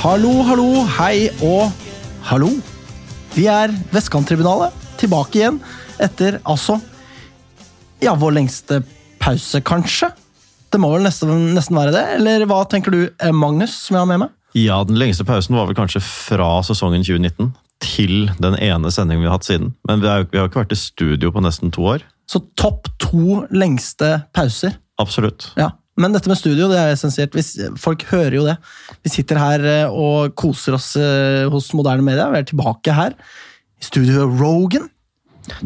Hallo, 0.00 0.30
hallo, 0.48 0.86
hei 0.96 1.26
og 1.44 1.74
hallo. 2.24 2.46
Vi 3.34 3.42
er 3.52 3.68
Vestkanttribunalet, 3.92 4.72
tilbake 4.96 5.36
igjen 5.36 5.58
etter 6.00 6.38
altså 6.48 6.78
Ja, 8.00 8.14
vår 8.16 8.32
lengste 8.38 8.78
pause, 9.20 9.60
kanskje? 9.60 10.08
Det 10.72 10.80
må 10.80 10.88
vel 10.94 11.04
nesten, 11.04 11.50
nesten 11.52 11.76
være 11.76 11.92
det? 11.92 12.04
Eller 12.16 12.46
hva 12.48 12.62
tenker 12.64 12.96
du, 12.96 13.02
eh, 13.12 13.34
Magnus, 13.36 13.74
som 13.76 13.98
jeg 13.98 14.00
har 14.00 14.08
med 14.08 14.22
meg? 14.22 14.32
Ja, 14.56 14.78
den 14.88 14.96
lengste 14.96 15.26
pausen 15.28 15.58
var 15.58 15.68
vel 15.68 15.76
kanskje 15.76 16.00
fra 16.00 16.48
sesongen 16.64 17.04
2019 17.04 17.52
til 17.84 18.32
den 18.40 18.56
ene 18.56 18.88
sendingen 18.96 19.26
vi 19.26 19.28
har 19.28 19.36
hatt 19.36 19.50
siden. 19.50 19.74
Men 19.84 20.00
vi 20.00 20.08
har, 20.08 20.24
vi 20.32 20.40
har 20.40 20.48
ikke 20.48 20.62
vært 20.62 20.72
i 20.72 20.80
studio 20.80 21.28
på 21.36 21.44
nesten 21.44 21.76
to 21.76 21.84
år. 21.92 22.08
Så 22.24 22.40
topp 22.56 22.88
to 23.04 23.42
lengste 23.52 24.22
pauser. 24.32 24.80
Absolutt. 24.96 25.50
Ja. 25.60 25.74
Men 26.00 26.14
dette 26.16 26.30
med 26.30 26.38
studio, 26.40 26.68
det 26.70 26.78
er 26.80 26.94
essensielt. 26.94 27.36
Folk 27.80 28.06
hører 28.10 28.36
jo 28.38 28.46
det. 28.46 28.56
Vi 29.04 29.12
sitter 29.12 29.40
her 29.40 29.64
eh, 29.68 29.90
og 29.92 30.32
koser 30.38 30.76
oss 30.78 30.94
eh, 31.00 31.44
hos 31.52 31.68
moderne 31.76 32.04
media. 32.06 32.30
Vi 32.32 32.40
er 32.40 32.48
tilbake 32.48 32.94
her 32.96 33.14
i 33.80 33.84
studio 33.86 34.26
Rogan. 34.40 34.88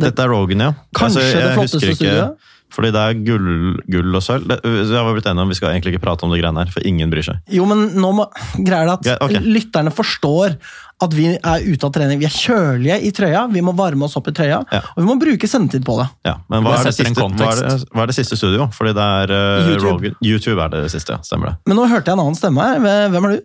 Dette 0.01 0.23
er 0.25 0.31
Rogan, 0.33 0.61
ja. 0.69 0.73
Kanskje 0.97 1.23
Altså, 1.23 1.41
det 1.45 1.55
flotteste 1.59 1.81
ikke- 1.87 1.99
studioet? 1.99 2.51
Fordi 2.75 2.91
det 2.95 3.03
er 3.07 3.19
gull, 3.27 3.77
gull 3.87 4.17
og 4.19 4.23
sølv. 4.27 4.49
Det, 4.51 4.57
jeg 4.67 4.99
har 4.99 5.13
blitt 5.15 5.29
enig 5.31 5.45
om 5.45 5.53
Vi 5.53 5.57
skal 5.59 5.71
egentlig 5.71 5.95
ikke 5.95 6.03
prate 6.09 6.27
om 6.27 6.33
det 6.35 6.41
greiene 6.43 6.65
her, 6.65 6.73
for 6.75 6.83
ingen 6.89 7.13
bryr 7.13 7.23
seg. 7.27 7.39
Jo, 7.55 7.69
men 7.71 7.85
nå 7.95 8.11
må 8.19 8.25
greier 8.67 8.89
det 8.91 8.97
at 8.99 9.07
Ja, 9.13 9.15
okay. 9.23 9.39
lytterne 9.47 9.93
forstår 9.95 10.57
at 11.05 11.15
vi 11.15 11.27
er 11.35 11.65
ute 11.67 11.87
av 11.87 11.93
trening. 11.95 12.19
Vi 12.23 12.27
er 12.27 12.35
kjølige 12.35 12.97
i 13.03 13.11
trøya, 13.15 13.45
vi 13.53 13.63
må 13.67 13.75
varme 13.79 14.07
oss 14.07 14.15
opp 14.19 14.29
i 14.31 14.35
trøya, 14.35 14.61
Ja. 14.73 14.81
og 14.95 15.01
vi 15.03 15.07
må 15.09 15.17
bruke 15.21 15.49
sendetid 15.51 15.85
på 15.87 15.97
det. 16.01 16.09
Ja, 16.27 16.37
men 16.51 16.63
hva 16.67 16.77
er, 16.79 16.85
det 16.91 16.95
siste, 16.95 17.15
hva, 17.19 17.51
er 17.51 17.63
det, 17.63 17.89
hva 17.95 18.03
er 18.07 18.13
det 18.13 18.17
siste 18.19 18.39
studio? 18.39 18.69
Fordi 18.75 18.95
det 18.97 19.07
er 19.23 19.35
uh, 19.35 19.71
YouTube. 19.71 19.91
Rogan. 19.91 20.19
YouTube 20.23 20.63
er 20.67 20.75
det 20.77 20.85
siste, 20.95 21.17
ja. 21.19 21.23
Stemmer 21.27 21.51
det. 21.53 21.57
Men 21.71 21.79
nå 21.83 21.87
hørte 21.91 22.11
jeg 22.11 22.19
en 22.19 22.25
annen 22.27 22.39
stemme 22.39 22.63
her. 22.71 23.09
Hvem 23.15 23.29
er 23.31 23.37
du? 23.37 23.43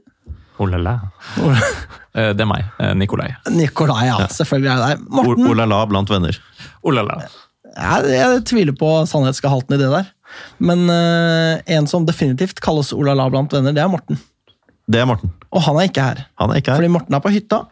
Oh 0.59 0.67
la 0.69 0.77
la. 0.81 0.97
Eh, 2.19 2.31
Det 2.33 2.41
er 2.41 2.47
meg, 2.49 2.63
eh, 2.81 2.95
Nikolai. 2.97 3.27
Nikolai, 3.53 4.07
ja. 4.07 4.15
Selvfølgelig 4.33 4.69
er 4.73 4.79
det 4.81 4.85
deg. 4.97 5.03
Morten, 5.13 5.45
Olala 5.51 5.83
blant 5.87 6.09
venner. 6.09 6.39
Oh 6.81 6.89
la 6.91 7.03
la. 7.05 7.19
Jeg, 7.75 8.13
jeg 8.13 8.43
tviler 8.49 8.75
på 8.77 8.91
sannhetsgehalten 9.09 9.75
i 9.75 9.81
det 9.81 9.89
der. 9.91 10.11
Men 10.61 10.85
uh, 10.89 11.57
en 11.65 11.89
som 11.89 12.05
definitivt 12.07 12.61
kalles 12.63 12.91
Olala 12.95 13.27
blant 13.31 13.53
venner, 13.53 13.75
det 13.75 13.83
er 13.83 13.91
Morten. 13.91 14.19
Det 14.89 15.01
er 15.01 15.09
Morten. 15.09 15.33
Og 15.53 15.63
han 15.65 15.79
er 15.79 15.89
ikke 15.89 16.05
her. 16.05 16.23
Han 16.41 16.53
er 16.53 16.61
ikke 16.61 16.73
her. 16.73 16.81
Fordi 16.81 16.93
Morten 16.93 17.17
er 17.17 17.23
på 17.23 17.33
hytta. 17.33 17.63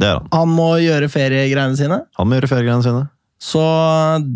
Det 0.00 0.08
er 0.08 0.18
han. 0.18 0.28
Han 0.34 0.52
må 0.56 0.68
gjøre 0.82 1.10
feriegreiene 1.12 1.78
sine. 1.78 2.02
Han 2.18 2.28
må 2.28 2.38
gjøre 2.38 2.50
feriegreiene 2.50 2.86
sine. 2.86 3.06
Så 3.40 3.62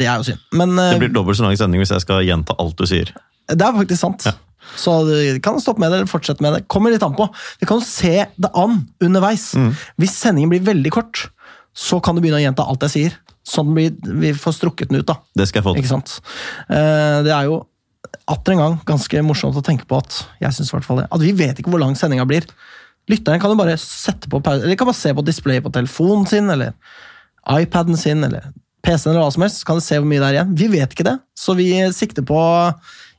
det 0.00 0.08
er 0.08 0.22
jo 0.22 0.30
synd. 0.30 0.42
Men 0.56 0.74
uh, 0.78 0.94
Det 0.94 1.04
blir 1.04 1.14
dobbelt 1.14 1.38
så 1.38 1.46
lang 1.46 1.58
sending 1.60 1.82
hvis 1.82 1.92
jeg 1.94 2.04
skal 2.06 2.24
gjenta 2.26 2.56
alt 2.62 2.78
du 2.78 2.86
sier. 2.88 3.12
Det 3.50 3.60
er 3.60 3.76
faktisk 3.76 4.00
sant. 4.00 4.26
Ja. 4.28 4.38
Så 4.80 4.94
du 5.04 5.40
kan 5.44 5.60
stoppe 5.60 5.82
med 5.82 5.92
det 5.92 6.00
eller 6.00 6.10
fortsette 6.10 6.42
med 6.42 6.56
det. 6.56 6.64
Kommer 6.72 6.94
litt 6.94 7.04
an 7.04 7.16
på. 7.16 7.26
Vi 7.60 7.68
kan 7.68 7.82
se 7.84 8.24
det 8.34 8.50
an 8.56 8.80
underveis. 9.04 9.50
Mm. 9.60 9.74
Hvis 10.00 10.16
sendingen 10.16 10.54
blir 10.54 10.64
veldig 10.64 10.92
kort, 10.94 11.26
så 11.76 12.00
kan 12.02 12.16
du 12.16 12.22
begynne 12.22 12.40
å 12.40 12.46
gjenta 12.46 12.64
alt 12.64 12.86
jeg 12.86 12.94
sier. 12.94 13.18
Sånn 13.44 13.74
vi, 13.76 13.90
vi 13.92 14.32
får 14.36 14.56
strukket 14.56 14.88
den 14.90 15.02
ut, 15.02 15.06
da. 15.10 15.18
Det 15.36 15.46
skal 15.50 15.60
jeg 15.60 15.66
få 15.66 15.74
til. 15.74 15.82
Ikke 15.84 15.92
sant? 15.92 16.14
Eh, 16.68 17.18
Det 17.26 17.32
er 17.34 17.48
jo 17.50 17.60
atter 18.30 18.54
en 18.54 18.60
gang 18.62 18.74
ganske 18.88 19.20
morsomt 19.26 19.56
å 19.58 19.62
tenke 19.64 19.84
på 19.90 19.98
at 19.98 20.22
jeg 20.40 20.54
synes 20.56 20.70
i 20.70 20.76
hvert 20.76 20.86
fall 20.86 21.00
det, 21.02 21.08
at 21.12 21.20
vi 21.20 21.32
vet 21.36 21.58
ikke 21.60 21.72
hvor 21.72 21.82
lang 21.82 21.96
sendinga 21.98 22.24
blir. 22.28 22.46
Lytteren 23.10 23.40
kan 23.42 23.52
jo 23.52 23.58
bare 23.58 23.74
sette 23.80 24.30
på 24.32 24.40
pause, 24.44 24.62
eller 24.64 24.78
kan 24.80 24.88
bare 24.88 24.96
se 24.96 25.12
på 25.12 25.24
displayet 25.26 25.64
på 25.66 25.72
telefonen 25.74 26.24
sin, 26.30 26.48
eller 26.52 26.72
iPaden 27.50 27.98
sin, 28.00 28.22
eller 28.24 28.46
PC-en, 28.84 29.12
eller 29.12 29.26
hva 29.26 29.32
som 29.34 29.44
helst. 29.44 29.60
Så 29.60 29.68
kan 29.68 29.80
de 29.80 29.84
se 29.84 29.98
hvor 29.98 30.08
mye 30.08 30.22
det 30.22 30.30
er 30.30 30.38
igjen. 30.38 30.54
Vi 30.56 30.68
vet 30.72 30.94
ikke 30.96 31.04
det, 31.10 31.18
så 31.36 31.56
vi 31.58 31.68
sikter 31.96 32.24
på 32.24 32.38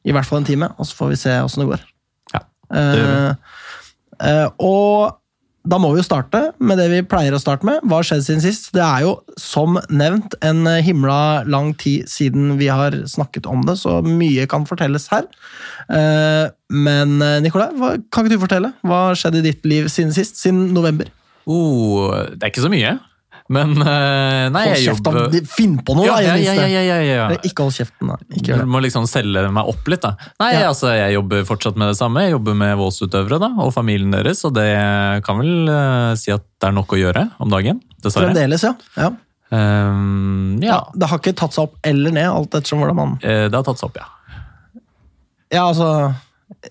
i 0.05 0.13
hvert 0.15 0.25
fall 0.29 0.41
en 0.41 0.47
time, 0.47 0.71
og 0.79 0.87
så 0.89 0.97
får 0.97 1.11
vi 1.13 1.19
se 1.21 1.35
åssen 1.43 1.63
det 1.65 1.69
går. 1.73 1.85
Ja, 2.33 2.41
det 2.73 2.83
gjør 3.01 3.11
vi. 3.11 3.21
Eh, 3.21 4.31
eh, 4.31 4.49
og 4.65 5.19
da 5.65 5.79
må 5.81 5.91
vi 5.93 5.99
jo 6.01 6.05
starte 6.07 6.41
med 6.61 6.79
det 6.79 6.87
vi 6.91 7.01
pleier 7.09 7.35
å 7.35 7.41
starte 7.41 7.67
med. 7.67 7.81
Hva 7.83 7.99
har 7.99 8.07
skjedd 8.07 8.25
siden 8.27 8.43
sist? 8.43 8.69
Det 8.75 8.83
er 8.85 9.05
jo 9.05 9.15
som 9.41 9.79
nevnt 9.89 10.37
en 10.45 10.63
himla 10.85 11.43
lang 11.49 11.73
tid 11.81 12.09
siden 12.11 12.55
vi 12.59 12.69
har 12.71 12.95
snakket 13.09 13.49
om 13.49 13.65
det, 13.67 13.77
så 13.81 13.99
mye 14.05 14.45
kan 14.51 14.67
fortelles 14.69 15.09
her. 15.13 15.27
Eh, 15.89 16.53
Men 16.75 17.19
Nicolai, 17.45 17.69
Nikolai, 17.73 17.99
kan 18.11 18.25
ikke 18.25 18.35
du 18.35 18.41
fortelle? 18.41 18.71
Hva 18.85 19.01
har 19.09 19.19
skjedd 19.19 19.37
i 19.39 19.43
ditt 19.45 19.65
liv 19.69 19.89
siden 19.91 20.13
sist? 20.15 20.39
Siden 20.41 20.73
november? 20.73 21.11
Oh, 21.45 22.09
det 22.33 22.41
er 22.41 22.51
ikke 22.53 22.63
så 22.65 22.71
mye. 22.73 22.95
Men 23.53 23.75
uh, 23.77 24.47
nei, 24.49 24.63
Hold 24.65 24.71
jeg 24.73 24.85
jobber 24.87 25.35
Finn 25.45 25.75
på 25.85 25.93
noe, 25.93 26.07
ja, 26.07 26.15
da! 26.17 26.33
ja, 26.41 26.53
ja, 26.57 26.65
ja, 26.65 26.81
ja, 26.81 26.95
ja. 27.05 27.25
Ikke 27.45 27.67
hold 27.67 27.75
kjeften, 27.75 28.09
da. 28.09 28.17
Ikke 28.33 28.57
Du 28.57 28.71
må 28.73 28.81
liksom 28.81 29.05
selge 29.09 29.43
meg 29.53 29.69
opp 29.69 29.91
litt, 29.91 30.01
da. 30.01 30.15
Nei, 30.41 30.49
altså, 30.65 30.89
jeg 30.97 31.13
jobber 31.13 31.45
fortsatt 31.45 31.77
med 31.77 31.91
det 31.93 31.99
samme. 31.99 32.23
Jeg 32.25 32.33
jobber 32.33 32.57
med 32.57 32.73
voldsutøvere 32.79 33.39
da, 33.43 33.51
og 33.61 33.69
familien 33.75 34.15
deres, 34.15 34.41
og 34.49 34.55
det 34.57 34.71
kan 35.27 35.37
vel 35.43 35.69
uh, 35.69 36.15
si 36.17 36.33
at 36.33 36.41
det 36.41 36.71
er 36.71 36.75
nok 36.79 36.97
å 36.97 37.01
gjøre 37.03 37.27
om 37.43 37.53
dagen. 37.53 37.83
Dessverre. 38.01 38.31
Fremdeles, 38.31 38.65
ja. 38.65 38.73
ja. 38.97 39.13
Um, 39.53 40.57
ja. 40.65 40.81
Det 40.97 41.11
har 41.11 41.21
ikke 41.21 41.37
tatt 41.37 41.53
seg 41.53 41.69
opp 41.69 41.77
eller 41.85 42.17
ned, 42.17 42.31
alt 42.31 42.57
ettersom 42.57 42.81
hvordan 42.81 42.97
man 42.97 43.17
uh, 43.21 43.45
det 43.45 43.53
har 43.53 43.65
tatt 43.67 43.81
seg 43.81 43.91
opp, 43.91 44.01
ja. 44.01 44.11
Ja, 45.53 45.67
altså 45.69 45.89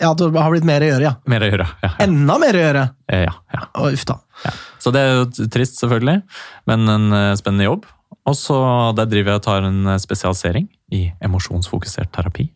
Ja, 0.01 0.11
at 0.11 0.21
det 0.21 0.31
har 0.35 0.53
blitt 0.53 0.67
mer 0.69 0.85
å 0.85 0.89
gjøre, 0.89 1.07
ja. 1.07 1.15
Mer 1.31 1.45
å 1.45 1.51
gjøre. 1.51 1.67
Ja, 1.83 1.91
ja. 1.91 1.93
Enda 2.07 2.39
mer 2.43 2.57
å 2.57 2.63
gjøre! 2.63 2.85
Eh, 3.13 3.25
ja, 3.27 3.35
ja. 3.55 3.63
Å, 3.79 3.91
uff 3.95 4.07
da. 4.09 4.19
Ja. 4.45 4.55
Så 4.83 4.93
det 4.95 5.03
er 5.03 5.13
jo 5.19 5.49
trist, 5.55 5.79
selvfølgelig, 5.81 6.23
men 6.71 6.95
en 6.95 7.19
eh, 7.19 7.33
spennende 7.41 7.69
jobb. 7.69 7.89
Og 8.25 8.37
så 8.39 8.57
der 8.97 9.09
driver 9.11 9.35
jeg 9.35 9.43
og 9.43 9.47
tar 9.47 9.67
en 9.69 9.83
eh, 9.93 10.01
spesialisering 10.03 10.69
i 10.97 11.07
emosjonsfokusert 11.25 12.13
terapi. 12.15 12.49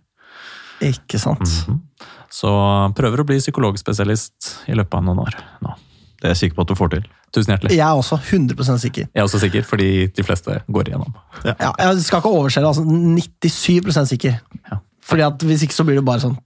Ikke 0.88 1.20
sant. 1.20 1.44
Mhm. 1.46 1.82
Så 2.28 2.50
prøver 2.92 3.22
å 3.22 3.24
bli 3.24 3.38
psykologspesialist 3.40 4.68
i 4.68 4.74
løpet 4.76 4.98
av 4.98 5.06
noen 5.06 5.22
år 5.22 5.36
nå. 5.64 5.72
Det 6.18 6.26
er 6.26 6.34
jeg 6.34 6.40
sikker 6.42 6.58
på 6.58 6.64
at 6.66 6.72
du 6.72 6.76
får 6.76 6.90
til. 6.92 7.06
Tusen 7.32 7.52
hjertelig. 7.54 7.76
Jeg 7.76 7.84
er 7.86 8.00
også 8.00 8.18
100 8.18 8.80
sikker. 8.82 9.06
Jeg 9.06 9.20
er 9.22 9.24
også 9.24 9.38
sikker, 9.40 9.64
fordi 9.64 9.88
de 10.16 10.24
fleste 10.26 10.58
går 10.66 10.90
igjennom. 10.90 11.14
Ja, 11.46 11.70
jeg 11.78 12.02
skal 12.02 12.20
ikke 12.20 12.32
overse 12.34 12.60
det, 12.60 12.68
altså 12.68 12.84
97 12.84 14.08
sikker. 14.10 14.40
Ja. 14.66 14.80
Fordi 15.08 15.24
at 15.24 15.46
Hvis 15.46 15.62
ikke 15.64 15.76
så 15.76 15.86
blir 15.86 16.00
det 16.00 16.04
bare 16.04 16.20
sånn 16.20 16.36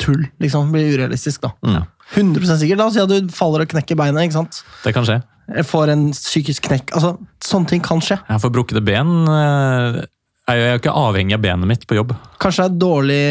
tull. 0.00 0.24
liksom. 0.42 0.70
Blir 0.74 0.94
urealistisk, 0.96 1.42
da. 1.46 1.52
Mm. 1.66 1.82
100 2.16 2.56
sikkert. 2.58 2.78
La 2.80 2.86
oss 2.90 2.96
si 2.96 3.02
at 3.04 3.10
du 3.12 3.28
faller 3.34 3.62
og 3.66 3.70
knekker 3.70 3.98
beinet. 4.00 4.24
ikke 4.26 4.38
sant? 4.40 4.62
Det 4.84 4.94
kan 4.96 5.06
skje. 5.06 5.20
Jeg 5.50 5.66
får 5.66 5.90
en 5.92 6.08
psykisk 6.14 6.66
knekk. 6.68 6.90
altså 6.94 7.16
Sånne 7.42 7.68
ting 7.70 7.80
kan 7.82 8.00
skje. 8.02 8.18
Jeg 8.28 8.42
får 8.42 8.52
brukkede 8.54 8.82
ben. 8.86 9.12
eh, 9.28 10.00
Jeg 10.50 10.58
er 10.64 10.72
jo 10.74 10.80
ikke 10.80 10.94
avhengig 10.98 11.34
av 11.36 11.42
benet 11.44 11.66
mitt 11.70 11.86
på 11.86 11.94
jobb. 11.98 12.12
Kanskje 12.42 12.64
det 12.66 12.72
er 12.72 12.82
dårlig 12.82 13.22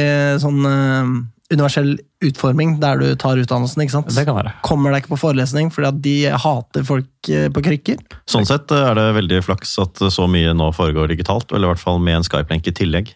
sånn 0.43 0.65
eh, 0.69 1.11
universell 1.51 1.95
utforming 2.23 2.75
der 2.79 2.99
du 3.01 3.07
tar 3.19 3.39
utdannelsen. 3.41 3.81
ikke 3.83 3.95
sant? 3.97 4.11
Det 4.15 4.25
kan 4.27 4.35
være. 4.37 4.53
Kommer 4.63 4.91
deg 4.93 5.03
ikke 5.03 5.15
på 5.15 5.21
forelesning 5.25 5.71
fordi 5.73 5.87
at 5.89 6.01
de 6.05 6.15
hater 6.45 6.83
folk 6.87 7.29
eh, 7.31 7.47
på 7.51 7.63
krykker. 7.65 7.99
Sånn 8.29 8.47
sett 8.47 8.71
er 8.75 8.95
det 8.99 9.07
veldig 9.19 9.41
flaks 9.47 9.75
at 9.83 10.03
så 10.11 10.27
mye 10.31 10.53
nå 10.55 10.71
foregår 10.75 11.11
digitalt, 11.11 11.51
eller 11.51 11.67
i 11.67 11.73
hvert 11.73 11.83
fall 11.83 11.99
med 12.03 12.19
en 12.21 12.27
Skype-lenke 12.27 12.71
i 12.71 12.77
tillegg. 12.79 13.11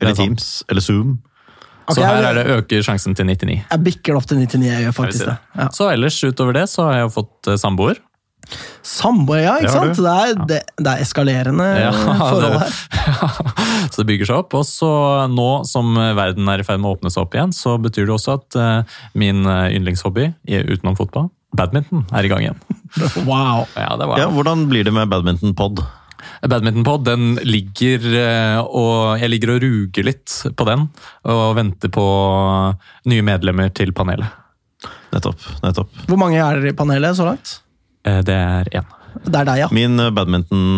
Eller 0.00 0.12
er. 0.14 0.20
Teams, 0.20 0.62
eller 0.70 0.80
Zoom. 0.84 1.18
Ok, 1.88 1.94
Så 1.96 2.04
her 2.04 2.26
er 2.28 2.34
det 2.36 2.46
øker 2.58 2.82
sjansen 2.84 3.14
til 3.16 3.24
99. 3.26 3.54
Jeg 3.70 3.80
bikker 3.86 4.12
det 4.12 4.18
opp 4.20 4.26
til 4.28 4.38
99, 4.42 4.66
jeg 4.68 4.84
gjør 4.84 4.96
faktisk 4.98 5.24
det. 5.24 5.36
det. 5.38 5.62
Ja. 5.62 5.68
Så 5.72 5.88
ellers 5.92 6.18
utover 6.28 6.52
det 6.58 6.66
så 6.68 6.84
har 6.90 6.98
jeg 7.02 7.14
fått 7.16 7.48
eh, 7.48 7.56
samboer. 7.60 7.96
Samboer, 8.86 9.40
ja, 9.44 9.54
ikke 9.60 9.68
Det 9.68 9.72
sant? 9.74 9.98
Det 10.00 10.12
er, 10.12 10.38
det, 10.48 10.58
det 10.80 10.92
er 10.94 11.02
eskalerende 11.04 11.66
Ja, 11.82 11.90
forhold 12.22 12.54
det- 12.54 12.60
her. 12.62 12.76
så 13.92 14.00
det 14.02 14.06
bygger 14.08 14.30
seg 14.30 14.38
opp. 14.42 14.54
Og 14.60 14.64
så 14.68 14.90
nå 15.32 15.48
som 15.68 15.90
verden 16.16 16.48
er 16.48 16.62
i 16.62 16.66
ferd 16.68 16.80
med 16.80 16.88
å 16.90 16.94
åpne 16.96 17.12
seg 17.12 17.26
opp 17.26 17.36
igjen, 17.36 17.52
så 17.56 17.76
betyr 17.82 18.08
det 18.08 18.14
også 18.16 18.38
at 18.38 18.56
uh, 18.60 19.00
min 19.18 19.44
eh, 19.44 19.74
yndlingshobby 19.76 20.30
utenom 20.48 20.96
fotball, 20.96 21.28
badminton, 21.56 22.06
er 22.12 22.24
i 22.28 22.32
gang 22.32 22.46
igjen. 22.46 22.60
Wow. 23.28 23.66
Ja, 23.76 23.90
det 24.00 24.06
var 24.08 24.16
Ja, 24.22 24.30
Hvordan 24.32 24.62
blir 24.70 24.86
det 24.88 24.94
med 24.96 25.10
badminton-pod? 25.12 25.82
Badmintonpod, 26.48 27.04
den 27.06 27.36
ligger 27.46 28.04
eh, 28.18 28.58
og 28.64 29.18
Jeg 29.20 29.30
ligger 29.30 29.54
og 29.56 29.62
ruger 29.62 30.06
litt 30.08 30.34
på 30.58 30.66
den, 30.68 30.88
og 31.28 31.56
venter 31.58 31.92
på 31.94 32.04
nye 33.08 33.24
medlemmer 33.26 33.70
til 33.74 33.92
panelet. 33.96 34.28
Nettopp. 35.12 35.40
nettopp. 35.64 35.88
Hvor 36.10 36.20
mange 36.20 36.38
er 36.42 36.58
dere 36.60 36.74
i 36.74 36.76
panelet 36.78 37.16
så 37.18 37.24
langt? 37.30 37.56
Eh, 38.04 38.20
Det 38.26 38.34
er 38.34 38.68
én. 38.82 38.86
Det 39.24 39.34
er 39.40 39.44
deg, 39.48 39.58
ja. 39.64 39.68
Min 39.74 39.98
eh, 39.98 40.10
badminton, 40.14 40.76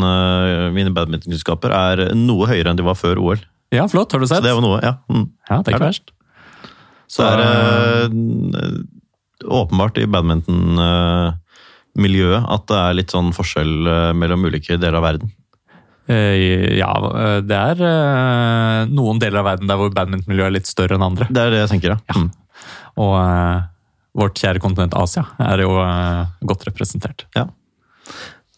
mine 0.76 0.92
badmintonkunnskaper 0.96 1.74
er 1.74 2.04
noe 2.16 2.46
høyere 2.48 2.70
enn 2.72 2.78
de 2.78 2.86
var 2.86 2.96
før 2.96 3.18
OL. 3.20 3.42
Ja, 3.74 3.84
flott. 3.90 4.12
Har 4.12 4.20
du 4.22 4.26
sett? 4.26 4.40
Så 4.40 4.46
det 4.48 4.54
var 4.56 4.64
noe, 4.64 4.80
ja. 4.82 4.96
Mm. 5.10 5.28
Ja, 5.50 5.60
det 5.62 5.72
er 5.72 5.76
ikke 5.76 5.76
Er 5.76 5.84
det? 5.84 5.90
verst. 5.90 6.16
Så 7.10 7.26
det 7.26 7.44
er 7.44 8.08
det 8.14 9.44
åpenbart 9.50 9.96
i 9.98 10.06
badminton-miljøet 11.94 12.46
at 12.48 12.66
det 12.68 12.76
er 12.78 12.94
litt 12.96 13.10
sånn 13.10 13.32
forskjell 13.32 13.86
eh, 13.86 14.12
mellom 14.14 14.44
ulike 14.46 14.76
deler 14.78 14.98
av 14.98 15.02
verden. 15.04 15.30
Eh, 16.08 16.76
Ja, 16.78 16.92
eh, 16.96 17.40
det 17.42 17.56
er 17.56 18.86
noen 18.90 19.18
deler 19.18 19.40
av 19.40 19.44
verden 19.46 19.68
der 19.68 19.76
hvor 19.76 19.90
badmintonmiljøet 19.94 20.46
er 20.46 20.56
litt 20.58 20.66
større 20.66 20.96
enn 20.96 21.02
andre. 21.02 21.26
Det 21.30 21.40
er 21.40 21.50
det 21.50 21.60
jeg 21.64 21.72
tenker, 21.74 21.96
ja. 21.96 21.98
ja. 22.08 22.64
Og 22.96 23.14
eh, 23.20 23.62
vårt 24.14 24.38
kjære 24.40 24.60
kontinent 24.60 24.94
Asia 24.94 25.24
er 25.38 25.60
jo 25.62 25.70
godt 26.42 26.66
representert. 26.66 27.26
ja. 27.36 27.46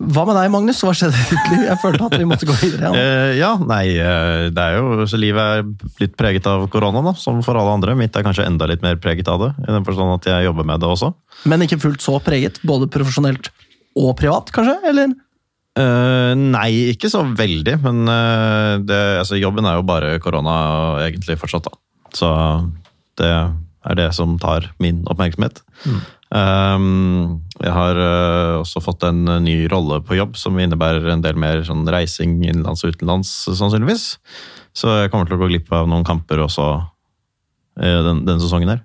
Hva 0.02 0.24
med 0.26 0.34
deg, 0.34 0.48
Magnus? 0.50 0.80
Hva 0.82 0.92
skjedde 0.96 1.14
i 1.14 1.26
ditt 1.30 1.48
liv? 1.52 1.64
Jeg 1.68 1.78
følte 1.82 2.06
at 2.08 2.16
vi 2.18 2.26
måtte 2.26 2.48
gå 2.48 2.56
videre. 2.58 2.90
Ja. 2.90 2.92
uh, 2.92 3.32
ja, 3.38 3.50
nei, 3.60 3.84
eh, 4.02 4.46
det 4.54 4.64
er 4.64 4.78
jo 4.80 5.06
så 5.08 5.20
Livet 5.20 5.42
er 5.60 5.92
litt 6.02 6.16
preget 6.18 6.48
av 6.50 6.64
korona, 6.72 7.04
da, 7.06 7.14
som 7.18 7.38
for 7.46 7.58
alle 7.58 7.76
andre. 7.76 7.94
Mitt 7.98 8.16
er 8.18 8.24
kanskje 8.26 8.46
enda 8.48 8.66
litt 8.70 8.82
mer 8.82 8.98
preget 9.02 9.30
av 9.30 9.40
det, 9.44 9.50
i 9.62 9.70
den 9.70 9.86
forstand 9.86 10.16
at 10.16 10.30
jeg 10.32 10.48
jobber 10.48 10.66
med 10.68 10.82
det 10.82 10.90
også. 10.90 11.12
Men 11.50 11.62
ikke 11.66 11.78
fullt 11.82 12.02
så 12.02 12.16
preget, 12.24 12.58
både 12.66 12.90
profesjonelt 12.92 13.52
og 14.00 14.14
privat, 14.18 14.50
kanskje? 14.54 14.78
Eller? 14.90 15.14
Uh, 15.78 16.32
nei, 16.36 16.70
ikke 16.92 17.08
så 17.12 17.22
veldig, 17.24 17.78
men 17.84 18.02
uh, 18.10 18.80
det, 18.82 19.02
altså, 19.22 19.38
jobben 19.40 19.68
er 19.68 19.78
jo 19.78 19.86
bare 19.88 20.16
korona 20.24 20.56
egentlig 21.06 21.38
fortsatt, 21.40 21.70
da. 21.70 21.78
Så 22.12 22.32
det 23.20 23.30
er 23.32 23.98
det 23.98 24.10
som 24.16 24.34
tar 24.42 24.68
min 24.82 25.00
oppmerksomhet. 25.10 25.62
Um, 25.86 26.02
jeg 26.32 27.72
har 27.76 27.98
eh, 28.00 28.54
også 28.62 28.80
fått 28.80 29.04
en 29.04 29.26
eh, 29.28 29.40
ny 29.44 29.56
rolle 29.68 29.98
på 30.06 30.16
jobb 30.16 30.38
som 30.40 30.56
innebærer 30.56 31.10
en 31.12 31.24
del 31.24 31.36
mer 31.36 31.60
sånn 31.66 31.84
reising 31.92 32.38
innenlands 32.46 32.84
og 32.86 32.94
utenlands, 32.94 33.30
sannsynligvis. 33.50 34.06
Så 34.72 34.88
jeg 35.02 35.10
kommer 35.12 35.28
til 35.28 35.36
å 35.36 35.42
gå 35.42 35.50
glipp 35.50 35.68
av 35.76 35.90
noen 35.90 36.06
kamper 36.08 36.40
også 36.46 36.68
eh, 37.82 37.98
den, 38.06 38.22
denne 38.24 38.40
sesongen 38.40 38.72
her. 38.72 38.80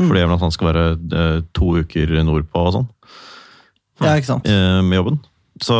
Fordi 0.00 0.22
jeg 0.22 0.30
blant 0.30 0.42
annet 0.42 0.56
skal 0.56 0.70
være 0.72 0.86
eh, 0.96 1.36
to 1.54 1.68
uker 1.84 2.14
nordpå 2.26 2.64
og 2.66 2.72
sånn 2.78 2.88
Ja, 4.02 4.16
ikke 4.16 4.30
sant? 4.32 4.48
eh, 4.50 4.80
med 4.82 4.98
jobben. 4.98 5.20
Så 5.62 5.76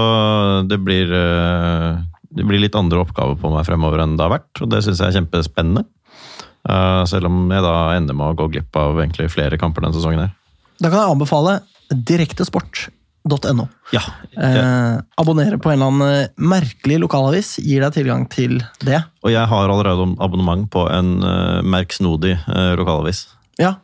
det 0.71 0.79
blir, 0.85 1.11
eh, 1.11 1.97
det 2.31 2.47
blir 2.47 2.63
litt 2.63 2.77
andre 2.79 3.01
oppgaver 3.03 3.41
på 3.41 3.51
meg 3.51 3.67
fremover 3.67 4.05
enn 4.05 4.15
det 4.19 4.23
har 4.29 4.37
vært, 4.37 4.63
og 4.63 4.71
det 4.71 4.85
syns 4.87 5.03
jeg 5.03 5.11
er 5.11 5.17
kjempespennende. 5.19 5.83
Eh, 6.69 7.03
selv 7.11 7.27
om 7.27 7.43
jeg 7.51 7.65
da 7.67 7.75
ender 7.97 8.15
med 8.15 8.31
å 8.31 8.39
gå 8.39 8.47
glipp 8.53 8.79
av 8.79 9.01
egentlig 9.03 9.33
flere 9.35 9.59
kamper 9.59 9.83
denne 9.83 9.99
sesongen 9.99 10.23
her. 10.29 10.37
Da 10.83 10.91
kan 10.91 10.99
jeg 10.99 11.15
anbefale 11.15 11.61
direktesport.no. 11.93 13.69
Ja, 13.95 14.03
Eh, 14.33 14.95
abonnere 15.21 15.59
på 15.61 15.69
en 15.69 15.77
eller 15.77 15.91
annen 15.91 16.23
eh, 16.25 16.31
merkelig 16.41 16.97
lokalavis 17.03 17.59
gir 17.61 17.85
deg 17.85 17.93
tilgang 17.93 18.25
til 18.33 18.57
det. 18.81 19.03
Og 19.21 19.35
jeg 19.35 19.45
har 19.51 19.69
allerede 19.69 20.07
abonnement 20.25 20.65
på 20.73 20.87
en 20.89 21.19
uh, 21.21 21.61
merksnodig 21.61 22.39
uh, 22.49 22.73
lokalavis. 22.81 23.27
Ja. 23.61 23.75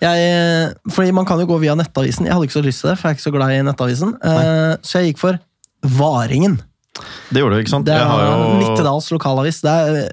Jeg, 0.00 0.24
eh, 0.24 0.72
fordi 0.90 1.12
man 1.12 1.28
kan 1.28 1.40
jo 1.42 1.48
gå 1.50 1.60
via 1.60 1.76
nettavisen. 1.76 2.26
Jeg 2.26 2.34
hadde 2.34 2.48
ikke 2.48 2.58
så 2.58 2.64
lyst 2.64 2.82
til 2.82 2.90
det, 2.90 2.96
for 2.98 3.08
jeg 3.08 3.12
er 3.12 3.18
ikke 3.18 3.28
så 3.28 3.34
glad 3.34 3.52
i 3.52 3.62
nettavisen. 3.68 4.16
Eh, 4.16 4.72
så 4.82 5.00
jeg 5.00 5.12
gikk 5.12 5.22
for 5.22 5.40
Varingen. 6.00 6.58
Det 7.30 7.40
gjorde 7.40 7.56
du, 7.56 7.62
ikke 7.62 7.70
sant? 7.72 7.86
Det 7.86 7.94
er 7.94 8.02
jo- 8.04 8.58
Nittedals 8.60 9.10
lokalavis. 9.14 9.60
Det 9.62 9.70
er, 9.70 10.08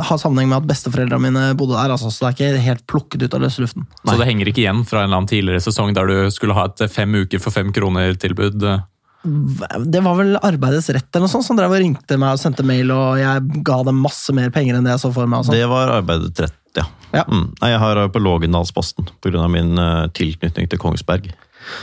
har 0.00 0.18
sammenheng 0.18 0.48
med 0.48 0.62
at 0.62 0.68
besteforeldrene 0.70 1.20
mine 1.20 1.42
bodde 1.58 1.76
der, 1.76 1.92
altså, 1.92 2.10
så 2.10 2.24
det 2.24 2.28
er 2.30 2.36
ikke 2.56 2.62
helt 2.64 2.86
plukket 2.88 3.22
ut 3.26 3.34
av 3.34 3.42
løse 3.44 3.60
luften. 3.60 3.86
Så 4.06 4.16
det 4.18 4.26
henger 4.26 4.48
ikke 4.48 4.64
igjen 4.64 4.84
fra 4.88 5.02
en 5.02 5.10
eller 5.10 5.20
annen 5.20 5.28
tidligere 5.28 5.60
sesong 5.60 5.92
der 5.94 6.06
du 6.08 6.30
skulle 6.30 6.56
ha 6.56 6.64
et 6.70 6.90
fem 6.90 7.12
uker 7.14 7.38
for 7.38 7.50
fem 7.54 7.70
kroner-tilbud. 7.72 8.64
Det 9.22 10.00
var 10.02 10.16
vel 10.18 10.34
Arbeidets 10.42 10.88
Rett 10.90 11.06
eller 11.14 11.28
noe 11.28 11.30
sånt 11.30 11.46
som 11.46 11.56
drev 11.56 11.70
og 11.70 11.78
ringte 11.78 12.16
meg 12.18 12.34
og 12.34 12.40
sendte 12.42 12.64
mail, 12.66 12.90
og 12.90 13.20
jeg 13.20 13.62
ga 13.62 13.82
dem 13.86 14.00
masse 14.02 14.34
mer 14.34 14.50
penger 14.50 14.74
enn 14.80 14.88
det 14.88 14.96
jeg 14.96 15.04
så 15.04 15.12
for 15.14 15.28
meg. 15.30 15.44
Og. 15.44 15.52
Det 15.54 15.68
var 15.70 15.92
Arbeidets 16.00 16.42
rett, 16.42 16.58
ja. 16.80 16.88
Ja. 17.12 17.22
Mm. 17.28 17.52
Nei, 17.60 17.70
jeg 17.74 17.78
har 17.78 18.08
på 18.08 18.22
Lågendalsposten 18.24 19.06
pga. 19.20 19.44
min 19.52 19.76
eh, 19.78 20.08
tilknytning 20.16 20.68
til 20.72 20.80
Kongsberg. 20.80 21.28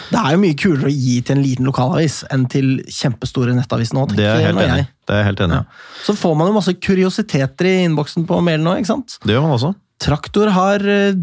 Det 0.09 0.19
er 0.19 0.35
jo 0.35 0.41
mye 0.41 0.57
kulere 0.59 0.89
å 0.89 0.93
gi 0.93 1.17
til 1.25 1.37
en 1.37 1.43
liten 1.43 1.67
lokalavis 1.69 2.21
enn 2.33 2.47
til 2.51 2.71
kjempestore 2.85 3.55
nettaviser 3.57 3.97
nå. 3.97 4.05
Det 4.11 4.25
er 4.27 4.43
helt 4.49 4.63
enig. 4.63 4.87
Det 5.09 5.17
er 5.17 5.27
helt 5.27 5.43
enig. 5.45 5.61
Ja. 5.61 6.01
Så 6.05 6.15
får 6.17 6.35
man 6.39 6.49
jo 6.51 6.57
masse 6.57 6.73
kuriositeter 6.77 7.69
i 7.69 7.75
innboksen 7.87 8.27
på 8.29 8.41
mail 8.45 8.61
nå, 8.65 8.75
ikke 8.79 8.91
sant? 8.93 9.19
Det 9.23 9.35
gjør 9.35 9.47
man 9.47 9.55
også. 9.57 9.73
Traktor 9.99 10.51
har 10.55 10.85
eh, 10.87 11.17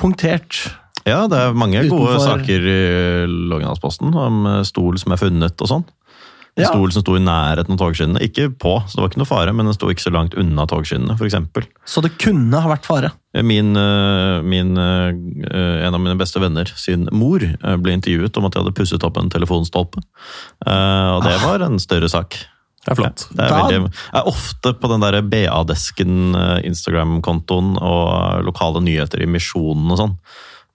punktert 0.00 0.62
Ja, 1.06 1.24
det 1.30 1.38
er 1.38 1.56
mange 1.58 1.82
gode 1.90 2.18
saker 2.22 2.68
i 2.70 2.80
Lågendalsposten 3.26 4.14
om 4.14 4.46
eh, 4.50 4.62
stol 4.68 4.98
som 5.02 5.14
er 5.14 5.22
funnet 5.22 5.64
og 5.64 5.70
sånn. 5.70 5.86
En 6.52 6.64
Ja. 6.64 6.68
stol 6.68 6.90
som 6.92 7.00
sto 7.00 7.14
i 7.16 7.20
nærheten 7.24 7.72
av 7.72 7.78
togskinnene. 7.80 8.20
Ikke 8.20 8.50
på, 8.52 8.74
så 8.84 8.98
det 8.98 9.00
var 9.00 9.08
ikke 9.08 9.20
noe 9.22 9.30
fare, 9.30 9.52
men 9.56 9.64
den 9.64 9.72
sto 9.72 9.88
ikke 9.88 10.04
så 10.04 10.12
langt 10.12 10.34
unna 10.36 10.66
togskinnene, 10.68 11.14
f.eks. 11.16 11.68
Så 11.88 12.02
det 12.04 12.18
kunne 12.20 12.60
ha 12.60 12.68
vært 12.68 12.84
fare. 12.84 13.10
Min, 13.40 13.70
eh, 13.74 14.42
min, 14.44 14.76
eh, 14.76 15.86
en 15.86 15.94
av 15.94 16.00
mine 16.00 16.18
beste 16.20 16.38
venner 16.38 16.68
sin 16.76 17.08
mor 17.10 17.40
eh, 17.42 17.76
ble 17.80 17.94
intervjuet 17.96 18.36
om 18.36 18.44
at 18.44 18.52
de 18.52 18.60
hadde 18.60 18.74
pusset 18.76 19.02
opp 19.02 19.16
en 19.16 19.30
telefonstolpe. 19.32 19.96
Og 20.66 21.24
det 21.24 21.40
var 21.40 21.64
en 21.64 21.78
større 21.80 22.10
sak. 22.12 22.36
Det 22.84 22.90
er 22.92 22.98
flott. 22.98 23.28
Det 23.32 23.46
er, 23.46 23.56
veldig, 23.56 23.80
jeg 23.88 24.20
er 24.20 24.28
ofte 24.28 24.74
på 24.74 24.88
den 24.90 25.00
der 25.00 25.22
BA-desken 25.22 26.34
Instagram-kontoen 26.66 27.76
og 27.80 28.44
lokale 28.44 28.82
nyheter 28.82 29.22
i 29.22 29.26
Misjonen 29.30 29.88
og 29.94 30.00
sånn. 30.02 30.16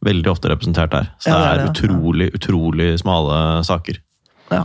Veldig 0.07 0.31
ofte 0.31 0.49
representert 0.49 0.89
der. 0.89 1.11
Så 1.19 1.29
Ja, 1.29 1.37
det 1.37 1.47
er, 1.47 1.53
er 1.53 1.65
det, 1.67 1.73
utrolig, 1.75 2.33
utrolig 2.33 2.99
smale 3.01 3.63
saker. 3.67 3.99
Ja. 4.49 4.63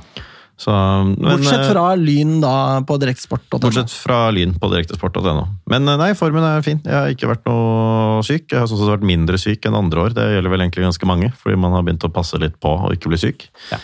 Så, 0.62 0.73
men, 0.73 1.17
Bortsett 1.19 1.64
eh, 1.64 1.70
fra 1.73 1.87
Lyn 1.99 2.37
da 2.43 2.55
på 2.87 2.97
direktesport.no. 3.03 3.59
Bortsett 3.64 3.91
fra 3.94 4.20
Lyn 4.35 4.55
på 4.61 4.70
direktesport.no. 4.70 5.47
Men 5.73 5.91
eh, 5.91 5.99
nei, 5.99 6.12
formen 6.19 6.47
er 6.47 6.62
fin. 6.67 6.79
Jeg 6.87 6.94
har 6.94 7.11
ikke 7.11 7.31
vært 7.32 7.49
noe 7.50 8.20
syk. 8.26 8.47
Jeg 8.53 8.61
har 8.61 8.70
sånn 8.70 8.79
sett 8.81 8.93
vært 8.93 9.09
mindre 9.09 9.41
syk 9.43 9.67
enn 9.67 9.79
andre 9.79 10.06
år. 10.06 10.14
Det 10.17 10.29
gjelder 10.37 10.55
vel 10.55 10.67
egentlig 10.67 10.87
ganske 10.87 11.11
mange, 11.11 11.32
fordi 11.43 11.59
man 11.64 11.75
har 11.75 11.82
begynt 11.87 12.06
å 12.06 12.12
passe 12.14 12.38
litt 12.43 12.55
på 12.62 12.76
å 12.87 12.93
ikke 12.94 13.11
bli 13.11 13.20
syk. 13.25 13.49
Ja. 13.73 13.81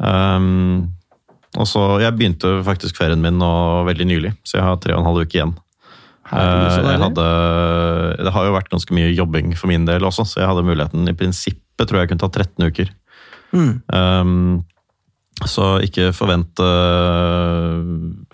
Um, 0.00 0.92
og 1.58 1.66
så, 1.66 1.82
Jeg 2.00 2.14
begynte 2.16 2.60
faktisk 2.64 2.96
ferien 3.00 3.20
min 3.20 3.40
nå 3.40 3.50
veldig 3.88 4.06
nylig, 4.06 4.36
så 4.46 4.60
jeg 4.60 4.68
har 4.68 4.78
tre 4.80 4.94
og 4.94 5.02
en 5.02 5.10
halv 5.10 5.26
uke 5.26 5.40
igjen. 5.40 5.56
Herlig, 5.58 5.66
Eh, 6.30 6.90
jeg 6.92 7.02
hadde, 7.02 7.26
det 8.22 8.32
har 8.34 8.46
jo 8.46 8.54
vært 8.54 8.70
ganske 8.70 8.94
mye 8.94 9.10
jobbing 9.10 9.54
for 9.58 9.70
min 9.70 9.86
del 9.88 10.06
også, 10.06 10.26
så 10.28 10.42
jeg 10.42 10.50
hadde 10.50 10.66
muligheten 10.66 11.10
i 11.10 11.16
prinsippet 11.16 11.88
tror 11.88 12.02
jeg 12.02 12.12
kunne 12.12 12.22
ta 12.22 12.30
13 12.30 12.70
uker. 12.70 12.92
Mm. 13.50 13.72
Um, 13.90 14.60
så 15.48 15.78
ikke 15.84 16.10
forvent 16.16 16.60
uh, 16.60 17.80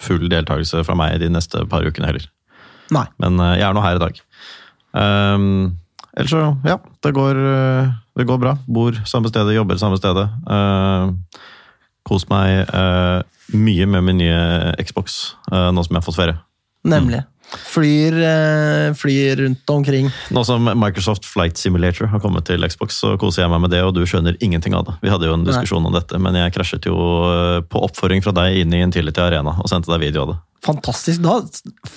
full 0.03 0.25
deltakelse 0.31 0.83
fra 0.87 0.97
meg 0.99 1.21
de 1.23 1.31
neste 1.31 1.63
par 1.71 1.87
ukene 1.87 2.09
heller. 2.11 2.25
Nei. 2.95 3.05
Men 3.23 3.39
uh, 3.43 3.55
jeg 3.55 3.67
er 3.69 3.77
nå 3.77 3.85
her 3.85 3.99
i 3.99 4.03
dag. 4.03 4.19
Um, 4.97 5.77
ellers 6.17 6.33
så, 6.33 6.43
ja, 6.67 6.79
det 7.05 7.13
går, 7.15 7.39
uh, 7.39 7.93
det 8.19 8.27
går 8.27 8.41
bra. 8.43 8.57
Bor 8.67 8.99
samme 9.07 9.31
stedet, 9.31 9.55
jobber 9.55 9.79
samme 9.83 10.01
stedet. 10.01 10.27
Uh, 10.49 11.15
Kos 12.07 12.29
meg 12.31 12.69
uh, 12.71 13.23
mye 13.55 13.87
med 13.91 14.05
min 14.07 14.21
nye 14.23 14.75
Xbox 14.83 15.35
uh, 15.53 15.71
nå 15.75 15.83
som 15.83 15.95
jeg 15.95 16.01
har 16.01 16.07
fått 16.07 16.21
ferie. 16.21 16.39
Nemlig. 16.87 17.25
Flyr, 17.67 18.17
eh, 18.23 18.95
flyr 18.99 19.43
rundt 19.43 19.71
omkring. 19.71 20.11
Nå 20.31 20.45
som 20.47 20.65
Microsoft 20.65 21.25
Flight 21.29 21.59
Simulator 21.61 22.11
har 22.13 22.23
kommet 22.23 22.47
til 22.49 22.65
Xbox, 22.69 23.01
så 23.03 23.15
koser 23.21 23.45
jeg 23.45 23.53
meg 23.53 23.65
med 23.65 23.75
det, 23.75 23.83
og 23.87 23.95
du 23.97 24.05
skjønner 24.07 24.39
ingenting 24.41 24.77
av 24.77 24.87
det. 24.89 24.97
Vi 25.03 25.13
hadde 25.13 25.29
jo 25.29 25.37
en 25.37 25.47
diskusjon 25.47 25.87
om 25.87 25.95
dette, 25.97 26.21
men 26.23 26.39
jeg 26.39 26.55
krasjet 26.57 26.89
jo 26.89 26.97
uh, 26.97 27.61
på 27.67 27.83
oppfordring 27.87 28.25
fra 28.25 28.35
deg 28.37 28.63
inn 28.63 28.75
i 28.77 28.83
Intility 28.85 29.23
Arena 29.25 29.57
og 29.63 29.71
sendte 29.73 29.93
deg 29.93 30.05
video 30.09 30.27
av 30.27 30.35
det. 30.35 30.39
Fantastisk. 30.67 31.23
Da 31.23 31.41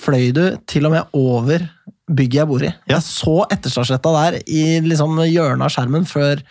fløy 0.02 0.30
du 0.36 0.44
til 0.70 0.86
og 0.86 0.94
med 0.94 1.16
over 1.16 1.64
bygget 2.10 2.40
jeg 2.40 2.50
bor 2.50 2.62
i. 2.64 2.70
Ja. 2.70 2.96
Jeg 2.96 3.06
så 3.06 3.36
Etterstadsletta 3.50 4.12
der 4.16 4.38
i 4.46 4.64
liksom 4.84 5.18
hjørnet 5.26 5.66
av 5.66 5.74
skjermen 5.74 6.06
før 6.08 6.42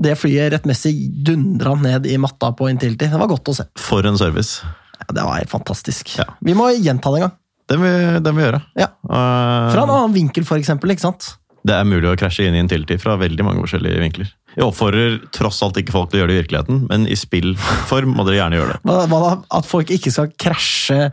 det 0.00 0.16
flyet 0.18 0.52
rettmessig 0.54 0.94
dundra 1.26 1.74
ned 1.78 2.06
i 2.08 2.16
matta 2.20 2.52
på 2.56 2.70
Intility. 2.70 3.10
Det 3.10 3.20
var 3.20 3.30
godt 3.30 3.52
å 3.52 3.56
se. 3.58 3.66
For 3.80 4.06
en 4.06 4.18
service. 4.20 4.62
Ja, 5.00 5.14
det 5.16 5.26
var 5.26 5.40
helt 5.40 5.52
fantastisk. 5.52 6.14
Ja. 6.18 6.28
Vi 6.44 6.54
må 6.56 6.70
gjenta 6.76 7.12
det 7.12 7.20
en 7.20 7.26
gang. 7.28 7.36
Den 7.70 7.82
vil, 7.84 8.22
den 8.24 8.34
vil 8.36 8.44
gjøre. 8.48 8.62
Ja. 8.78 8.88
Uh, 9.06 9.70
Fra 9.70 9.84
en 9.84 9.92
annen 9.94 10.16
vinkel, 10.16 10.44
for 10.48 10.58
eksempel. 10.58 10.90
Ikke 10.90 11.06
sant? 11.06 11.36
det 11.66 11.74
er 11.76 11.84
mulig 11.84 12.08
å 12.08 12.16
krasje 12.16 12.46
inn 12.48 12.54
i 12.56 12.60
Intility 12.62 12.96
fra 13.00 13.18
veldig 13.20 13.44
mange 13.44 13.60
forskjellige 13.60 14.00
vinkler. 14.00 14.30
Jeg 14.56 14.64
oppfordrer 14.64 15.18
tross 15.36 15.58
alt 15.62 15.76
ikke 15.76 15.92
folk 15.92 16.08
til 16.10 16.18
å 16.18 16.22
gjøre 16.22 16.32
det 16.32 16.38
i 16.38 16.40
virkeligheten, 16.40 16.78
men 16.88 17.04
i 17.04 17.18
spillform 17.18 18.14
må 18.16 18.24
dere 18.24 18.38
gjerne 18.40 18.56
gjøre 18.58 18.72
det. 18.72 18.80
Hva, 18.88 18.96
hva 19.10 19.20
da? 19.26 19.32
At 19.60 19.68
folk 19.68 19.92
ikke 19.92 20.12
skal 20.14 20.32
krasje 20.40 21.10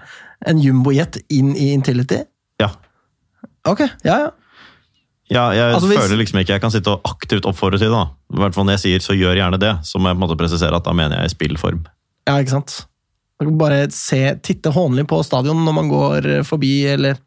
en 0.47 0.61
jumbojet 0.63 1.19
inn 1.33 1.51
i 1.51 1.73
Intility? 1.75 2.21
Ja. 2.63 2.71
Ok, 3.67 3.83
ja, 4.07 4.19
ja. 4.23 4.31
Ja, 5.27 5.49
jeg 5.51 5.73
Altså, 5.75 5.89
hvis- 5.91 5.99
føler 5.99 6.21
liksom 6.21 6.39
ikke 6.39 6.55
jeg 6.55 6.61
kan 6.63 6.71
sitte 6.71 6.93
og 6.95 7.01
aktivt 7.03 7.45
oppfordre 7.45 7.77
til 7.81 7.91
det. 7.91 7.99
da. 7.99 8.05
I 8.31 8.39
hvert 8.39 8.55
fall 8.55 8.63
Når 8.63 8.77
jeg 8.77 8.83
sier 8.85 8.99
'så 9.03 9.17
gjør 9.19 9.35
gjerne 9.35 9.59
det', 9.59 9.83
så 9.83 9.99
må 9.99 10.07
jeg 10.07 10.15
på 10.15 10.23
en 10.23 10.29
måte 10.29 10.37
presisere 10.39 10.73
at 10.73 10.83
da 10.85 10.93
mener 10.93 11.17
jeg 11.17 11.25
i 11.25 11.35
spillform. 11.35 11.85
Ja, 12.25 12.37
ikke 12.39 12.55
sant? 12.55 12.85
Kan 13.39 13.57
bare 13.59 13.83
se, 13.93 14.19
titte 14.41 14.71
hånlig 14.73 15.05
på 15.09 15.19
stadion 15.25 15.59
når 15.65 15.75
man 15.77 15.89
går 15.91 16.27
forbi, 16.47 16.75
eller 16.95 17.19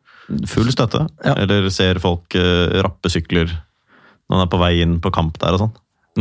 Full 0.46 0.68
støtte. 0.70 1.04
Ja. 1.26 1.32
Eller 1.42 1.64
ser 1.74 1.98
folk 1.98 2.34
uh, 2.38 2.76
rappe 2.86 3.10
sykler 3.10 3.48
når 3.50 4.36
man 4.36 4.42
er 4.44 4.50
på 4.52 4.60
vei 4.62 4.76
inn 4.84 5.00
på 5.02 5.10
kamp 5.10 5.38
der 5.42 5.56
og 5.56 5.62
sånn. 5.64 5.72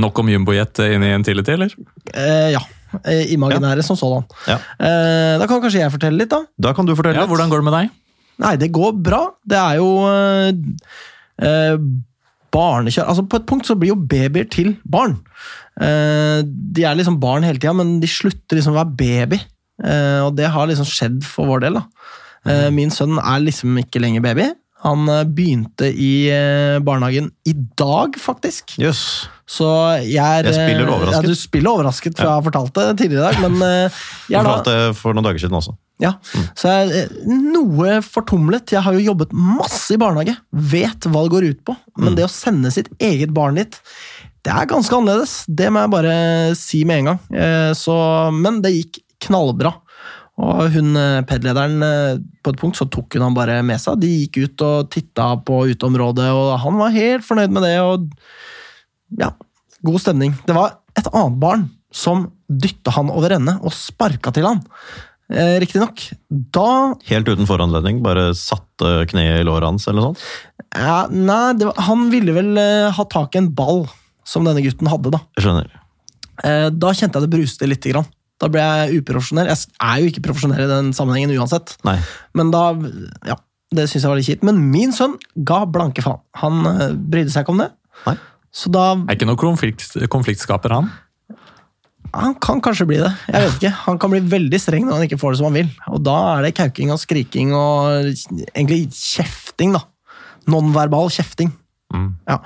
Nok 0.01 0.17
om 0.23 0.29
jumbojet 0.31 0.79
inn 0.87 1.03
i 1.05 1.11
en 1.13 1.25
tidlig 1.25 1.43
tid, 1.45 1.59
eller? 1.59 1.75
eh, 2.17 2.47
Ja. 2.55 2.61
eh, 3.03 3.29
Imaginære 3.35 3.83
som 3.85 3.97
sådan. 3.99 4.25
Ja. 4.49 4.55
Eh, 4.81 5.35
da 5.41 5.45
kan 5.49 5.61
kanskje 5.61 5.83
jeg 5.83 5.93
fortelle 5.93 6.17
litt, 6.23 6.29
da? 6.33 6.39
Da 6.57 6.73
kan 6.73 6.85
du 6.89 6.95
fortelle 6.97 7.19
Ja, 7.19 7.25
litt. 7.27 7.29
Hvordan 7.33 7.49
går 7.53 7.61
det 7.61 7.67
med 7.69 7.77
deg? 7.77 7.91
Nei, 8.41 8.55
det 8.61 8.71
går 8.73 8.97
bra. 9.03 9.21
Det 9.45 9.57
er 9.61 9.77
jo 9.77 9.89
eh, 10.09 10.53
eh, 11.45 11.77
barnekjør 12.55 13.09
Altså, 13.11 13.27
på 13.29 13.37
et 13.41 13.45
punkt 13.49 13.69
så 13.69 13.77
blir 13.77 13.91
jo 13.93 13.99
babyer 14.09 14.49
til 14.49 14.73
barn. 14.89 15.19
Eh, 15.79 16.41
de 16.45 16.85
er 16.85 16.97
liksom 16.97 17.19
barn 17.21 17.45
hele 17.45 17.59
tida, 17.61 17.75
men 17.77 17.99
de 18.01 18.09
slutter 18.09 18.57
liksom 18.57 18.73
å 18.73 18.79
være 18.81 18.95
baby. 19.05 19.41
Eh, 19.83 20.19
og 20.25 20.33
det 20.39 20.49
har 20.51 20.69
liksom 20.69 20.87
skjedd 20.89 21.21
for 21.27 21.49
vår 21.49 21.67
del, 21.67 21.79
da. 21.79 21.85
Eh, 22.47 22.69
min 22.73 22.91
sønn 22.93 23.17
er 23.19 23.43
liksom 23.43 23.77
ikke 23.81 24.01
lenger 24.03 24.23
baby. 24.23 24.49
Han 24.85 25.09
eh, 25.11 25.25
begynte 25.27 25.89
i 25.91 26.29
eh, 26.31 26.77
barnehagen 26.83 27.31
i 27.49 27.53
dag, 27.79 28.15
faktisk. 28.19 28.77
Yes. 28.79 29.27
Så 29.49 29.67
jeg 30.05 30.21
er 30.23 30.47
Jeg 30.47 30.55
spiller 30.55 30.87
overrasket. 30.93 31.25
Ja, 31.25 31.33
du 31.33 31.35
spiller 31.35 31.73
overrasket, 31.73 32.15
for 32.15 32.29
jeg 32.29 32.37
har 32.37 32.45
fortalt 32.45 32.77
det 32.77 32.87
tidligere 33.01 33.19
i 33.19 33.27
dag. 33.27 33.41
Men 33.43 33.59
Du 33.59 33.65
jeg 34.31 34.39
er 34.39 34.45
da 34.45 34.53
fortalte 34.53 34.75
det 34.77 34.97
for 35.01 35.17
noen 35.17 35.27
dager 35.27 35.43
siden 35.43 35.59
også. 35.59 35.75
Ja, 35.99 36.13
så 36.55 36.69
jeg 36.71 37.01
er 37.01 37.09
noe 37.27 37.97
fortumlet. 38.05 38.71
Jeg 38.71 38.85
har 38.85 38.95
jo 38.95 39.01
jobbet 39.03 39.33
masse 39.35 39.91
i 39.91 39.99
barnehage, 39.99 40.37
vet 40.53 41.09
hva 41.09 41.25
det 41.25 41.33
går 41.33 41.47
ut 41.49 41.65
på. 41.67 41.75
Men 41.99 42.15
det 42.15 42.23
å 42.23 42.31
sende 42.31 42.71
sitt 42.71 42.87
eget 43.03 43.33
barn 43.35 43.59
dit, 43.59 43.75
det 44.47 44.53
er 44.53 44.69
ganske 44.69 44.95
annerledes. 44.95 45.33
Det 45.49 45.67
må 45.73 45.81
jeg 45.83 45.91
bare 45.97 46.15
si 46.55 46.85
med 46.87 47.01
en 47.01 47.09
gang. 47.09 47.19
Så, 47.75 47.97
men 48.37 48.61
det 48.63 48.77
gikk 48.77 49.01
knallbra. 49.25 49.73
Og 50.39 50.69
hun 50.71 50.95
eh, 50.95 51.19
PED-lederen, 51.27 51.81
eh, 51.83 52.19
på 52.43 52.53
et 52.53 52.61
punkt 52.61 52.79
så 52.79 52.87
tok 52.87 53.17
hun 53.17 53.25
han 53.27 53.35
bare 53.35 53.59
med 53.67 53.81
seg. 53.83 53.99
De 53.99 54.11
gikk 54.21 54.39
ut 54.45 54.63
og 54.67 54.89
titta 54.93 55.33
på 55.43 55.65
uteområdet, 55.73 56.29
og 56.31 56.53
han 56.63 56.79
var 56.79 56.95
helt 56.95 57.27
fornøyd 57.27 57.51
med 57.55 57.67
det. 57.67 57.75
og 57.83 58.07
ja, 59.19 59.33
god 59.83 59.99
stemning. 60.03 60.35
Det 60.47 60.55
var 60.55 60.77
et 60.99 61.09
annet 61.11 61.37
barn 61.41 61.67
som 61.91 62.27
dytta 62.49 62.93
han 62.95 63.09
over 63.11 63.33
ende 63.35 63.55
og 63.65 63.73
sparka 63.75 64.31
til 64.35 64.47
han. 64.47 64.61
Eh, 65.29 65.57
Riktignok. 65.61 66.01
Da 66.29 66.93
Helt 67.09 67.27
uten 67.29 67.49
foranledning, 67.49 67.99
bare 68.05 68.31
satte 68.37 69.03
kneet 69.11 69.41
i 69.41 69.45
låret 69.45 69.67
hans 69.69 69.85
eller 69.89 70.07
sånt. 70.07 70.23
ja, 70.73 71.03
Nei, 71.11 71.53
var, 71.61 71.75
han 71.85 72.07
ville 72.13 72.33
vel 72.33 72.55
eh, 72.57 72.89
ha 72.95 73.05
tak 73.09 73.35
i 73.35 73.41
en 73.43 73.51
ball 73.53 73.83
som 74.25 74.45
denne 74.45 74.63
gutten 74.65 74.89
hadde, 74.89 75.11
da. 75.13 75.21
Jeg 75.37 75.45
skjønner. 75.45 75.69
Eh, 76.45 76.69
da 76.73 76.93
kjente 76.95 77.19
jeg 77.19 77.27
det 77.27 77.33
bruste 77.35 77.69
lite 77.69 77.93
grann. 77.93 78.09
Da 78.39 78.47
ble 78.51 78.63
jeg 78.63 79.01
uprofesjonell. 79.01 79.49
Jeg 79.51 79.67
er 79.83 80.01
jo 80.01 80.09
ikke 80.13 80.23
profesjonell 80.29 80.63
i 80.63 80.71
den 80.71 80.93
sammenhengen 80.95 81.35
uansett. 81.35 81.75
Nei. 81.87 81.97
Men 82.37 82.53
da 82.55 82.71
Ja, 83.27 83.35
det 83.75 83.89
syns 83.89 84.05
jeg 84.05 84.09
var 84.09 84.19
litt 84.19 84.29
kjipt. 84.29 84.45
Men 84.47 84.61
min 84.71 84.95
sønn 84.95 85.17
ga 85.45 85.65
blanke 85.69 86.03
faen. 86.05 86.23
Han 86.41 86.63
eh, 86.71 86.95
brydde 86.95 87.33
seg 87.35 87.45
ikke 87.45 87.55
om 87.57 87.61
det. 87.65 87.69
Nei. 88.07 88.15
Så 88.55 88.71
da 88.73 88.85
Er 88.95 89.17
ikke 89.17 89.27
noen 89.29 89.37
konflikt, 89.39 89.91
konfliktskaper, 90.09 90.73
han? 90.73 90.89
Han 92.15 92.33
kan 92.41 92.61
kanskje 92.65 92.87
bli 92.89 92.97
det. 93.03 93.11
Jeg 93.29 93.43
vet 93.43 93.57
ikke. 93.59 93.73
Han 93.85 93.99
kan 94.01 94.13
bli 94.15 94.21
veldig 94.31 94.59
streng 94.61 94.87
når 94.87 94.97
han 94.97 95.05
ikke 95.05 95.19
får 95.21 95.35
det 95.35 95.41
som 95.41 95.49
han 95.51 95.59
vil. 95.59 95.69
Og 95.93 96.01
da 96.01 96.17
er 96.31 96.47
det 96.47 96.55
kauking 96.57 96.93
og 96.95 97.01
skriking 97.01 97.53
og 97.53 98.09
egentlig 98.55 98.87
kjefting, 98.95 99.75
da. 99.77 99.83
Nonverbal 100.49 101.11
kjefting. 101.13 101.51
Mm. 101.93 102.09
Ja. 102.29 102.39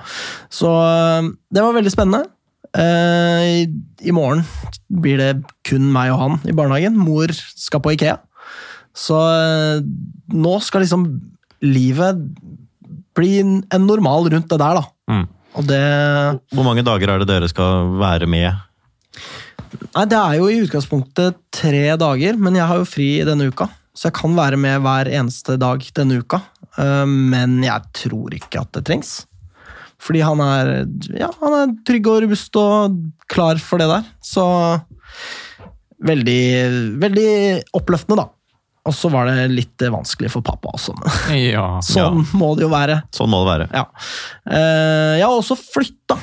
Så 0.52 0.68
øh, 0.68 1.30
det 1.52 1.64
var 1.64 1.76
veldig 1.76 1.92
spennende. 1.94 2.28
Eh, 2.74 3.68
i, 4.02 4.12
morgen 4.14 4.42
blir 4.90 5.20
det 5.20 5.30
kun 5.66 5.86
meg 5.94 6.10
og 6.14 6.20
han 6.22 6.40
i 6.48 6.54
barnehagen. 6.56 6.96
Mor 6.98 7.30
skal 7.34 7.82
på 7.84 7.94
Ikea. 7.94 8.18
Så 8.94 9.18
øh, 9.18 9.84
nå 10.34 10.54
skal 10.62 10.84
liksom 10.84 11.06
livet 11.64 12.18
bli 13.14 13.38
en 13.40 13.56
en 13.72 13.86
normal 13.86 14.26
rundt 14.32 14.50
det 14.50 14.58
der, 14.58 14.80
da. 14.80 14.84
Mm. 15.10 15.26
Og 15.54 15.66
det 15.68 15.82
Hvor 16.54 16.66
mange 16.66 16.82
dager 16.82 17.10
er 17.10 17.22
det 17.22 17.30
dere 17.30 17.48
skal 17.50 17.94
være 18.00 18.26
med? 18.26 18.58
Nei, 19.94 20.04
Det 20.10 20.18
er 20.18 20.38
jo 20.38 20.50
i 20.50 20.60
utgangspunktet 20.64 21.38
tre 21.54 21.96
dager, 21.98 22.36
men 22.38 22.58
jeg 22.58 22.66
har 22.66 22.82
jo 22.82 22.88
fri 22.88 23.08
denne 23.26 23.46
uka. 23.50 23.68
Så 23.94 24.08
jeg 24.08 24.18
kan 24.18 24.34
være 24.34 24.58
med 24.58 24.82
hver 24.82 25.10
eneste 25.14 25.56
dag 25.58 25.82
denne 25.94 26.18
uka. 26.18 26.42
Eh, 26.78 27.06
Men 27.06 27.62
jeg 27.62 27.82
tror 27.94 28.34
ikke 28.34 28.60
at 28.66 28.72
det 28.74 28.84
trengs. 28.90 29.26
Fordi 30.04 30.20
han 30.24 30.40
er, 30.44 30.72
ja, 31.16 31.30
han 31.40 31.54
er 31.62 31.74
trygg 31.88 32.08
og 32.12 32.22
robust 32.26 32.56
og 32.60 32.98
klar 33.32 33.56
for 33.62 33.80
det 33.80 33.86
der. 33.88 34.04
Så 34.24 34.44
veldig, 36.04 36.40
veldig 37.00 37.28
oppløftende, 37.78 38.18
da. 38.24 38.28
Og 38.84 38.92
så 38.92 39.08
var 39.08 39.30
det 39.30 39.46
litt 39.54 39.80
vanskelig 39.88 40.28
for 40.34 40.44
pappa 40.44 40.74
også. 40.76 40.92
men 40.98 41.38
Ja. 41.54 41.78
Sånn 41.84 42.20
må 42.36 42.50
det 42.58 42.66
jo 42.66 42.72
være. 42.72 42.98
Sånn 43.16 43.30
må 43.32 43.40
det 43.44 43.52
være. 43.54 43.68
Ja. 43.72 43.86
Eh, 44.44 45.14
Jeg 45.22 45.24
har 45.24 45.38
også 45.38 45.56
flytta, 45.56 46.18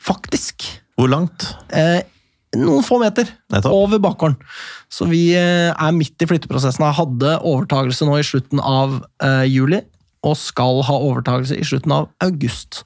faktisk. 0.00 0.64
Hvor 0.96 1.10
langt? 1.12 1.50
Eh, 1.74 2.00
noen 2.56 2.84
få 2.86 3.00
meter 3.02 3.28
Nettopp. 3.52 3.74
over 3.74 4.00
bakgården. 4.00 4.38
Så 4.94 5.08
vi 5.10 5.26
eh, 5.36 5.74
er 5.74 5.92
midt 5.96 6.22
i 6.24 6.28
flytteprosessen. 6.30 6.86
Jeg 6.86 6.96
hadde 7.02 7.34
overtagelse 7.44 8.06
nå 8.08 8.16
i 8.20 8.24
slutten 8.24 8.62
av 8.64 9.00
eh, 9.20 9.44
juli, 9.50 9.82
og 10.24 10.36
skal 10.40 10.80
ha 10.88 10.96
overtakelse 11.04 11.58
i 11.60 11.66
slutten 11.68 11.92
av 11.94 12.08
august. 12.24 12.82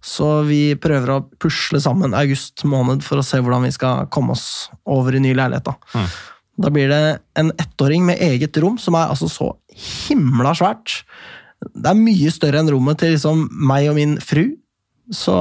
Så 0.00 0.28
vi 0.46 0.76
prøver 0.78 1.10
å 1.16 1.24
pusle 1.42 1.80
sammen 1.82 2.14
august 2.14 2.62
måned 2.70 3.02
for 3.02 3.18
å 3.18 3.24
se 3.26 3.40
hvordan 3.42 3.64
vi 3.66 3.72
skal 3.74 4.06
komme 4.14 4.36
oss 4.36 4.68
over 4.86 5.16
i 5.18 5.22
ny 5.24 5.32
leilighet. 5.34 5.64
Da, 5.66 5.74
Mm. 5.94 6.06
da 6.62 6.70
blir 6.70 6.88
det 6.88 7.00
en 7.36 7.50
ettåring 7.58 8.04
med 8.06 8.22
eget 8.22 8.56
rom, 8.62 8.78
som 8.78 8.94
er 8.94 9.08
altså 9.10 9.28
så 9.28 9.50
himla 9.74 10.54
svært. 10.54 11.02
Det 11.74 11.90
er 11.90 11.98
mye 11.98 12.30
større 12.30 12.60
enn 12.62 12.70
rommet 12.70 12.98
til 13.02 13.12
liksom 13.16 13.48
meg 13.50 13.88
og 13.90 13.96
min 13.98 14.16
fru. 14.22 14.46
Så, 15.10 15.32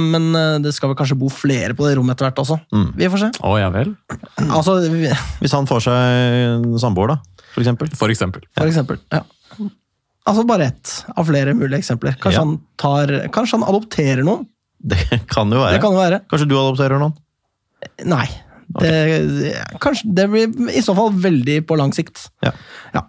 men 0.00 0.34
eh, 0.34 0.58
det 0.64 0.72
skal 0.72 0.88
vel 0.90 0.96
kanskje 0.96 1.18
bo 1.20 1.28
flere 1.28 1.74
på 1.76 1.84
det 1.86 1.96
rommet 1.98 2.16
etter 2.16 2.26
hvert 2.30 2.38
også. 2.40 2.56
Mm. 2.72 2.86
Vi 2.96 3.08
får 3.12 3.18
se. 3.20 3.28
Å 3.44 3.58
ja 3.60 3.68
vel. 3.70 3.94
Altså, 4.48 4.78
vi- 4.90 5.12
Hvis 5.42 5.52
han 5.52 5.66
får 5.68 5.82
seg 5.86 6.78
samboer, 6.80 7.08
da, 7.14 7.16
for 7.54 7.60
eksempel. 7.62 7.90
For 8.00 8.08
eksempel. 8.08 8.42
for 8.56 8.66
eksempel. 8.66 8.98
Ja. 9.12 9.20
Altså 10.30 10.44
bare 10.46 10.68
ett 10.70 10.92
av 11.18 11.26
flere 11.26 11.54
mulige 11.58 11.80
eksempler. 11.82 12.14
Kanskje, 12.22 12.38
Ja. 12.38 12.44
han, 12.46 12.60
tar, 12.78 13.14
kanskje 13.34 13.58
han 13.58 13.66
adopterer 13.68 14.22
noen? 14.26 14.46
Det 14.80 15.00
kan 15.28 15.50
jo 15.52 15.58
være. 15.60 15.74
Det 15.76 15.82
kan 15.82 15.92
jo 15.96 15.98
være. 16.00 16.20
Kanskje 16.30 16.46
du 16.48 16.54
adopterer 16.60 17.02
noen? 17.02 17.16
Nei. 18.08 18.28
Det, 18.70 18.90
kanskje, 19.82 20.06
det 20.14 20.28
blir 20.30 20.68
i 20.70 20.80
så 20.86 20.94
fall 20.94 21.10
veldig 21.18 21.56
på 21.66 21.74
lang 21.80 21.90
sikt. 21.96 22.28
Ja. 22.46 22.52
Ja. 22.94 23.02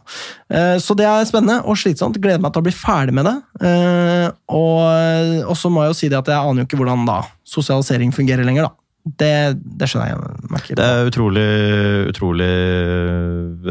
Eh, 0.49 0.77
Så 0.81 0.95
det 0.97 1.05
er 1.05 1.27
spennende 1.29 1.59
og 1.69 1.77
slitsomt. 1.77 2.17
Gleder 2.17 2.41
meg 2.41 2.55
til 2.55 2.63
å 2.63 2.65
bli 2.65 2.73
ferdig 2.73 3.13
med 3.13 3.29
det. 3.29 3.35
Eh, 3.61 4.31
Og, 4.49 5.45
og 5.45 5.55
så 5.61 5.69
må 5.69 5.83
jeg 5.85 5.93
jo 5.93 5.99
si 6.01 6.09
det 6.09 6.17
at 6.17 6.31
jeg 6.33 6.41
aner 6.41 6.63
jo 6.63 6.65
ikke 6.65 6.79
hvordan 6.81 7.05
da 7.05 7.19
sosialisering 7.45 8.09
fungerer 8.15 8.43
lenger, 8.47 8.71
da. 8.71 8.75
Det, 9.21 9.31
det 9.81 9.87
skjønner 9.89 10.11
jeg 10.11 10.49
Merker. 10.53 10.75
Det 10.77 10.85
er 10.85 11.07
utrolig, 11.09 11.45
utrolig 12.11 12.51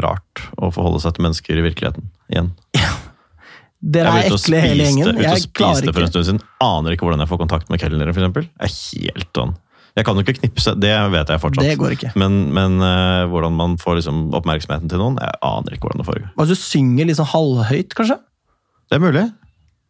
rart 0.03 0.47
å 0.59 0.71
forholde 0.75 1.03
seg 1.05 1.15
til 1.19 1.27
mennesker 1.27 1.59
i 1.61 1.67
virkeligheten 1.69 2.09
igjen. 2.33 2.49
Dere 3.81 4.13
Jeg 4.13 4.29
er 4.29 4.37
ekle 4.37 4.61
hele 4.61 4.87
gjengen. 4.87 5.09
og 5.09 5.23
Jeg 5.25 5.49
klarer 5.57 5.81
spiste 5.81 5.95
for 5.97 6.05
en 6.05 6.13
stund 6.13 6.29
siden. 6.29 6.41
Aner 6.61 6.95
ikke 6.95 7.07
hvordan 7.09 7.23
jeg 7.25 7.31
får 7.31 7.41
kontakt 7.41 7.71
med 7.73 7.81
kelneren. 7.81 8.13
Jeg 8.13 8.45
er 8.69 8.75
helt 9.09 9.31
sånn. 9.37 9.55
Jeg 9.99 10.07
kan 10.07 10.19
jo 10.19 10.23
ikke 10.23 10.37
knipse, 10.39 10.73
det 10.79 10.93
vet 11.11 11.33
jeg 11.33 11.43
fortsatt. 11.43 11.67
Det 11.67 11.79
går 11.81 11.95
ikke. 11.97 12.13
Men, 12.21 12.37
men 12.55 12.77
uh, 12.79 13.27
hvordan 13.33 13.57
man 13.59 13.75
får 13.81 13.99
liksom 13.99 14.21
oppmerksomheten 14.39 14.93
til 14.93 15.01
noen, 15.03 15.19
jeg 15.19 15.41
aner 15.49 15.75
ikke 15.75 15.89
hvordan 15.89 16.05
det 16.05 16.07
foregår. 16.07 16.31
Hvis 16.39 16.53
du 16.53 16.61
synger 16.61 17.11
sånn 17.19 17.31
halvhøyt, 17.33 17.97
kanskje? 17.99 18.21
Det 18.91 18.99
er 18.99 19.03
mulig. 19.03 19.25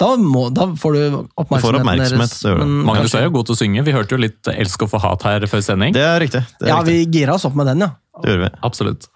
Da, 0.00 0.14
må, 0.16 0.46
da 0.56 0.70
får 0.80 0.96
du 0.96 1.00
oppmerksomheten 1.36 1.82
oppmerksomhet, 1.82 2.32
det 2.32 2.48
gjør 2.48 2.62
du. 2.62 2.64
men 2.64 2.88
Magnus 2.88 3.14
er 3.18 3.26
jo 3.26 3.34
god 3.34 3.50
til 3.50 3.56
å 3.56 3.60
synge. 3.60 3.84
Vi 3.84 3.92
hørte 3.92 4.16
jo 4.16 4.20
litt 4.22 4.48
Elsk 4.54 4.86
og 4.86 4.92
få 4.94 5.02
hat 5.02 5.26
her 5.28 5.44
før 5.50 5.66
sending. 5.66 5.92
Det 5.96 6.06
er 6.06 6.16
riktig. 6.22 6.40
Det, 6.56 6.64
er 6.64 6.72
Ja, 6.72 6.78
riktig. 6.80 6.96
vi 7.12 7.18
gira 7.20 7.36
oss 7.36 7.44
opp 7.44 7.58
med 7.60 7.68
den, 7.68 7.84
ja. 7.84 7.92
det 8.22 8.32
gjør 8.32 8.42
vi. 8.46 8.50
Absolutt. 8.70 9.10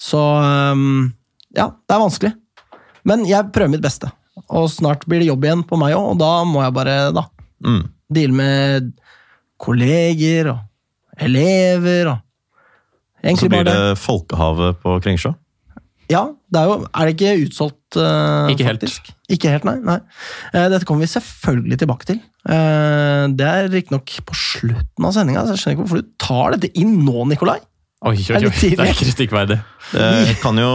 Så 0.00 0.22
um, 0.22 1.12
ja, 1.56 1.68
det 1.84 1.98
er 1.98 2.00
vanskelig. 2.00 2.32
Men 3.06 3.24
jeg 3.28 3.52
prøver 3.54 3.70
mitt 3.76 3.84
beste. 3.84 4.10
Og 4.52 4.68
snart 4.70 5.06
blir 5.08 5.22
det 5.22 5.30
jobb 5.30 5.46
igjen 5.46 5.62
på 5.66 5.78
meg 5.80 5.94
òg, 5.96 6.10
og 6.12 6.18
da 6.20 6.30
må 6.44 6.62
jeg 6.66 6.74
bare 6.76 6.96
da 7.16 7.26
Mm. 7.64 7.86
deale 8.12 8.34
med 8.36 8.90
kolleger 9.58 10.50
og 10.52 10.58
elever 11.24 12.10
og 12.10 12.18
Så 13.16 13.30
Egentlig 13.30 13.48
blir 13.50 13.64
bare 13.64 13.72
det. 13.72 13.96
det 13.96 13.98
Folkehavet 13.98 14.76
på 14.82 15.00
Kringsjå. 15.02 15.30
Ja, 16.12 16.20
det 16.52 16.60
er 16.60 16.66
jo 16.68 16.74
Er 16.94 17.06
det 17.08 17.14
ikke 17.16 17.46
utsolgt, 17.46 17.96
uh, 17.96 18.46
Ikke 18.52 18.62
helt. 18.68 18.84
Ikke 19.32 19.48
helt, 19.50 19.64
nei. 19.64 19.78
nei. 19.82 19.96
Uh, 20.54 20.68
dette 20.70 20.84
kommer 20.86 21.02
vi 21.02 21.08
selvfølgelig 21.10 21.78
tilbake 21.80 22.06
til. 22.06 22.20
Uh, 22.46 23.26
det 23.34 23.48
er 23.48 23.70
riktignok 23.72 24.12
på 24.28 24.36
slutten 24.36 25.08
av 25.08 25.16
sendinga, 25.16 25.42
så 25.48 25.56
jeg 25.56 25.64
skjønner 25.64 25.74
ikke 25.78 25.86
hvorfor 25.86 26.04
du 26.04 26.12
tar 26.22 26.54
dette 26.54 26.70
inn 26.78 27.00
nå, 27.02 27.24
Nikolai. 27.32 27.58
Oi, 28.06 28.14
oi, 28.14 28.36
oi. 28.36 28.50
Det 28.52 28.78
er 28.78 28.94
kritikkverdig. 28.94 29.58
Det 29.96 30.36
kan 30.44 30.60
jo 30.60 30.70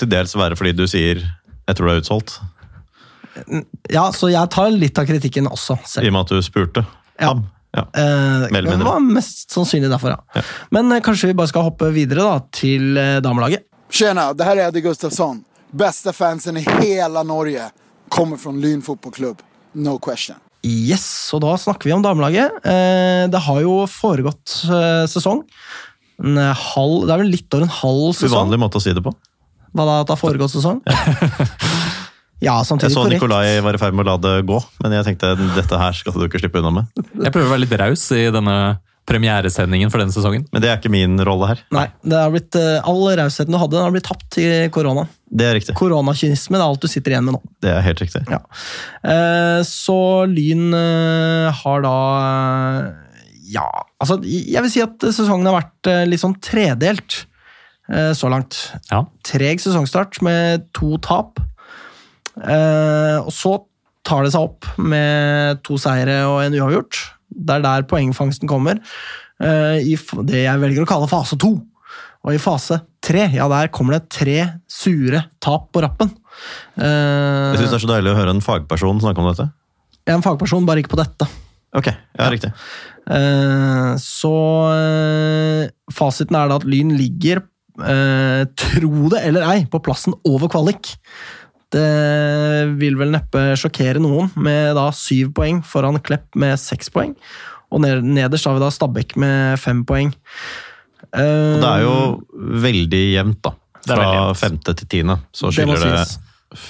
til 0.00 0.08
dels 0.10 0.34
være 0.34 0.56
fordi 0.58 0.72
du 0.74 0.86
sier 0.90 1.20
'jeg 1.66 1.76
tror 1.76 1.88
det 1.88 1.94
er 1.94 2.02
utsolgt', 2.02 2.40
Ja, 3.90 4.10
så 4.12 4.30
jeg 4.30 4.50
tar 4.50 4.70
litt 4.70 4.98
av 4.98 5.06
kritikken 5.06 5.48
også 5.50 5.74
i 6.02 6.06
og 6.06 6.12
med 6.12 6.20
at 6.20 6.28
du 6.28 6.42
spurte. 6.42 6.86
Ja. 7.18 7.28
ham. 7.28 7.46
Ja. 7.74 7.82
Eh, 7.92 8.46
det 8.52 8.84
var 8.86 9.00
mest 9.02 9.50
sannsynlig 9.50 9.90
derfor, 9.90 10.14
ja. 10.14 10.20
Ja. 10.34 10.42
Men 10.70 10.92
eh, 10.92 11.00
kanskje 11.02 11.32
vi 11.32 11.34
bare 11.34 11.50
skal 11.50 11.66
hoppe 11.66 11.90
videre 11.94 12.22
da, 12.22 12.36
til 12.54 12.96
eh, 12.96 13.18
damelaget. 13.24 13.66
Tjena, 13.90 14.28
det 14.34 14.46
her 14.46 14.60
er 14.60 14.68
Eddie 14.68 14.84
Gustafsson. 14.84 15.42
Beste 15.74 16.14
fansen 16.14 16.60
i 16.60 16.62
hele 16.62 17.24
Norge. 17.26 17.66
Kommer 18.14 18.38
fra 18.38 18.54
Lyn 18.54 18.82
fotballklubb. 18.82 19.42
No 19.74 19.98
question. 19.98 20.38
Yes, 20.64 21.06
og 21.34 21.42
da 21.44 21.56
snakker 21.60 21.90
vi 21.90 21.96
om 21.96 22.04
damelaget. 22.04 22.60
Eh, 22.62 23.26
det 23.30 23.42
har 23.46 23.60
jo 23.66 23.82
foregått 23.90 24.60
eh, 24.70 25.04
sesong. 25.10 25.42
En 26.22 26.38
halv, 26.38 27.08
det 27.08 27.12
er 27.12 27.22
vel 27.24 27.32
litt 27.34 27.56
over 27.56 27.66
en 27.66 27.74
halv 27.82 28.14
sesong. 28.14 28.38
Uvanlig 28.38 28.62
måte 28.62 28.78
å 28.78 28.84
si 28.84 28.94
det 28.94 29.02
på. 29.02 29.12
Hva 29.74 29.86
da, 29.88 29.98
at 30.04 30.08
det 30.08 30.14
har 30.14 30.22
foregått 30.22 30.54
sesong? 30.54 30.80
ja, 32.46 32.56
samtidig 32.62 32.70
korrekt. 32.70 32.86
Jeg 32.86 32.94
så 32.94 33.02
korrekt. 33.02 33.16
Nikolai 33.18 33.60
var 33.66 33.76
i 33.76 33.82
ferd 33.82 33.98
med 33.98 34.06
å 34.06 34.12
la 34.12 34.16
det 34.22 34.34
gå, 34.48 34.58
men 34.84 34.98
jeg 35.00 35.08
tenkte 35.10 35.34
dette 35.56 35.80
her 35.80 35.98
skal 35.98 36.16
du 36.16 36.26
ikke 36.28 36.42
slippe 36.42 36.62
unna 36.62 36.74
med. 36.80 37.04
Jeg 37.18 37.34
prøver 37.34 37.48
å 37.48 37.54
være 37.56 37.64
litt 37.66 37.78
raus 37.82 38.06
i 38.14 38.26
denne 38.34 38.58
premieresendingen 39.08 39.90
for 39.92 40.00
denne 40.00 40.14
sesongen. 40.14 40.46
Men 40.52 40.62
det 40.64 40.70
er 40.70 40.78
ikke 40.78 40.92
min 40.92 41.18
rolle 41.26 41.50
her. 41.50 41.60
Nei, 41.74 41.84
det 42.06 42.16
har 42.16 42.32
blitt, 42.32 42.56
eh, 42.56 42.86
all 42.88 43.02
rausheten 43.20 43.52
du 43.52 43.58
hadde, 43.60 43.76
den 43.76 43.84
har 43.84 43.92
blitt 43.92 44.08
tapt 44.08 44.38
i 44.40 44.46
korona. 44.72 45.06
Det 45.28 45.48
er 45.48 45.56
riktig. 45.58 45.74
Koronakynisme 45.76 46.56
er 46.56 46.64
alt 46.64 46.80
du 46.80 46.88
sitter 46.88 47.14
igjen 47.14 47.26
med 47.26 47.36
nå. 47.36 47.42
Det 47.60 47.72
er 47.74 47.84
helt 47.84 48.00
riktig. 48.00 48.24
Ja. 48.30 48.40
Eh, 49.04 49.60
så 49.68 49.98
Lyn 50.30 50.72
eh, 50.72 51.52
har 51.52 51.84
da 51.84 51.96
Ja, 53.44 53.68
altså 54.00 54.16
jeg 54.24 54.62
vil 54.64 54.72
si 54.72 54.80
at 54.80 55.04
sesongen 55.12 55.46
har 55.50 55.60
vært 55.60 56.08
litt 56.08 56.22
sånn 56.22 56.38
tredelt 56.40 57.26
så 58.16 58.30
langt. 58.32 58.56
Ja. 58.90 59.02
Treg 59.26 59.60
sesongstart 59.60 60.20
med 60.24 60.64
to 60.76 60.96
tap. 61.04 61.38
Eh, 62.40 63.18
og 63.20 63.30
så 63.34 63.58
tar 64.04 64.24
det 64.26 64.32
seg 64.34 64.46
opp 64.48 64.66
med 64.80 65.60
to 65.64 65.76
seire 65.80 66.22
og 66.28 66.40
en 66.44 66.56
uavgjort. 66.58 66.98
Det 67.34 67.56
er 67.58 67.62
der 67.64 67.86
poengfangsten 67.90 68.48
kommer. 68.50 68.80
eh, 69.40 69.78
I 69.84 69.94
det 70.28 70.42
jeg 70.44 70.60
velger 70.62 70.84
å 70.84 70.88
kalle 70.88 71.08
fase 71.10 71.38
to. 71.40 71.54
Og 72.24 72.32
i 72.32 72.40
fase 72.40 72.80
tre, 73.04 73.26
ja, 73.36 73.46
der 73.52 73.68
kommer 73.68 73.98
det 73.98 74.08
tre 74.08 74.38
sure 74.70 75.26
tap 75.44 75.70
på 75.72 75.82
rappen. 75.84 76.08
Eh, 76.80 77.52
Jeg 77.52 77.60
syns 77.60 77.70
det 77.70 77.78
er 77.78 77.84
så 77.86 77.92
deilig 77.94 78.12
å 78.14 78.18
høre 78.18 78.32
en 78.34 78.40
fagperson 78.44 79.00
snakke 79.04 79.20
om 79.20 79.28
dette. 79.30 79.50
jeg 80.06 80.12
er 80.12 80.16
en 80.18 80.24
fagperson, 80.24 80.64
bare 80.66 80.80
ikke 80.82 80.94
på 80.96 81.00
dette. 81.02 81.28
Ok, 81.76 81.88
ja, 81.90 82.28
riktig. 82.30 82.52
Eh, 83.10 83.94
så 84.00 84.34
eh, 84.72 85.68
fasiten 85.92 86.36
er 86.38 86.48
da 86.48 86.56
at 86.60 86.64
Lyn 86.68 86.94
ligger, 86.96 87.42
eh, 87.82 88.44
tro 88.60 89.08
det 89.12 89.22
eller 89.26 89.46
ei, 89.50 89.64
på 89.70 89.80
plassen 89.82 90.14
over 90.28 90.48
kvalik. 90.52 90.94
Det 91.74 91.88
vil 92.78 92.94
vel 93.00 93.10
neppe 93.10 93.56
sjokkere 93.58 93.98
noen, 94.02 94.28
med 94.38 94.76
da 94.78 94.90
syv 94.94 95.32
poeng 95.34 95.62
foran 95.66 95.98
Klepp 96.04 96.36
med 96.38 96.54
seks 96.60 96.92
poeng. 96.94 97.16
Og 97.74 97.82
nederst 97.82 98.46
har 98.46 98.54
vi 98.54 98.62
da 98.62 98.70
Stabæk 98.70 99.16
med 99.18 99.58
fem 99.58 99.82
poeng. 99.88 100.12
Eh, 101.10 101.54
Og 101.56 101.60
det 101.64 101.70
er 101.72 101.82
jo 101.82 101.96
veldig 102.62 103.02
jevnt, 103.16 103.42
da. 103.42 103.54
Fra 103.84 104.06
jevnt. 104.06 104.38
femte 104.40 104.74
til 104.78 104.88
tiende 104.88 105.18
så 105.34 105.50
Det 105.50 105.58
skiller 105.58 105.82
det 105.82 106.06
sies. 106.06 106.18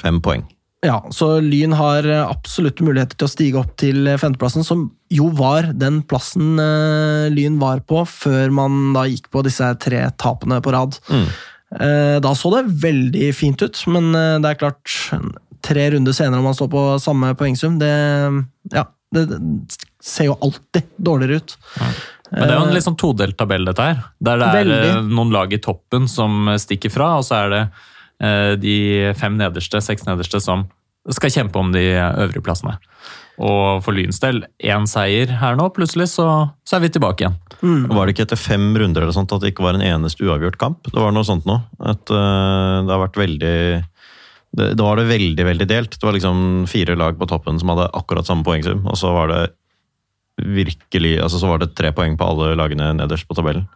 fem 0.01 0.21
poeng. 0.25 0.47
Ja, 0.85 0.99
så 1.11 1.38
Lyn 1.41 1.73
har 1.73 2.05
eh, 2.05 2.26
absolutt 2.29 2.83
muligheter 2.85 3.17
til 3.17 3.29
å 3.29 3.33
stige 3.33 3.61
opp 3.62 3.73
til 3.81 4.05
eh, 4.11 4.19
femteplassen, 4.21 4.64
som 4.67 4.87
jo 5.12 5.31
var 5.37 5.71
den 5.81 6.03
plassen 6.09 6.61
eh, 6.61 7.31
Lyn 7.33 7.57
var 7.62 7.81
på 7.88 8.03
før 8.09 8.53
man 8.53 8.93
da 8.97 9.07
gikk 9.09 9.31
på 9.33 9.45
disse 9.47 9.71
tre 9.81 10.05
tapene 10.21 10.61
på 10.64 10.75
rad. 10.75 11.00
Mm. 11.09 11.26
Da 12.23 12.31
så 12.38 12.53
det 12.53 12.69
veldig 12.85 13.29
fint 13.35 13.59
ut, 13.64 13.81
men 13.91 14.12
det 14.14 14.47
er 14.47 14.59
klart 14.61 14.93
Tre 15.64 15.87
runder 15.91 16.14
senere 16.14 16.38
om 16.38 16.45
man 16.47 16.55
står 16.55 16.69
på 16.71 16.83
samme 17.03 17.33
poengsum, 17.41 17.81
det, 17.81 17.88
ja, 18.71 18.85
det 19.17 19.25
ser 20.05 20.29
jo 20.29 20.37
alltid 20.45 20.93
dårligere 21.00 21.41
ut. 21.41 21.55
Men 22.29 22.45
det 22.45 22.50
er 22.50 22.53
jo 22.53 22.67
en 22.69 22.76
litt 22.76 22.87
sånn 22.87 22.99
todelt 23.00 23.38
tabell, 23.41 23.64
dette 23.67 23.88
her. 23.88 24.05
Der 24.21 24.38
det 24.38 24.50
er 24.50 24.59
Veldig. 24.61 24.93
noen 25.09 25.33
lag 25.35 25.57
i 25.57 25.61
toppen 25.64 26.07
som 26.12 26.53
stikker 26.61 26.93
fra, 26.93 27.14
og 27.19 27.26
så 27.26 27.41
er 27.41 27.50
det 27.55 27.62
de 28.61 28.76
fem 29.19 29.35
nederste, 29.38 29.81
seks 29.85 30.07
nederste, 30.09 30.40
som 30.40 30.66
skal 31.12 31.33
kjempe 31.33 31.61
om 31.61 31.73
de 31.75 31.83
øvrige 31.99 32.45
plassene. 32.45 32.78
Og 33.43 33.83
for 33.83 33.97
Lyns 33.97 34.21
del, 34.23 34.45
én 34.62 34.87
seier 34.87 35.33
her 35.40 35.57
nå, 35.59 35.66
plutselig 35.75 36.07
så, 36.12 36.26
så 36.66 36.76
er 36.76 36.85
vi 36.85 36.93
tilbake 36.95 37.25
igjen. 37.25 37.38
Var 37.90 38.07
det 38.07 38.14
ikke 38.14 38.26
etter 38.28 38.38
fem 38.38 38.69
runder 38.78 39.02
eller 39.02 39.16
sånt 39.16 39.33
at 39.35 39.43
det 39.43 39.50
ikke 39.52 39.64
var 39.66 39.78
en 39.78 39.85
eneste 39.85 40.23
uavgjort 40.26 40.59
kamp? 40.61 40.87
Det 40.87 41.00
var 41.00 41.14
noe 41.14 41.26
sånt 41.26 41.49
nå. 41.49 41.59
At 41.83 42.12
uh, 42.14 42.85
det 42.87 42.93
har 42.93 43.02
vært 43.02 43.19
veldig 43.19 43.57
det, 44.54 44.69
Da 44.78 44.87
var 44.87 45.00
det 45.00 45.09
veldig, 45.11 45.47
veldig 45.50 45.69
delt. 45.71 45.99
Det 45.99 46.07
var 46.07 46.14
liksom 46.14 46.64
fire 46.71 46.95
lag 46.99 47.19
på 47.19 47.28
toppen 47.31 47.59
som 47.59 47.73
hadde 47.75 47.90
akkurat 47.99 48.28
samme 48.28 48.47
poengsum, 48.47 48.85
og 48.87 48.99
så 49.00 49.11
var 49.16 49.33
det 49.33 49.43
virkelig 50.35 51.21
altså 51.23 51.38
Så 51.38 51.47
var 51.47 51.61
det 51.62 51.76
tre 51.78 51.93
poeng 51.95 52.16
på 52.19 52.26
alle 52.26 52.57
lagene 52.59 52.93
nederst 52.99 53.26
på 53.26 53.37
tabellen. 53.38 53.66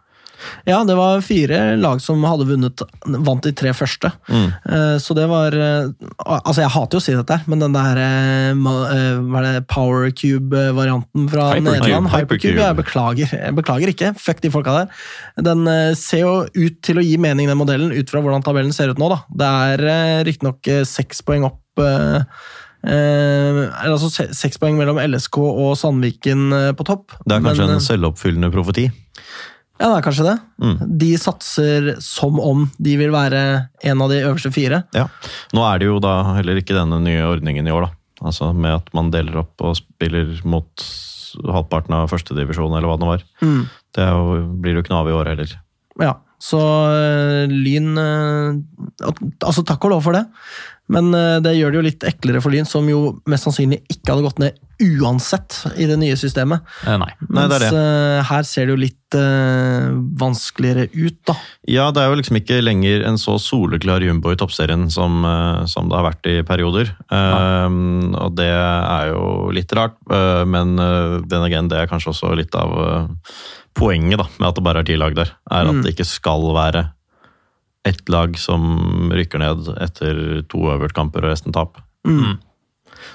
Ja, 0.67 0.83
det 0.87 0.95
var 0.97 1.21
fire 1.25 1.75
lag 1.79 2.01
som 2.03 2.23
hadde 2.27 2.47
vunnet, 2.49 2.81
vant 3.05 3.43
de 3.45 3.51
tre 3.55 3.73
første. 3.75 4.11
Mm. 4.29 4.47
Eh, 4.65 4.97
Så 5.01 5.15
det 5.17 5.27
var 5.29 5.55
eh, 5.55 5.89
Altså, 6.25 6.61
jeg 6.63 6.73
hater 6.73 6.97
jo 6.97 7.01
å 7.01 7.05
si 7.05 7.15
dette, 7.17 7.39
men 7.49 7.63
den 7.63 7.75
der 7.75 7.99
eh, 8.03 8.53
Hva 8.59 9.41
er 9.41 9.47
det 9.47 9.67
Power 9.71 10.09
Cube-varianten 10.11 11.29
fra 11.31 11.49
Hypercube, 11.53 11.65
Nederland? 11.69 12.11
Hypercube. 12.13 12.59
Jeg 12.59 12.79
beklager. 12.79 13.33
Jeg 13.39 13.57
beklager 13.57 13.93
ikke. 13.93 14.13
Fuck 14.19 14.43
de 14.45 14.53
folka 14.53 14.77
der. 14.81 15.03
Den 15.49 15.65
ser 15.99 16.23
jo 16.23 16.33
ut 16.47 16.79
til 16.85 17.01
å 17.01 17.05
gi 17.05 17.17
mening, 17.21 17.49
den 17.49 17.59
modellen, 17.59 17.93
ut 17.95 18.11
fra 18.11 18.21
hvordan 18.23 18.45
tabellen 18.45 18.73
ser 18.75 18.93
ut 18.93 19.01
nå, 19.01 19.09
da. 19.11 19.21
Det 19.41 19.51
er 19.73 20.25
riktignok 20.27 20.71
seks 20.87 21.23
poeng 21.25 21.47
opp 21.49 21.83
eh, 21.83 22.23
altså 22.79 24.07
Seks 24.35 24.59
poeng 24.61 24.77
mellom 24.79 24.99
LSK 25.03 25.41
og 25.43 25.73
Sandviken 25.79 26.49
på 26.79 26.85
topp. 26.87 27.17
Det 27.25 27.35
er 27.35 27.43
kanskje 27.43 27.65
Men, 27.67 27.75
en 27.75 27.83
selvoppfyllende 27.83 28.51
profeti. 28.53 28.87
Ja, 29.79 29.87
det 29.87 29.95
er 29.95 30.03
kanskje 30.03 30.25
det. 30.27 30.35
Mm. 30.59 30.75
De 30.99 31.09
satser 31.19 31.85
som 32.03 32.39
om 32.43 32.65
de 32.83 32.97
vil 32.99 33.13
være 33.15 33.43
en 33.87 34.03
av 34.03 34.11
de 34.11 34.19
øverste 34.25 34.51
fire. 34.51 34.81
Ja. 34.95 35.05
Nå 35.55 35.63
er 35.63 35.79
det 35.79 35.87
jo 35.87 36.01
da 36.03 36.17
heller 36.35 36.59
ikke 36.59 36.75
denne 36.75 36.99
nye 37.05 37.23
ordningen 37.29 37.67
i 37.67 37.73
år, 37.73 37.87
da. 37.87 37.95
Altså 38.27 38.49
med 38.51 38.81
at 38.81 38.89
man 38.97 39.13
deler 39.13 39.39
opp 39.45 39.63
og 39.63 39.77
spiller 39.79 40.33
mot 40.43 40.83
halvparten 41.39 41.95
av 41.95 42.09
førstedivisjon, 42.11 42.73
eller 42.75 42.89
hva 42.89 42.97
det 42.97 43.05
nå 43.05 43.11
var. 43.13 43.23
Mm. 43.39 43.61
Det 43.95 44.07
jo, 44.09 44.39
blir 44.59 44.75
jo 44.75 44.83
ikke 44.83 44.91
noe 44.91 45.03
av 45.05 45.11
i 45.11 45.15
år 45.15 45.31
heller. 45.31 45.53
Ja, 45.99 46.13
så 46.39 46.59
øh, 46.59 47.51
Lyn 47.51 47.97
øh, 47.99 48.59
Altså, 49.43 49.63
takk 49.67 49.83
og 49.87 49.95
lov 49.95 50.03
for 50.05 50.15
det. 50.15 50.25
Men 50.91 51.13
øh, 51.15 51.37
det 51.43 51.55
gjør 51.55 51.71
det 51.71 51.79
jo 51.79 51.87
litt 51.87 52.07
eklere 52.07 52.43
for 52.43 52.51
Lyn, 52.51 52.67
som 52.67 52.87
jo 52.91 53.19
mest 53.29 53.47
sannsynlig 53.47 53.85
ikke 53.87 54.11
hadde 54.11 54.27
gått 54.27 54.43
ned 54.43 54.59
uansett 54.79 55.57
i 55.75 55.85
det 55.89 55.97
nye 55.99 56.15
systemet. 56.19 56.61
Eh, 56.87 56.95
nei. 57.01 57.09
Nei, 57.27 57.45
det 57.51 57.57
er 57.59 57.63
Mens 57.65 57.75
øh, 57.75 58.23
her 58.29 58.45
ser 58.47 58.67
det 58.69 58.73
jo 58.75 58.79
litt 58.79 59.17
eh, 59.19 59.87
vanskeligere 60.21 60.85
ut, 60.93 61.17
da. 61.27 61.35
Ja, 61.67 61.89
det 61.91 62.03
er 62.03 62.11
jo 62.13 62.19
liksom 62.21 62.39
ikke 62.39 62.61
lenger 62.63 63.03
en 63.09 63.19
så 63.19 63.35
soleklar 63.43 64.03
jumbo 64.05 64.31
i 64.31 64.39
toppserien 64.39 64.87
som, 64.93 65.19
eh, 65.27 65.65
som 65.71 65.89
det 65.91 65.97
har 65.99 66.07
vært 66.07 66.29
i 66.31 66.37
perioder. 66.47 66.93
Um, 67.11 68.15
og 68.15 68.37
det 68.39 68.47
er 68.51 69.11
jo 69.11 69.49
litt 69.55 69.73
rart, 69.75 69.97
eh, 70.11 70.43
men 70.47 70.75
uh, 70.79 71.19
den 71.27 71.43
again, 71.49 71.67
det 71.71 71.81
er 71.83 71.91
kanskje 71.91 72.13
også 72.13 72.31
litt 72.39 72.55
av 72.55 72.75
eh, 72.85 73.11
poenget 73.79 74.19
da, 74.23 74.29
med 74.39 74.49
at 74.51 74.57
det 74.61 74.65
bare 74.65 74.83
er 74.85 74.89
ti 74.89 74.95
lag 74.99 75.15
der. 75.17 75.35
Er 75.51 75.67
at 75.67 75.75
Mm. 75.75 75.83
det 75.85 75.93
ikke 75.97 76.07
skal 76.07 76.49
være 76.55 76.87
ett 77.87 78.09
lag 78.11 78.33
som 78.37 79.09
rykker 79.15 79.39
ned 79.39 79.69
etter 79.81 80.43
to 80.51 80.65
øvertkamper 80.71 81.23
og 81.23 81.31
resten 81.31 81.53
tap. 81.55 81.77
Mm. 82.07 82.37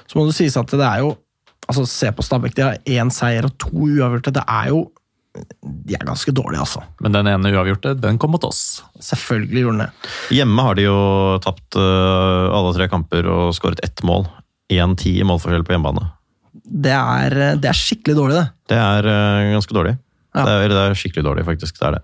Så 0.09 0.17
må 0.17 0.25
det 0.25 0.33
sies 0.37 0.55
at 0.57 0.71
det 0.73 0.81
er 0.81 1.03
jo 1.03 1.11
Altså, 1.65 1.85
se 1.89 2.11
på 2.13 2.25
Stabæk, 2.25 2.55
de 2.57 2.63
har 2.65 2.77
én 2.85 3.11
seier 3.13 3.47
og 3.47 3.55
to 3.61 3.71
uavgjorte. 3.73 4.33
Det 4.35 4.45
er 4.45 4.69
jo 4.73 4.85
De 5.35 5.97
er 5.97 6.05
ganske 6.07 6.31
dårlige, 6.31 6.61
altså. 6.63 6.79
Men 7.03 7.11
den 7.11 7.27
ene 7.27 7.49
uavgjorte, 7.51 7.91
den 7.99 8.15
kom 8.21 8.31
mot 8.31 8.45
oss. 8.47 8.83
Selvfølgelig 9.03 9.65
gjorde 9.65 9.77
den 9.81 9.81
det. 9.83 10.11
Hjemme 10.37 10.63
har 10.63 10.77
de 10.77 10.85
jo 10.85 10.99
tapt 11.43 11.75
uh, 11.75 12.55
alle 12.55 12.71
tre 12.77 12.87
kamper 12.87 13.27
og 13.27 13.49
skåret 13.57 13.83
ett 13.83 13.99
mål. 14.07 14.23
1-10 14.71 15.19
i 15.19 15.25
målforskjell 15.27 15.65
på 15.67 15.75
hjemmebane. 15.75 16.07
Det 16.65 16.95
er, 16.95 17.35
det 17.59 17.67
er 17.67 17.77
skikkelig 17.77 18.15
dårlig, 18.15 18.37
det. 18.39 18.47
Det 18.71 18.79
er 18.79 19.09
uh, 19.11 19.51
ganske 19.57 19.75
dårlig. 19.75 19.97
Ja. 20.31 20.45
Det, 20.45 20.55
er, 20.55 20.71
det 20.71 20.85
er 20.85 20.97
skikkelig 21.01 21.27
dårlig, 21.27 21.45
faktisk. 21.51 21.75
Det 21.81 21.89
er 21.89 21.97
det. 21.97 22.03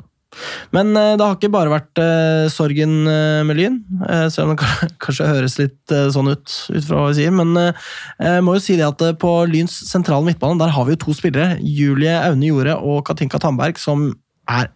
Men 0.72 0.94
eh, 0.96 1.13
det 1.20 1.26
har 1.26 1.36
ikke 1.36 1.50
bare 1.52 1.72
vært 1.74 2.00
eh, 2.02 2.46
sorgen 2.54 2.94
eh, 3.10 3.41
med 3.48 3.58
Lyn, 3.60 3.78
eh, 4.08 4.28
selv 4.32 4.48
om 4.48 4.54
det 4.56 4.62
kan- 4.63 4.91
kanskje 5.06 5.28
høres 5.28 5.58
litt 5.60 5.96
sånn 6.15 6.32
ut, 6.32 6.54
ut 6.72 6.86
fra 6.88 7.02
hva 7.02 7.10
vi 7.12 7.17
sier. 7.20 7.34
Men 7.36 7.52
jeg 7.60 8.46
må 8.48 8.56
jo 8.56 8.63
si 8.63 8.78
det 8.80 8.88
at 8.88 9.04
på 9.22 9.34
Lyns 9.52 9.76
sentrale 9.89 10.26
midtbane 10.30 10.60
der 10.62 10.72
har 10.76 10.88
vi 10.88 10.96
jo 10.96 11.02
to 11.08 11.15
spillere, 11.17 11.58
Julie 11.60 12.13
Aune 12.30 12.48
Jorde 12.52 12.78
og 12.80 13.04
Katinka 13.10 13.41
Tandberg, 13.44 13.82
som 13.82 14.08
er 14.50 14.72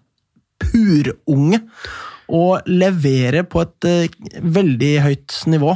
purunge. 0.61 1.61
Og 2.35 2.65
leverer 2.65 3.43
på 3.45 3.61
et 3.61 3.85
veldig 4.41 4.93
høyt 5.05 5.35
nivå. 5.51 5.75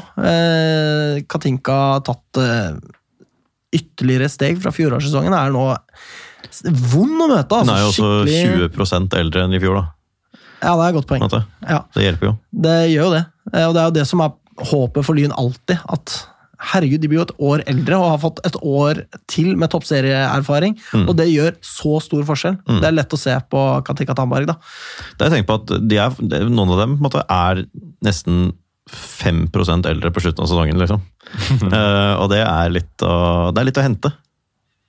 Katinka 1.30 1.76
har 1.94 2.02
tatt 2.08 2.39
ytterligere 3.76 4.30
steg 4.34 4.58
fra 4.63 4.72
fjorårssesongen. 4.74 5.36
Er 5.38 5.54
nå 5.54 5.68
vond 6.93 7.23
å 7.25 7.30
møte. 7.30 7.60
Altså, 7.62 7.75
er 7.75 7.84
jo 7.84 7.91
også 7.93 8.10
skikkelig- 8.25 8.69
20% 8.73 9.17
eldre 9.19 9.43
enn 9.45 9.54
i 9.54 9.62
fjor, 9.62 9.80
da. 9.80 9.86
Ja, 10.60 10.73
det 10.75 10.84
er 10.84 10.89
et 10.89 10.97
godt 10.97 11.08
poeng. 11.08 11.45
Ja. 11.69 11.84
Det 11.95 12.04
hjelper 12.04 12.28
jo. 12.32 12.34
Det 12.52 12.78
gjør 12.91 13.06
jo 13.08 13.13
det. 13.15 13.25
Eh, 13.54 13.65
Og 13.67 13.73
det 13.73 13.82
er 13.82 13.88
jo 13.88 13.95
det 13.99 14.08
som 14.08 14.21
er 14.21 14.34
håpet 14.60 15.06
for 15.06 15.15
Lyn 15.15 15.32
alltid. 15.32 15.80
At 15.88 16.25
herregud, 16.60 16.99
de 16.99 17.08
blir 17.08 17.21
jo 17.21 17.28
et 17.28 17.38
år 17.39 17.63
eldre 17.71 17.95
og 17.95 18.10
har 18.10 18.19
fått 18.19 18.41
et 18.45 18.58
år 18.67 19.06
til 19.32 19.56
med 19.56 19.71
toppserieerfaring. 19.71 20.75
Mm. 20.91 21.06
Og 21.08 21.15
det 21.15 21.30
gjør 21.32 21.56
så 21.63 22.02
stor 22.04 22.25
forskjell. 22.28 22.58
Det 22.67 22.84
er 22.84 22.91
lett 22.97 23.15
å 23.15 23.19
se 23.19 23.36
på 23.49 23.62
Katika 23.88 24.13
Tamberg, 24.17 24.49
da. 24.52 24.58
Det 25.17 25.30
jeg 25.30 25.38
tenkt 25.38 25.47
på 25.47 25.60
at 25.62 25.88
de 25.88 26.02
er, 26.04 26.10
Noen 26.49 26.73
av 26.75 26.82
dem 26.84 26.97
måte, 26.99 27.23
er 27.30 27.63
nesten 28.04 28.52
5% 28.89 29.86
eldre 29.86 30.12
på 30.12 30.21
slutten 30.23 30.43
av 30.43 30.49
sesongen, 30.49 30.80
liksom. 30.82 31.02
uh, 31.71 32.15
og 32.21 32.30
det 32.34 32.41
er, 32.41 32.71
litt 32.73 33.06
å, 33.06 33.52
det 33.54 33.62
er 33.62 33.69
litt 33.69 33.80
å 33.80 33.86
hente. 33.86 34.12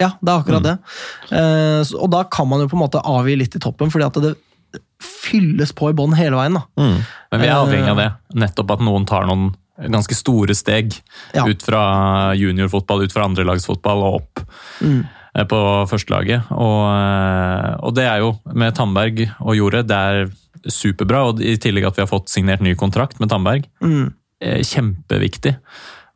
Ja, 0.01 0.15
det 0.21 0.33
er 0.33 0.39
akkurat 0.41 0.65
det. 0.65 0.77
Uh, 1.31 1.83
Og 2.01 2.09
da 2.13 2.25
kan 2.33 2.49
man 2.49 2.63
jo 2.65 2.69
på 2.73 2.79
en 2.79 2.85
måte 2.87 3.03
avgi 3.05 3.37
litt 3.37 3.57
i 3.57 3.61
toppen, 3.63 3.91
fordi 3.93 4.07
at 4.09 4.21
det 4.25 4.35
fylles 5.01 5.73
på 5.77 5.91
i 5.91 5.97
bånn 5.97 6.15
hele 6.17 6.37
veien. 6.39 6.57
da. 6.59 6.63
Mm. 6.81 6.99
Men 7.33 7.41
vi 7.43 7.49
er 7.49 7.57
avhengig 7.59 7.91
av 7.93 8.01
det. 8.01 8.11
Nettopp 8.43 8.75
at 8.77 8.85
noen 8.85 9.07
tar 9.09 9.27
noen 9.29 9.51
ganske 9.81 10.13
store 10.15 10.53
steg 10.55 10.93
Ja. 11.33 11.47
ut 11.49 11.63
fra 11.65 12.35
juniorfotball, 12.37 13.05
ut 13.07 13.13
fra 13.15 13.25
andrelagsfotball 13.25 14.03
og 14.05 14.15
opp. 14.21 14.43
Mm. 14.85 15.07
eh, 15.35 15.45
på 15.45 15.61
førstelaget. 15.89 16.51
Og, 16.53 16.81
eh, 16.91 17.77
og 17.81 17.95
det 17.95 18.05
er 18.05 18.19
jo, 18.19 18.35
med 18.53 18.75
Tandberg 18.75 19.31
og 19.41 19.57
Jordet, 19.57 19.87
det 19.87 19.97
er 19.97 20.31
superbra. 20.69 21.29
Og 21.31 21.41
i 21.41 21.57
tillegg 21.57 21.87
at 21.87 21.97
vi 21.97 22.03
har 22.03 22.11
fått 22.11 22.29
signert 22.29 22.61
ny 22.61 22.75
kontrakt 22.75 23.21
med 23.21 23.31
Tandberg. 23.31 23.65
Mm. 23.81 24.13
eh, 24.43 24.59
Kjempeviktig. 24.61 25.57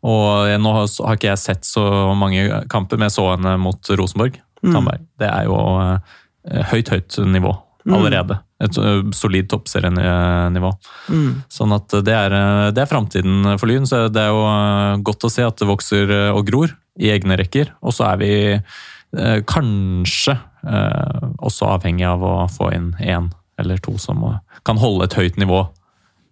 Og 0.05 0.47
jeg- 0.51 0.61
nå 0.61 0.73
har 0.77 0.89
har 1.07 1.17
ikke 1.17 1.31
jeg 1.33 1.39
sett 1.41 1.65
så 1.65 1.85
mange 2.17 2.45
kamper, 2.69 2.99
men 3.01 3.09
jeg 3.09 3.17
så 3.17 3.31
henne 3.35 3.57
mot 3.59 3.81
Rosenborg. 3.97 4.37
Mm. 4.65 4.73
Det 5.19 5.29
er 5.31 5.45
jo 5.49 5.57
eh, 5.81 6.63
høyt, 6.71 6.89
høyt 6.93 7.17
nivå 7.25 7.55
allerede. 7.89 8.39
Et 8.65 8.79
eh, 8.79 9.03
solid 9.13 9.49
toppserienivå. 9.49 10.71
Mm. 11.13 11.43
Sånn 11.53 11.73
at 11.75 11.89
det 12.05 12.15
er, 12.15 12.33
eh, 12.33 12.71
det 12.73 12.83
er 12.85 12.89
framtiden 12.89 13.59
for 13.61 13.67
Lyn. 13.69 13.85
Så 13.89 14.09
det 14.13 14.23
er 14.23 14.29
jo 14.33 14.45
eh, 14.45 14.97
godt 15.05 15.25
å 15.25 15.31
se 15.33 15.43
at 15.45 15.57
det 15.61 15.69
vokser 15.69 16.11
eh, 16.11 16.31
og 16.33 16.47
gror 16.49 16.73
i 16.99 17.11
egne 17.13 17.37
rekker. 17.37 17.73
Og 17.83 17.93
så 17.93 18.07
er 18.13 18.17
vi 18.23 18.31
eh, 18.55 19.41
kanskje 19.45 20.39
eh, 20.67 21.29
også 21.45 21.69
avhengig 21.77 22.07
av 22.09 22.23
å 22.25 22.35
få 22.51 22.73
inn 22.75 22.93
én 23.01 23.31
eller 23.59 23.79
to 23.85 23.97
som 23.99 24.23
eh, 24.25 24.39
kan 24.65 24.77
holde 24.81 25.05
et 25.09 25.15
høyt 25.19 25.37
nivå. 25.41 25.67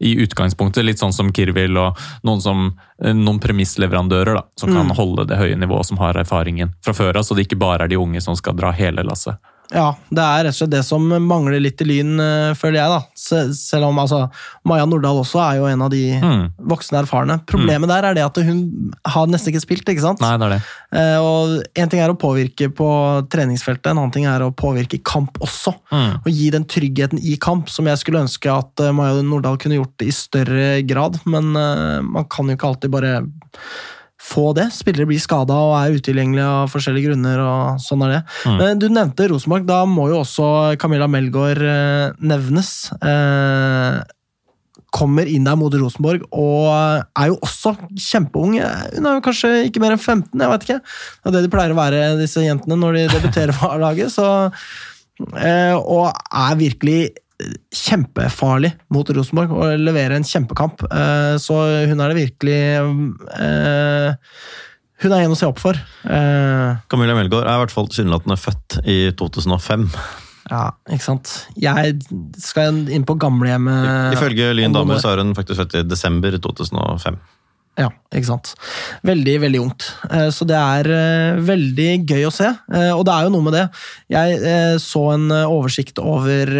I 0.02 0.16
utgangspunktet, 0.24 0.84
litt 0.84 1.00
sånn 1.02 1.14
som 1.14 1.30
Kirvil 1.34 1.78
og 1.78 2.00
noen, 2.26 2.42
som, 2.42 2.72
eh, 3.02 3.14
noen 3.14 3.38
premissleverandører 3.42 4.40
da, 4.40 4.42
som 4.58 4.72
kan 4.74 4.90
holde 4.96 5.28
det 5.30 5.38
høye 5.38 5.58
nivået, 5.58 5.86
som 5.86 6.00
har 6.02 6.18
erfaringen 6.18 6.74
fra 6.82 6.92
før 6.96 7.20
av, 7.20 7.26
så 7.26 7.36
det 7.38 7.46
ikke 7.46 7.60
bare 7.62 7.86
er 7.86 7.92
de 7.92 8.00
unge 8.00 8.20
som 8.20 8.34
skal 8.38 8.58
dra 8.58 8.72
hele 8.72 9.04
lasset. 9.06 9.38
Ja, 9.72 9.94
det 10.12 10.20
er 10.20 10.42
rett 10.44 10.52
og 10.52 10.58
slett 10.58 10.70
det 10.74 10.82
som 10.84 11.06
mangler 11.24 11.56
litt 11.64 11.80
i 11.80 11.86
Lyn, 11.88 12.10
eh, 12.20 12.52
føler 12.58 12.76
jeg. 12.76 12.90
da. 12.92 12.98
Se- 13.16 13.52
Selv 13.56 13.86
om 13.88 13.96
altså, 14.02 14.30
Maja 14.68 14.84
Nordahl 14.84 15.16
også 15.22 15.40
er 15.40 15.56
jo 15.56 15.64
en 15.70 15.80
av 15.82 15.88
de 15.90 16.02
Mm. 16.20 16.42
voksne 16.60 17.00
erfarne. 17.00 17.38
Problemet 17.46 17.88
der 17.88 18.04
er 18.04 18.14
det 18.14 18.24
at 18.26 18.36
hun 18.44 18.92
har 19.06 19.26
nesten 19.26 19.52
ikke 19.54 19.62
spilt, 19.64 19.88
ikke 19.88 20.02
sant? 20.04 20.20
Nei, 20.20 20.36
det 20.36 20.44
er 20.44 20.54
det. 20.58 20.62
Eh, 20.92 21.16
og 21.18 21.62
En 21.74 21.88
ting 21.88 22.00
er 22.00 22.12
å 22.12 22.18
påvirke 22.18 22.68
på 22.74 23.26
treningsfeltet, 23.30 23.86
en 23.90 23.96
annen 23.98 24.12
ting 24.12 24.26
er 24.26 24.40
å 24.44 24.52
påvirke 24.54 24.94
i 25.00 25.02
kamp 25.02 25.38
også. 25.40 25.74
Mm. 25.90 26.16
Og 26.26 26.28
gi 26.30 26.50
den 26.50 26.64
tryggheten 26.64 27.18
i 27.24 27.36
kamp, 27.36 27.70
som 27.70 27.86
jeg 27.86 27.96
skulle 27.96 28.20
ønske 28.26 28.52
at 28.52 28.78
eh, 28.80 28.92
Maja 28.92 29.22
Nordahl 29.22 29.56
kunne 29.56 29.80
gjort 29.80 30.02
i 30.04 30.10
større 30.12 30.82
grad. 30.86 31.18
Men 31.24 31.52
man 31.52 32.24
kan 32.28 32.46
jo 32.46 32.56
ikke 32.56 32.68
alltid 32.68 32.90
bare 32.90 33.22
få 34.22 34.52
det. 34.56 34.68
Spillere 34.74 35.08
blir 35.10 35.20
skada 35.22 35.56
og 35.66 35.74
er 35.80 35.98
utilgjengelige 35.98 36.48
av 36.62 36.72
forskjellige 36.72 37.10
grunner. 37.10 37.42
og 37.42 37.82
sånn 37.82 38.04
er 38.06 38.16
det. 38.16 38.22
Mm. 38.46 38.58
Men 38.60 38.82
Du 38.82 38.88
nevnte 38.88 39.28
Rosenborg. 39.32 39.66
Da 39.68 39.82
må 39.88 40.08
jo 40.12 40.22
også 40.22 40.48
Camilla 40.78 41.08
Melgaard 41.10 41.62
eh, 41.66 42.12
nevnes. 42.22 42.92
Eh, 43.02 44.02
kommer 44.92 45.24
inn 45.28 45.46
der 45.48 45.56
mot 45.56 45.72
Rosenborg 45.72 46.26
og 46.36 46.68
er 46.68 47.30
jo 47.30 47.38
også 47.40 47.72
kjempeung. 47.96 48.58
Hun 48.60 49.08
er 49.08 49.16
jo 49.16 49.24
kanskje 49.24 49.52
ikke 49.70 49.80
mer 49.80 49.94
enn 49.96 50.02
15, 50.02 50.36
jeg 50.36 50.52
vet 50.52 50.66
ikke. 50.66 50.80
Det 50.84 51.30
er 51.30 51.36
det 51.38 51.42
de 51.46 51.52
pleier 51.54 51.72
å 51.72 51.78
være, 51.78 52.02
disse 52.20 52.44
jentene, 52.44 52.76
når 52.76 52.98
de 52.98 53.04
debuterer 53.14 53.56
for 53.56 53.72
A-laget. 53.72 54.12
så 54.12 54.28
eh, 55.40 55.72
Og 55.72 56.12
er 56.12 56.60
virkelig 56.60 57.00
kjempefarlig 57.74 58.72
mot 58.92 59.12
Rosenborg 59.16 59.54
og 59.56 59.78
leverer 59.80 60.16
en 60.18 60.26
kjempekamp. 60.26 60.84
Eh, 60.88 61.36
Så 61.42 61.56
hun 61.90 62.00
er 62.00 62.12
det 62.12 62.18
virkelig 62.20 62.58
eh, 63.38 64.18
Hun 65.02 65.14
er 65.16 65.24
en 65.24 65.34
å 65.34 65.38
se 65.38 65.48
opp 65.48 65.58
for. 65.58 65.74
Eh, 66.06 66.82
Camilla 66.92 67.16
Melgaard 67.18 67.48
er 67.48 67.56
i 67.56 67.64
hvert 67.64 67.74
fall 67.74 67.88
tilsynelatende 67.90 68.38
født 68.38 68.78
i 68.86 68.98
2005. 69.18 69.88
Ja, 70.50 70.64
ikke 70.90 71.04
sant. 71.06 71.32
Jeg 71.58 72.00
skal 72.42 72.82
inn 72.90 73.04
på 73.06 73.14
gamlehjemmet 73.20 74.16
Ifølge 74.16 74.50
Lyn 74.56 74.74
damer 74.74 74.98
så 75.00 75.12
er 75.12 75.22
hun 75.22 75.36
faktisk 75.38 75.62
født 75.62 75.78
i 75.80 75.84
desember 75.86 76.34
2005. 76.36 77.18
Ja, 77.78 77.88
ikke 78.12 78.26
sant. 78.28 78.50
Veldig, 79.02 79.34
veldig 79.40 79.60
ungt. 79.62 79.86
Eh, 80.10 80.28
Så 80.34 80.44
det 80.46 80.56
er 80.58 80.88
eh, 80.92 81.38
veldig 81.40 82.04
gøy 82.04 82.26
å 82.28 82.32
se. 82.34 82.50
Eh, 82.72 82.90
Og 82.92 83.04
det 83.08 83.14
er 83.14 83.24
jo 83.24 83.30
noe 83.32 83.46
med 83.46 83.54
det. 83.56 83.62
Jeg 84.12 84.80
så 84.82 85.06
en 85.14 85.30
oversikt 85.46 85.98
over 85.98 86.52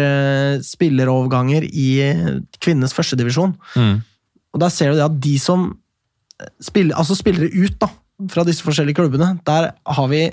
spilleroverganger 0.65 1.65
i 1.69 1.87
kvinnenes 2.63 2.95
førstedivisjon. 2.97 3.53
Mm. 3.77 3.99
Og 4.53 4.61
der 4.63 4.73
ser 4.73 4.91
du 4.93 4.99
det 4.99 5.05
at 5.07 5.19
de 5.23 5.35
som 5.41 5.69
spiller, 6.61 6.95
altså 6.97 7.15
spillere 7.17 7.49
ut 7.53 7.77
da, 7.81 7.89
fra 8.33 8.43
disse 8.47 8.65
forskjellige 8.65 8.97
klubbene, 8.99 9.35
der 9.47 9.71
har 9.85 10.09
vi 10.11 10.25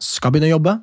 skal 0.00 0.32
begynne 0.32 0.50
å 0.50 0.56
jobbe, 0.56 0.76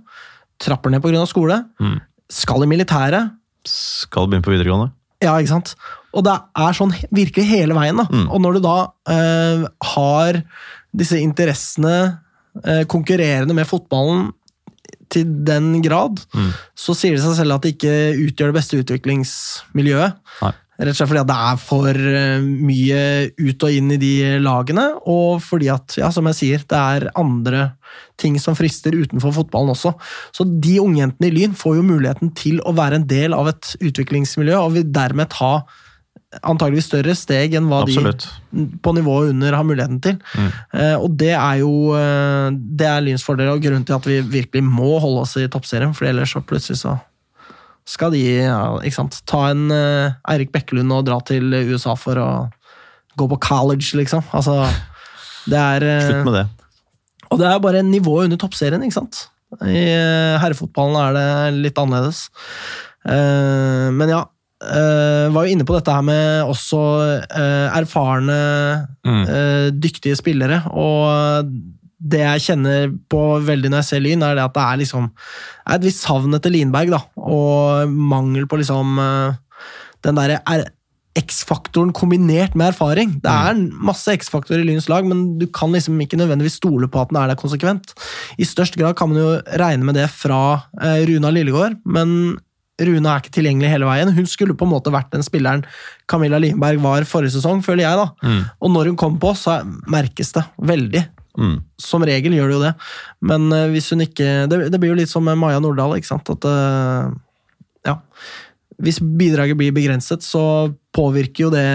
trapper 0.61 0.91
ned 0.93 1.01
pga. 1.03 1.25
skole, 1.27 1.63
Mm. 1.79 1.99
skal 2.29 2.63
i 2.63 2.67
militæret, 2.67 3.31
Skal 3.65 4.27
begynne 4.27 4.43
på 4.45 4.51
videregående. 4.53 4.91
ja, 5.21 5.33
ikke 5.39 5.49
sant? 5.55 5.75
Og 6.17 6.25
det 6.25 6.33
er 6.57 6.73
sånn 6.77 6.93
virkelig 7.13 7.45
hele 7.51 7.77
veien. 7.77 7.99
da. 8.01 8.07
Mm. 8.09 8.25
Og 8.33 8.41
når 8.41 8.57
du 8.57 8.63
da 8.65 8.77
eh, 9.13 9.67
har 9.93 10.41
disse 10.97 11.19
interessene 11.21 11.95
eh, 12.65 12.83
konkurrerende 12.89 13.53
med 13.53 13.69
fotballen 13.69 14.31
til 15.13 15.29
den 15.47 15.77
grad, 15.85 16.19
Mm. 16.35 16.49
så 16.75 16.95
sier 16.97 17.13
det 17.15 17.21
seg 17.23 17.37
selv 17.37 17.55
at 17.55 17.61
det 17.63 17.75
ikke 17.77 17.93
utgjør 18.27 18.49
det 18.51 18.57
beste 18.57 18.79
utviklingsmiljøet. 18.81 20.17
Nei. 20.41 20.53
Rett 20.77 20.91
og 20.93 20.97
slett 20.99 21.09
fordi 21.09 21.21
det 21.25 21.35
er 21.41 21.55
for 21.57 21.87
eh, 21.89 22.43
mye 22.43 22.99
ut 23.39 23.63
og 23.65 23.71
inn 23.73 23.93
i 23.95 23.97
de 23.97 24.11
lagene, 24.45 24.83
og 25.09 25.39
fordi 25.41 25.71
at, 25.73 25.95
ja, 25.97 26.11
som 26.13 26.27
jeg 26.29 26.37
sier, 26.37 26.65
det 26.69 26.77
er 26.77 27.07
andre 27.17 27.63
ting 28.21 28.37
som 28.41 28.53
frister 28.57 28.93
utenfor 28.93 29.33
fotballen 29.33 29.73
også. 29.73 29.95
Så 30.35 30.45
de 30.45 30.75
ungjentene 30.83 31.31
i 31.31 31.33
Lyn 31.33 31.55
får 31.57 31.79
jo 31.79 31.87
muligheten 31.87 32.29
til 32.37 32.59
å 32.61 32.75
være 32.77 32.99
en 33.01 33.07
del 33.09 33.33
av 33.33 33.49
et 33.55 33.71
utviklingsmiljø, 33.81 34.59
og 34.59 34.75
vil 34.77 34.91
dermed 34.93 35.31
ta 35.33 35.63
antageligvis 36.35 36.89
større 36.89 37.13
steg 37.15 37.55
enn 37.55 37.69
hva 37.69 37.81
Absolutt. 37.85 38.25
de 38.51 38.65
på 38.83 38.93
nivået 38.95 39.31
under 39.31 39.55
har 39.55 39.67
muligheten 39.67 39.99
til. 40.03 40.17
Mm. 40.35 40.49
Eh, 40.75 40.95
og 40.99 41.15
det 41.19 41.31
er 41.33 41.61
jo 41.61 41.71
eh, 41.95 42.49
det 42.51 42.89
er 42.89 43.05
Lyns 43.05 43.23
fordel, 43.23 43.53
og 43.53 43.63
grunnen 43.63 43.85
til 43.87 43.95
at 43.95 44.09
vi 44.09 44.19
virkelig 44.21 44.63
må 44.65 44.97
holde 45.03 45.23
oss 45.23 45.37
i 45.39 45.47
toppserien, 45.51 45.95
for 45.95 46.09
ellers 46.09 46.35
så 46.35 46.43
plutselig 46.43 46.81
så 46.83 46.97
skal 47.87 48.11
de 48.11 48.19
ja, 48.19 48.59
ikke 48.83 48.97
sant, 48.99 49.21
ta 49.29 49.45
en 49.53 49.71
eh, 49.71 50.17
Eirik 50.33 50.51
Bekkelund 50.51 50.91
og 50.91 51.07
dra 51.07 51.21
til 51.23 51.55
USA 51.71 51.95
for 51.95 52.19
å 52.19 52.29
gå 53.17 53.31
på 53.31 53.39
college, 53.47 53.93
liksom. 53.97 54.27
Altså, 54.35 54.59
det 55.47 55.57
er 55.57 55.89
Slutt 56.09 56.27
med 56.27 56.39
det. 56.41 56.45
Og 57.31 57.39
det 57.39 57.47
er 57.47 57.63
bare 57.63 57.87
nivået 57.87 58.27
under 58.27 58.39
toppserien, 58.39 58.83
ikke 58.83 58.99
sant? 58.99 59.25
I 59.63 59.87
herrefotballen 60.43 60.99
er 60.99 61.15
det 61.15 61.61
litt 61.63 61.79
annerledes. 61.79 62.25
Men 63.07 64.11
ja, 64.11 64.21
eh, 64.63 65.27
var 65.33 65.45
jo 65.45 65.53
inne 65.53 65.65
på 65.67 65.75
dette 65.77 65.93
her 65.93 66.05
med 66.05 66.43
også 66.49 66.81
uh, 67.31 67.77
erfarne, 67.77 68.37
Mm. 69.07 69.23
uh, 69.23 69.67
dyktige 69.71 70.17
spillere. 70.19 70.61
Og 70.73 71.51
det 71.97 72.19
jeg 72.21 72.43
kjenner 72.51 72.91
på 73.09 73.21
veldig 73.47 73.69
når 73.71 73.81
jeg 73.81 73.87
ser 73.89 74.01
Lyn, 74.03 74.23
er 74.23 74.35
det 74.37 74.43
at 74.43 74.53
det 74.57 74.63
er 74.63 74.77
liksom 74.83 75.07
er 75.67 75.75
et 75.79 75.85
visst 75.87 76.03
savn 76.05 76.35
etter 76.37 76.51
Linberg, 76.53 76.91
da. 76.93 76.99
Og 77.17 77.89
mangel 77.89 78.45
på 78.47 78.59
liksom 78.61 78.97
den 80.05 80.15
derre 80.19 80.41
er- 80.45 80.67
X-faktoren 81.17 81.89
kombinert 81.97 82.53
med 82.53 82.67
erfaring. 82.75 83.15
Det 83.23 83.31
er 83.31 83.57
masse 83.73 84.13
X-faktorer 84.13 84.61
i 84.61 84.67
Lyns 84.67 84.85
lag, 84.87 85.03
men 85.09 85.39
du 85.39 85.47
kan 85.49 85.71
liksom 85.73 85.97
ikke 86.03 86.19
nødvendigvis 86.19 86.59
stole 86.59 86.85
på 86.93 87.01
at 87.01 87.09
den 87.09 87.17
er 87.17 87.31
der 87.31 87.39
konsekvent. 87.39 87.95
I 88.37 88.45
størst 88.45 88.77
grad 88.77 88.93
kan 88.99 89.09
man 89.09 89.17
jo 89.17 89.31
regne 89.57 89.83
med 89.87 89.95
det 89.97 90.05
fra 90.13 90.61
Runa 90.77 91.31
Lillegård, 91.33 91.79
men 91.89 92.37
Runa 92.77 93.15
er 93.15 93.23
ikke 93.23 93.33
tilgjengelig 93.39 93.69
hele 93.73 93.87
veien. 93.89 94.11
Hun 94.13 94.27
skulle 94.29 94.53
på 94.57 94.65
en 94.67 94.73
måte 94.75 94.91
vært 94.93 95.09
den 95.15 95.23
spilleren 95.25 95.63
Camilla 96.09 96.37
Lienberg 96.37 96.81
var 96.83 97.07
forrige 97.09 97.33
sesong, 97.37 97.63
føler 97.65 97.87
jeg. 97.87 97.97
da. 97.97 98.07
Mm. 98.27 98.41
Og 98.61 98.73
når 98.75 98.91
hun 98.91 98.97
kommer 99.01 99.19
på, 99.23 99.31
så 99.39 99.55
merkes 99.89 100.29
det 100.35 100.43
veldig. 100.61 101.01
Mm. 101.37 101.55
Som 101.81 102.05
regel 102.05 102.33
gjør 102.33 102.49
det 102.49 102.55
jo 102.57 102.61
det, 102.63 102.73
men 103.29 103.43
eh, 103.53 103.67
hvis 103.69 103.91
hun 103.93 103.99
ikke 104.01 104.29
Det, 104.49 104.57
det 104.73 104.79
blir 104.81 104.89
jo 104.89 104.95
litt 104.97 105.11
som 105.11 105.21
med 105.25 105.37
Maja 105.37 105.59
Nordahl, 105.61 105.93
ikke 105.99 106.09
sant? 106.09 106.29
At 106.33 106.45
eh, 106.49 107.11
Ja. 107.85 107.97
Hvis 108.81 108.97
bidraget 109.01 109.57
blir 109.57 109.73
begrenset, 109.73 110.21
så 110.25 110.73
påvirker 110.93 111.47
jo 111.47 111.51
det 111.53 111.65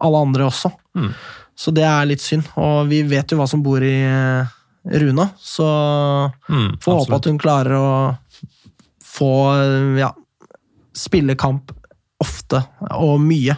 alle 0.00 0.18
andre 0.22 0.46
også. 0.46 0.70
Mm. 0.94 1.12
Så 1.58 1.74
det 1.74 1.82
er 1.86 2.06
litt 2.06 2.22
synd, 2.22 2.46
og 2.56 2.86
vi 2.90 3.02
vet 3.06 3.30
jo 3.34 3.38
hva 3.38 3.46
som 3.50 3.62
bor 3.62 3.82
i 3.82 3.96
eh, 4.06 4.46
Runa, 5.02 5.26
så 5.38 5.66
Mm, 6.48 6.78
får 6.80 7.00
håpe 7.02 7.18
at 7.18 7.26
hun 7.30 7.38
klarer 7.38 7.74
å 7.76 7.90
få 9.04 9.30
ja, 9.98 10.10
spille 10.96 11.36
kamp 11.38 11.72
ofte 12.20 12.60
og 12.92 13.16
mye, 13.24 13.54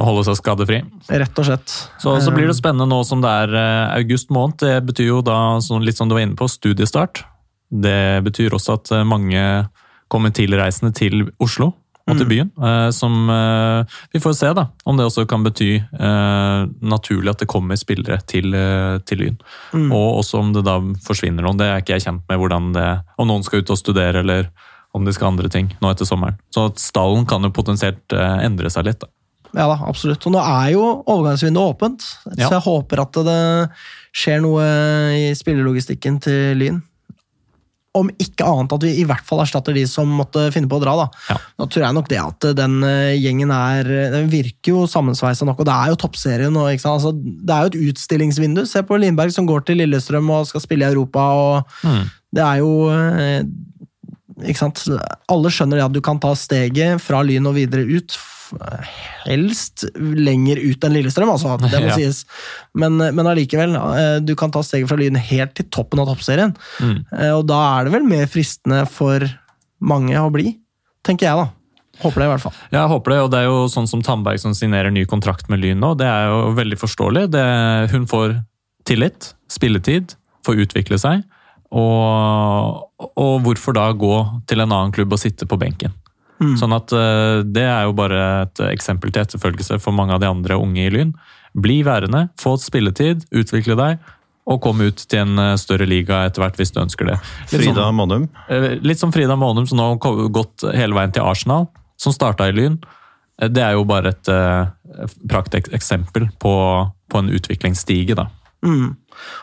Å 0.00 0.06
holde 0.08 0.24
seg 0.26 0.38
skadefri. 0.40 0.80
rett 1.12 1.38
og 1.38 1.46
slett. 1.46 1.74
Så, 2.02 2.16
så 2.24 2.32
blir 2.34 2.48
det 2.48 2.56
spennende 2.58 2.88
nå 2.90 3.02
som 3.06 3.20
det 3.22 3.30
er 3.44 3.52
eh, 3.54 3.92
august 4.00 4.32
måned. 4.34 4.58
Det 4.58 4.80
betyr 4.88 5.10
jo 5.12 5.20
da, 5.22 5.36
litt 5.84 6.00
som 6.00 6.08
du 6.10 6.16
var 6.16 6.24
inne 6.24 6.38
på, 6.38 6.48
studiestart. 6.50 7.22
Det 7.70 8.24
betyr 8.26 8.56
også 8.56 8.78
at 8.80 8.90
eh, 8.96 9.04
mange 9.06 9.44
kommer 10.12 10.34
tilreisende 10.34 10.90
til 10.96 11.28
Oslo 11.40 11.70
og 12.10 12.18
til 12.18 12.26
byen. 12.26 12.50
Mm. 12.58 12.90
Som 12.90 13.30
eh, 13.30 14.00
Vi 14.12 14.20
får 14.24 14.34
se 14.40 14.50
da, 14.56 14.66
om 14.84 14.98
det 14.98 15.06
også 15.06 15.24
kan 15.30 15.44
bety 15.46 15.70
eh, 15.78 16.64
naturlig 16.82 17.30
at 17.30 17.44
det 17.44 17.50
kommer 17.52 17.78
spillere 17.78 18.18
til, 18.26 18.50
eh, 18.58 18.98
til 19.06 19.22
Lyn. 19.22 19.38
Og 19.84 20.18
også 20.24 20.40
om 20.42 20.50
det 20.56 20.64
da 20.66 20.80
forsvinner 21.06 21.46
noen. 21.46 21.60
Det 21.60 21.70
er 21.70 21.84
ikke 21.84 21.96
jeg 21.96 22.08
kjent 22.08 22.26
med 22.28 22.42
hvordan 22.42 22.72
det 22.74 22.88
Om 23.22 23.30
noen 23.30 23.46
skal 23.46 23.62
ut 23.62 23.70
og 23.76 23.78
studere, 23.78 24.24
eller 24.24 24.50
om 24.94 25.04
de 25.04 25.12
skal 25.16 25.30
andre 25.32 25.48
ting 25.48 25.70
nå 25.80 25.90
etter 25.92 26.04
sommeren. 26.08 26.36
Så 26.52 26.66
at 26.70 26.78
stallen 26.82 27.24
kan 27.28 27.42
jo 27.42 27.50
potensielt 27.54 28.12
eh, 28.12 28.38
endre 28.46 28.68
seg 28.70 28.84
litt. 28.90 29.00
da. 29.00 29.08
Ja 29.52 29.66
da, 29.68 29.78
absolutt. 29.88 30.24
Og 30.28 30.32
nå 30.32 30.40
er 30.40 30.70
jo 30.72 30.84
overgangsvinduet 31.12 31.74
åpent, 31.74 32.06
Ja. 32.38 32.48
så 32.48 32.54
jeg 32.56 32.64
håper 32.64 33.02
at 33.02 33.12
det 33.24 33.40
skjer 34.16 34.40
noe 34.44 34.62
i 35.16 35.34
spillelogistikken 35.36 36.20
til 36.24 36.56
Lyn. 36.60 36.82
om 37.94 38.08
ikke 38.16 38.40
annet 38.48 38.72
at 38.72 38.84
vi 38.86 38.90
i 39.02 39.04
hvert 39.04 39.20
fall 39.28 39.42
erstatter 39.42 39.74
de 39.76 39.82
som 39.84 40.08
måtte 40.16 40.46
finne 40.54 40.64
på 40.70 40.78
å 40.78 40.80
dra. 40.80 40.94
Da 40.96 41.10
Ja. 41.28 41.36
Nå 41.60 41.66
tror 41.68 41.82
jeg 41.84 41.92
nok 41.98 42.08
det 42.08 42.20
at 42.22 42.46
den 42.56 42.78
eh, 42.88 43.18
gjengen 43.20 43.50
er 43.52 43.84
Den 44.14 44.30
virker 44.32 44.72
jo 44.72 44.86
sammensveisa 44.88 45.44
nok, 45.44 45.60
og 45.60 45.66
det 45.68 45.74
er 45.74 45.88
jo 45.92 45.98
toppserien. 46.00 46.56
Og, 46.56 46.70
ikke 46.72 46.80
sant? 46.86 47.02
Altså, 47.02 47.12
det 47.12 47.52
er 47.52 47.60
jo 47.60 47.68
et 47.68 47.92
utstillingsvindu. 47.92 48.64
Se 48.66 48.80
på 48.82 48.96
Lindberg 48.96 49.30
som 49.36 49.44
går 49.46 49.66
til 49.68 49.76
Lillestrøm 49.82 50.30
og 50.32 50.46
skal 50.48 50.64
spille 50.64 50.88
i 50.88 50.92
Europa. 50.94 51.20
og 51.20 51.66
Mm. 51.84 52.08
Det 52.32 52.42
er 52.42 52.56
jo 52.64 52.88
eh? 52.88 53.42
Alle 54.40 55.50
skjønner 55.52 55.82
at 55.82 55.90
at 55.90 55.96
du 55.96 56.00
kan 56.04 56.18
ta 56.22 56.32
steget 56.38 57.00
fra 57.02 57.22
Lyn 57.26 57.46
og 57.50 57.54
videre 57.58 57.84
ut. 57.84 58.14
Helst 59.24 59.84
lenger 59.96 60.60
ut 60.60 60.84
enn 60.84 60.96
Lillestrøm, 60.96 61.30
altså. 61.32 61.54
Det 61.72 61.80
må 61.80 61.88
Ja. 61.90 61.96
sies. 61.96 62.24
Men, 62.74 62.96
men 62.98 63.26
allikevel, 63.28 63.74
eh, 63.76 64.18
du 64.24 64.34
kan 64.38 64.52
ta 64.52 64.62
steget 64.66 64.88
fra 64.90 64.98
Lyn 65.00 65.16
helt 65.16 65.54
til 65.58 65.68
toppen 65.72 66.00
av 66.02 66.10
toppserien. 66.12 66.54
Mm. 66.80 66.98
Eh, 67.18 67.32
Og 67.36 67.46
da 67.50 67.60
er 67.78 67.84
det 67.88 67.94
vel 67.96 68.06
mer 68.08 68.26
fristende 68.30 68.84
for 68.90 69.24
mange 69.82 70.14
å 70.20 70.30
bli, 70.32 70.56
tenker 71.04 71.26
jeg, 71.28 71.36
da. 71.42 71.48
Håper 72.02 72.22
det, 72.22 72.26
i 72.26 72.32
hvert 72.32 72.42
fall. 72.46 72.54
Jeg 72.72 72.88
håper 72.88 73.12
det, 73.12 73.18
og 73.22 73.30
det 73.30 73.38
er 73.42 73.46
jo 73.50 73.58
sånn 73.70 73.86
som 73.90 74.00
Tandberg 74.02 74.40
som 74.40 74.54
signerer 74.56 74.90
ny 74.94 75.04
kontrakt 75.06 75.48
med 75.52 75.60
Lyn 75.62 75.78
nå. 75.82 75.92
Det 76.00 76.06
er 76.08 76.30
jo 76.32 76.54
veldig 76.56 76.78
forståelig. 76.80 77.26
Det, 77.34 77.44
hun 77.92 78.06
får 78.10 78.38
tillit, 78.88 79.34
spilletid, 79.52 80.14
får 80.46 80.62
utvikle 80.64 80.98
seg. 80.98 81.22
Og, 81.72 83.08
og 83.16 83.34
hvorfor 83.46 83.76
da 83.76 83.86
gå 83.96 84.14
til 84.50 84.60
en 84.60 84.72
annen 84.72 84.92
klubb 84.92 85.14
og 85.16 85.20
sitte 85.22 85.48
på 85.48 85.58
benken? 85.60 85.94
Sånn 86.58 86.72
at 86.74 86.90
eh, 86.90 87.40
Det 87.46 87.62
er 87.62 87.84
jo 87.86 87.92
bare 87.94 88.22
et 88.42 88.60
eksempel 88.72 89.12
til 89.14 89.22
etterfølgelse 89.22 89.76
for 89.78 89.94
mange 89.94 90.16
av 90.16 90.22
de 90.24 90.26
andre 90.26 90.56
unge 90.58 90.88
i 90.88 90.90
Lyn. 90.90 91.12
Bli 91.54 91.82
værende, 91.86 92.24
få 92.40 92.56
spilletid, 92.58 93.22
utvikle 93.30 93.76
deg, 93.78 94.00
og 94.50 94.58
kom 94.64 94.80
ut 94.82 95.04
til 95.06 95.20
en 95.22 95.38
eh, 95.38 95.52
større 95.60 95.86
liga 95.86 96.24
etter 96.26 96.42
hvert 96.42 96.58
hvis 96.58 96.74
du 96.74 96.80
ønsker 96.82 97.12
det. 97.12 97.20
Litt 97.20 97.52
sånn- 97.52 97.62
Frida 97.62 97.84
som, 97.86 98.00
Månum? 98.00 98.26
Litt 98.82 98.98
som 99.04 99.14
Frida 99.14 99.36
Månum, 99.38 99.68
som 99.70 99.78
nå 99.78 99.86
har 99.92 100.28
gått 100.34 100.66
hele 100.74 100.98
veien 100.98 101.14
til 101.14 101.22
Arsenal, 101.22 101.68
som 102.00 102.12
starta 102.16 102.50
i 102.50 102.56
Lyn. 102.58 102.80
Eh, 103.40 103.46
Det 103.48 103.62
er 103.62 103.78
jo 103.78 103.86
bare 103.86 104.10
et 104.16 104.28
uh, 104.34 104.66
prakteksempel 105.30 106.26
på, 106.42 106.54
på 107.08 107.22
en 107.22 107.30
utviklingsstige, 107.38 108.18
da. 108.18 108.26
Mm. 108.66 108.96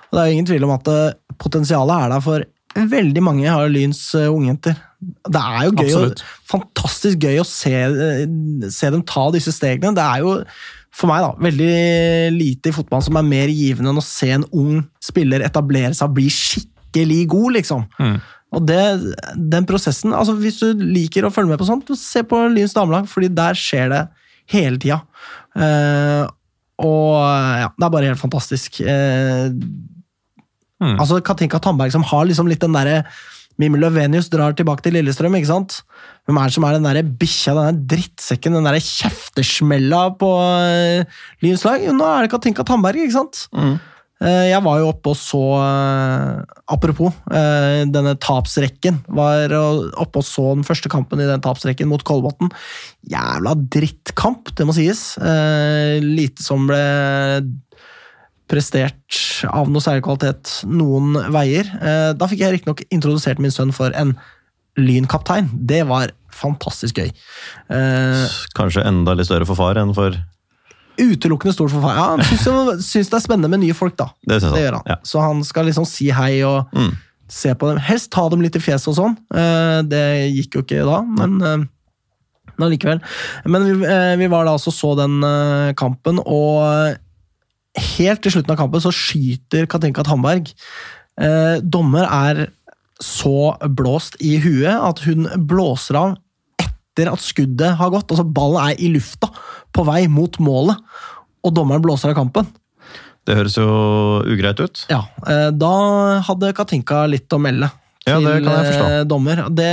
Og 0.09 0.15
det 0.15 0.21
er 0.21 0.29
jo 0.29 0.37
ingen 0.37 0.49
tvil 0.49 0.67
om 0.67 0.75
at 0.75 0.89
eh, 0.93 1.17
potensialet 1.39 2.05
er 2.05 2.15
der 2.15 2.23
for 2.25 2.47
veldig 2.89 3.23
mange 3.25 3.49
av 3.51 3.67
Lyns 3.71 4.01
eh, 4.17 4.29
ungjenter. 4.29 4.77
Det 4.99 5.41
er 5.41 5.67
jo 5.67 5.75
gøy, 5.77 5.93
og, 5.97 6.23
fantastisk 6.49 7.23
gøy 7.23 7.39
å 7.41 7.47
se, 7.47 7.73
eh, 7.73 8.25
se 8.73 8.91
dem 8.93 9.05
ta 9.07 9.29
disse 9.35 9.53
stegene. 9.55 9.95
Det 9.97 10.05
er 10.05 10.25
jo 10.25 10.35
for 10.99 11.09
meg 11.11 11.21
da, 11.23 11.31
veldig 11.39 11.73
lite 12.35 12.71
i 12.71 12.75
fotball 12.75 13.03
som 13.05 13.19
er 13.19 13.27
mer 13.27 13.51
givende 13.53 13.93
enn 13.93 14.01
å 14.01 14.05
se 14.05 14.31
en 14.35 14.45
ung 14.49 14.81
spiller 15.03 15.45
etablere 15.45 15.93
seg 15.95 16.09
og 16.09 16.17
bli 16.17 16.27
skikkelig 16.33 17.21
god, 17.31 17.49
liksom. 17.59 17.85
Mm. 18.01 18.17
Og 18.57 18.65
det, 18.65 18.81
den 19.53 19.67
prosessen, 19.69 20.15
altså 20.17 20.33
Hvis 20.39 20.57
du 20.63 20.81
liker 20.81 21.27
å 21.27 21.33
følge 21.33 21.53
med 21.53 21.61
på 21.61 21.67
sånt, 21.67 21.91
se 21.99 22.23
på 22.25 22.41
Lyns 22.49 22.73
damelag, 22.73 23.05
fordi 23.09 23.29
der 23.37 23.57
skjer 23.57 23.93
det 23.93 24.03
hele 24.49 24.81
tida. 24.81 25.03
Eh, 25.53 26.25
og 26.79 27.15
ja, 27.59 27.69
det 27.75 27.85
er 27.87 27.93
bare 27.97 28.11
helt 28.11 28.21
fantastisk. 28.23 28.81
Eh, 28.81 29.51
Mm. 30.79 30.93
Altså 30.95 31.17
Katinka 31.19 31.59
Tandberg 31.59 31.91
som 31.91 32.05
har 32.07 32.23
liksom 32.23 32.47
litt 32.47 32.61
den 32.63 32.71
derre 32.71 33.01
Mimmi 33.59 33.81
Løvenius 33.81 34.29
drar 34.31 34.53
tilbake 34.55 34.85
til 34.85 34.93
Lillestrøm, 34.95 35.33
ikke 35.35 35.49
sant? 35.49 35.81
Hvem 36.23 36.37
er 36.39 36.47
det 36.47 36.55
som 36.55 36.63
er 36.63 36.77
den 36.77 36.85
derre 36.87 37.01
bikkja, 37.03 37.51
den 37.57 37.65
der 37.81 37.97
drittsekken, 37.97 38.55
den 38.55 38.63
derre 38.63 38.79
kjeftesmella 38.79 40.05
på 40.21 40.29
eh, 40.63 41.03
Lyns 41.43 41.65
lag? 41.67 41.83
Jo, 41.83 41.91
nå 41.97 42.07
er 42.07 42.23
det 42.23 42.31
Katinka 42.31 42.63
Tandberg, 42.63 43.01
ikke 43.03 43.17
sant? 43.17 43.41
Eh, 43.51 43.73
jeg 44.19 44.59
var 44.65 44.79
jo 44.81 44.89
oppe 44.91 45.13
og 45.13 45.15
så 45.15 45.41
eh, 45.63 46.55
Apropos, 46.75 47.15
eh, 47.31 47.85
denne 47.89 48.13
tapsrekken. 48.19 48.99
Var 49.07 49.53
oppe 49.55 50.19
og 50.21 50.25
så 50.27 50.43
den 50.57 50.65
første 50.67 50.91
kampen 50.91 51.21
i 51.23 51.29
den 51.29 51.41
tapsrekken 51.41 51.87
mot 51.89 52.03
Kolbotn. 52.05 52.51
Jævla 53.09 53.55
drittkamp, 53.73 54.51
det 54.59 54.67
må 54.67 54.75
sies. 54.75 55.15
Eh, 55.17 55.97
lite 56.03 56.43
som 56.45 56.67
ble 56.69 56.83
prestert 58.49 59.19
av 59.49 59.69
noe 59.69 59.83
særlig 59.83 60.03
kvalitet 60.05 60.59
noen 60.69 61.13
veier. 61.33 61.69
Eh, 61.79 62.11
Da 62.17 62.27
fikk 62.29 62.43
jeg 62.43 62.57
riktignok 62.57 62.83
introdusert 62.89 63.39
min 63.41 63.53
sønn 63.53 63.73
for 63.75 63.93
en 63.95 64.15
lynkaptein. 64.79 65.49
Det 65.53 65.83
var 65.89 66.11
fantastisk 66.33 67.01
gøy. 67.01 67.09
Eh, 67.69 68.25
Kanskje 68.57 68.85
enda 68.87 69.15
litt 69.17 69.29
større 69.29 69.47
for 69.49 69.59
far 69.59 69.79
enn 69.81 69.93
for 69.97 70.15
utelukkende 70.99 71.53
stort 71.55 71.71
for. 71.71 71.81
Ja, 71.89 72.11
han 72.15 72.23
syns, 72.27 72.85
syns 72.87 73.09
det 73.11 73.17
er 73.19 73.23
spennende 73.25 73.49
med 73.49 73.61
nye 73.63 73.73
folk, 73.77 73.95
da. 73.99 74.09
Det 74.27 74.41
Det 74.43 74.51
gjør 74.63 74.79
han. 74.79 74.87
Ja. 74.87 74.97
Så 75.03 75.21
han 75.23 75.43
skal 75.47 75.65
liksom 75.69 75.85
si 75.87 76.09
hei 76.11 76.41
og 76.43 76.67
Mm. 76.75 76.95
se 77.29 77.53
på 77.55 77.67
dem. 77.69 77.77
Helst 77.77 78.11
ta 78.11 78.27
dem 78.29 78.41
litt 78.41 78.55
i 78.55 78.59
fjeset 78.59 78.87
og 78.89 78.95
sånn. 78.97 79.17
Eh, 79.33 79.81
Det 79.83 80.33
gikk 80.35 80.55
jo 80.55 80.61
ikke 80.63 80.85
da, 80.85 81.01
men 81.01 81.41
eh, 81.41 81.65
men 82.57 82.67
allikevel. 82.67 82.99
Men 83.45 83.63
vi, 83.79 83.85
eh, 83.87 84.15
vi 84.17 84.27
var 84.27 84.43
da 84.45 84.51
også 84.57 84.71
så 84.73 84.95
den 84.97 85.21
kampen, 85.75 86.19
og 86.25 86.97
helt 87.77 88.21
til 88.21 88.31
slutten 88.33 88.51
av 88.51 88.57
kampen 88.57 88.81
så 88.81 88.91
skyter 88.91 89.65
Katinka 89.65 90.03
Tandberg. 90.03 90.51
Dommer 91.63 92.03
er 92.09 92.47
så 93.01 93.55
blåst 93.63 94.17
i 94.19 94.37
huet 94.43 94.75
at 94.75 94.99
hun 95.05 95.23
blåser 95.47 95.95
av 95.95 96.17
etter 97.03 97.13
at 97.15 97.23
skuddet 97.25 97.75
har 97.79 97.89
gått. 97.93 98.09
Altså 98.11 98.25
Ballen 98.27 98.61
er 98.71 98.79
i 98.81 98.89
lufta 98.93 99.29
på 99.75 99.85
vei 99.87 100.07
mot 100.11 100.37
målet, 100.43 100.77
og 101.45 101.53
dommeren 101.55 101.81
blåser 101.83 102.11
av 102.11 102.17
kampen. 102.19 102.47
Det 103.27 103.35
høres 103.37 103.55
jo 103.59 103.67
ugreit 104.25 104.59
ut. 104.63 104.85
Ja, 104.89 105.03
eh, 105.27 105.49
Da 105.51 105.73
hadde 106.25 106.53
Katinka 106.57 107.03
litt 107.07 107.29
å 107.29 107.39
melde 107.39 107.69
Ja, 108.07 108.15
til 108.17 108.25
det 108.25 108.43
kan 108.43 108.55
jeg 108.63 108.73
forstå. 108.73 108.85
eh, 108.89 109.03
dommer. 109.05 109.41
Det, 109.53 109.67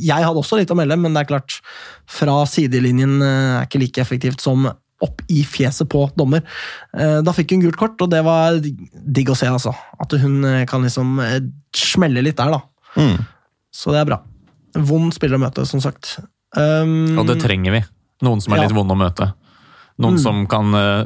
jeg 0.00 0.24
hadde 0.24 0.40
også 0.40 0.56
litt 0.60 0.70
å 0.72 0.76
melde, 0.78 0.96
men 0.96 1.12
det 1.12 1.24
er 1.26 1.28
klart, 1.34 1.58
fra 2.08 2.38
sidelinjen 2.48 3.18
eh, 3.20 3.60
er 3.60 3.66
ikke 3.66 3.80
like 3.82 4.00
effektivt 4.00 4.40
som 4.40 4.68
opp 5.00 5.20
i 5.30 5.44
fjeset 5.46 5.86
på 5.92 6.06
dommer. 6.18 6.40
Eh, 6.96 7.20
Da 7.22 7.34
fikk 7.36 7.52
hun 7.54 7.60
gult 7.66 7.76
kort, 7.78 8.00
og 8.02 8.10
det 8.10 8.22
var 8.24 8.56
digg 8.62 9.28
å 9.30 9.36
se, 9.36 9.46
altså. 9.46 9.74
At 10.00 10.10
hun 10.18 10.40
eh, 10.44 10.64
kan 10.66 10.82
liksom 10.82 11.18
eh, 11.20 11.40
smelle 11.76 12.22
litt 12.24 12.36
der, 12.40 12.50
da. 12.56 12.62
Mm. 12.96 13.18
Så 13.74 13.92
det 13.92 14.00
er 14.00 14.08
bra. 14.08 14.22
Vond 14.74 15.14
spiller 15.14 15.38
å 15.38 15.40
møte, 15.46 15.64
som 15.66 15.80
sagt. 15.80 16.18
Um, 16.56 17.18
Og 17.18 17.26
det 17.26 17.38
trenger 17.42 17.72
vi. 17.72 17.80
Noen 18.22 18.40
som 18.42 18.52
er 18.52 18.56
Ja. 18.58 18.62
litt 18.68 18.76
vonde 18.76 18.94
å 18.94 18.98
møte. 18.98 19.32
Noen 19.98 20.14
Mm. 20.16 20.22
som 20.22 20.46
kan 20.46 20.74
uh, 20.74 21.04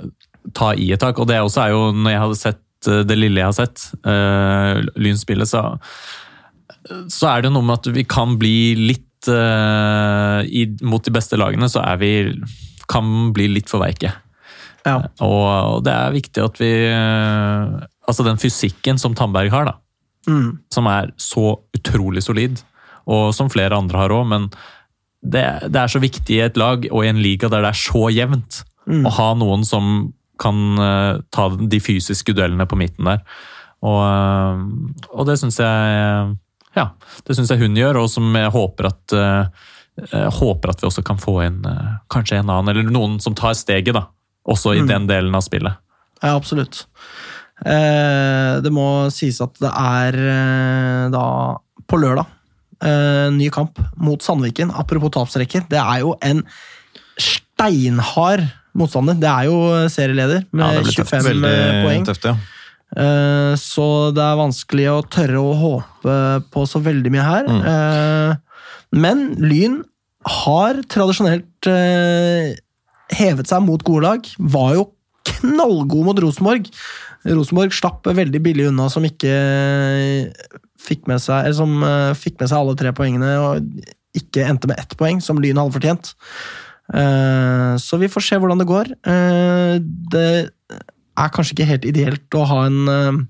ta 0.55 0.73
i 0.75 0.93
et 0.93 1.01
tak. 1.01 1.19
Og 1.19 1.27
det 1.29 1.37
også 1.41 1.63
er 1.67 1.71
jo, 1.71 1.93
når 1.93 2.11
jeg 2.11 2.21
hadde 2.21 2.37
sett 2.41 2.89
uh, 2.89 3.03
det 3.05 3.17
lille 3.19 3.37
jeg 3.41 3.45
har 3.45 3.53
sett, 3.53 3.93
uh, 4.05 4.83
Lynspillet, 4.97 5.49
så, 5.49 5.79
så 7.09 7.29
er 7.37 7.43
det 7.43 7.53
noe 7.53 7.63
med 7.63 7.79
at 7.79 7.87
vi 7.95 8.05
kan 8.05 8.37
bli 8.39 8.75
litt 8.75 9.09
i, 9.23 10.63
Mot 10.83 11.05
de 11.07 11.13
beste 11.15 11.37
lagene 11.39 11.69
så 11.71 11.79
er 11.87 11.97
vi 12.01 12.09
kan 12.91 13.31
bli 13.33 13.47
litt 13.47 13.69
for 13.71 13.79
veike. 13.79 14.11
ja. 14.85 14.97
Og, 15.23 15.77
og 15.79 15.85
det 15.87 15.93
er 15.95 16.11
viktig 16.17 16.43
at 16.43 16.59
vi 16.59 16.73
Altså 18.03 18.25
den 18.27 18.37
fysikken 18.43 18.99
som 18.99 19.15
Tandberg 19.15 19.51
har, 19.55 19.65
da, 19.71 19.77
Mm. 20.27 20.59
som 20.71 20.87
er 20.87 21.13
så 21.19 21.57
utrolig 21.75 22.23
solid, 22.23 22.61
og 23.07 23.35
som 23.35 23.51
flere 23.51 23.77
andre 23.77 23.99
har 23.99 24.11
òg, 24.15 24.27
men 24.29 24.49
det, 25.23 25.45
det 25.71 25.79
er 25.81 25.91
så 25.93 26.01
viktig 26.03 26.35
i 26.37 26.41
et 26.45 26.57
lag 26.59 26.87
og 26.91 27.05
i 27.05 27.09
en 27.11 27.21
liga 27.23 27.49
der 27.49 27.63
det 27.63 27.73
er 27.75 27.83
så 27.85 28.09
jevnt, 28.13 28.63
Mm. 28.83 29.05
å 29.07 29.11
ha 29.15 29.29
noen 29.39 29.61
som 29.63 30.13
kan 30.43 30.57
uh, 30.75 31.21
ta 31.31 31.45
de 31.55 31.79
fysiske 31.79 32.33
duellene 32.35 32.65
på 32.67 32.75
midten 32.75 33.07
der. 33.07 33.21
Og, 33.87 34.01
uh, 34.03 34.59
og 35.15 35.29
det 35.29 35.37
syns 35.39 35.61
jeg 35.63 36.33
Ja, 36.75 36.89
det 37.29 37.37
syns 37.39 37.53
jeg 37.55 37.61
hun 37.63 37.77
gjør, 37.79 38.01
og 38.03 38.09
som 38.11 38.27
jeg 38.35 38.51
håper 38.51 38.89
at 38.91 39.15
uh, 39.15 39.47
jeg 40.11 40.33
håper 40.41 40.73
at 40.73 40.83
vi 40.83 40.89
også 40.89 41.05
kan 41.07 41.21
få 41.23 41.37
inn 41.47 41.61
kanskje 42.11 42.41
en 42.41 42.51
annen, 42.51 42.73
eller 42.75 42.91
noen 42.91 43.21
som 43.23 43.35
tar 43.39 43.55
steget, 43.55 43.95
da. 43.95 44.09
Også 44.51 44.75
i 44.75 44.81
Mm. 44.83 44.89
den 44.91 45.07
delen 45.07 45.35
av 45.39 45.43
spillet. 45.47 45.79
Ja, 46.23 46.35
absolutt. 46.35 46.87
Eh, 47.65 48.61
det 48.65 48.73
må 48.75 49.07
sies 49.15 49.39
at 49.45 49.55
det 49.63 49.71
er 49.71 50.17
eh, 50.19 51.11
da 51.15 51.25
på 51.87 52.01
lørdag 52.03 52.27
ny 53.37 53.47
kamp 53.55 53.79
mot 54.01 54.23
Sandviken. 54.25 54.73
Apropos 54.75 55.13
tapsrekke, 55.15 55.63
det 55.71 55.79
er 55.79 56.01
jo 56.03 56.17
en 56.25 56.43
steinhard 57.21 58.47
motstander. 58.79 59.19
Det 59.21 59.29
er 59.29 59.51
jo 59.51 59.61
serieleder 59.93 60.47
med 60.51 60.65
ja, 60.65 60.83
blir 60.83 60.97
tøft. 60.97 61.13
25 61.13 61.29
Veldig 61.29 61.55
poeng. 61.85 62.09
tøft, 62.09 62.29
ja. 62.31 62.37
Eh, 62.93 63.53
så 63.61 63.87
det 64.13 64.25
er 64.25 64.41
vanskelig 64.41 64.89
å 64.93 65.05
tørre 65.09 65.41
å 65.41 65.53
håpe 65.61 66.17
på 66.53 66.65
så 66.69 66.83
veldig 66.85 67.13
mye 67.15 67.29
her. 67.29 67.49
Mm. 67.49 67.63
Eh, 67.73 68.67
men 69.03 69.23
Lyn 69.41 69.79
har 70.43 70.83
tradisjonelt 70.93 71.71
eh, 71.71 72.53
hevet 73.17 73.49
seg 73.49 73.65
mot 73.65 73.85
gode 73.87 74.05
lag. 74.09 74.35
Var 74.57 74.75
jo 74.77 74.91
knallgod 75.39 76.11
mot 76.11 76.21
Rosenborg. 76.25 76.69
Rosenborg 77.29 77.75
slapp 77.77 78.09
veldig 78.11 78.43
billig 78.43 78.69
unna, 78.73 78.89
som 78.91 79.05
ikke 79.07 79.33
fikk 80.83 81.07
med 81.11 81.23
seg, 81.23 81.45
eller 81.47 81.59
som 81.59 81.77
uh, 81.85 82.13
fikk 82.19 82.41
med 82.41 82.51
seg 82.51 82.59
alle 82.59 82.77
tre 82.79 82.93
poengene 82.97 83.33
og 83.41 83.69
ikke 84.19 84.45
endte 84.45 84.69
med 84.69 84.81
ett 84.83 84.97
poeng, 85.01 85.23
som 85.25 85.39
Lyn 85.41 85.57
hadde 85.61 85.73
fortjent. 85.77 86.13
Uh, 86.93 87.79
Så 87.81 87.97
vi 88.03 88.11
får 88.13 88.27
se 88.27 88.39
hvordan 88.43 88.61
det 88.61 88.69
går. 88.69 88.91
Uh, 89.07 89.79
Det 90.13 90.27
er 91.13 91.33
kanskje 91.33 91.55
ikke 91.57 91.69
helt 91.69 91.87
ideelt 91.89 92.37
å 92.37 92.47
ha 92.49 92.65
en, 92.67 93.29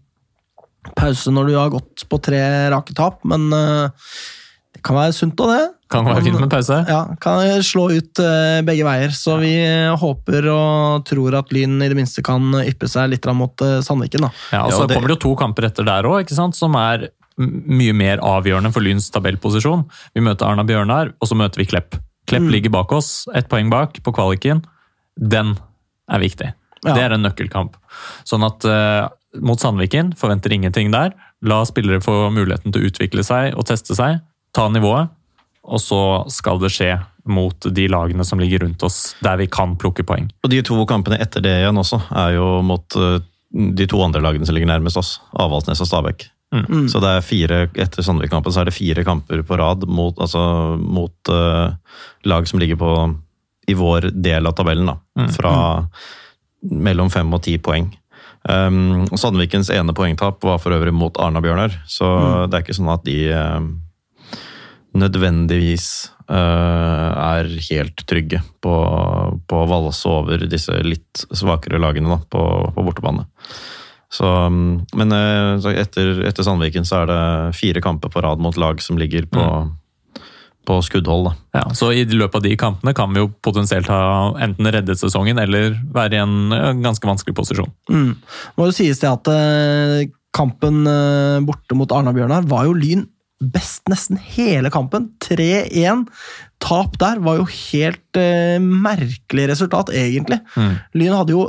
pause 0.98 1.30
når 1.30 1.48
du 1.50 1.54
har 1.58 1.70
gått 1.70 2.02
på 2.10 2.18
tre 2.22 2.40
rake 2.72 2.94
tap, 2.98 3.20
men 3.28 3.44
det 3.52 4.80
kan 4.82 4.96
være 4.96 5.14
sunt 5.14 5.38
òg, 5.38 5.50
det. 5.52 5.66
Kan 5.92 6.06
være 6.08 6.24
fint 6.26 6.40
med 6.40 6.50
pause. 6.50 6.78
Ja, 6.88 7.00
kan 7.22 7.42
slå 7.62 7.84
ut 7.92 8.18
begge 8.66 8.86
veier. 8.86 9.14
Så 9.14 9.36
vi 9.42 9.52
håper 9.98 10.48
og 10.50 11.04
tror 11.06 11.36
at 11.38 11.52
Lyn 11.54 11.76
i 11.84 11.90
det 11.90 11.98
minste 11.98 12.24
kan 12.26 12.48
yppe 12.64 12.90
seg 12.90 13.12
litt 13.12 13.28
mot 13.34 13.62
Sandviken. 13.62 14.26
da. 14.26 14.32
Ja, 14.50 14.64
og 14.64 14.70
Ja, 14.72 14.76
så 14.78 14.88
det- 14.88 14.96
kommer 14.96 15.12
det 15.12 15.18
jo 15.20 15.22
to 15.28 15.36
kamper 15.38 15.68
etter 15.70 15.86
der 15.86 16.02
òg, 16.02 16.30
som 16.54 16.74
er 16.74 17.10
mye 17.38 17.92
mer 17.96 18.22
avgjørende 18.22 18.72
for 18.74 18.84
Lyns 18.84 19.10
tabellposisjon. 19.14 19.86
Vi 20.14 20.24
møter 20.24 20.46
Arna 20.48 20.64
Bjørnar, 20.68 21.14
og 21.20 21.28
så 21.30 21.38
møter 21.38 21.62
vi 21.62 21.68
Klepp. 21.70 21.96
Klepp 22.28 22.44
Mm. 22.46 22.50
ligger 22.52 22.70
bak 22.70 22.92
oss, 22.92 23.26
ett 23.34 23.48
poeng 23.48 23.70
bak 23.70 24.02
på 24.02 24.12
kvaliken. 24.14 24.62
Den 25.18 25.56
er 26.10 26.18
viktig. 26.22 26.52
Ja. 26.84 26.94
Det 26.94 27.02
er 27.02 27.12
en 27.14 27.22
nøkkelkamp. 27.22 27.74
Sånn 28.24 28.44
at 28.46 28.64
uh, 28.64 29.08
mot 29.40 29.58
Sandviken 29.60 30.12
forventer 30.18 30.52
ingenting 30.52 30.90
der. 30.92 31.12
La 31.42 31.64
spillere 31.64 32.02
få 32.02 32.30
muligheten 32.34 32.72
til 32.72 32.82
å 32.82 32.90
utvikle 32.90 33.24
seg 33.26 33.56
og 33.56 33.66
teste 33.66 33.94
seg. 33.98 34.20
Ta 34.54 34.68
nivået. 34.68 35.10
Og 35.62 35.78
så 35.78 36.28
skal 36.30 36.58
det 36.58 36.72
skje 36.74 36.96
mot 37.24 37.54
de 37.70 37.84
lagene 37.86 38.24
som 38.26 38.40
ligger 38.42 38.64
rundt 38.64 38.82
oss, 38.82 39.14
der 39.22 39.36
vi 39.38 39.46
kan 39.46 39.76
plukke 39.78 40.02
poeng. 40.02 40.26
Og 40.42 40.50
de 40.50 40.58
to 40.66 40.80
kampene 40.90 41.20
etter 41.22 41.40
det 41.44 41.52
igjen 41.60 41.78
også, 41.78 42.00
er 42.10 42.34
jo 42.34 42.48
mot 42.66 42.96
uh, 42.98 43.20
de 43.52 43.86
to 43.86 44.00
andre 44.02 44.22
lagene 44.24 44.46
som 44.46 44.56
ligger 44.56 44.70
nærmest 44.72 44.98
oss. 44.98 45.20
Avaldsnes 45.38 45.80
og 45.84 45.86
Stabæk. 45.86 46.26
Mm. 46.52 46.88
Så 46.92 47.00
det 47.00 47.10
er 47.16 47.24
fire, 47.24 47.60
etter 47.80 48.04
Sandvik-kampen 48.04 48.52
så 48.52 48.62
er 48.62 48.68
det 48.68 48.76
fire 48.76 49.04
kamper 49.06 49.40
på 49.46 49.56
rad 49.56 49.86
mot, 49.88 50.18
altså, 50.20 50.42
mot 50.76 51.32
uh, 51.32 51.72
lag 52.28 52.48
som 52.48 52.60
ligger 52.60 52.76
på 52.80 52.92
i 53.72 53.76
vår 53.78 54.10
del 54.12 54.46
av 54.46 54.56
tabellen. 54.58 54.90
da, 54.90 55.28
Fra 55.32 55.54
mellom 56.62 57.10
fem 57.10 57.32
og 57.34 57.42
ti 57.46 57.56
poeng. 57.62 57.88
Um, 58.42 59.06
Sandvikens 59.14 59.70
ene 59.70 59.94
poengtap 59.94 60.42
var 60.44 60.58
for 60.62 60.74
øvrig 60.74 60.92
mot 60.94 61.18
Arna-Bjørnar, 61.18 61.82
så 61.86 62.08
det 62.50 62.58
er 62.58 62.64
ikke 62.64 62.76
sånn 62.76 62.90
at 62.90 63.04
de 63.06 63.18
uh, 63.30 63.60
nødvendigvis 64.98 65.86
uh, 66.26 67.10
er 67.16 67.50
helt 67.70 68.02
trygge 68.08 68.42
på, 68.62 68.74
på 69.46 69.60
å 69.62 69.68
valse 69.70 70.10
over 70.10 70.42
disse 70.50 70.74
litt 70.84 71.24
svakere 71.30 71.80
lagene 71.82 72.10
da, 72.12 72.18
på, 72.26 72.42
på 72.74 72.86
bortebane. 72.88 73.28
Så, 74.12 74.28
mm, 74.28 74.86
men 75.00 75.14
eh, 75.16 75.52
så 75.64 75.72
etter, 75.72 76.18
etter 76.28 76.44
Sandviken 76.44 76.84
så 76.84 77.02
er 77.02 77.08
det 77.08 77.22
fire 77.56 77.80
kamper 77.84 78.12
på 78.12 78.22
rad 78.24 78.42
mot 78.44 78.58
lag 78.60 78.82
som 78.84 78.98
ligger 79.00 79.24
på, 79.32 79.44
på 80.68 80.76
skuddhold. 80.84 81.30
Da. 81.30 81.62
Ja, 81.62 81.64
så 81.76 81.92
I 81.96 82.04
løpet 82.04 82.42
av 82.42 82.44
de 82.44 82.52
kampene 82.60 82.92
kan 82.96 83.14
vi 83.14 83.22
jo 83.22 83.30
potensielt 83.44 83.88
ha 83.92 84.34
enten 84.44 84.68
reddet 84.68 85.00
sesongen 85.00 85.40
eller 85.40 85.78
være 85.96 86.18
i 86.18 86.22
en 86.22 86.52
eh, 86.52 86.74
ganske 86.84 87.08
vanskelig 87.08 87.38
posisjon. 87.40 87.72
Mm. 87.88 88.12
Må 88.60 88.68
jo 88.68 88.76
sies 88.76 89.00
det 89.00 89.08
at 89.10 89.32
eh, 89.32 90.12
kampen 90.32 90.84
borte 91.44 91.76
mot 91.76 91.90
Arna-Bjørnar 91.92 92.46
var 92.48 92.64
jo 92.64 92.76
Lyn 92.76 93.02
best 93.42 93.88
nesten 93.90 94.18
hele 94.20 94.70
kampen. 94.72 95.10
3-1. 95.24 96.06
Tap 96.62 96.98
der 97.00 97.20
var 97.24 97.40
jo 97.40 97.46
helt 97.48 98.20
eh, 98.20 98.58
merkelig 98.62 99.48
resultat, 99.50 99.90
egentlig. 99.96 100.38
Mm. 100.54 100.76
Lyn 101.00 101.16
hadde 101.16 101.34
jo 101.34 101.46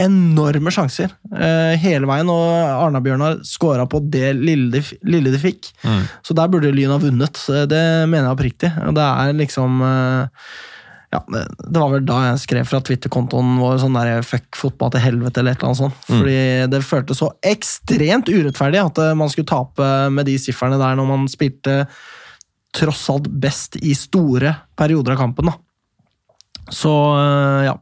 enorme 0.00 0.72
sjanser 0.74 1.12
eh, 1.34 1.76
hele 1.82 2.08
veien, 2.08 2.30
og 2.32 2.48
Arna-Bjørnar 2.86 3.40
skåra 3.46 3.86
på 3.90 4.02
det 4.12 4.32
lille 4.38 4.72
de, 4.72 4.98
lille 5.06 5.32
de 5.32 5.40
fikk. 5.42 5.70
Mm. 5.84 6.02
Så 6.26 6.36
der 6.36 6.50
burde 6.52 6.72
Lyn 6.74 6.94
ha 6.94 6.98
vunnet. 7.02 7.40
Det 7.70 7.84
mener 8.08 8.26
jeg 8.28 8.36
oppriktig. 8.36 8.72
Og 8.86 8.96
Det 8.96 9.06
er 9.06 9.38
liksom 9.38 9.80
eh, 9.86 10.44
ja, 11.10 11.20
det, 11.34 11.42
det 11.66 11.80
var 11.82 11.90
vel 11.90 12.04
da 12.06 12.20
jeg 12.28 12.42
skrev 12.44 12.68
fra 12.70 12.78
Twitter-kontoen 12.86 13.56
vår 13.58 13.80
sånn 13.82 13.96
der 13.98 14.22
'fuck 14.22 14.54
fotball 14.54 14.92
til 14.94 15.02
helvete' 15.02 15.42
eller 15.42 15.56
et 15.56 15.62
eller 15.62 15.72
annet 15.72 15.80
sånt. 15.80 16.04
Fordi 16.06 16.40
det 16.70 16.82
føltes 16.86 17.18
så 17.18 17.32
ekstremt 17.42 18.30
urettferdig 18.30 18.82
at 18.84 19.00
eh, 19.02 19.16
man 19.18 19.32
skulle 19.32 19.50
tape 19.50 19.90
med 20.14 20.30
de 20.30 20.38
sifrene 20.38 20.78
der 20.78 20.94
når 20.98 21.10
man 21.10 21.26
spilte 21.30 21.82
tross 22.76 23.08
alt 23.10 23.26
best 23.42 23.74
i 23.82 23.96
store 23.98 24.54
perioder 24.78 25.16
av 25.16 25.24
kampen. 25.24 25.50
da. 25.50 25.58
Så 26.70 26.94
eh, 27.18 27.66
ja. 27.66 27.74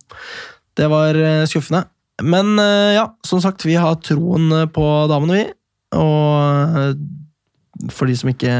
Det 0.78 0.88
var 0.88 1.14
eh, 1.14 1.44
skuffende. 1.50 1.84
Men 2.22 2.58
eh, 2.58 2.96
ja, 2.98 3.06
som 3.26 3.40
sagt, 3.42 3.64
vi 3.66 3.76
har 3.78 3.98
troen 4.02 4.50
eh, 4.52 4.68
på 4.70 4.84
damene, 5.10 5.38
vi. 5.38 5.44
Og 5.98 6.78
eh, 6.80 7.90
for 7.94 8.10
de 8.10 8.16
som 8.18 8.32
ikke 8.32 8.54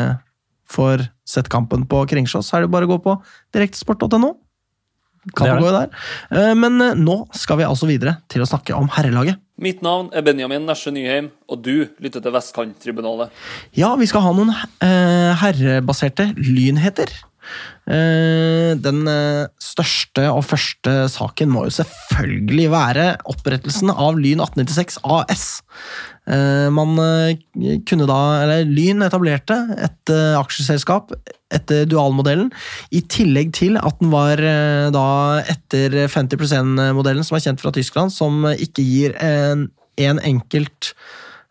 får 0.71 1.09
sett 1.29 1.49
kampen 1.53 1.87
på 1.89 2.05
Kringsjås, 2.09 2.49
så 2.49 2.59
er 2.59 2.67
det 2.67 2.73
bare 2.73 2.87
å 2.89 2.93
gå 2.93 3.01
på 3.05 3.17
direktesport.no. 3.57 4.37
Kan 5.37 5.59
gå 5.61 5.73
der. 5.75 5.91
Eh, 6.31 6.55
Men 6.57 6.79
nå 7.03 7.19
skal 7.37 7.59
vi 7.61 7.67
altså 7.67 7.89
videre 7.91 8.21
til 8.31 8.45
å 8.45 8.49
snakke 8.49 8.77
om 8.79 8.89
herrelaget. 8.95 9.41
Mitt 9.59 9.81
navn 9.83 10.13
er 10.15 10.23
Benjamin 10.23 10.69
Nesje 10.69 10.93
Nyheim, 10.95 11.33
og 11.51 11.65
du 11.67 11.89
lytter 11.99 12.23
til 12.23 12.31
Vestkanttribunalet. 12.37 13.33
Ja, 13.75 13.91
vi 13.99 14.07
skal 14.07 14.23
ha 14.23 14.31
noen 14.37 14.53
eh, 14.55 15.35
herrebaserte 15.41 16.31
lynheter. 16.39 17.11
Eh, 17.89 18.75
den 18.85 19.07
eh, 19.09 19.47
største 19.63 20.27
og 20.29 20.43
første 20.45 21.07
saken 21.09 21.49
må 21.55 21.65
jo 21.67 21.77
selvfølgelig 21.79 22.67
være 22.75 23.07
opprettelsen 23.33 23.93
av 23.95 24.19
Lyn 24.21 24.43
1896 24.45 24.99
AS. 25.09 25.45
Eh, 26.29 26.69
man 26.75 26.93
kunne 27.89 28.09
da, 28.11 28.19
eller 28.43 28.69
Lyn 28.69 29.07
etablerte 29.07 29.57
et 29.79 30.13
aksjeselskap 30.13 31.15
etter 31.55 31.87
dualmodellen, 31.89 32.51
i 32.93 33.01
tillegg 33.09 33.55
til 33.57 33.79
at 33.81 33.97
den 34.03 34.13
var 34.13 34.43
da 34.93 35.07
etter 35.49 35.97
50 36.13 36.37
%-modellen 36.45 37.25
som 37.25 37.39
er 37.39 37.47
kjent 37.47 37.65
fra 37.65 37.73
Tyskland, 37.73 38.13
som 38.13 38.45
ikke 38.53 38.85
gir 38.85 39.17
en, 39.25 39.71
en 39.97 40.21
enkelt 40.21 40.93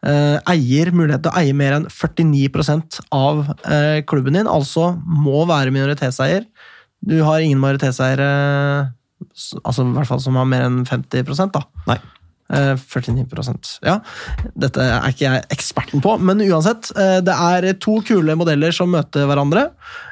eier 0.05 0.91
mulighet 0.93 1.23
til 1.25 1.31
å 1.33 1.39
eie 1.41 1.55
mer 1.57 1.77
enn 1.79 1.87
49% 1.89 2.99
av 3.15 3.47
eh, 3.65 4.03
klubben 4.07 4.37
din, 4.37 4.49
altså 4.49 4.91
må 5.01 5.45
være 5.49 5.73
minoritetseier. 5.73 6.45
Du 7.01 7.17
har 7.25 7.41
ingen 7.41 7.61
majoritetseiere 7.61 8.29
altså 9.63 9.83
i 9.83 9.93
hvert 9.95 10.09
fall 10.09 10.21
som 10.23 10.37
har 10.39 10.47
mer 10.49 10.65
enn 10.67 10.83
50% 10.87 11.53
da. 11.55 11.63
Nei. 11.89 11.97
Eh, 12.49 12.75
49% 12.79 13.79
Ja, 13.83 13.97
dette 14.55 14.79
er 14.79 15.09
ikke 15.11 15.25
jeg 15.27 15.43
eksperten 15.51 15.99
på, 16.01 16.13
men 16.19 16.39
uansett. 16.45 16.91
eh, 16.95 17.19
Det 17.21 17.33
er 17.35 17.73
to 17.73 17.99
kule 18.07 18.35
modeller 18.39 18.71
som 18.71 18.89
møter 18.89 19.27
hverandre. 19.27 19.65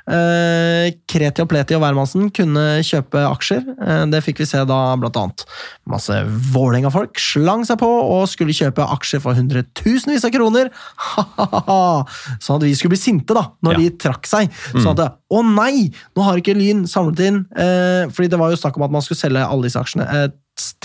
Eh, 0.07 0.91
Kreti 1.07 1.41
og 1.41 1.47
Pleti 1.49 1.73
og 1.77 1.81
hvermannsen 1.81 2.27
kunne 2.35 2.65
kjøpe 2.83 3.23
aksjer. 3.29 3.63
Eh, 3.81 4.05
Det 4.11 4.21
fikk 4.23 4.39
vi 4.43 4.45
se 4.45 4.63
da, 4.65 4.95
blant 4.99 5.15
annet. 5.15 5.45
Masse 5.87 6.11
Vålerenga-folk 6.53 7.17
slang 7.17 7.63
seg 7.65 7.79
på 7.79 7.87
og 7.87 8.27
skulle 8.27 8.51
kjøpe 8.53 8.83
aksjer 8.83 9.21
for 9.23 9.33
hundretusenvis 9.33 10.25
av 10.27 10.31
kroner. 10.35 10.69
sånn 12.43 12.59
at 12.59 12.65
vi 12.67 12.75
skulle 12.75 12.93
bli 12.95 13.01
sinte 13.01 13.33
da, 13.35 13.47
når 13.63 13.73
Ja. 13.73 13.77
de 13.79 13.89
trakk 13.97 14.25
seg. 14.27 14.51
Sånn 14.75 14.97
at 14.99 15.17
å 15.31 15.41
nei, 15.43 15.89
nå 16.15 16.23
har 16.23 16.37
ikke 16.37 16.55
Lyn 16.55 16.85
samlet 16.87 17.19
inn 17.25 17.45
eh, 17.57 18.05
Fordi 18.11 18.29
det 18.29 18.37
var 18.39 18.51
jo 18.51 18.55
snakk 18.59 18.77
om 18.77 18.83
at 18.83 18.91
man 18.91 19.01
skulle 19.01 19.17
selge 19.19 19.41
alle 19.47 19.63
disse 19.67 19.79
aksjene. 19.81 20.31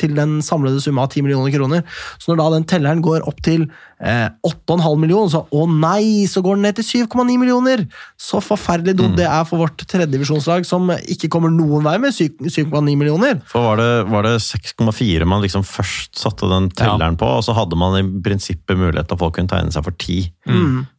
Til 0.00 0.16
den 0.16 0.38
samlede 0.44 0.82
summa 0.82 1.06
av 1.06 1.14
10 1.14 1.24
millioner 1.26 1.54
kroner. 1.54 1.86
Så 2.18 2.32
når 2.32 2.40
da 2.40 2.48
den 2.56 2.68
telleren 2.72 3.04
går 3.04 3.26
opp 3.30 3.42
til 3.46 3.68
8,5 4.00 4.96
millioner, 4.96 5.28
så 5.28 5.42
å 5.52 5.66
nei, 5.68 6.24
så 6.30 6.40
går 6.44 6.56
den 6.56 6.64
ned 6.64 6.78
til 6.78 7.04
7,9 7.04 7.36
millioner! 7.36 7.82
Så 8.16 8.40
forferdelig 8.40 8.94
dumt 8.96 9.18
det 9.18 9.26
er 9.28 9.44
for 9.48 9.60
vårt 9.60 9.82
tredjedivisjonslag, 9.84 10.64
som 10.64 10.88
ikke 10.88 11.28
kommer 11.32 11.52
noen 11.52 11.84
vei 11.84 11.96
med 12.00 12.16
7,9 12.16 12.94
millioner. 12.96 13.42
For 13.50 13.66
var 13.68 13.80
det, 13.82 13.90
var 14.08 14.24
det 14.24 14.36
6,4 14.40 15.28
man 15.28 15.44
liksom 15.44 15.66
først 15.68 16.16
satte 16.20 16.48
den 16.48 16.70
telleren 16.72 17.18
på, 17.20 17.28
og 17.28 17.44
så 17.44 17.56
hadde 17.56 17.76
man 17.80 17.98
i 18.00 18.04
prinsippet 18.24 18.80
mulighet 18.80 19.10
til 19.10 19.18
at 19.18 19.24
folk 19.24 19.36
kunne 19.36 19.52
tegne 19.52 19.74
seg 19.74 19.84
for 19.84 19.96
10. 20.00 20.32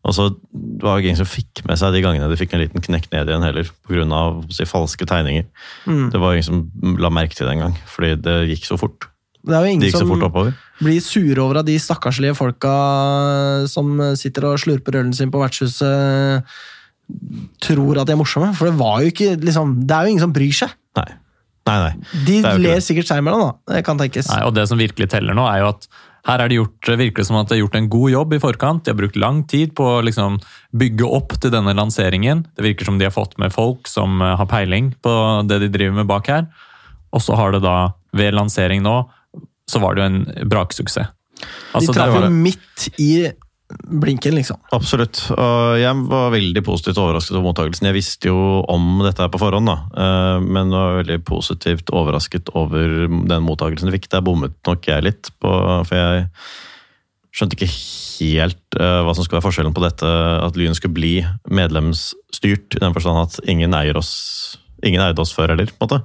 Og 0.06 0.18
så 0.18 0.30
var 0.82 0.98
det 1.00 1.10
ingen 1.10 1.22
som 1.24 1.30
fikk 1.30 1.64
med 1.66 1.82
seg 1.82 1.96
de 1.96 2.04
gangene 2.06 2.30
de 2.30 2.38
fikk 2.40 2.54
en 2.54 2.62
liten 2.64 2.86
knekk 2.86 3.10
ned 3.14 3.32
igjen 3.32 3.46
heller, 3.46 3.72
pga. 3.90 4.22
Si, 4.54 4.68
falske 4.70 5.08
tegninger. 5.10 5.48
Det 6.14 6.22
var 6.22 6.38
ingen 6.38 6.48
som 6.48 6.98
la 7.02 7.10
merke 7.14 7.38
til 7.38 7.50
det 7.50 7.58
engang, 7.58 7.74
fordi 7.90 8.14
det 8.22 8.38
gikk 8.54 8.70
så 8.70 8.78
fort. 8.78 9.10
Det 9.42 9.56
er 9.56 9.64
jo 9.64 9.66
Det 9.66 9.74
ingen 9.74 9.88
gikk 9.88 9.96
så 9.98 10.04
som 10.04 10.12
fort 10.14 10.28
oppover. 10.30 10.54
Blir 10.82 11.02
sure 11.06 11.39
over 11.44 11.62
at 11.62 11.70
de 11.70 11.78
stakkarslige 11.80 12.36
folka 12.38 12.76
som 13.70 13.96
sitter 14.20 14.50
og 14.50 14.62
slurper 14.62 15.00
ølen 15.02 15.15
sin 15.15 15.32
på 15.34 15.41
vertshuset, 15.41 16.46
tror 17.62 18.02
at 18.02 18.10
de 18.10 18.15
er 18.15 18.22
morsomme. 18.22 18.52
For 18.58 18.70
det 18.70 18.78
var 18.80 19.02
jo 19.04 19.12
ikke 19.12 19.36
liksom, 19.41 19.82
Det 19.88 19.96
er 19.96 20.08
jo 20.08 20.15
ingen 20.15 20.26
som 20.28 20.36
bryr 20.36 20.56
seg. 20.63 20.78
Nei. 21.00 21.10
Nei, 21.70 21.76
nei. 21.78 21.91
De 22.26 22.38
er 22.41 22.58
ler 22.58 22.80
det. 22.80 22.86
sikkert 22.86 23.10
seg 23.10 23.22
imellom, 23.22 23.44
da. 23.44 23.76
Det 23.76 23.84
kan 23.86 23.99
tenkes. 23.99 24.32
Nei, 24.32 24.41
og 24.47 24.55
Det 24.58 24.66
som 24.70 24.80
virkelig 24.82 25.12
teller 25.14 25.38
nå, 25.38 25.45
er 25.45 25.62
jo 25.62 25.74
at 25.76 25.86
her 26.30 26.41
er 26.43 26.51
det 26.51 26.58
gjort, 26.60 26.89
virkelig 27.01 27.26
som 27.28 27.38
at 27.39 27.49
det 27.49 27.55
er 27.58 27.64
gjort 27.64 27.78
en 27.80 27.89
god 27.89 28.12
jobb 28.14 28.34
i 28.36 28.41
forkant. 28.41 28.84
De 28.86 28.93
har 28.93 28.97
brukt 28.99 29.18
lang 29.18 29.41
tid 29.49 29.74
på 29.78 29.88
å 29.97 30.01
liksom 30.05 30.38
bygge 30.78 31.08
opp 31.18 31.34
til 31.41 31.53
denne 31.53 31.74
lanseringen. 31.78 32.43
Det 32.58 32.66
virker 32.66 32.89
som 32.89 32.99
de 33.01 33.08
har 33.08 33.16
fått 33.16 33.39
med 33.41 33.53
folk 33.53 33.89
som 33.89 34.22
eh, 34.22 34.36
har 34.38 34.49
peiling 34.49 34.91
på 35.01 35.14
det 35.49 35.62
de 35.64 35.72
driver 35.74 35.97
med 36.01 36.10
bak 36.12 36.30
her. 36.30 36.45
Og 37.12 37.26
så 37.26 37.38
har 37.39 37.55
det 37.55 37.64
da, 37.66 37.93
ved 38.18 38.38
lansering 38.38 38.86
nå, 38.86 38.99
så 39.72 39.82
var 39.84 39.95
det 39.95 40.03
jo 40.03 40.09
en 40.11 40.49
braksuksess. 40.51 41.15
Altså, 41.72 41.88
de 41.88 41.95
det 41.95 41.95
traff 41.97 42.17
jo 42.19 42.30
midt 42.36 42.89
i 43.01 43.13
blinken, 43.72 44.36
liksom. 44.36 44.59
Absolutt. 44.76 45.24
Og 45.32 45.80
jeg 45.80 46.03
var 46.09 46.34
veldig 46.34 46.63
positivt 46.65 46.99
overrasket 47.01 47.38
over 47.38 47.47
mottakelsen. 47.49 47.88
Jeg 47.89 47.97
visste 47.97 48.32
jo 48.32 48.61
om 48.72 48.99
dette 49.05 49.24
her 49.24 49.32
på 49.32 49.39
forhånd, 49.41 49.69
da. 49.69 49.78
Eh, 49.95 50.43
men 50.43 50.74
var 50.74 50.99
veldig 51.01 51.22
positivt 51.28 51.93
overrasket 51.95 52.51
over 52.57 53.07
den 53.07 53.47
mottakelsen 53.47 53.89
jeg 53.89 53.99
fikk. 53.99 54.11
Der 54.11 54.26
bommet 54.26 54.57
nok 54.67 54.91
jeg 54.91 55.07
litt, 55.07 55.32
på, 55.41 55.53
for 55.88 55.97
jeg 55.97 56.28
skjønte 57.32 57.57
ikke 57.57 57.72
helt 57.72 58.80
eh, 58.80 58.99
hva 59.05 59.15
som 59.15 59.24
skulle 59.24 59.39
være 59.39 59.47
forskjellen 59.47 59.76
på 59.76 59.86
dette, 59.86 60.09
at 60.47 60.59
Lyn 60.59 60.76
skulle 60.78 60.97
bli 60.97 61.15
medlemsstyrt, 61.47 62.76
i 62.76 62.84
den 62.84 62.97
forstand 62.97 63.24
at 63.24 63.39
ingen 63.49 63.78
eier 63.78 63.99
oss 64.01 64.11
Ingen 64.82 65.03
eide 65.05 65.22
oss 65.22 65.30
før 65.30 65.51
heller, 65.51 65.69
på 65.69 65.78
en 65.78 65.84
måte. 65.86 65.97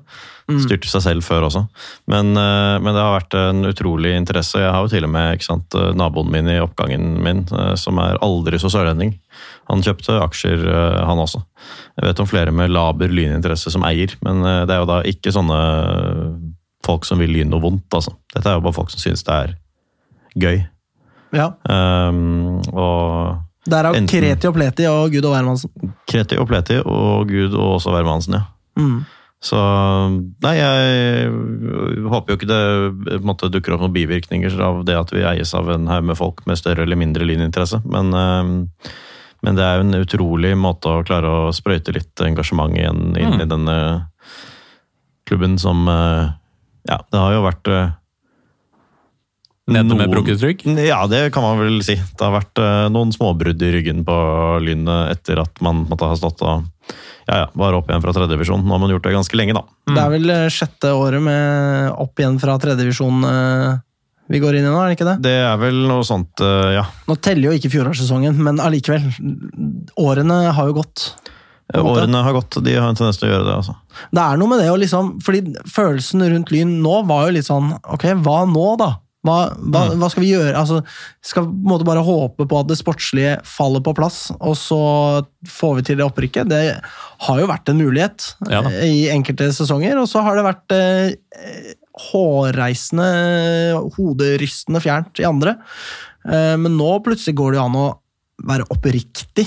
Styrte 0.47 0.86
seg 0.86 1.03
selv 1.03 1.26
før 1.26 1.49
også. 1.49 1.64
Men, 2.07 2.28
eh, 2.38 2.76
men 2.78 2.94
det 2.94 3.03
har 3.03 3.16
vært 3.16 3.34
en 3.34 3.66
utrolig 3.66 4.12
interesse. 4.14 4.61
Jeg 4.62 4.70
har 4.70 4.84
jo 4.84 4.92
til 4.92 5.07
og 5.07 5.11
med 5.11 5.42
sant, 5.42 5.74
eh, 5.74 5.90
naboen 5.99 6.30
min 6.30 6.47
i 6.53 6.61
oppgangen 6.62 7.16
min, 7.22 7.40
eh, 7.51 7.74
som 7.74 7.99
er 7.99 8.20
aldri 8.22 8.61
så 8.62 8.70
sørlending. 8.70 9.16
Han 9.66 9.82
kjøpte 9.82 10.20
aksjer, 10.22 10.62
han 11.03 11.18
også. 11.18 11.42
Jeg 11.99 12.07
vet 12.07 12.20
om 12.22 12.28
flere 12.30 12.53
med 12.55 12.70
laber 12.70 13.11
lyninteresse 13.11 13.72
som 13.74 13.82
eier, 13.82 14.14
men 14.22 14.42
det 14.42 14.70
er 14.70 14.78
jo 14.78 14.86
da 14.86 15.01
ikke 15.03 15.34
sånne 15.34 15.59
folk 16.86 17.05
som 17.05 17.18
vil 17.18 17.32
Lyn 17.34 17.51
noe 17.51 17.61
vondt, 17.61 17.90
altså. 17.90 18.14
Dette 18.32 18.47
er 18.47 18.55
jo 18.55 18.62
bare 18.62 18.76
folk 18.76 18.90
som 18.90 19.03
synes 19.03 19.24
det 19.26 19.34
er 19.34 19.57
gøy. 20.38 20.62
Ja. 21.34 21.51
Um, 21.66 22.62
og 22.70 23.42
Derav 23.66 23.99
Kreti 24.07 24.47
og 24.47 24.55
Pleti 24.55 24.86
og 24.86 25.11
Gud 25.11 25.26
og 25.26 25.34
Hvermannsen. 25.34 25.92
Kreti 26.07 26.38
og 26.38 26.47
Pleti 26.47 26.78
og 26.84 27.26
Gud 27.26 27.57
og 27.59 27.80
også 27.80 27.90
Wermansen, 27.97 28.38
ja. 28.38 28.44
Mm. 28.78 29.01
Så 29.45 29.59
Nei, 30.43 30.55
jeg 30.57 31.28
håper 32.09 32.32
jo 32.32 32.39
ikke 32.39 32.49
det 32.49 33.18
på 33.20 33.28
måte, 33.28 33.51
dukker 33.53 33.76
opp 33.76 33.84
noen 33.84 33.95
bivirkninger 33.95 34.57
av 34.64 34.80
det 34.89 34.97
at 34.99 35.12
vi 35.12 35.26
eies 35.28 35.53
av 35.57 35.68
en 35.74 35.91
haug 35.91 36.09
med 36.09 36.18
folk 36.18 36.41
med 36.49 36.59
større 36.59 36.87
eller 36.87 36.99
mindre 36.99 37.26
lyninteresse, 37.28 37.82
men, 37.84 38.14
eh, 38.16 38.91
men 39.45 39.59
det 39.59 39.66
er 39.66 39.76
jo 39.76 39.87
en 39.87 40.01
utrolig 40.01 40.55
måte 40.59 40.91
å 40.91 41.05
klare 41.07 41.28
å 41.28 41.53
sprøyte 41.55 41.95
litt 41.95 42.24
engasjement 42.24 42.74
igjen 42.78 43.12
inn 43.20 43.45
i 43.45 43.49
denne 43.51 43.76
klubben 45.28 45.61
som 45.61 45.87
eh, 45.91 46.32
Ja, 46.87 47.01
det 47.11 47.20
har 47.20 47.37
jo 47.37 47.45
vært 47.45 47.70
eh, 47.70 47.95
Nede 49.66 49.97
med 49.99 50.12
brukket 50.12 50.43
rygg? 50.43 50.62
Ja, 50.78 51.01
det 51.11 51.32
kan 51.34 51.43
man 51.43 51.59
vel 51.59 51.80
si. 51.82 51.97
Det 51.99 52.22
har 52.22 52.37
vært 52.37 52.61
eh, 52.62 52.84
noen 52.95 53.11
småbrudd 53.14 53.62
i 53.66 53.72
ryggen 53.74 54.05
på 54.07 54.16
Lyn 54.62 54.87
eh, 54.87 55.09
etter 55.11 55.43
at 55.43 55.59
man 55.64 55.82
måtte 55.91 56.07
ha 56.07 56.18
stått 56.18 56.45
og 56.47 56.68
ja, 57.26 57.40
ja, 57.42 57.46
bare 57.58 57.80
opp 57.80 57.90
igjen 57.90 58.04
fra 58.04 58.14
tredjedivisjon. 58.14 58.62
Nå 58.62 58.74
har 58.76 58.82
man 58.82 58.92
gjort 58.94 59.06
det 59.08 59.16
ganske 59.16 59.38
lenge, 59.38 59.56
da. 59.56 59.64
Det 59.90 60.02
er 60.02 60.12
vel 60.12 60.32
eh, 60.34 60.46
sjette 60.52 60.92
året 60.94 61.22
med 61.22 61.90
opp 62.06 62.22
igjen 62.22 62.38
fra 62.42 62.54
tredjedivisjon 62.62 63.26
uh, 63.26 63.82
vi 64.26 64.40
går 64.42 64.58
inn 64.58 64.66
i 64.66 64.70
nå, 64.70 64.78
er 64.82 64.90
det 64.90 64.96
ikke 64.96 65.06
det? 65.06 65.16
Det 65.22 65.36
er 65.38 65.56
vel 65.60 65.84
noe 65.86 66.02
sånt, 66.06 66.42
eh, 66.42 66.72
ja. 66.74 66.84
Nå 67.06 67.14
teller 67.22 67.50
jo 67.50 67.58
ikke 67.58 67.70
fjorårssesongen, 67.70 68.38
men 68.42 68.58
allikevel. 68.62 69.06
Årene 70.02 70.38
har 70.56 70.70
jo 70.70 70.78
gått. 70.80 71.06
Årene 71.74 72.22
har 72.22 72.34
gått, 72.34 72.58
de 72.62 72.74
har 72.74 72.90
en 72.90 72.98
tendens 72.98 73.18
til 73.20 73.28
å 73.28 73.32
gjøre 73.32 73.46
det, 73.46 73.54
altså. 73.60 73.76
Det 74.14 74.22
er 74.22 74.38
noe 74.38 74.50
med 74.50 74.60
det 74.62 74.68
å 74.70 74.76
liksom 74.78 75.16
Fordi 75.24 75.40
følelsen 75.66 76.22
rundt 76.30 76.52
Lyn 76.54 76.76
nå 76.78 77.00
var 77.08 77.24
jo 77.26 77.32
litt 77.34 77.48
sånn 77.48 77.72
Ok, 77.90 78.04
hva 78.22 78.44
nå, 78.46 78.66
da? 78.78 78.90
Hva, 79.26 79.36
hva, 79.58 79.82
Mm. 79.90 79.98
hva 80.00 80.08
skal 80.12 80.22
vi 80.24 80.30
gjøre? 80.32 80.54
Altså, 80.60 80.80
skal 81.26 81.44
på 81.48 81.50
en 81.52 81.70
måte 81.72 81.86
bare 81.88 82.04
håpe 82.06 82.46
på 82.46 82.60
at 82.60 82.68
det 82.70 82.78
sportslige 82.78 83.36
faller 83.44 83.82
på 83.84 83.94
plass, 83.98 84.30
og 84.38 84.54
så 84.58 84.78
får 85.50 85.74
vi 85.80 85.86
til 85.90 85.98
det 86.00 86.06
opprykket? 86.06 86.48
Det 86.50 86.62
har 87.26 87.40
jo 87.42 87.50
vært 87.50 87.68
en 87.72 87.80
mulighet 87.80 88.30
Ja 88.50 88.62
eh, 88.70 88.86
i 88.86 89.02
enkelte 89.12 89.50
sesonger, 89.56 89.98
og 90.00 90.08
så 90.10 90.22
har 90.24 90.38
det 90.38 90.46
vært 90.46 90.76
eh, 90.76 91.74
hårreisende, 92.12 93.10
hoderystende 93.96 94.82
fjernt 94.84 95.20
i 95.22 95.28
andre. 95.28 95.56
Eh, 96.28 96.56
men 96.60 96.76
nå 96.78 96.90
plutselig 97.04 97.36
går 97.38 97.54
det 97.54 97.60
jo 97.60 97.68
an 97.68 97.78
å 97.80 97.86
være 98.46 98.66
oppriktig 98.74 99.46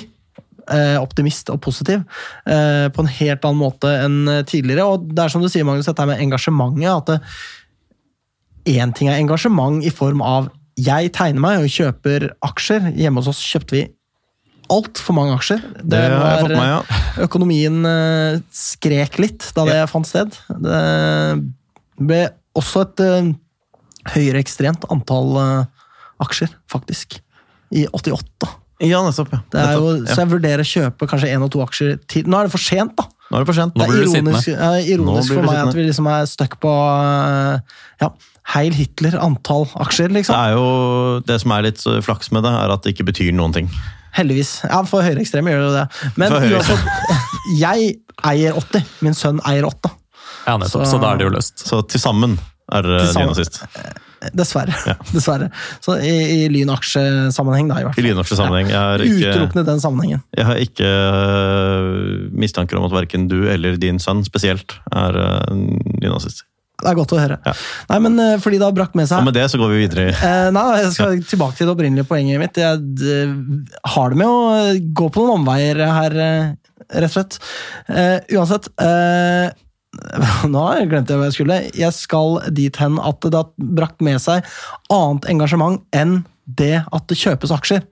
eh, 0.72 0.98
optimist 0.98 1.52
og 1.54 1.60
positiv 1.62 2.02
eh, 2.50 2.88
på 2.94 3.04
en 3.04 3.12
helt 3.20 3.46
annen 3.46 3.62
måte 3.62 3.92
enn 4.06 4.20
tidligere. 4.50 4.88
Og 4.90 5.10
det 5.14 5.26
er 5.26 5.34
som 5.34 5.44
du 5.44 5.50
sier, 5.52 5.68
Magnus, 5.68 5.90
dette 5.90 6.08
med 6.10 6.22
engasjementet. 6.24 6.90
at 6.90 7.12
det, 7.14 7.20
Én 8.70 8.94
ting 8.96 9.10
er 9.10 9.20
engasjement 9.20 9.84
i 9.86 9.94
form 9.94 10.24
av 10.26 10.50
jeg 10.80 11.12
tegner 11.16 11.44
meg 11.44 11.64
og 11.64 11.72
kjøper 11.74 12.30
aksjer. 12.46 12.92
Hjemme 12.96 13.20
hos 13.20 13.34
oss 13.34 13.42
kjøpte 13.44 13.76
vi 13.76 13.82
altfor 14.70 15.16
mange 15.18 15.36
aksjer. 15.36 15.64
Det 15.82 16.00
med 16.14 16.54
meg, 16.54 16.68
ja. 16.70 16.80
Økonomien 17.26 17.82
eh, 17.90 18.40
skrek 18.54 19.18
litt 19.20 19.50
da 19.58 19.66
det 19.68 19.82
fant 19.92 20.08
sted. 20.08 20.36
Det 20.48 20.84
ble 22.00 22.22
også 22.60 22.86
et 22.86 23.04
uh, 23.04 23.28
høyreekstremt 24.14 24.88
antall 24.94 25.36
eh, 25.42 25.84
aksjer, 26.24 26.54
faktisk. 26.72 27.20
I 27.76 27.86
88. 27.92 28.50
Ja, 28.88 29.02
nettopp. 29.04 29.34
ja. 29.36 29.42
Det 29.52 29.60
er 29.60 29.74
jo, 29.76 29.90
Nettopp, 29.92 30.08
ja. 30.08 30.16
Så 30.16 30.24
jeg 30.24 30.32
vurderer 30.32 30.64
å 30.64 30.70
kjøpe 30.70 31.10
kanskje 31.12 31.32
én 31.36 31.44
og 31.46 31.52
to 31.54 31.62
aksjer 31.66 31.98
til. 32.10 32.30
Nå 32.30 32.40
er 32.40 32.48
det 32.48 32.54
for 32.56 32.64
sent, 32.64 32.96
da! 33.00 33.10
Nå 33.30 33.38
er 33.38 33.44
det 33.44 33.50
for 33.52 33.60
sent. 33.60 33.76
Nå 33.76 33.84
Det 33.84 33.90
blir 33.92 34.00
er 34.00 34.08
du 34.08 34.14
sittende. 34.14 34.32
ironisk, 34.32 34.52
ja, 34.56 34.70
ironisk 34.96 35.36
for 35.36 35.46
meg 35.46 35.60
at 35.62 35.76
vi 35.78 35.86
liksom 35.86 36.08
er 36.10 36.30
stuck 36.32 36.56
på 36.64 36.72
eh, 36.74 37.76
ja, 38.02 38.10
Heil 38.56 38.74
Hitler 38.74 39.16
antall 39.22 39.68
aksjer, 39.84 40.10
liksom. 40.16 40.34
Det 40.34 40.42
er 40.50 40.56
jo 40.58 41.20
det 41.28 41.40
som 41.44 41.52
er 41.54 41.66
litt 41.68 41.84
flaks 42.06 42.32
med 42.34 42.44
det, 42.48 42.54
er 42.64 42.74
at 42.74 42.84
det 42.86 42.96
ikke 42.96 43.06
betyr 43.12 43.32
noen 43.38 43.54
ting. 43.54 43.68
Heldigvis. 44.18 44.56
Ja, 44.66 44.80
For 44.90 45.06
høyreekstreme 45.06 45.52
gjør 45.54 45.60
det 45.62 45.68
jo 45.70 45.76
det. 45.76 46.14
Men 46.18 46.34
uansett, 46.34 47.20
jeg 47.62 47.92
eier 48.26 48.58
80. 48.58 48.88
Min 49.06 49.14
sønn 49.14 49.40
eier 49.46 49.68
8. 49.70 49.92
Ja, 50.48 50.58
nettopp. 50.58 50.82
Så- 50.82 50.90
Så 50.96 51.02
da 51.04 51.12
er 51.14 51.18
det 51.22 51.28
jo 51.30 51.36
løst. 51.36 51.62
Så 51.70 51.84
til 51.88 52.02
sammen 52.02 52.40
er 52.74 52.82
det 52.90 53.00
Til 53.04 53.14
sammen. 53.14 53.30
Lyn 53.30 53.36
og 53.36 53.38
sist. 53.38 53.62
Dessverre. 54.36 54.74
Dessverre. 55.14 55.52
Så 55.86 55.96
i, 56.04 56.10
i 56.44 56.50
lynaksjesammenheng, 56.52 57.70
da, 57.72 57.78
i 57.80 57.86
hvert 57.86 57.96
fall. 57.96 58.04
I 58.04 58.10
lynaksjesammenheng. 58.10 58.74
Utelukkende 59.06 59.64
den 59.70 59.80
sammenhengen. 59.80 60.24
jeg 60.36 60.46
har 60.50 60.58
ikke 60.66 60.90
øh, 60.90 62.30
mistanker 62.34 62.82
om 62.82 62.90
at 62.90 62.98
verken 62.98 63.30
du 63.32 63.44
eller 63.48 63.78
din 63.80 64.00
sønn 64.02 64.26
spesielt 64.28 64.76
er 64.92 65.22
nynazist. 65.54 66.44
Det 66.80 66.88
er 66.88 66.98
godt 66.98 67.14
å 67.16 67.20
høre. 67.20 67.38
Ja. 67.44 67.54
Nei, 67.92 68.00
men 68.06 68.20
eh, 68.24 68.36
fordi 68.42 68.60
det 68.60 68.68
har 68.68 68.76
brakt 68.76 68.96
med 68.98 69.10
seg 69.10 69.22
Og 69.22 69.28
med 69.28 69.36
det 69.36 69.46
så 69.52 69.60
går 69.60 69.74
vi 69.74 69.82
videre. 69.82 70.06
Eh, 70.16 70.50
nei, 70.56 70.66
jeg 70.80 70.94
skal 70.96 71.24
tilbake 71.28 71.58
til 71.58 71.68
det 71.68 71.74
opprinnelige 71.76 72.08
poenget 72.08 72.40
mitt. 72.42 72.60
Jeg 72.60 72.80
eh, 73.04 73.34
har 73.96 74.14
det 74.14 74.20
med 74.22 74.30
å 74.30 74.76
gå 75.02 75.10
på 75.12 75.26
noen 75.26 75.42
omveier 75.42 75.82
her, 75.84 76.16
rett 76.88 77.10
og 77.10 77.16
slett. 77.18 77.40
Eh, 77.92 78.18
uansett 78.38 78.72
eh, 78.80 79.52
Nå 80.54 80.64
har 80.68 80.80
jeg 80.80 80.90
hva 80.94 81.24
jeg 81.26 81.36
skulle. 81.36 81.62
Jeg 81.76 81.96
skal 81.98 82.40
dit 82.56 82.76
hen 82.80 83.00
at 83.02 83.24
det 83.26 83.36
har 83.36 83.72
brakt 83.80 84.04
med 84.06 84.22
seg 84.24 84.46
annet 84.94 85.28
engasjement 85.34 85.82
enn 85.98 86.22
det 86.46 86.78
at 86.82 87.10
det 87.10 87.18
kjøpes 87.20 87.52
aksjer. 87.54 87.84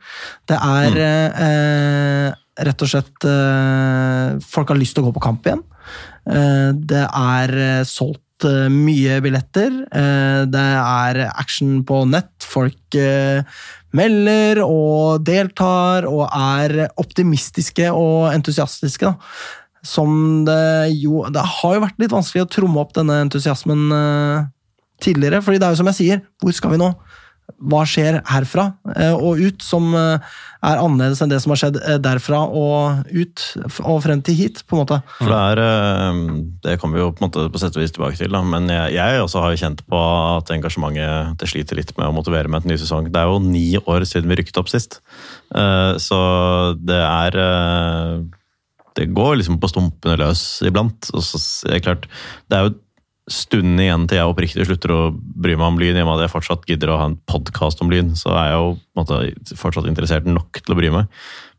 Det 0.49 0.57
er 0.57 0.93
mm. 0.93 1.41
eh, 1.47 2.43
rett 2.67 2.81
og 2.81 2.89
slett 2.89 3.25
Folk 4.49 4.71
har 4.71 4.79
lyst 4.79 4.95
til 4.97 5.03
å 5.03 5.09
gå 5.09 5.17
på 5.17 5.27
kamp 5.27 5.45
igjen. 5.45 5.65
Eh, 6.27 6.69
det 6.75 7.05
er 7.07 7.53
eh, 7.57 7.83
solgt 8.37 8.45
eh, 8.45 8.69
mye 8.69 9.21
billetter. 9.21 9.87
Eh, 9.91 10.45
det 10.45 10.59
er 10.59 11.29
action 11.37 11.83
på 11.83 12.05
nett. 12.07 12.31
Folk 12.43 12.95
eh, 12.95 13.43
melder 13.93 14.63
og 14.63 15.23
deltar 15.25 16.05
og 16.07 16.27
er 16.31 16.89
optimistiske 16.97 17.91
og 17.91 18.33
entusiastiske. 18.33 19.13
Som 19.83 20.43
det 20.45 20.91
jo 20.99 21.29
Det 21.29 21.41
har 21.41 21.75
jo 21.75 21.81
vært 21.81 21.99
litt 21.99 22.11
vanskelig 22.11 22.43
å 22.43 22.49
tromme 22.49 22.79
opp 22.79 22.93
denne 22.93 23.21
entusiasmen 23.23 23.91
tidligere. 24.99 25.41
fordi 25.41 25.59
det 25.59 25.67
er 25.67 25.71
jo 25.71 25.77
som 25.77 25.87
jeg 25.87 25.95
sier, 25.95 26.21
hvor 26.41 26.51
skal 26.51 26.71
vi 26.71 26.77
nå? 26.77 26.91
Hva 27.57 27.81
skjer 27.89 28.19
herfra 28.29 28.67
eh, 28.93 29.15
og 29.15 29.39
ut 29.41 29.63
som 29.65 29.89
eh, 29.97 30.25
er 30.67 30.77
annerledes 30.81 31.23
enn 31.23 31.31
det 31.31 31.39
som 31.41 31.53
har 31.53 31.59
skjedd 31.61 31.79
eh, 31.81 31.97
derfra 32.01 32.43
og 32.45 33.09
ut 33.09 33.45
og 33.81 34.03
frem 34.05 34.21
til 34.25 34.37
hit? 34.37 34.61
på 34.67 34.75
en 34.75 34.83
måte. 34.83 34.99
For 35.17 35.31
det 35.31 35.39
er 35.39 36.21
Det 36.63 36.77
kommer 36.81 36.97
vi 36.97 37.03
jo 37.03 37.11
på 37.15 37.21
en 37.21 37.27
måte 37.27 37.47
på 37.53 37.61
sett 37.61 37.75
og 37.77 37.81
vis 37.81 37.93
tilbake 37.95 38.19
til, 38.19 38.31
da. 38.33 38.43
men 38.45 38.69
jeg, 38.69 38.95
jeg 38.97 39.23
også 39.23 39.43
har 39.43 39.59
kjent 39.59 39.83
på 39.89 40.01
at 40.37 40.53
engasjementet 40.53 41.37
det 41.41 41.49
sliter 41.49 41.79
litt 41.79 41.93
med 41.97 42.09
å 42.09 42.15
motivere 42.15 42.51
med 42.51 42.65
et 42.65 42.71
ny 42.73 42.79
sesong. 42.81 43.09
Det 43.13 43.21
er 43.21 43.29
jo 43.31 43.41
ni 43.43 43.67
år 43.81 44.05
siden 44.09 44.29
vi 44.29 44.39
rykket 44.39 44.59
opp 44.61 44.69
sist, 44.71 44.99
så 46.01 46.19
det 46.77 46.99
er 46.99 47.37
Det 48.97 49.05
går 49.13 49.37
liksom 49.37 49.59
på 49.61 49.69
stumpene 49.69 50.17
løs 50.17 50.61
iblant. 50.65 51.09
og 51.13 51.23
så 51.23 51.39
er 51.69 51.85
klart, 51.85 52.07
det 52.49 52.57
er 52.57 52.67
jo 52.67 52.75
stunden 53.27 53.79
igjen 53.83 54.05
til 54.07 54.21
jeg 54.21 54.31
oppriktig 54.31 54.65
slutter 54.69 54.93
å 54.95 55.01
bry 55.11 55.57
meg 55.57 55.67
om 55.67 55.79
Lyn, 55.81 55.97
i 55.97 56.03
og 56.03 56.07
med 56.07 56.19
at 56.21 56.27
jeg 56.27 56.33
fortsatt 56.35 56.69
gidder 56.69 56.93
å 56.93 56.99
ha 57.01 57.09
en 57.09 57.17
podkast 57.27 57.83
om 57.83 57.91
Lyn, 57.91 58.13
så 58.19 58.31
er 58.35 58.51
jeg 58.51 58.61
jo 58.61 58.69
måte, 58.99 59.19
fortsatt 59.59 59.89
interessert 59.91 60.29
nok 60.29 60.61
til 60.61 60.75
å 60.75 60.79
bry 60.79 60.91
meg. 60.95 61.11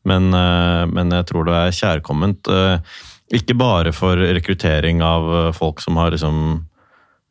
Men, 0.08 0.32
eh, 0.32 0.86
men 0.88 1.12
jeg 1.12 1.28
tror 1.28 1.44
det 1.48 1.58
er 1.58 1.76
kjærkomment. 1.76 2.48
eh, 2.48 2.78
Ikke 3.36 3.58
bare 3.58 3.92
for 3.92 4.16
rekruttering 4.16 5.02
av 5.04 5.28
eh, 5.28 5.52
folk 5.52 5.80
som 5.84 5.96
har 6.00 6.10
liksom 6.10 6.64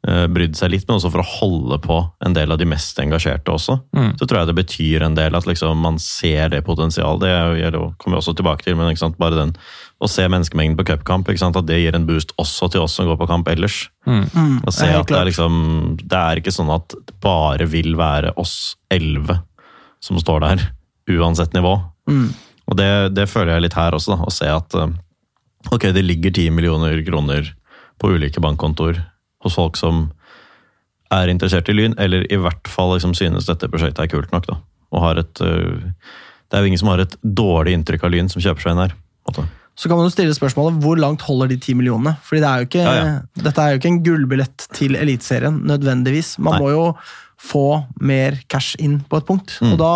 brydd 0.08 0.56
seg 0.56 0.70
litt, 0.72 0.86
men 0.88 1.02
også 1.02 1.10
for 1.12 1.20
å 1.20 1.32
holde 1.42 1.78
på 1.84 1.96
en 2.24 2.32
del 2.32 2.54
av 2.54 2.60
de 2.62 2.68
mest 2.70 2.96
engasjerte 3.02 3.52
også. 3.52 3.74
Mm. 3.98 4.14
Så 4.16 4.28
tror 4.30 4.40
jeg 4.40 4.48
det 4.48 4.56
betyr 4.56 5.04
en 5.04 5.18
del 5.18 5.36
at 5.36 5.48
liksom 5.50 5.82
man 5.84 5.98
ser 6.00 6.54
det 6.54 6.62
potensialet. 6.64 7.26
Det 7.26 7.32
er 7.34 7.58
gjelder 7.60 7.90
kommer 7.98 8.16
vi 8.16 8.22
også 8.22 8.36
tilbake 8.38 8.64
til, 8.64 8.78
men 8.78 8.96
bare 9.20 9.36
den 9.36 9.56
å 9.98 10.08
se 10.12 10.28
menneskemengden 10.30 10.78
på 10.78 10.86
cupkamp, 10.92 11.30
at 11.30 11.66
det 11.66 11.80
gir 11.82 11.96
en 11.98 12.06
boost 12.06 12.34
også 12.38 12.70
til 12.74 12.84
oss 12.86 12.94
som 13.00 13.08
går 13.10 13.18
på 13.18 13.28
kamp 13.30 13.48
ellers. 13.50 13.88
Mm, 14.06 14.62
Og 14.66 14.74
se 14.74 14.86
det 14.86 15.00
at 15.00 15.08
det 15.10 15.18
er 15.18 15.26
liksom 15.26 15.56
Det 15.98 16.18
er 16.20 16.38
ikke 16.38 16.54
sånn 16.54 16.70
at 16.70 16.94
det 16.94 17.16
bare 17.24 17.66
vil 17.66 17.96
være 17.98 18.36
oss 18.38 18.76
elleve 18.94 19.40
som 20.00 20.20
står 20.22 20.44
der, 20.46 20.62
uansett 21.10 21.54
nivå. 21.58 21.74
Mm. 22.08 22.30
Og 22.70 22.78
det, 22.78 23.16
det 23.18 23.26
føler 23.32 23.56
jeg 23.56 23.66
litt 23.66 23.78
her 23.80 23.96
også, 23.98 24.14
da. 24.14 24.28
Å 24.28 24.32
se 24.32 24.46
at 24.52 24.76
eh, 24.78 24.94
ok, 25.74 25.90
det 25.96 26.06
ligger 26.06 26.32
10 26.36 26.52
millioner 26.54 27.02
kroner 27.08 27.50
på 27.98 28.12
ulike 28.14 28.40
bankkontoer 28.44 29.02
hos 29.44 29.58
folk 29.58 29.78
som 29.80 30.12
er 31.10 31.32
interessert 31.32 31.70
i 31.72 31.74
Lyn, 31.74 31.96
eller 31.98 32.26
i 32.32 32.38
hvert 32.38 32.68
fall 32.70 32.94
liksom 32.94 33.16
synes 33.18 33.48
dette 33.48 33.70
prosjektet 33.72 34.04
er 34.06 34.12
kult 34.12 34.32
nok. 34.36 34.46
da. 34.46 34.60
og 34.92 35.02
har 35.02 35.22
et 35.24 35.42
øh, 35.42 35.90
Det 36.48 36.58
er 36.58 36.62
jo 36.62 36.68
ingen 36.70 36.80
som 36.80 36.92
har 36.92 37.00
et 37.00 37.16
dårlig 37.24 37.74
inntrykk 37.74 38.04
av 38.04 38.12
Lyn 38.14 38.30
som 38.30 38.44
kjøper 38.44 38.62
seg 38.62 38.76
inn 38.76 38.84
her. 38.86 38.94
måte. 39.28 39.48
Så 39.78 39.90
kan 39.90 40.00
man 40.00 40.08
jo 40.08 40.14
stille 40.14 40.34
spørsmålet 40.34 40.82
hvor 40.82 40.98
langt 40.98 41.22
holder 41.28 41.52
de 41.52 41.60
ti 41.62 41.76
millionene? 41.78 42.16
Fordi 42.26 42.42
det 42.42 42.50
er 42.50 42.58
jo 42.58 42.68
ikke, 42.70 42.84
Ja, 42.84 42.94
ja. 42.98 43.44
Dette 43.46 43.62
er 43.62 43.74
jo 43.74 43.80
ikke 43.82 43.92
en 43.92 44.04
gullbillett 44.06 44.68
til 44.74 44.98
Eliteserien, 44.98 45.60
nødvendigvis. 45.70 46.38
Man 46.42 46.58
Nei. 46.58 46.62
må 46.64 46.72
jo 46.74 46.86
få 47.38 47.84
mer 48.02 48.40
cash 48.50 48.78
inn 48.82 48.98
på 49.06 49.20
et 49.22 49.28
punkt. 49.28 49.60
Mm. 49.62 49.76
Og 49.76 49.78
da 49.82 49.92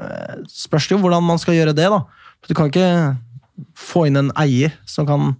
eh, 0.00 0.38
spørs 0.48 0.88
det 0.88 0.96
jo 0.96 1.02
hvordan 1.04 1.26
man 1.26 1.40
skal 1.42 1.58
gjøre 1.58 1.76
det, 1.76 1.90
da. 1.92 2.00
Du 2.48 2.54
kan 2.56 2.70
ikke 2.70 2.88
få 3.76 4.06
inn 4.08 4.16
en 4.20 4.32
eier 4.40 4.72
som 4.88 5.08
kan 5.08 5.34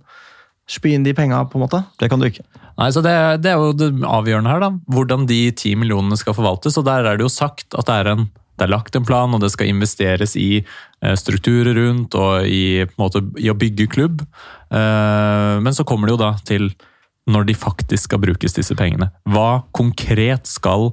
spy 0.68 0.92
inn 0.96 1.06
de 1.06 1.14
penga, 1.16 1.44
på 1.48 1.56
en 1.56 1.64
måte. 1.64 1.80
Det 2.00 2.10
kan 2.12 2.20
du 2.20 2.28
ikke. 2.28 2.44
Nei, 2.76 2.90
så 2.92 3.00
det, 3.00 3.14
det 3.40 3.54
er 3.54 3.60
jo 3.62 3.72
det 3.72 3.90
avgjørende 4.04 4.52
her, 4.52 4.64
da. 4.66 4.70
Hvordan 4.92 5.24
de 5.30 5.40
ti 5.56 5.72
millionene 5.78 6.18
skal 6.20 6.36
forvaltes. 6.36 6.76
Og 6.76 6.84
der 6.88 7.06
er 7.08 7.16
det 7.16 7.24
jo 7.24 7.32
sagt 7.32 7.72
at 7.72 7.88
det 7.88 7.96
er, 8.02 8.12
en, 8.12 8.26
det 8.56 8.66
er 8.66 8.72
lagt 8.72 8.96
en 8.96 9.04
plan, 9.06 9.32
og 9.36 9.42
det 9.42 9.50
skal 9.52 9.68
investeres 9.70 10.36
i 10.40 10.62
eh, 10.62 11.16
strukturer 11.18 11.76
rundt 11.76 12.16
og 12.18 12.48
i, 12.48 12.84
måte, 13.00 13.22
i 13.40 13.50
å 13.52 13.56
bygge 13.58 13.88
klubb. 13.92 14.22
Eh, 14.70 15.56
Men 15.60 15.76
så 15.76 15.84
kommer 15.84 16.08
det 16.08 16.16
jo 16.16 16.22
da 16.24 16.34
til 16.46 16.70
når 17.26 17.48
de 17.48 17.56
faktisk 17.58 18.06
skal 18.06 18.20
brukes, 18.22 18.54
disse 18.54 18.74
pengene. 18.78 19.10
Hva 19.26 19.66
konkret 19.74 20.46
skal 20.46 20.92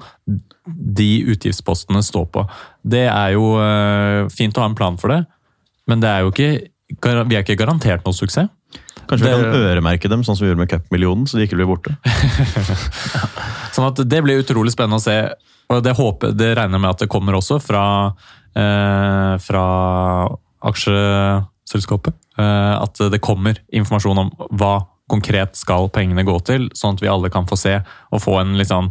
de 0.65 1.11
utgiftspostene 1.29 2.01
stå 2.01 2.23
på? 2.33 2.45
Det 2.81 3.05
er 3.05 3.35
jo 3.35 3.53
eh, 3.61 4.25
fint 4.33 4.57
å 4.57 4.63
ha 4.63 4.71
en 4.71 4.77
plan 4.77 4.97
for 4.97 5.13
det, 5.13 5.21
men 5.87 6.01
det 6.01 6.09
er 6.09 6.23
jo 6.25 6.33
ikke, 6.33 6.49
vi 7.29 7.37
er 7.37 7.45
ikke 7.45 7.59
garantert 7.59 8.05
noe 8.07 8.17
suksess. 8.17 8.49
Kanskje 9.03 9.27
vi 9.27 9.33
kan 9.35 9.65
øremerke 9.67 10.09
dem, 10.09 10.23
sånn 10.23 10.37
som 10.37 10.45
vi 10.45 10.49
gjorde 10.49 10.63
med 10.63 10.71
cupmillionen, 10.71 11.25
så 11.27 11.37
de 11.37 11.45
ikke 11.45 11.57
blir 11.59 11.67
borte. 11.67 11.91
Sånn 13.75 13.89
at 13.89 13.99
det 14.07 14.21
blir 14.23 14.39
utrolig 14.39 14.71
spennende 14.73 15.01
å 15.01 15.03
se, 15.03 15.17
og 15.73 15.83
det, 15.85 15.95
håper, 15.97 16.33
det 16.37 16.53
regner 16.57 16.77
jeg 16.77 16.83
med 16.83 16.93
at 16.93 17.03
det 17.03 17.11
kommer 17.11 17.37
også 17.37 17.59
fra, 17.63 17.83
eh, 18.57 19.33
fra 19.43 19.65
aksjeselskapet. 20.69 22.17
Eh, 22.37 22.73
at 22.77 23.03
det 23.13 23.21
kommer 23.23 23.59
informasjon 23.73 24.23
om 24.25 24.31
hva 24.51 24.75
konkret 25.11 25.57
skal 25.59 25.89
pengene 25.93 26.25
gå 26.25 26.37
til, 26.47 26.69
sånn 26.77 26.97
at 26.97 27.03
vi 27.03 27.11
alle 27.11 27.31
kan 27.33 27.47
få 27.49 27.59
se 27.59 27.75
og 27.83 28.23
få 28.23 28.39
en 28.39 28.55
litt 28.57 28.71
sånn 28.71 28.89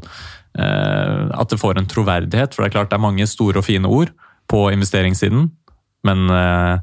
eh, 0.58 1.30
At 1.32 1.50
det 1.50 1.60
får 1.62 1.80
en 1.80 1.88
troverdighet. 1.88 2.54
For 2.54 2.62
det 2.62 2.70
er 2.70 2.76
klart 2.76 2.92
det 2.92 2.98
er 3.00 3.06
mange 3.06 3.26
store 3.30 3.62
og 3.62 3.66
fine 3.66 3.88
ord 3.88 4.12
på 4.50 4.66
investeringssiden, 4.74 5.48
men 6.04 6.28
eh, 6.30 6.76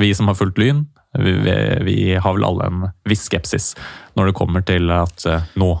vi 0.00 0.10
som 0.16 0.30
har 0.30 0.38
fulgt 0.38 0.58
Lyn, 0.58 0.86
vi, 1.18 1.32
vi, 1.44 1.54
vi 1.84 1.96
har 2.16 2.34
vel 2.34 2.46
alle 2.48 2.68
en 2.70 2.84
viss 3.04 3.26
skepsis 3.28 3.74
når 4.16 4.30
det 4.30 4.36
kommer 4.38 4.64
til 4.64 4.88
at 4.96 5.26
eh, 5.28 5.50
nå 5.60 5.74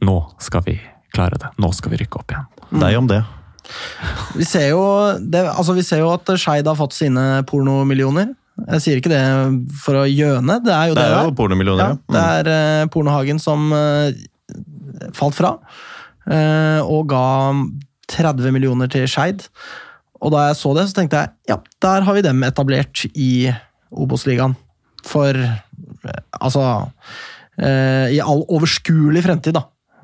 nå 0.00 0.16
skal 0.38 0.62
vi 0.66 0.80
klare 1.14 1.38
det. 1.40 1.54
Nå 1.58 1.72
skal 1.72 1.94
vi 1.94 2.02
rykke 2.02 2.20
opp 2.20 2.32
igjen. 2.34 2.55
Deg 2.70 2.96
om 2.98 3.06
det. 3.10 3.20
Vi 4.36 4.44
ser 4.46 4.68
jo, 4.70 4.82
det, 5.20 5.42
altså 5.50 5.74
vi 5.74 5.82
ser 5.82 5.98
jo 6.04 6.10
at 6.14 6.28
Skeid 6.38 6.66
har 6.70 6.76
fått 6.78 6.94
sine 6.94 7.42
pornomillioner. 7.48 8.32
Jeg 8.72 8.80
sier 8.84 9.00
ikke 9.00 9.10
det 9.12 9.22
for 9.82 9.98
å 10.00 10.04
gjøne, 10.08 10.60
det 10.64 10.72
er 10.72 10.88
jo 10.88 10.94
Det 10.96 11.02
det, 11.02 11.08
er 11.12 11.24
jo 11.26 11.32
er. 11.32 11.36
pornomillioner, 11.36 11.82
Ja, 11.82 11.90
Mm. 11.92 12.14
det 12.14 12.22
Mm. 12.22 12.30
er 12.46 12.82
uh, 12.82 12.86
Pornohagen 12.88 13.38
som 13.42 13.72
uh, 13.72 14.10
falt 15.12 15.34
fra, 15.34 15.50
uh, 16.30 16.80
og 16.86 17.08
ga 17.08 17.52
30 18.08 18.52
millioner 18.54 18.88
til 18.88 19.04
Skeid. 19.06 19.48
Og 20.22 20.32
da 20.32 20.46
jeg 20.48 20.56
så 20.56 20.74
det, 20.74 20.86
så 20.88 20.94
tenkte 20.94 21.18
jeg 21.20 21.30
ja, 21.50 21.58
der 21.82 22.02
har 22.06 22.14
vi 22.14 22.22
dem 22.22 22.40
etablert 22.46 23.04
i 23.14 23.52
Obos-ligaen. 23.92 24.56
For 25.04 25.34
altså 26.40 26.62
I 27.58 28.18
all 28.20 28.42
overskuelig 28.52 29.22
fremtid, 29.24 29.54
da. 29.54 29.62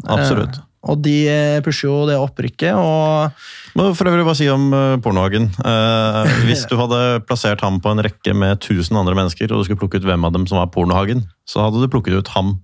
Absolutt. 0.09 0.61
Eh, 0.83 0.91
og 0.91 1.03
de 1.03 1.28
eh, 1.30 1.61
pusher 1.62 1.89
jo 1.89 2.07
det 2.09 2.16
opprykket, 2.18 2.74
og 2.74 3.30
Men 3.78 3.95
for 3.95 4.11
øvrig 4.11 4.24
bare 4.26 4.37
si 4.37 4.49
om 4.51 4.72
uh, 4.74 4.97
Pornohagen. 5.01 5.47
Eh, 5.64 6.33
hvis 6.49 6.66
du 6.68 6.76
hadde 6.76 7.22
plassert 7.26 7.61
ham 7.62 7.80
på 7.80 7.91
en 7.93 8.03
rekke 8.03 8.35
med 8.35 8.59
1000 8.59 8.99
andre 8.99 9.14
mennesker, 9.14 9.53
og 9.53 9.62
du 9.62 9.64
skulle 9.64 9.78
plukke 9.80 10.01
ut 10.03 10.05
hvem 10.05 10.24
av 10.26 10.33
dem 10.35 10.47
som 10.47 10.59
var 10.59 10.66
Pornohagen, 10.74 11.24
så 11.47 11.62
hadde 11.64 11.80
du 11.80 11.89
plukket 11.89 12.18
ut 12.18 12.28
ham 12.35 12.59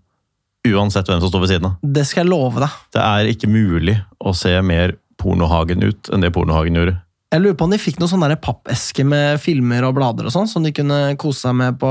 uansett 0.69 1.07
hvem 1.09 1.21
som 1.23 1.31
står 1.31 1.41
ved 1.45 1.49
siden 1.55 1.67
av. 1.71 1.77
det 1.83 2.05
skal 2.07 2.25
jeg 2.25 2.31
love 2.33 2.61
deg. 2.61 2.71
Det 2.93 3.01
er 3.01 3.31
ikke 3.31 3.49
mulig 3.49 3.95
å 4.21 4.35
se 4.37 4.53
mer 4.61 4.97
Pornohagen 5.19 5.83
ut 5.87 6.11
enn 6.13 6.21
det 6.23 6.33
Pornohagen 6.35 6.77
gjorde. 6.77 6.99
Jeg 7.33 7.43
lurer 7.45 7.57
på 7.61 7.67
om 7.69 7.73
de 7.73 7.79
fikk 7.81 7.99
noen 8.01 8.11
sånne 8.11 8.37
pappeske 8.41 9.05
med 9.05 9.41
filmer 9.41 9.85
og 9.85 9.95
blader 9.99 10.29
og 10.29 10.33
sånn, 10.35 10.49
som 10.49 10.65
de 10.65 10.73
kunne 10.73 11.15
kose 11.21 11.45
seg 11.47 11.55
med 11.57 11.79
på 11.81 11.91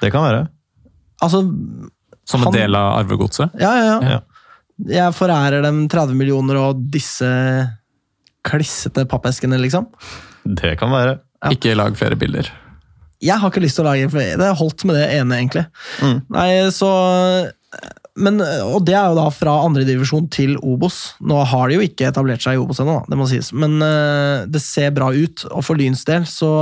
Det 0.00 0.10
kan 0.12 0.24
være. 0.24 0.48
Altså, 1.22 1.42
Som 2.24 2.40
en 2.42 2.46
Han- 2.46 2.54
del 2.54 2.74
av 2.76 2.98
arvegodset. 3.04 3.50
ja, 3.60 3.72
ja, 3.76 3.84
ja. 3.84 4.10
Ja. 4.10 4.20
Jeg 4.88 5.16
forærer 5.16 5.64
dem 5.66 5.84
30 5.90 6.16
millioner 6.16 6.60
og 6.60 6.80
disse 6.92 7.28
klissete 8.46 9.04
pappeskene, 9.08 9.58
liksom. 9.60 9.90
Det 10.44 10.76
kan 10.80 10.92
være. 10.92 11.18
Ja. 11.44 11.52
Ikke 11.54 11.76
lag 11.76 11.96
flere 11.98 12.16
bilder. 12.20 12.48
Jeg 13.20 13.36
har 13.36 13.52
ikke 13.52 13.62
lyst 13.64 13.76
til 13.76 13.84
å 13.84 13.90
lage 13.90 14.08
flere. 14.12 14.38
Det 14.40 14.48
har 14.48 14.56
holdt 14.56 14.86
med 14.88 14.96
det 14.96 15.08
ene, 15.18 15.40
egentlig. 15.42 15.66
Mm. 16.00 16.20
Nei, 16.32 16.50
så 16.72 16.90
men, 18.20 18.40
Og 18.40 18.82
det 18.84 18.96
er 18.96 19.12
jo 19.12 19.18
da 19.20 19.28
fra 19.32 19.54
andredivisjon 19.64 20.26
til 20.32 20.56
Obos. 20.66 21.14
Nå 21.22 21.38
har 21.52 21.68
de 21.70 21.78
jo 21.78 21.84
ikke 21.84 22.08
etablert 22.08 22.42
seg 22.44 22.56
i 22.56 22.62
Obos 22.62 22.80
ennå, 22.82 22.98
det 23.08 23.18
må 23.20 23.28
sies. 23.30 23.52
Men 23.56 23.78
eh, 23.84 24.48
det 24.50 24.62
ser 24.64 24.92
bra 24.96 25.12
ut, 25.14 25.44
og 25.50 25.64
for 25.66 25.80
Lyns 25.80 26.02
del 26.08 26.26
så 26.28 26.52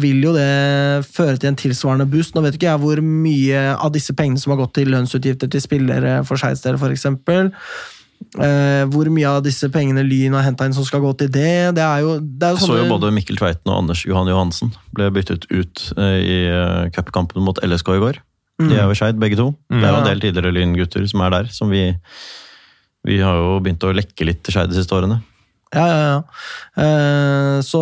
vil 0.00 0.24
jo 0.24 0.32
det 0.34 1.06
føre 1.06 1.36
til 1.38 1.50
en 1.52 1.58
tilsvarende 1.58 2.06
boost. 2.10 2.34
Nå 2.34 2.42
vet 2.42 2.56
ikke 2.56 2.68
jeg 2.68 2.82
hvor 2.82 3.00
mye 3.04 3.60
av 3.76 3.92
disse 3.94 4.14
pengene 4.16 4.40
som 4.40 4.54
har 4.54 4.60
gått 4.62 4.74
til 4.80 4.90
lønnsutgifter 4.90 5.50
til 5.52 5.62
spillere 5.62 6.20
for 6.26 6.40
Skeids 6.40 6.64
del, 6.64 6.78
f.eks. 6.80 7.06
Uh, 8.36 8.84
hvor 8.92 9.08
mye 9.10 9.26
av 9.26 9.40
disse 9.42 9.66
pengene 9.72 10.04
Lyn 10.04 10.34
har 10.36 10.44
henta 10.44 10.66
inn 10.68 10.74
som 10.76 10.84
skal 10.86 11.00
gå 11.02 11.10
til 11.18 11.30
det. 11.32 11.72
Det 11.74 11.82
er 11.82 12.02
jo, 12.04 12.18
det 12.20 12.46
er 12.46 12.52
jo 12.52 12.60
Jeg 12.60 12.68
så 12.68 12.76
jo 12.76 12.90
både 12.92 13.10
Mikkel 13.16 13.40
Tveiten 13.40 13.72
og 13.72 13.78
Anders 13.80 14.04
Johan 14.06 14.28
Johansen 14.28 14.74
ble 14.94 15.08
byttet 15.14 15.48
ut 15.48 15.86
eh, 15.96 16.18
i 16.20 16.36
eh, 16.52 16.90
cupkampen 16.94 17.42
mot 17.42 17.58
LSK 17.64 17.94
i 17.96 18.02
går. 18.04 18.20
De 18.60 18.76
er 18.76 18.84
jo 18.84 18.94
Skeid, 18.94 19.16
begge 19.16 19.38
to. 19.40 19.48
Det 19.72 19.80
er 19.80 19.88
jo 19.88 20.02
en 20.02 20.06
del 20.10 20.20
tidligere 20.20 20.52
Lyn-gutter 20.52 21.06
som 21.08 21.24
er 21.24 21.32
der, 21.32 21.48
som 21.48 21.72
vi 21.72 21.86
Vi 23.08 23.16
har 23.24 23.38
jo 23.40 23.54
begynt 23.64 23.86
å 23.88 23.94
lekke 23.96 24.26
litt 24.28 24.42
til 24.44 24.52
Skeid 24.52 24.68
de 24.68 24.76
siste 24.76 24.92
årene. 24.92 25.22
Ja, 25.74 25.86
ja, 25.86 25.98
ja. 26.02 26.20
Eh, 26.82 27.56
så 27.62 27.80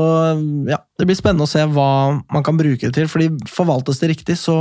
ja, 0.69 0.81
det 0.99 1.07
blir 1.09 1.17
spennende 1.19 1.47
å 1.47 1.51
se 1.51 1.63
hva 1.65 1.91
man 2.35 2.45
kan 2.45 2.59
bruke 2.61 2.89
det 2.89 2.95
til. 2.99 3.09
fordi 3.09 3.31
forvaltes 3.49 4.03
det 4.03 4.13
riktig, 4.13 4.37
så 4.41 4.59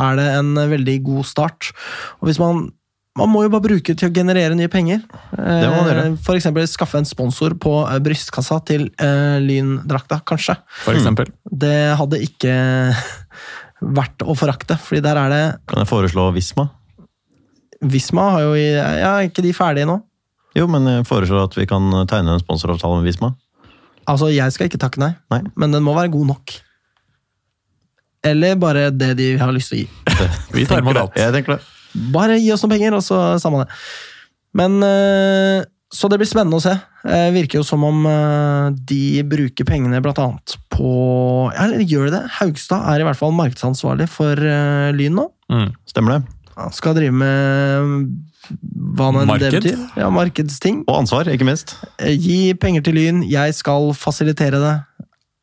er 0.00 0.16
det 0.16 0.28
en 0.38 0.54
veldig 0.70 1.02
god 1.04 1.28
start. 1.28 1.72
Og 2.20 2.30
hvis 2.30 2.40
man 2.40 2.70
man 3.18 3.28
må 3.28 3.42
jo 3.44 3.50
bare 3.52 3.66
bruke 3.66 3.92
det 3.92 4.00
til 4.00 4.08
å 4.08 4.14
generere 4.14 4.56
nye 4.56 4.70
penger. 4.72 5.02
Det 5.36 5.68
må. 5.68 5.82
Eh, 5.92 6.14
For 6.24 6.38
eksempel 6.38 6.64
skaffe 6.70 6.96
en 6.96 7.08
sponsor 7.08 7.52
på 7.60 7.74
eh, 7.84 7.98
brystkassa 8.00 8.56
til 8.68 8.86
eh, 8.96 9.36
Lyndrakta, 9.42 10.22
kanskje. 10.24 10.56
For 10.80 10.96
eksempel. 10.96 11.28
Det 11.44 11.92
hadde 12.00 12.22
ikke 12.24 12.54
vært 14.00 14.24
å 14.24 14.36
forakte, 14.38 14.78
fordi 14.80 15.02
der 15.04 15.20
er 15.20 15.34
det 15.34 15.42
Kan 15.68 15.82
jeg 15.82 15.90
foreslå 15.90 16.30
Visma? 16.32 16.70
Visma 17.82 18.28
har 18.36 18.46
jo 18.46 18.56
Ja, 18.56 19.12
er 19.18 19.28
ikke 19.28 19.44
de 19.44 19.52
ferdige 19.56 19.90
nå? 19.90 19.98
Jo, 20.58 20.66
men 20.68 20.84
jeg 20.90 21.06
foreslår 21.08 21.46
at 21.48 21.56
vi 21.56 21.64
kan 21.70 21.86
tegne 22.10 22.34
en 22.36 22.42
sponsoravtale 22.42 23.00
med 23.00 23.08
Visma. 23.08 23.32
Altså, 24.10 24.28
jeg 24.34 24.50
skal 24.52 24.66
ikke 24.68 24.80
takke 24.82 25.00
nei, 25.00 25.12
Nei. 25.32 25.40
men 25.56 25.72
den 25.74 25.84
må 25.86 25.94
være 25.96 26.10
god 26.12 26.26
nok. 26.34 26.54
Eller 28.26 28.54
bare 28.60 28.88
det 28.94 29.12
de 29.18 29.28
har 29.40 29.50
lyst 29.54 29.72
til 29.72 29.80
å 29.80 29.82
gi. 29.82 30.16
Vi 30.56 30.64
tar 30.70 30.82
med 30.86 30.98
alt. 31.00 31.16
Jeg 31.18 31.34
tenker 31.34 31.56
det. 31.56 31.62
Bare 32.14 32.36
gi 32.38 32.52
oss 32.54 32.62
noen 32.62 32.74
penger, 32.76 32.94
og 32.94 33.02
så 33.02 33.16
samme 33.42 33.64
det. 33.64 33.72
Men 34.54 34.76
eh, 34.86 35.64
Så 35.92 36.08
det 36.08 36.20
blir 36.20 36.28
spennende 36.30 36.60
å 36.60 36.62
se. 36.62 36.74
Det 37.02 37.32
virker 37.34 37.58
jo 37.58 37.64
som 37.66 37.82
om 37.88 38.04
eh, 38.06 38.68
de 38.88 39.22
bruker 39.26 39.66
pengene 39.66 39.98
blant 40.04 40.20
annet 40.22 40.54
på 40.72 40.92
Eller 41.58 41.82
gjør 41.82 42.06
de 42.08 42.14
det? 42.14 42.22
Haugstad 42.38 42.86
er 42.92 43.02
i 43.02 43.06
hvert 43.08 43.18
fall 43.18 43.34
markedsansvarlig 43.36 44.06
for 44.12 44.38
eh, 44.38 44.92
Lyn 44.94 45.18
nå. 45.18 45.26
Mm. 45.52 45.72
Stemmer 45.90 46.18
det. 46.20 46.36
Han 46.54 46.72
skal 46.76 46.94
drive 46.98 47.16
med 47.16 48.06
hva 48.50 49.10
nå 49.14 49.22
enn 49.24 49.32
det 49.40 49.50
betyr. 49.54 49.78
Ja, 50.00 50.08
markedsting. 50.12 50.82
Og 50.88 50.98
ansvar, 51.02 51.28
ikke 51.32 51.46
minst. 51.48 51.76
Eh, 51.98 52.16
Gi 52.18 52.54
penger 52.58 52.82
til 52.88 52.94
Lyn, 52.98 53.22
jeg 53.30 53.54
skal 53.54 53.92
fasilitere 53.96 54.58
det. 54.62 54.74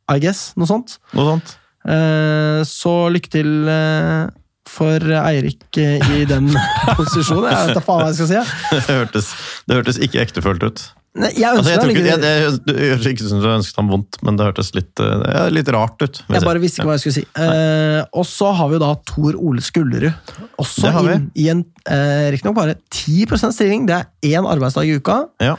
I 0.09 0.19
guess. 0.23 0.53
Noe 0.57 0.67
sånt. 0.69 0.97
Noe 1.13 1.25
sånt. 1.35 1.55
Eh, 1.87 2.61
Så 2.67 2.93
lykke 3.13 3.29
til 3.31 3.51
eh, 3.69 4.27
for 4.69 4.99
Eirik 5.23 5.77
i 5.79 6.25
den 6.29 6.51
posisjonen. 6.99 7.49
Jeg 7.49 7.67
vet 7.71 7.77
da 7.79 7.83
faen 7.85 8.03
hva 8.03 8.09
jeg 8.11 8.19
skal 8.19 8.29
si. 8.29 8.79
Det 8.89 8.95
hørtes, 8.99 9.31
det 9.69 9.77
hørtes 9.79 9.97
ikke 10.05 10.21
ektefølt 10.27 10.65
ut. 10.67 10.83
Jeg 11.19 11.43
Altså, 11.49 11.59
ønsker 11.59 11.71
jeg 11.71 11.79
ikke, 11.79 11.87
lykke 11.89 12.09
jeg, 12.09 12.19
til. 12.19 12.59
det 12.63 12.75
det 13.03 13.11
ikke 13.13 13.27
som 13.27 13.41
du 13.43 13.47
ønsket 13.51 13.79
ham 13.81 13.89
vondt, 13.91 14.19
men 14.23 14.37
det 14.39 14.45
hørtes 14.47 14.69
litt, 14.77 15.01
eh, 15.03 15.23
ja, 15.35 15.41
litt 15.51 15.71
rart 15.75 16.05
ut. 16.05 16.21
Jeg 16.31 16.45
bare 16.45 16.61
visste 16.63 16.79
ikke 16.79 16.87
hva 16.87 16.95
jeg 16.95 17.03
skulle 17.03 17.17
si. 17.17 17.25
Uh, 17.35 17.99
og 18.21 18.27
så 18.29 18.51
har 18.55 18.69
vi 18.71 18.77
jo 18.77 18.81
da 18.85 18.91
Tor 19.09 19.35
Ole 19.35 19.63
Skullerud. 19.65 20.35
Også 20.61 20.85
Det 20.87 20.93
har 20.95 21.07
vi. 21.07 21.17
inn 21.17 21.27
i 21.35 21.49
en 21.51 21.65
uh, 21.89 22.29
riktignok 22.31 22.55
bare 22.55 22.77
10 22.87 23.27
stilling. 23.51 23.87
Det 23.89 23.97
er 23.99 24.07
én 24.31 24.47
arbeidsdag 24.47 24.87
i 24.87 24.95
uka. 24.95 25.25
Ja. 25.43 25.57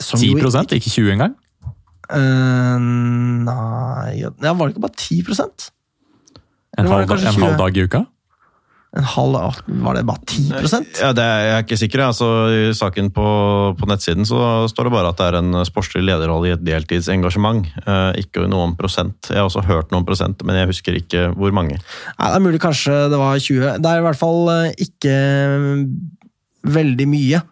som 0.00 0.20
jo 0.20 0.36
10 0.36 0.76
ikke 0.80 0.92
20 0.92 1.12
engang? 1.16 1.36
Uh, 2.06 2.78
nei 2.78 4.20
ja, 4.20 4.30
Var 4.38 4.68
det 4.68 4.76
ikke 4.76 4.84
bare 4.86 4.94
10 4.94 5.24
En, 6.78 6.86
halv, 6.86 7.10
en 7.10 7.42
halv 7.42 7.58
dag 7.58 7.76
i 7.76 7.82
uka? 7.88 8.04
En 8.96 9.04
halv 9.04 9.36
Var 9.84 9.96
det 9.98 10.04
bare 10.08 10.22
10% 10.24 11.00
Ja, 11.02 11.10
det 11.16 11.24
er 11.24 11.40
jeg 11.46 11.54
er 11.56 11.64
ikke 11.64 11.78
sikker. 11.80 12.02
Altså, 12.06 12.28
I 12.48 12.72
saken 12.76 13.10
på, 13.14 13.26
på 13.76 13.88
nettsiden 13.90 14.24
så 14.28 14.38
står 14.72 14.88
det 14.88 14.92
bare 14.94 15.10
at 15.12 15.20
det 15.20 15.26
er 15.28 15.38
en 15.42 15.58
sportslig 15.68 16.04
lederrolle 16.06 16.48
i 16.48 16.54
et 16.54 16.64
deltidsengasjement. 16.64 17.66
Eh, 17.84 18.22
ikke 18.24 18.46
noe 18.48 18.70
om 18.70 18.76
prosent. 18.78 19.28
Jeg 19.28 19.36
har 19.40 19.50
også 19.50 19.64
hørt 19.68 19.92
noe 19.92 20.00
om 20.00 20.08
prosent, 20.08 20.40
men 20.48 20.56
jeg 20.60 20.70
husker 20.72 20.96
ikke 20.96 21.26
hvor 21.36 21.52
mange. 21.56 21.76
Nei, 21.76 22.30
Det 22.30 22.38
er 22.40 22.46
mulig 22.46 22.62
kanskje 22.62 22.96
det 23.12 23.20
var 23.20 23.36
20. 23.36 23.76
Det 23.84 23.92
er 23.92 24.00
i 24.00 24.06
hvert 24.06 24.20
fall 24.22 24.40
eh, 24.54 24.86
ikke 24.86 25.16
veldig 26.76 27.06
mye. 27.10 27.42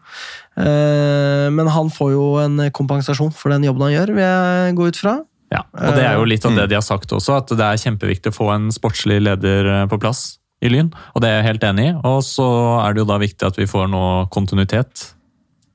Eh, 0.57 1.51
Men 1.51 1.68
han 1.76 1.90
får 1.92 2.14
jo 2.14 2.24
en 2.42 2.70
kompensasjon 2.74 3.34
for 3.34 3.53
den 3.55 3.66
jobben 3.68 3.88
han 3.88 3.95
gjør, 3.99 4.14
vil 4.16 4.24
jeg 4.24 4.76
gå 4.78 4.88
ut 4.88 5.01
fra. 5.01 5.18
Ja, 5.53 5.61
og 5.76 5.92
det 5.95 6.07
er 6.07 6.16
jo 6.18 6.24
litt 6.26 6.47
av 6.49 6.57
det 6.57 6.64
de 6.72 6.78
har 6.78 6.82
sagt 6.82 7.12
også, 7.14 7.36
at 7.38 7.53
det 7.53 7.62
er 7.66 7.78
kjempeviktig 7.78 8.32
å 8.32 8.34
få 8.34 8.49
en 8.55 8.72
sportslig 8.74 9.20
leder 9.22 9.68
eh, 9.70 9.84
på 9.90 10.01
plass 10.03 10.38
i 10.64 10.70
Lyn, 10.72 10.88
og 11.12 11.22
det 11.22 11.30
er 11.30 11.40
jeg 11.40 11.48
helt 11.50 11.66
enig 11.68 11.88
i. 11.90 11.96
Og 12.08 12.22
så 12.26 12.46
er 12.82 12.94
det 12.94 13.04
jo 13.04 13.10
da 13.10 13.18
viktig 13.20 13.48
at 13.48 13.60
vi 13.60 13.68
får 13.70 13.90
noe 13.92 14.24
kontinuitet 14.34 15.10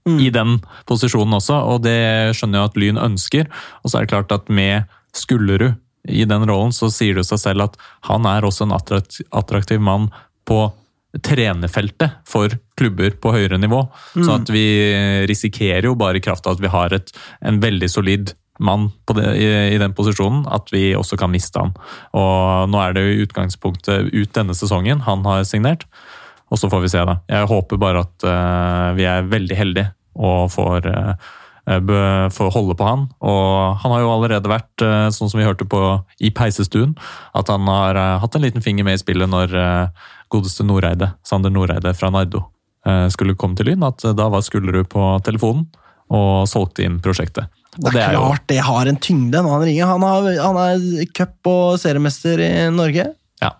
i 0.09 0.31
den 0.33 0.57
posisjonen 0.89 1.37
også, 1.37 1.59
og 1.69 1.83
det 1.85 2.33
skjønner 2.37 2.63
jeg 2.63 2.71
at 2.71 2.79
Lyn 2.81 3.01
ønsker. 3.03 3.49
Og 3.83 3.91
så 3.91 3.99
er 3.99 4.07
det 4.07 4.13
klart 4.13 4.33
at 4.33 4.49
med 4.49 4.89
Skullerud 5.13 5.77
i 6.09 6.25
den 6.25 6.45
rollen, 6.49 6.73
så 6.73 6.89
sier 6.93 7.19
det 7.19 7.27
seg 7.27 7.41
selv 7.41 7.67
at 7.67 7.79
han 8.07 8.25
er 8.25 8.47
også 8.47 8.65
en 8.65 8.73
attrakt- 8.73 9.21
attraktiv 9.35 9.81
mann 9.83 10.07
på 10.49 10.63
trenerfeltet 11.25 12.21
for 12.29 12.53
klubber 12.77 13.15
på 13.21 13.33
høyere 13.33 13.59
nivå. 13.61 13.81
Så 14.13 14.35
at 14.37 14.51
vi 14.53 14.65
risikerer 15.29 15.89
jo 15.89 15.95
bare 15.99 16.21
i 16.21 16.23
kraft 16.23 16.47
av 16.47 16.57
at 16.57 16.63
vi 16.63 16.71
har 16.71 16.93
et, 16.95 17.11
en 17.41 17.59
veldig 17.61 17.89
solid 17.89 18.33
mann 18.59 18.89
det, 19.15 19.25
i, 19.39 19.47
i 19.73 19.79
den 19.81 19.95
posisjonen, 19.97 20.43
at 20.51 20.69
vi 20.73 20.91
også 20.97 21.17
kan 21.19 21.31
miste 21.33 21.61
han. 21.61 21.73
Og 22.17 22.69
nå 22.71 22.81
er 22.83 22.95
det 22.95 23.05
jo 23.05 23.25
utgangspunktet 23.25 24.11
ut 24.13 24.35
denne 24.35 24.55
sesongen 24.57 25.03
han 25.07 25.25
har 25.27 25.45
signert, 25.47 25.87
og 26.49 26.59
så 26.59 26.69
får 26.71 26.81
vi 26.83 26.91
se, 26.91 27.01
da. 27.05 27.19
Jeg 27.29 27.49
håper 27.49 27.81
bare 27.81 28.05
at 28.07 28.25
uh, 28.25 28.95
vi 28.97 29.05
er 29.05 29.27
veldig 29.29 29.57
heldige 29.57 29.91
og 30.19 30.49
får 30.51 30.89
uh, 30.89 31.35
får 31.69 32.47
holde 32.55 32.73
på 32.73 32.85
han. 32.87 33.03
Og 33.21 33.77
han 33.83 33.91
har 33.93 33.99
jo 34.01 34.07
allerede 34.09 34.49
vært, 34.49 34.81
eh, 34.81 35.11
sånn 35.13 35.29
som 35.29 35.37
vi 35.37 35.45
hørte 35.45 35.67
på 35.69 35.77
i 36.17 36.31
peisestuen, 36.33 36.95
at 37.37 37.51
han 37.53 37.67
har 37.69 37.99
hatt 38.23 38.33
en 38.33 38.41
liten 38.41 38.63
finger 38.65 38.87
med 38.87 38.97
i 38.97 39.01
spillet 39.03 39.29
når 39.29 39.53
godeste 40.33 40.65
Noreide, 40.65 41.11
Sander 41.21 41.53
Noreide 41.53 41.93
fra 41.93 42.09
Nardo 42.09 42.41
skulle 43.13 43.37
komme 43.37 43.53
til 43.53 43.69
Lyn. 43.69 43.85
At 43.85 44.01
da 44.01 44.31
var 44.33 44.41
Skullerud 44.41 44.89
på 44.89 45.11
telefonen 45.21 45.67
og 46.09 46.49
solgte 46.49 46.87
inn 46.87 46.97
prosjektet. 47.05 47.53
Og 47.79 47.91
Det 47.93 48.01
er 48.03 48.13
jo- 48.13 48.19
klart 48.19 48.47
det 48.51 48.57
har 48.59 48.87
en 48.87 48.97
tyngde 48.97 49.39
når 49.41 49.49
han 49.55 49.61
ringer. 49.69 49.85
Han, 49.87 50.01
har, 50.01 50.29
han 50.43 50.57
er 50.57 51.05
cup- 51.15 51.47
og 51.47 51.77
seriemester 51.79 52.39
i 52.43 52.69
Norge. 52.75 53.05
Ja. 53.41 53.51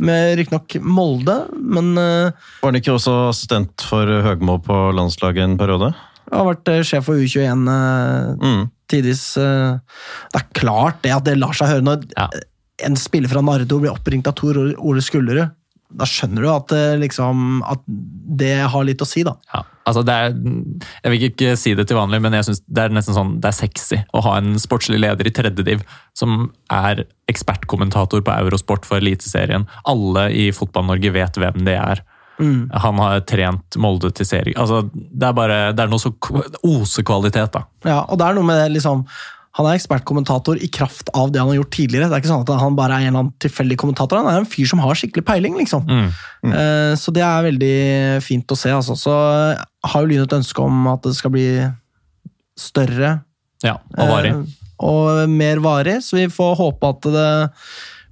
Med 0.00 0.36
riktignok 0.38 0.76
Molde, 0.84 1.36
men 1.58 1.96
eh, 1.98 2.30
Var 2.62 2.70
han 2.70 2.78
ikke 2.80 2.94
også 2.94 3.28
assistent 3.30 3.80
for 3.82 4.06
Høgmo 4.06 4.58
på 4.62 4.92
landslaget 4.94 5.42
en 5.44 5.58
periode? 5.58 5.94
har 6.32 6.44
vært 6.44 6.68
eh, 6.68 6.82
sjef 6.82 7.04
for 7.06 7.14
U21 7.14 7.68
eh, 7.70 8.34
Mm. 8.42 8.70
tidvis. 8.90 9.34
Det 9.34 10.40
er 10.40 10.46
klart 10.54 11.02
det 11.02 11.12
at 11.14 11.24
det 11.24 11.36
lar 11.38 11.52
seg 11.54 11.68
høre 11.68 11.82
når 11.86 12.04
Ja. 12.16 12.28
en 12.86 12.94
spiller 12.96 13.28
fra 13.28 13.40
Nardo 13.42 13.78
blir 13.80 13.90
oppringt 13.94 14.26
av 14.28 14.34
Tor 14.34 14.54
Ole 14.78 15.00
Skullerud. 15.02 15.50
Da 15.88 16.06
skjønner 16.08 16.42
du 16.42 16.48
at, 16.50 16.72
eh, 16.74 16.96
liksom, 16.98 17.60
at 17.66 17.82
det 17.86 18.56
har 18.72 18.86
litt 18.86 19.02
å 19.02 19.06
si, 19.08 19.22
da. 19.26 19.36
Ja, 19.52 19.62
altså 19.86 20.02
det 20.06 20.16
er, 20.16 20.34
jeg 21.04 21.12
vil 21.12 21.26
ikke 21.28 21.52
si 21.60 21.76
det 21.78 21.86
til 21.86 22.00
vanlig, 22.00 22.20
men 22.24 22.34
jeg 22.34 22.48
synes 22.48 22.62
det 22.66 22.82
er 22.82 22.96
nesten 22.96 23.16
sånn, 23.16 23.36
det 23.42 23.52
er 23.52 23.58
sexy 23.60 24.00
å 24.10 24.24
ha 24.26 24.34
en 24.40 24.58
sportslig 24.60 24.98
leder 25.04 25.30
i 25.30 25.34
tredje 25.34 25.66
div 25.66 25.84
som 26.18 26.50
er 26.74 27.04
ekspertkommentator 27.30 28.24
på 28.26 28.34
Eurosport 28.34 28.88
for 28.88 28.98
Eliteserien. 28.98 29.68
Alle 29.86 30.28
i 30.34 30.50
Fotball-Norge 30.54 31.14
vet 31.14 31.40
hvem 31.40 31.64
det 31.68 31.78
er. 31.78 32.02
Han 32.36 32.98
har 33.00 33.22
trent 33.24 33.78
Molde 33.80 34.10
til 34.12 34.28
serie. 34.28 34.56
Altså, 34.60 34.82
det 34.92 35.24
er 35.28 35.36
bare 35.36 35.60
det 35.72 35.86
er 35.86 35.92
noe 35.92 36.02
så 36.02 36.12
osekvalitet, 36.66 37.54
da. 37.54 37.64
Ja, 37.86 38.02
og 38.04 38.20
det 38.20 38.26
er 38.26 38.36
noe 38.36 38.48
med 38.48 38.60
det, 38.60 38.68
liksom 38.76 39.06
Han 39.56 39.66
er 39.70 39.78
ekspertkommentator 39.78 40.58
i 40.60 40.68
kraft 40.68 41.08
av 41.16 41.30
det 41.32 41.40
han 41.40 41.48
har 41.48 41.56
gjort 41.62 41.70
tidligere. 41.72 42.10
Det 42.10 42.16
er 42.18 42.20
ikke 42.20 42.28
sånn 42.34 42.42
at 42.44 42.50
han 42.60 42.74
bare 42.76 42.98
er 42.98 43.06
en 43.06 43.08
eller 43.14 43.22
annen 43.22 43.36
tilfeldig 43.40 43.78
kommentator. 43.80 44.20
Han 44.20 44.28
er 44.28 44.42
en 44.42 44.48
fyr 44.52 44.68
som 44.68 44.82
har 44.84 44.98
skikkelig 45.00 45.24
peiling, 45.24 45.56
liksom. 45.56 45.86
Eh, 46.44 46.92
Så 47.00 47.12
det 47.16 47.22
er 47.24 47.46
veldig 47.48 48.22
fint 48.22 48.46
å 48.52 48.56
se. 48.60 48.68
Altså. 48.76 48.92
Så 49.00 49.14
har 49.16 50.02
jo 50.02 50.10
Lyn 50.10 50.22
et 50.26 50.36
ønske 50.36 50.60
om 50.60 50.86
at 50.92 51.02
det 51.08 51.14
skal 51.16 51.32
bli 51.32 51.46
større 52.58 53.20
Ja, 53.64 53.78
og 53.96 54.08
varig. 54.12 54.32
Eh, 54.34 54.62
og 54.86 55.28
mer 55.32 55.56
varig, 55.64 56.02
så 56.04 56.18
vi 56.20 56.26
får 56.28 56.56
håpe 56.60 56.88
at 56.92 57.00
det 57.16 57.30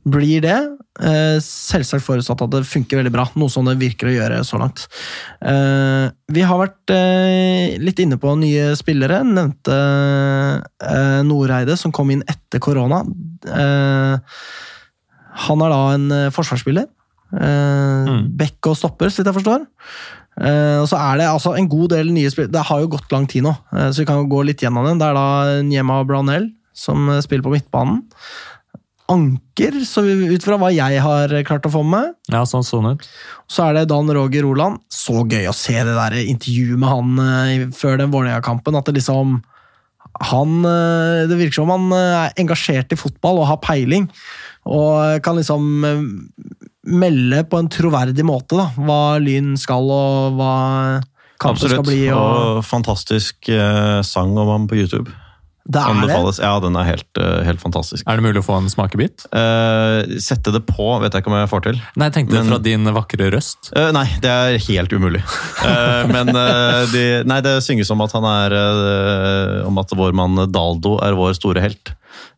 blir 0.04 0.42
det. 0.44 0.56
Eh, 1.00 1.36
Selvsagt 1.42 2.04
forutsatt 2.04 2.42
at 2.44 2.52
det 2.52 2.60
funker 2.68 3.00
veldig 3.00 3.12
bra, 3.14 3.24
noe 3.40 3.50
som 3.50 3.66
det 3.66 3.76
virker 3.80 4.10
å 4.10 4.14
gjøre 4.14 4.42
så 4.46 4.60
langt. 4.60 4.84
Eh, 5.42 6.10
Vi 6.34 6.44
har 6.44 6.60
vært 6.60 6.92
eh, 6.94 7.76
litt 7.82 7.98
inne 8.04 8.18
på 8.20 8.34
nye 8.38 8.74
spillere. 8.78 9.22
Nevnte 9.26 9.78
Noreide, 11.26 11.76
som 11.80 11.92
kom 11.94 12.12
inn 12.14 12.24
etter 12.28 12.60
korona. 12.62 13.02
Han 15.44 15.64
er 15.66 15.72
da 15.72 15.80
en 15.96 16.10
forsvarsspiller. 16.34 16.86
Eh, 17.34 18.12
Bekk 18.38 18.70
og 18.70 18.78
stopper, 18.78 19.10
så 19.10 19.22
vidt 19.22 19.32
jeg 19.32 19.38
forstår. 19.40 19.64
Og 20.34 20.88
så 20.90 20.98
er 20.98 21.20
det 21.20 21.26
altså 21.30 21.52
en 21.54 21.68
god 21.70 21.92
del 21.94 22.08
nye 22.10 22.30
spillere. 22.32 22.52
Det 22.54 22.64
har 22.68 22.80
jo 22.82 22.88
gått 22.96 23.12
lang 23.14 23.26
tid 23.30 23.44
nå, 23.46 23.52
så 23.70 24.00
vi 24.02 24.06
kan 24.08 24.18
jo 24.18 24.30
gå 24.32 24.40
litt 24.48 24.64
gjennom 24.64 24.86
den. 24.88 24.98
Det 24.98 25.06
er 25.06 25.14
da 25.14 25.60
Njema 25.62 26.00
Brownell 26.06 26.48
som 26.74 27.06
spiller 27.22 27.44
på 27.46 27.52
midtbanen. 27.54 28.00
Anker, 29.12 29.74
så 29.84 30.00
ut 30.06 30.44
fra 30.46 30.56
hva 30.56 30.70
jeg 30.72 31.00
har 31.04 31.32
klart 31.44 31.66
å 31.68 31.72
få 31.74 31.82
med 31.84 31.92
meg. 31.92 32.12
Ja, 32.32 32.40
sånn 32.48 32.64
sånn 32.64 32.94
ut. 32.94 33.02
Så 33.52 33.66
er 33.66 33.76
det 33.76 33.88
Dan 33.90 34.08
Roger 34.16 34.46
Roland. 34.46 34.80
Så 34.88 35.26
gøy 35.28 35.44
å 35.50 35.56
se 35.56 35.76
det 35.76 35.92
der 35.92 36.16
intervjuet 36.22 36.80
med 36.80 36.88
han 36.88 37.24
eh, 37.24 37.66
før 37.76 38.00
den 38.00 38.14
Vålerenga-kampen. 38.14 38.78
At 38.78 38.88
det 38.88 38.96
liksom 39.02 39.42
han, 40.30 40.54
eh, 40.64 41.26
Det 41.28 41.36
virker 41.36 41.58
som 41.60 41.72
han 41.74 41.92
eh, 41.92 42.14
er 42.22 42.40
engasjert 42.40 42.94
i 42.96 43.00
fotball 43.00 43.42
og 43.42 43.50
har 43.50 43.60
peiling. 43.64 44.08
Og 44.64 45.20
kan 45.20 45.36
liksom 45.36 45.66
melde 46.88 47.42
på 47.44 47.60
en 47.60 47.68
troverdig 47.68 48.24
måte 48.24 48.56
da, 48.56 48.70
hva 48.80 49.18
Lyn 49.20 49.52
skal, 49.60 49.84
og 49.92 50.38
hva 50.38 50.54
kampen 51.42 51.68
skal 51.74 51.84
bli. 51.84 52.06
Og, 52.08 52.56
Og 52.56 52.64
fantastisk 52.64 53.52
sang 54.08 54.32
om 54.32 54.48
ham 54.54 54.64
på 54.70 54.80
YouTube. 54.80 55.12
Det 55.64 55.80
er 55.80 56.00
det. 56.04 56.16
Ja, 56.44 56.58
den 56.60 56.76
er 56.76 56.84
helt, 56.84 57.08
eh, 57.16 57.40
helt 57.46 57.62
fantastisk. 57.62 58.04
Er 58.04 58.18
det 58.20 58.24
mulig 58.26 58.42
å 58.42 58.44
få 58.44 58.58
en 58.58 58.68
smakebit? 58.68 59.24
Uh, 59.32 60.04
sette 60.20 60.52
det 60.52 60.60
på 60.68 60.90
vet 61.00 61.14
jeg 61.14 61.24
ikke 61.24 61.32
om 61.32 61.38
jeg 61.38 61.48
får 61.48 61.62
til. 61.64 61.78
Nei, 61.96 62.10
jeg 62.10 62.16
tenkte 62.18 62.36
Men- 62.36 62.50
fra 62.52 62.58
din 62.60 62.84
vakre 62.92 63.30
røst. 63.32 63.72
Uh, 63.72 63.88
nei, 63.96 64.04
det 64.20 64.28
er 64.28 64.58
helt 64.60 64.92
umulig. 64.92 65.22
uh, 65.64 66.04
men 66.14 66.28
de, 66.92 67.04
nei, 67.24 67.40
det 67.40 67.56
synges 67.64 67.90
om 67.94 68.04
at 68.04 68.12
han 68.12 68.24
er 68.28 68.56
Om 69.64 69.78
at 69.80 69.92
vår 69.96 70.12
mann 70.12 70.36
Daldo 70.52 70.98
er 71.02 71.16
vår 71.16 71.32
store 71.38 71.62
helt. 71.64 71.94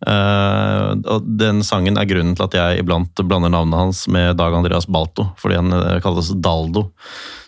Eh, 0.06 0.90
og 1.12 1.24
Den 1.40 1.62
sangen 1.66 1.98
er 1.98 2.08
grunnen 2.08 2.36
til 2.36 2.46
at 2.46 2.54
jeg 2.56 2.82
iblant 2.82 3.12
blander 3.26 3.52
navnet 3.52 3.80
hans 3.80 4.04
med 4.08 4.36
Dag 4.38 4.54
Andreas 4.54 4.86
Balto, 4.86 5.30
fordi 5.40 5.58
han 5.58 6.00
kalles 6.04 6.30
Daldo. 6.40 6.86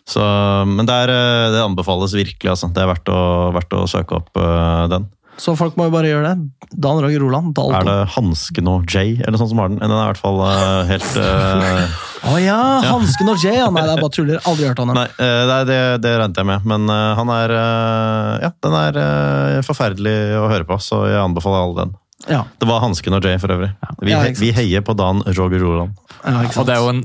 Så, 0.09 0.25
men 0.65 0.89
det, 0.89 0.95
er, 1.05 1.13
det 1.53 1.63
anbefales 1.63 2.17
virkelig. 2.17 2.51
Altså. 2.51 2.71
Det 2.73 2.83
er 2.83 2.91
verdt 2.91 3.11
å, 3.13 3.21
verdt 3.57 3.77
å 3.77 3.87
søke 3.91 4.17
opp 4.17 4.43
den. 4.91 5.09
Så 5.39 5.55
folk 5.55 5.77
må 5.79 5.87
jo 5.87 5.93
bare 5.95 6.09
gjøre 6.11 6.33
det. 6.33 6.69
Dan 6.83 6.99
Roger 6.99 7.23
Roland, 7.23 7.53
Dalton. 7.55 7.77
Er 7.79 7.87
det 7.87 8.13
Hansken 8.17 8.69
og 8.71 8.91
Jay 8.91 9.13
eller 9.23 9.39
sånn 9.39 9.51
som 9.53 9.61
har 9.63 9.69
den? 9.71 9.79
Den 9.79 9.93
er 9.95 10.01
i 10.03 10.09
hvert 10.11 10.19
fall 10.21 10.41
uh, 10.43 10.83
helt 10.89 11.13
uh, 11.15 12.01
Å 12.27 12.41
ja! 12.43 12.57
Hansken 12.89 13.31
og 13.31 13.39
Jay! 13.45 13.55
Ja, 13.61 13.69
nei, 13.71 13.85
det 13.87 13.93
er 13.95 14.03
bare 14.03 14.15
tuller. 14.17 14.41
Aldri 14.51 14.67
hørt 14.67 14.83
han. 14.83 14.91
Nei, 14.99 15.07
uh, 15.23 15.53
det, 15.69 15.79
det 16.03 16.15
regnet 16.19 16.41
jeg 16.43 16.49
med. 16.51 16.67
Men 16.69 16.91
eh, 16.91 17.13
han 17.21 17.31
er 17.37 17.55
eh, 17.55 18.33
Ja, 18.49 18.51
den 18.67 18.75
er 18.81 18.99
eh, 19.03 19.59
forferdelig 19.67 20.17
å 20.41 20.49
høre 20.51 20.67
på, 20.69 20.79
så 20.83 21.05
jeg 21.09 21.21
anbefaler 21.23 21.63
alle 21.63 21.85
den. 21.85 21.95
Ja, 22.27 22.41
Det 22.59 22.67
var 22.67 22.83
Hansken 22.83 23.15
og 23.15 23.25
Jay 23.25 23.39
for 23.39 23.55
øvrig. 23.55 23.71
Vi, 24.03 24.11
Ja, 24.11 24.25
vi 24.41 24.51
heier 24.57 24.83
på 24.85 24.97
Dan 24.99 25.23
Roger 25.29 25.63
Roland. 25.63 25.95
ja. 26.27 26.43
Og 26.59 26.67
det 26.67 26.75
er 26.75 26.83
jo 26.83 26.91
en 26.97 27.05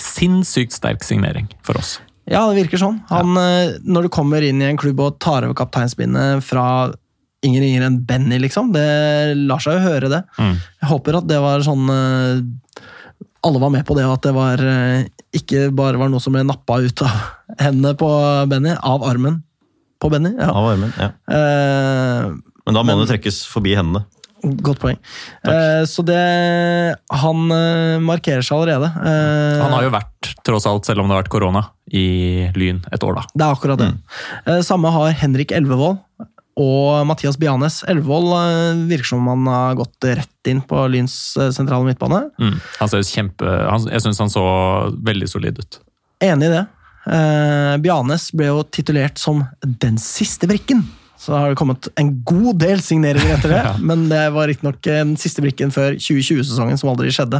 sinnssykt 0.00 0.72
sterk 0.72 1.04
signering 1.04 1.50
for 1.62 1.76
oss. 1.78 1.98
Ja, 2.30 2.46
det 2.48 2.62
virker 2.62 2.80
sånn. 2.80 3.02
Han, 3.10 3.36
ja. 3.36 3.76
Når 3.84 4.06
du 4.06 4.12
kommer 4.14 4.44
inn 4.46 4.62
i 4.62 4.68
en 4.70 4.78
klubb 4.80 5.00
og 5.04 5.18
tar 5.20 5.44
over 5.44 5.58
kapteinsbindet 5.58 6.40
fra 6.46 6.64
ingen 7.42 7.62
ringer 7.64 7.82
enn 7.88 8.00
Benny, 8.06 8.38
liksom, 8.38 8.72
det 8.74 8.84
lar 9.48 9.58
seg 9.62 9.74
jo 9.78 9.84
høre, 9.88 10.08
det. 10.12 10.22
Mm. 10.38 10.56
Jeg 10.82 10.90
håper 10.92 11.18
at 11.18 11.26
det 11.30 11.40
var 11.42 11.64
sånn 11.66 11.88
eh, 11.90 12.84
Alle 13.42 13.58
var 13.58 13.72
med 13.74 13.82
på 13.88 13.96
det, 13.98 14.04
og 14.06 14.14
at 14.20 14.22
det 14.28 14.34
var 14.36 14.60
eh, 14.62 15.08
ikke 15.34 15.64
bare 15.74 15.98
var 15.98 16.08
noe 16.12 16.22
som 16.22 16.34
ble 16.36 16.44
nappa 16.46 16.76
ut 16.84 17.02
av 17.02 17.16
hendene 17.64 17.96
på 17.98 18.08
Benny, 18.52 18.76
av 18.78 19.02
armen 19.08 19.40
på 20.02 20.10
Benny. 20.10 20.32
Ja. 20.38 20.50
Av 20.54 20.70
armen, 20.72 20.92
ja. 20.98 21.10
Eh, 21.30 22.30
Men 22.66 22.74
da 22.78 22.82
må 22.82 22.92
Men- 22.94 23.02
det 23.02 23.10
trekkes 23.16 23.42
forbi 23.50 23.74
hendene. 23.78 24.04
godt 24.42 24.80
poeng. 24.82 24.96
Eh, 25.46 25.82
så 25.86 26.02
det 26.06 26.96
Han 27.22 27.44
eh, 27.54 27.98
markerer 28.02 28.42
seg 28.42 28.56
allerede. 28.58 28.88
Eh, 28.98 29.60
Han 29.62 29.70
har 29.76 29.84
jo 29.86 29.92
vært, 29.94 30.32
tross 30.46 30.66
alt, 30.66 30.86
selv 30.86 31.02
om 31.02 31.06
det 31.10 31.14
har 31.16 31.22
vært 31.22 31.30
korona, 31.34 31.62
i 31.92 32.50
Lyn 32.58 32.80
et 32.92 33.02
år, 33.06 33.14
da. 33.20 33.22
Det 33.34 33.46
er 33.46 33.54
akkurat 33.54 33.78
det. 33.82 33.90
Eh, 34.46 34.60
Samme 34.66 34.90
har 34.94 35.10
Henrik 35.22 35.52
Elvevold. 35.54 35.98
Og 36.60 37.06
Mathias 37.08 37.38
Bianes. 37.40 37.80
Elvevold 37.88 38.32
eh, 38.36 38.82
virker 38.90 39.12
som 39.14 39.26
han 39.30 39.46
har 39.48 39.78
gått 39.80 40.08
rett 40.10 40.50
inn 40.52 40.60
på 40.68 40.84
Lyns 40.92 41.36
eh, 41.40 41.50
sentrale 41.54 41.86
midtbane. 41.88 42.24
Mm. 42.40 42.56
Han 42.80 42.92
ser 42.92 43.02
kjempe, 43.08 43.46
han, 43.70 43.88
jeg 43.92 44.04
syns 44.04 44.20
han 44.20 44.32
så 44.32 44.44
veldig 45.06 45.28
solid 45.32 45.58
ut. 45.62 45.80
Enig 46.22 46.50
i 46.50 46.54
det. 46.56 46.64
Eh, 47.12 47.76
Bianes 47.82 48.28
ble 48.36 48.50
jo 48.52 48.64
titulert 48.68 49.18
som 49.18 49.44
den 49.64 49.96
siste 49.98 50.46
brikken. 50.50 50.84
Så 51.22 51.36
har 51.38 51.52
det 51.52 51.58
kommet 51.60 51.86
en 52.02 52.08
god 52.26 52.56
del 52.58 52.80
signeringer 52.82 53.36
etter 53.36 53.52
det, 53.54 53.58
Ja. 53.68 53.72
men 53.78 54.08
det 54.10 54.22
var 54.34 54.48
riktignok 54.50 54.80
den 54.82 55.12
siste 55.20 55.42
brikken 55.44 55.70
før 55.70 55.94
2020-sesongen, 55.94 56.78
som 56.80 56.90
aldri 56.90 57.12
skjedde. 57.14 57.38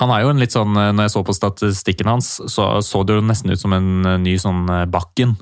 Han 0.00 0.10
er 0.10 0.24
jo 0.24 0.32
en 0.32 0.40
litt 0.42 0.54
sånn, 0.56 0.74
eh, 0.74 0.90
Når 0.96 1.06
jeg 1.06 1.12
så 1.14 1.22
på 1.28 1.36
statistikken 1.38 2.10
hans, 2.10 2.32
så 2.50 2.66
så 2.82 3.04
det 3.06 3.20
jo 3.20 3.22
nesten 3.22 3.54
ut 3.54 3.62
som 3.62 3.72
en 3.76 3.90
eh, 4.04 4.18
ny 4.26 4.34
sånn 4.42 4.64
eh, 4.74 4.84
Bakken. 4.90 5.36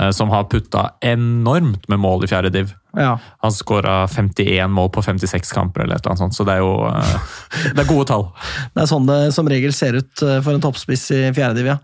Eh, 0.00 0.10
Som 0.16 0.32
har 0.32 0.48
putta 0.50 0.90
enormt 1.04 1.88
med 1.88 2.00
mål 2.00 2.24
i 2.24 2.30
fjerde 2.30 2.52
div. 2.54 2.72
Ja. 2.96 3.18
Han 3.44 3.52
skåra 3.54 4.08
51 4.08 4.70
mål 4.74 4.90
på 4.94 5.02
56 5.06 5.52
kamper, 5.54 5.84
eller 5.84 6.00
annet 6.02 6.18
sånt, 6.18 6.34
så 6.34 6.46
det 6.48 6.56
er 6.56 6.64
jo 6.64 6.72
eh, 6.88 7.34
det 7.76 7.84
er 7.84 7.90
gode 7.90 8.08
tall. 8.10 8.26
Det 8.74 8.84
er 8.84 8.90
sånn 8.90 9.08
det 9.08 9.18
som 9.36 9.48
regel 9.50 9.74
ser 9.76 9.98
ut 9.98 10.24
eh, 10.26 10.38
for 10.40 10.56
en 10.56 10.64
toppspiss 10.64 11.10
i 11.16 11.20
fjerde 11.36 11.60
div, 11.60 11.70
ja. 11.72 11.78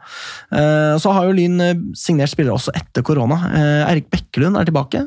Så 1.03 1.13
har 1.13 1.27
jo 1.27 1.35
Lyn 1.37 1.93
signert 1.99 2.33
spillere 2.33 2.57
også 2.57 2.73
etter 2.77 3.05
korona. 3.07 3.37
Erik 3.91 4.09
Bekkelund 4.13 4.59
er 4.59 4.67
tilbake. 4.69 5.03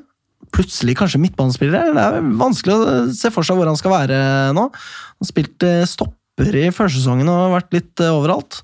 Plutselig 0.56 0.96
kanskje 1.00 1.22
midtbanespillere. 1.24 1.94
Det 1.96 2.06
er 2.06 2.32
vanskelig 2.40 2.76
å 2.76 3.04
se 3.16 3.32
for 3.34 3.48
seg 3.48 3.60
hvor 3.60 3.70
han 3.70 3.80
skal 3.80 3.94
være 3.94 4.20
nå. 4.58 4.66
Han 4.70 5.30
spilte 5.30 5.72
stopper 5.90 6.58
i 6.60 6.68
førsesongen 6.76 7.30
og 7.30 7.42
har 7.46 7.56
vært 7.58 7.78
litt 7.78 8.04
overalt. 8.08 8.62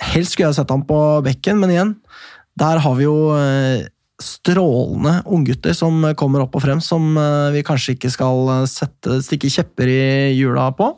Helst 0.00 0.34
skulle 0.34 0.48
jeg 0.48 0.60
sett 0.60 0.72
ham 0.72 0.82
på 0.88 0.98
bekken, 1.26 1.60
men 1.60 1.72
igjen, 1.74 1.92
der 2.58 2.80
har 2.82 2.96
vi 2.98 3.06
jo 3.06 3.16
eh, 3.36 3.86
strålende 4.20 5.20
unggutter 5.30 5.76
som 5.76 6.02
kommer 6.18 6.44
opp 6.44 6.56
og 6.58 6.64
frem, 6.64 6.80
som 6.84 7.12
eh, 7.18 7.52
vi 7.54 7.64
kanskje 7.66 7.96
ikke 7.96 8.10
skal 8.12 8.50
eh, 8.56 8.64
sette, 8.70 9.20
stikke 9.24 9.52
kjepper 9.52 9.92
i 9.92 10.00
hjula 10.38 10.70
på. 10.76 10.92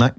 Nei. 0.00 0.10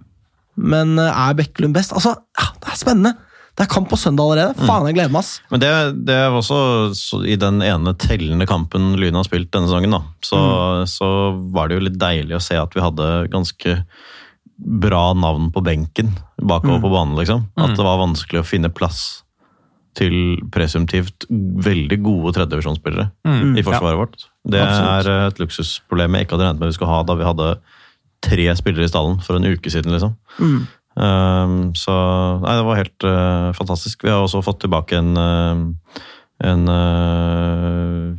Men 0.62 0.98
er 1.00 1.36
Bekkelund 1.38 1.74
best? 1.74 1.94
Altså, 1.96 2.16
ja, 2.38 2.50
det 2.62 2.74
er 2.74 2.80
spennende! 2.80 3.18
Det 3.52 3.66
er 3.66 3.70
kamp 3.74 3.90
på 3.92 3.98
søndag 4.00 4.30
allerede. 4.30 4.64
Faen, 4.64 4.86
jeg 4.88 4.96
gleder 4.96 5.12
meg, 5.12 5.26
ass! 5.26 5.42
Men 5.52 5.62
det, 5.62 5.70
det 6.08 6.18
var 6.32 6.38
også 6.40 7.20
i 7.28 7.36
den 7.40 7.60
ene 7.66 7.92
tellende 8.00 8.48
kampen 8.48 8.94
Lyn 9.00 9.18
har 9.20 9.28
spilt 9.28 9.52
denne 9.52 9.68
sesongen, 9.68 9.92
da, 9.98 10.00
så, 10.24 10.40
så 10.88 11.10
var 11.52 11.68
det 11.68 11.78
jo 11.78 11.84
litt 11.84 12.00
deilig 12.00 12.38
å 12.38 12.44
se 12.44 12.56
at 12.60 12.78
vi 12.78 12.84
hadde 12.84 13.10
ganske 13.34 13.76
bra 14.62 15.04
navn 15.18 15.50
på 15.52 15.64
benken 15.66 16.14
bakover 16.38 16.80
på 16.84 16.94
banen, 16.94 17.18
liksom. 17.20 17.44
At 17.60 17.76
det 17.76 17.86
var 17.86 18.00
vanskelig 18.00 18.42
å 18.42 18.48
finne 18.48 18.72
plass 18.72 19.22
til 19.98 20.40
presumptivt 20.54 21.26
veldig 21.30 21.98
gode 22.04 22.34
tredjedivisjonsspillere 22.38 23.10
Mm, 23.28 23.58
i 23.60 23.64
forsvaret 23.66 24.00
vårt. 24.00 24.28
Det 24.48 24.62
Absolutt. 24.62 25.08
er 25.08 25.28
et 25.28 25.40
luksusproblem 25.42 26.16
jeg 26.16 26.26
ikke 26.26 26.38
hadde 26.38 26.46
regnet 26.48 26.62
med 26.62 26.72
vi 26.72 26.78
skulle 26.78 26.94
ha 26.94 27.02
da 27.04 27.16
vi 27.20 27.28
hadde 27.28 27.50
tre 28.22 28.46
spillere 28.56 28.86
i 28.86 28.92
stallen 28.92 29.20
for 29.26 29.36
en 29.36 29.50
uke 29.50 29.70
siden, 29.74 29.92
liksom. 29.92 30.16
Mm. 30.40 30.62
Um, 31.02 31.74
så 31.76 31.94
nei, 32.44 32.56
det 32.60 32.66
var 32.68 32.80
helt 32.82 33.06
uh, 33.08 33.52
fantastisk. 33.56 34.04
Vi 34.04 34.12
har 34.12 34.22
også 34.24 34.42
fått 34.44 34.60
tilbake 34.66 34.98
en, 35.00 35.16
uh, 35.18 36.00
en 36.44 36.68
uh, 36.68 38.16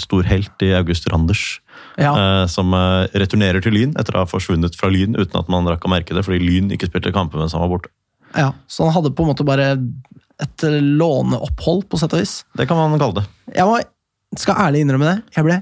stor 0.00 0.24
helt 0.28 0.64
i 0.66 0.72
August 0.78 1.08
Randers. 1.12 1.60
Ja. 1.98 2.46
som 2.46 2.70
returnerer 3.18 3.58
til 3.62 3.74
Lyn 3.74 3.92
etter 3.98 4.14
å 4.14 4.20
ha 4.22 4.26
forsvunnet 4.30 4.76
fra 4.78 4.86
Lyn 4.90 5.16
uten 5.18 5.34
at 5.38 5.48
man 5.50 5.66
rakk 5.66 5.82
å 5.86 5.90
merke 5.90 6.14
det, 6.14 6.22
fordi 6.26 6.38
Lyn 6.42 6.70
ikke 6.74 6.86
spilte 6.86 7.10
kamper 7.14 7.38
mens 7.38 7.54
han 7.54 7.62
var 7.64 7.72
borte. 7.72 7.90
ja. 8.38 8.52
Så 8.70 8.86
han 8.86 8.94
hadde 8.94 9.10
på 9.14 9.22
en 9.24 9.30
måte 9.32 9.46
bare 9.46 9.72
et 10.42 10.66
låneopphold, 10.70 11.86
på 11.90 12.00
sett 12.00 12.14
og 12.14 12.22
vis. 12.22 12.40
Det 12.58 12.68
kan 12.70 12.78
man 12.78 13.00
kalle 13.00 13.22
det. 13.22 13.26
Jeg 13.56 13.66
må, 13.66 13.80
skal 14.38 14.60
ærlig 14.68 14.84
innrømme 14.84 15.10
det. 15.10 15.18
Jeg 15.36 15.46
ble 15.46 15.58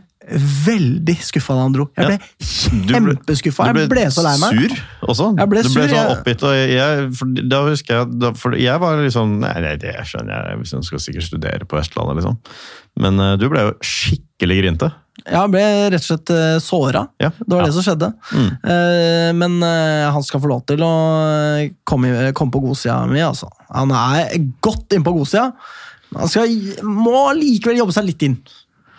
veldig 0.66 1.14
skuffa 1.22 1.54
da 1.54 1.64
han 1.66 1.74
dro. 1.74 1.86
Jeg 1.94 2.08
ble 2.10 2.16
ja. 2.18 2.90
kjempeskuffa. 2.90 3.68
Du 3.70 3.80
Jeg 3.82 3.90
ble 3.92 4.04
så 4.10 4.24
lei 4.26 4.34
meg. 4.42 4.58
sur 4.58 5.10
også. 5.12 5.28
Jeg 5.38 5.50
ble 5.52 5.62
du 5.62 5.70
ble 5.70 5.86
sur, 5.86 5.92
så 5.92 6.02
oppgitt. 6.16 6.44
Og 6.48 6.56
jeg, 6.56 7.08
for, 7.18 7.42
da 7.54 7.62
husker 7.68 8.00
jeg 8.00 8.18
da, 8.18 8.32
for 8.38 8.58
Jeg 8.58 8.82
var 8.82 9.02
liksom 9.02 9.36
Nei, 9.44 9.54
nei 9.62 9.74
det 9.80 9.94
skjønner 10.08 10.50
jeg, 10.50 10.66
jeg 10.72 10.88
skal 10.88 11.04
sikkert 11.04 11.28
studere 11.28 11.68
på 11.68 11.78
Østlandet, 11.78 12.20
liksom. 12.20 12.38
Men 13.02 13.22
uh, 13.22 13.34
du 13.38 13.46
ble 13.52 13.68
jo 13.68 13.74
skikkelig 13.84 14.60
grinte. 14.62 14.90
Jeg 15.24 15.50
ble 15.52 15.62
rett 15.94 16.02
og 16.02 16.06
slett 16.06 16.32
uh, 16.34 16.58
såra. 16.60 17.06
Ja. 17.22 17.30
Det 17.38 17.48
var 17.54 17.64
det 17.64 17.72
som 17.72 17.86
skjedde. 17.86 18.10
Mm. 18.36 18.50
Eh, 18.52 19.30
men 19.38 19.56
eh, 19.64 20.04
han 20.12 20.24
skal 20.26 20.42
få 20.42 20.50
lov 20.50 20.66
til 20.68 20.84
å 20.84 20.92
komme, 21.88 22.12
komme 22.36 22.52
på 22.52 22.60
godsida 22.66 22.98
mi, 23.08 23.22
altså. 23.24 23.48
Han 23.72 23.94
er 23.96 24.36
godt 24.64 24.92
inn 24.92 25.06
på 25.06 25.14
godsida. 25.16 25.48
Han 26.14 26.30
skal, 26.30 26.52
må 26.84 27.24
likevel 27.38 27.80
jobbe 27.80 27.96
seg 27.96 28.06
litt 28.10 28.26
inn. 28.28 28.36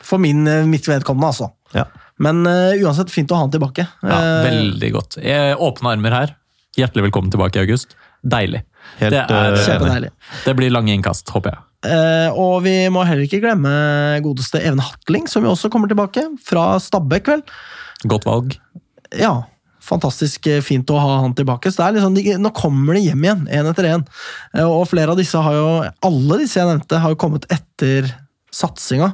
For 0.07 0.21
min, 0.21 0.41
eh, 0.49 0.65
mitt 0.67 0.87
vedkommende, 0.89 1.29
altså. 1.35 1.51
Ja. 1.77 1.85
Men 2.23 2.41
eh, 2.49 2.81
uansett, 2.81 3.13
fint 3.13 3.31
å 3.31 3.37
ha 3.37 3.45
han 3.45 3.53
tilbake. 3.53 3.85
Ja, 4.01 4.17
Eh, 4.17 4.43
veldig 4.49 4.91
godt. 4.95 5.19
Jeg, 5.21 5.55
åpne 5.61 5.93
armer 5.93 6.15
her. 6.15 6.35
Hjertelig 6.77 7.07
velkommen 7.09 7.33
tilbake 7.33 7.59
i 7.59 7.65
august. 7.65 7.93
Deilig. 8.25 8.63
Helt, 8.97 9.13
det, 9.13 9.23
er, 9.29 9.53
eh, 9.53 10.09
det 10.45 10.53
blir 10.57 10.73
lange 10.73 10.93
innkast, 10.95 11.29
håper 11.33 11.53
jeg. 11.53 11.63
Eh, 11.85 12.29
og 12.33 12.63
vi 12.65 12.75
må 12.93 13.03
heller 13.05 13.27
ikke 13.27 13.41
glemme 13.43 13.69
godeste 14.25 14.61
Even 14.63 14.81
Hatling, 14.81 15.27
som 15.29 15.45
jo 15.45 15.53
også 15.53 15.69
kommer 15.73 15.91
tilbake. 15.91 16.23
Fra 16.45 16.75
Stabæk, 16.81 17.29
vel. 17.33 17.45
Godt 18.09 18.27
valg. 18.27 18.57
Ja, 19.17 19.35
fantastisk 19.85 20.49
eh, 20.49 20.63
fint 20.65 20.89
å 20.89 20.99
ha 21.01 21.21
han 21.23 21.35
tilbake. 21.37 21.71
Så 21.71 21.81
det 21.81 21.87
er 21.87 21.97
liksom, 21.99 22.17
de, 22.17 22.37
nå 22.41 22.53
kommer 22.57 22.97
de 22.97 23.05
hjem 23.07 23.25
igjen, 23.27 23.47
én 23.53 23.69
etter 23.69 23.91
én. 23.93 24.05
Og 24.65 24.87
flere 24.89 25.13
av 25.13 25.21
disse 25.21 25.39
har 25.41 25.57
jo 25.57 25.69
Alle 26.09 26.41
disse 26.41 26.59
jeg 26.59 26.69
nevnte, 26.69 27.01
har 27.03 27.13
jo 27.13 27.21
kommet 27.21 27.47
etter 27.53 28.09
satsinga. 28.53 29.13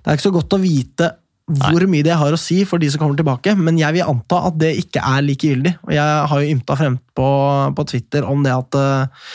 Det 0.00 0.10
er 0.10 0.18
ikke 0.18 0.28
så 0.28 0.36
godt 0.36 0.56
å 0.58 0.62
vite 0.62 1.14
hvor 1.46 1.84
mye 1.86 2.02
det 2.02 2.14
har 2.18 2.34
å 2.34 2.40
si 2.40 2.64
for 2.66 2.82
de 2.82 2.88
som 2.90 2.98
kommer 2.98 3.18
tilbake, 3.18 3.52
men 3.54 3.76
jeg 3.78 3.94
vil 3.94 4.08
anta 4.10 4.40
at 4.48 4.56
det 4.58 4.72
ikke 4.80 5.02
er 5.06 5.22
likegyldig. 5.22 5.76
Og 5.86 5.92
jeg 5.94 6.24
har 6.32 6.42
jo 6.42 6.54
ymta 6.56 6.78
frem 6.78 6.96
på, 7.14 7.28
på 7.76 7.84
Twitter 7.86 8.26
om 8.26 8.42
det 8.42 8.54
at 8.54 8.78
eh, 8.80 9.28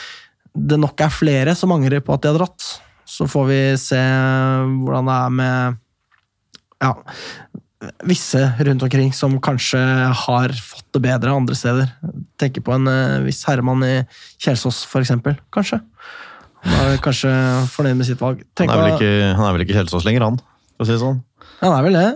det 0.55 0.79
nok 0.79 1.01
er 1.03 1.13
flere 1.13 1.55
som 1.57 1.73
angrer 1.75 2.03
på 2.03 2.15
at 2.15 2.23
de 2.23 2.31
har 2.31 2.39
dratt. 2.39 2.65
Så 3.07 3.27
får 3.29 3.45
vi 3.49 3.61
se 3.79 3.99
hvordan 3.99 5.09
det 5.09 5.17
er 5.17 5.35
med 5.35 5.79
ja, 6.81 6.93
visse 8.07 8.41
rundt 8.59 8.83
omkring 8.85 9.11
som 9.15 9.37
kanskje 9.43 9.79
har 10.25 10.53
fått 10.55 10.87
det 10.95 11.03
bedre 11.03 11.33
andre 11.35 11.57
steder. 11.57 11.91
Tenker 12.39 12.63
på 12.65 12.75
en 12.75 12.89
eh, 12.89 13.21
viss 13.25 13.43
herremann 13.47 13.83
i 13.85 13.95
Kjelsås, 14.41 14.83
for 14.89 15.03
eksempel. 15.03 15.37
Kanskje. 15.53 15.81
Han 16.61 16.91
er 16.91 17.01
kanskje 17.01 17.31
fornøyd 17.73 17.97
med 17.97 18.09
sitt 18.09 18.21
valg. 18.21 18.43
Han 18.61 18.69
er, 18.69 18.83
vel 18.83 18.95
ikke, 18.95 19.13
han 19.33 19.47
er 19.47 19.55
vel 19.55 19.65
ikke 19.65 19.79
Kjelsås 19.79 20.05
lenger, 20.05 20.27
han? 20.29 20.41
For 20.75 20.85
å 20.85 20.89
si 20.89 20.95
det 20.95 21.01
sånn. 21.01 21.21
Han 21.61 21.75
er 21.77 21.87
vel 21.87 21.97
det? 21.97 22.09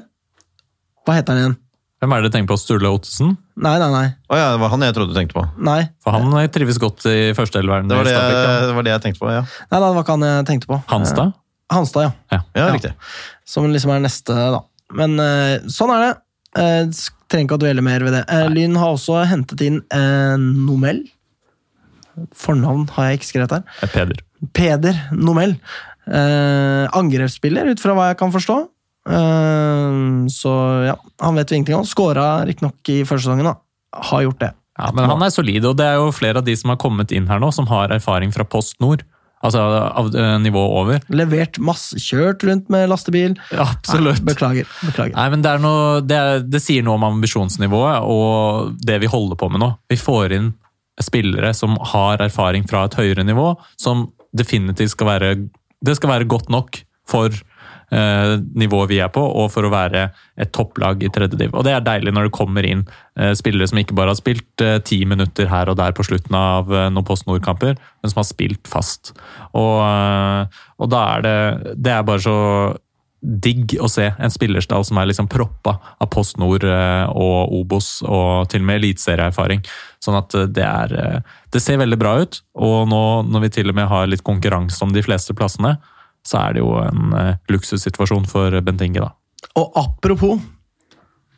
Hva 1.06 1.18
heter 1.18 1.34
han 1.34 1.42
igjen? 1.42 1.58
Hvem 2.06 2.14
er 2.14 2.22
det 2.22 2.30
du 2.30 2.36
tenker 2.36 2.51
på? 2.53 2.58
Sturle 2.62 2.89
Ottesen? 2.93 3.32
Nei, 3.58 3.72
nei, 3.82 3.88
nei. 3.89 4.03
Oh, 4.30 4.38
ja, 4.38 4.51
det 4.53 4.60
var 4.62 4.70
han 4.76 4.84
jeg 4.86 4.93
trodde 4.93 5.16
du 5.16 5.18
tenkte 5.18 5.34
på. 5.39 5.45
Nei, 5.66 5.80
For 6.06 6.14
han 6.14 6.30
trives 6.53 6.78
godt 6.78 7.01
i 7.10 7.32
førsteelveren. 7.34 7.89
Det 7.89 7.97
var 7.97 8.06
det, 8.06 8.14
det 8.14 8.76
var 8.78 8.86
det 8.86 8.93
jeg 8.93 9.03
tenkte 9.08 9.24
på, 9.24 9.32
ja. 9.34 9.41
nei, 9.72 9.80
det 9.82 9.88
var 9.95 10.03
ikke 10.06 10.18
han 10.20 10.26
jeg 10.28 10.45
tenkte 10.51 10.70
på. 10.70 10.78
Hanstad? 10.91 11.32
Eh, 11.34 11.74
Hanstad, 11.74 12.06
ja. 12.06 12.12
Ja. 12.36 12.39
Ja, 12.53 12.68
Ja. 12.68 12.74
riktig. 12.76 12.91
Som 13.49 13.66
liksom 13.74 13.95
er 13.95 14.03
neste, 14.06 14.38
da. 14.53 14.62
Men 14.93 15.18
eh, 15.20 15.66
sånn 15.74 15.95
er 15.95 16.03
det. 16.06 16.12
Eh, 16.62 17.01
trenger 17.26 17.49
ikke 17.49 17.58
å 17.58 17.64
dvele 17.66 17.82
mer 17.89 18.06
ved 18.06 18.14
det. 18.20 18.22
Eh, 18.30 18.45
Lyn 18.53 18.78
har 18.78 18.93
også 18.93 19.24
hentet 19.26 19.66
inn 19.66 19.82
eh, 19.89 20.38
Nomel. 20.38 21.01
Fornavn 22.38 22.86
har 22.95 23.10
jeg 23.10 23.20
ikke 23.24 23.32
skrevet 23.32 23.58
her. 23.58 23.66
Eh, 23.82 23.91
Peder. 23.97 24.22
Peder 24.56 25.01
Nomel. 25.18 25.58
Eh, 26.06 26.86
angrepsspiller, 26.95 27.74
ut 27.74 27.82
fra 27.82 27.97
hva 27.97 28.12
jeg 28.12 28.20
kan 28.22 28.32
forstå. 28.36 28.60
Eh, 29.10 30.28
så 30.34 30.53
ja, 30.88 30.95
han 31.22 31.39
vet 31.39 31.51
vi 31.51 31.62
ingenting 31.62 31.80
om. 31.80 31.88
Skåra 31.88 32.45
riktignok 32.47 32.93
i 32.93 33.01
første 33.03 33.28
sesongen, 33.28 33.51
da. 33.51 33.58
Har 34.12 34.26
gjort 34.26 34.41
det. 34.43 34.53
Ja, 34.76 34.91
men 34.91 35.08
han 35.08 35.24
er 35.24 35.32
solid, 35.32 35.64
og 35.64 35.78
det 35.80 35.86
er 35.88 36.01
jo 36.01 36.12
flere 36.12 36.41
av 36.41 36.47
de 36.47 36.56
som 36.60 36.74
har 36.74 36.80
kommet 36.82 37.14
inn 37.16 37.30
her 37.32 37.39
nå, 37.39 37.47
som 37.56 37.68
har 37.70 37.93
erfaring 37.95 38.34
fra 38.36 38.43
Post 38.47 38.82
Nord. 38.84 39.06
Altså 39.45 39.62
av 39.62 40.10
eh, 40.18 40.36
nivået 40.41 40.76
over. 40.80 41.01
Levert 41.14 41.60
masse, 41.62 41.99
kjørt 42.01 42.43
rundt 42.47 42.70
med 42.74 42.88
lastebil. 42.89 43.36
Absolutt. 43.53 44.22
Nei, 44.24 44.32
beklager. 44.32 44.70
beklager. 44.82 45.16
Nei, 45.16 45.26
men 45.34 45.43
det, 45.45 45.53
noe, 45.62 45.99
det, 46.01 46.18
er, 46.18 46.45
det 46.47 46.62
sier 46.64 46.86
noe 46.86 46.97
om 46.97 47.06
ambisjonsnivået 47.12 48.08
og 48.10 48.80
det 48.88 48.97
vi 49.03 49.12
holder 49.12 49.39
på 49.39 49.51
med 49.53 49.62
nå. 49.62 49.70
Vi 49.91 49.99
får 50.01 50.36
inn 50.39 50.53
spillere 51.03 51.51
som 51.53 51.76
har 51.93 52.24
erfaring 52.24 52.66
fra 52.68 52.86
et 52.88 52.97
høyere 52.97 53.26
nivå, 53.28 53.51
som 53.78 54.08
definitivt 54.36 54.95
skal 54.95 55.12
være 55.14 55.36
Det 55.86 55.95
skal 55.99 56.10
være 56.10 56.28
godt 56.32 56.49
nok 56.49 56.80
for 57.06 57.36
nivået 57.92 58.90
vi 58.90 59.00
er 59.04 59.12
på, 59.14 59.22
og 59.22 59.52
for 59.54 59.68
å 59.68 59.72
være 59.74 60.08
et 60.42 60.52
topplag 60.56 61.04
i 61.06 61.10
tredje 61.14 61.38
div. 61.40 61.54
Og 61.54 61.66
det 61.68 61.76
er 61.76 61.84
deilig 61.86 62.14
når 62.16 62.28
det 62.28 62.36
kommer 62.36 62.66
inn 62.68 62.82
eh, 63.20 63.34
spillere 63.38 63.70
som 63.70 63.82
ikke 63.82 63.98
bare 63.98 64.14
har 64.14 64.20
spilt 64.20 64.64
eh, 64.64 64.80
ti 64.86 65.04
minutter 65.08 65.50
her 65.52 65.70
og 65.72 65.78
der 65.80 65.94
på 65.96 66.06
slutten 66.08 66.36
av 66.38 66.72
eh, 66.74 66.88
noen 66.90 67.08
Post 67.08 67.28
Nord-kamper, 67.30 67.76
men 67.78 68.12
som 68.12 68.22
har 68.22 68.28
spilt 68.30 68.68
fast. 68.70 69.14
Og, 69.54 69.78
eh, 69.86 70.66
og 70.82 70.92
da 70.92 71.06
er 71.16 71.26
det 71.26 71.38
Det 71.86 71.94
er 71.94 72.04
bare 72.08 72.26
så 72.26 72.40
digg 73.26 73.76
å 73.82 73.88
se 73.90 74.06
en 74.12 74.34
spillerstall 74.34 74.86
som 74.86 75.00
er 75.00 75.10
liksom 75.10 75.30
proppa 75.32 75.76
av 76.02 76.10
Post 76.14 76.38
Nord 76.42 76.66
eh, 76.68 77.06
og 77.10 77.54
Obos, 77.58 77.98
og 78.06 78.50
til 78.52 78.64
og 78.64 78.70
med 78.70 78.82
eliteserieerfaring. 78.82 79.64
Sånn 80.04 80.20
at 80.20 80.36
eh, 80.38 80.48
det 80.52 80.66
er 80.66 80.96
eh, 81.02 81.34
Det 81.56 81.62
ser 81.64 81.80
veldig 81.80 81.98
bra 82.00 82.18
ut, 82.22 82.42
og 82.60 82.90
nå 82.92 83.04
når 83.32 83.46
vi 83.46 83.54
til 83.58 83.72
og 83.72 83.78
med 83.78 83.88
har 83.90 84.10
litt 84.12 84.26
konkurranse 84.26 84.82
om 84.84 84.94
de 84.94 85.04
fleste 85.06 85.36
plassene, 85.38 85.78
så 86.26 86.41
er 86.41 86.55
det 86.57 86.63
jo 86.63 86.73
en 86.82 87.13
uh, 87.13 87.36
luksussituasjon 87.51 88.26
for 88.30 88.57
Bent 88.65 88.82
Inge, 88.86 89.03
da. 89.03 89.13
Og 89.59 89.78
apropos 89.78 90.41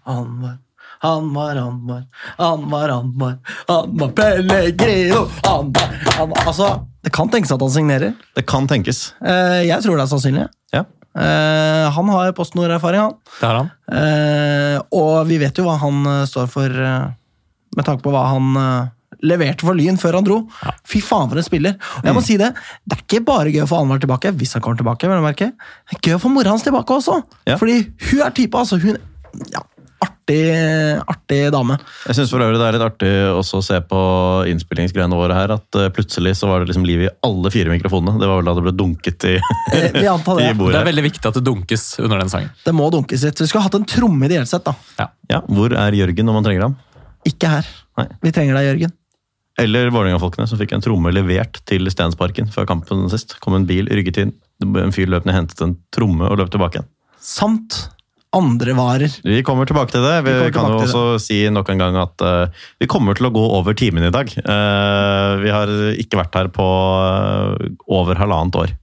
Han 0.07 0.39
var 0.41 0.57
han 0.99 1.33
var, 1.33 1.55
han 1.55 1.87
var, 1.87 2.03
han 2.37 2.69
var, 2.69 2.89
han 2.89 3.11
var, 3.19 3.33
han 3.67 3.97
var 3.99 4.13
Pellegrino 4.17 5.27
han 5.45 5.73
var... 5.75 5.91
Altså, 6.47 6.69
det 7.05 7.11
kan 7.13 7.29
tenkes 7.29 7.51
at 7.53 7.61
han 7.61 7.69
signerer. 7.69 8.15
Det 8.33 8.43
kan 8.49 8.65
tenkes. 8.65 9.11
Uh, 9.21 9.61
jeg 9.61 9.77
tror 9.85 9.99
det 9.99 10.07
er 10.07 10.09
sannsynlig. 10.09 10.47
Ja. 10.73 10.81
Uh, 11.13 11.85
han 11.93 12.09
har 12.15 12.33
PostNord-erfaring, 12.37 13.03
han. 13.05 13.13
Det 13.37 13.45
har 13.45 13.59
han. 13.59 13.69
Uh, 13.93 14.81
og 14.97 15.29
vi 15.29 15.37
vet 15.43 15.61
jo 15.61 15.67
hva 15.67 15.77
han 15.83 16.01
uh, 16.07 16.25
står 16.29 16.49
for, 16.49 16.81
med 17.77 17.85
tanke 17.85 18.01
på 18.01 18.13
hva 18.15 18.25
han 18.33 18.57
leverte 19.23 19.65
for 19.65 19.73
Lyn 19.77 19.97
før 19.97 20.13
han 20.19 20.23
dro. 20.27 20.41
Fy 20.85 21.01
faen, 21.01 21.29
for 21.31 21.37
en 21.37 21.43
spiller! 21.47 21.77
Og 21.99 22.03
jeg 22.03 22.13
Mm. 22.13 22.19
må 22.19 22.23
si 22.25 22.37
det, 22.37 22.51
det 22.85 22.97
er 22.97 23.03
ikke 23.05 23.23
bare 23.25 23.51
gøy 23.53 23.63
å 23.63 23.69
få 23.69 23.81
Anwar 23.81 23.99
tilbake, 23.99 24.31
hvis 24.37 24.53
han 24.53 24.61
kommer 24.61 24.77
tilbake. 24.77 25.07
vil 25.07 25.17
jeg 25.17 25.25
merke. 25.25 25.51
Det 25.89 25.97
er 25.97 26.11
gøy 26.11 26.15
å 26.19 26.21
få 26.21 26.29
mora 26.33 26.49
hans 26.53 26.63
tilbake 26.63 26.93
også! 26.99 27.23
Ja. 27.47 27.57
Fordi 27.57 27.79
hun 28.11 28.21
er 28.21 28.31
type, 28.31 28.53
altså. 28.57 28.77
Hun 28.81 28.97
ja, 29.53 29.61
artig, 30.01 30.41
artig 31.09 31.51
dame. 31.51 31.77
Jeg 32.07 32.15
synes 32.17 32.29
for 32.29 32.39
øvrig 32.43 32.57
det 32.59 32.67
er 32.67 32.75
litt 32.77 32.85
artig 32.85 33.11
også 33.33 33.59
å 33.59 33.63
se 33.65 33.79
på 33.89 33.99
innspillingsgreiene 34.51 35.17
våre 35.17 35.33
her, 35.37 35.53
at 35.57 35.75
eh, 35.79 35.89
plutselig 35.93 36.35
så 36.37 36.47
var 36.49 36.59
det 36.61 36.69
liksom 36.71 36.85
liv 36.85 37.05
i 37.05 37.09
alle 37.25 37.49
fire 37.53 37.69
mikrofonene. 37.73 38.19
Det 38.21 38.27
var 38.29 38.41
vel 38.41 38.45
da 38.49 38.53
det 38.57 38.65
ble 38.67 38.75
dunket 38.77 39.25
i, 39.29 39.35
Eh, 39.73 39.91
Vi 39.97 40.05
antar 40.07 40.39
i 40.41 40.47
det. 40.51 40.57
Det 40.57 40.81
er 40.81 40.89
veldig 40.91 41.05
viktig 41.09 41.25
at 41.31 41.39
det 41.39 41.45
dunkes 41.47 41.85
under 42.03 42.19
den 42.21 42.29
sangen. 42.29 42.51
Det 42.65 42.73
må 42.75 42.89
dunkes 42.93 43.23
litt. 43.25 43.39
Vi 43.41 43.47
skulle 43.49 43.65
hatt 43.65 43.75
en 43.79 43.85
tromme 43.89 44.25
ideelt 44.29 44.47
sett, 44.51 44.63
da. 44.67 44.75
Ja. 44.99 45.09
Ja, 45.29 45.41
hvor 45.47 45.73
er 45.73 45.91
Jørgen 45.97 46.25
når 46.29 46.33
man 46.39 46.45
trenger 46.45 46.67
ham? 46.69 46.77
Ikke 47.27 47.49
her. 47.51 47.65
Nei. 47.97 48.07
Vi 48.23 48.31
trenger 48.31 48.55
deg, 48.59 48.67
Jørgen. 48.71 48.93
Eller 49.57 49.89
Vålerenga-folkene, 49.89 50.45
som 50.49 50.59
fikk 50.59 50.75
en 50.75 50.83
tromme 50.85 51.11
levert 51.13 51.61
til 51.69 51.89
Stensparken 51.89 52.49
før 52.53 52.67
kampen 52.69 53.07
sist. 53.09 53.39
Kom 53.41 53.57
en 53.57 53.65
bil, 53.69 53.89
rygget 53.89 54.21
inn, 54.21 54.33
en 54.61 54.93
fyr 54.93 55.09
løp 55.09 55.25
ned, 55.25 55.33
hentet 55.33 55.63
en 55.65 55.77
tromme 55.93 56.29
og 56.29 56.37
løp 56.41 56.51
tilbake 56.53 56.79
igjen. 56.79 56.89
Samt 57.17 57.87
andre 58.37 58.73
varer. 58.77 59.13
Vi 59.23 59.39
kommer 59.45 59.65
tilbake 59.65 59.93
til 59.95 60.03
det. 60.05 60.15
Vi, 60.27 60.33
Vi 60.45 60.53
kan 60.53 60.69
jo 60.69 60.81
også 60.83 61.03
det. 61.15 61.21
si 61.25 61.39
nok 61.49 61.69
en 61.73 61.81
gang 61.81 61.97
at 61.99 62.23
uh, 62.25 62.65
vi 62.77 62.89
kommer 62.91 63.17
til 63.17 63.29
å 63.29 63.33
gå 63.33 63.45
over 63.57 63.77
timen 63.77 64.05
i 64.05 64.11
dag. 64.13 64.29
Uh, 64.43 65.39
vi 65.41 65.53
har 65.53 65.71
ikke 65.97 66.19
vært 66.19 66.37
her 66.37 66.51
på 66.53 66.67
uh, 66.67 67.55
over 67.87 68.19
halvannet 68.19 68.61
år. 68.65 68.75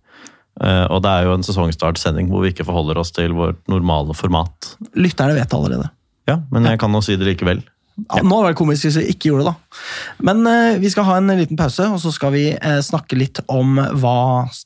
Og 0.55 1.01
det 1.03 1.11
er 1.11 1.25
jo 1.27 1.33
en 1.35 1.43
sesongstartsending 1.43 2.29
hvor 2.31 2.45
vi 2.45 2.53
ikke 2.53 2.62
forholder 2.62 3.01
oss 3.01 3.09
til 3.11 3.33
vårt 3.35 3.59
normale 3.66 4.14
format. 4.14 4.68
Lytterne 4.95 5.35
vet 5.35 5.57
allerede. 5.57 5.89
Ja, 6.31 6.37
Men 6.55 6.68
jeg 6.70 6.79
kan 6.79 6.95
jo 6.95 7.01
si 7.03 7.16
det 7.18 7.27
likevel. 7.27 7.64
Ja, 7.95 8.24
nå 8.26 8.40
hadde 8.40 8.51
det 8.51 8.59
komisk 8.59 8.88
hvis 8.88 8.97
vi 8.99 9.12
ikke 9.12 9.28
gjorde 9.30 9.45
det, 9.45 9.53
da. 9.53 9.82
Men 10.26 10.42
eh, 10.51 10.80
vi 10.82 10.90
skal 10.90 11.07
ha 11.07 11.18
en 11.20 11.30
liten 11.38 11.59
pause, 11.59 11.86
og 11.95 12.01
så 12.03 12.11
skal 12.14 12.34
vi 12.34 12.49
eh, 12.51 12.80
snakke 12.82 13.18
litt 13.18 13.38
om 13.47 13.78
hva 13.78 14.18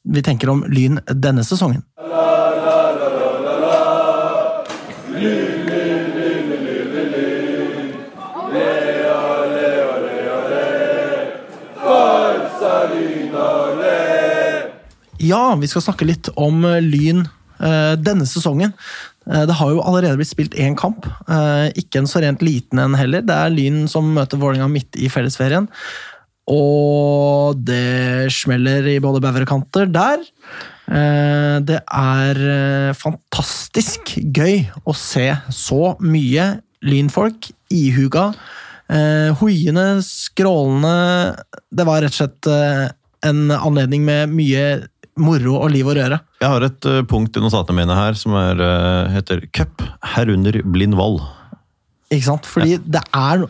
vi 0.08 0.24
tenker 0.24 0.48
om 0.48 0.64
Lyn 0.64 0.96
denne 1.12 1.44
sesongen. 1.44 1.84
Ja, 15.28 15.42
vi 15.60 15.68
skal 15.68 15.84
snakke 15.84 16.08
litt 16.08 16.32
om 16.38 16.62
Lyn 16.64 17.26
eh, 17.60 17.94
denne 18.00 18.24
sesongen. 18.24 18.72
Eh, 19.28 19.44
det 19.48 19.56
har 19.58 19.72
jo 19.72 19.84
allerede 19.84 20.18
blitt 20.20 20.32
spilt 20.32 20.56
én 20.58 20.76
kamp. 20.78 21.06
Eh, 21.28 21.68
ikke 21.82 22.02
en 22.02 22.10
så 22.10 22.22
rent 22.24 22.44
liten 22.44 22.80
en 22.80 22.96
heller. 22.98 23.24
Det 23.26 23.34
er 23.34 23.52
Lyn 23.52 23.86
som 23.90 24.08
møter 24.14 24.40
Vålerenga 24.40 24.70
midt 24.72 24.96
i 24.96 25.10
fellesferien. 25.12 25.68
Og 26.48 27.58
det 27.60 28.32
smeller 28.32 28.86
i 28.88 29.00
både 29.04 29.20
bauger 29.20 29.44
og 29.44 29.50
kanter 29.50 29.90
der. 29.92 30.24
Eh, 30.88 31.58
det 31.68 31.82
er 31.84 32.94
fantastisk 32.96 34.16
gøy 34.16 34.64
å 34.88 34.96
se 34.96 35.28
så 35.52 35.92
mye 36.00 36.54
lynfolk, 36.88 37.50
ihuga, 37.74 38.30
hoiende, 38.88 39.98
skrålende 40.00 41.34
Det 41.68 41.84
var 41.84 42.00
rett 42.00 42.14
og 42.14 42.16
slett 42.22 42.46
en 43.28 43.50
anledning 43.52 44.06
med 44.06 44.32
mye 44.32 44.62
moro 45.18 45.56
og 45.62 45.70
liv 45.74 45.86
og 45.88 45.96
røre. 45.98 46.20
Jeg 46.42 46.48
har 46.52 46.66
et 46.66 46.88
uh, 46.88 47.00
punkt 47.08 47.36
i 47.36 47.42
notatene 47.42 47.76
mine 47.80 47.96
her 47.98 48.16
som 48.18 48.34
er, 48.38 48.60
uh, 48.62 49.10
heter 49.14 49.44
cup, 49.54 49.82
herunder 50.14 50.60
blind 50.64 50.96
vold. 50.98 51.20
Ikke 52.12 52.24
sant? 52.30 52.46
Fordi 52.48 52.78
det 52.88 53.02
er 53.12 53.44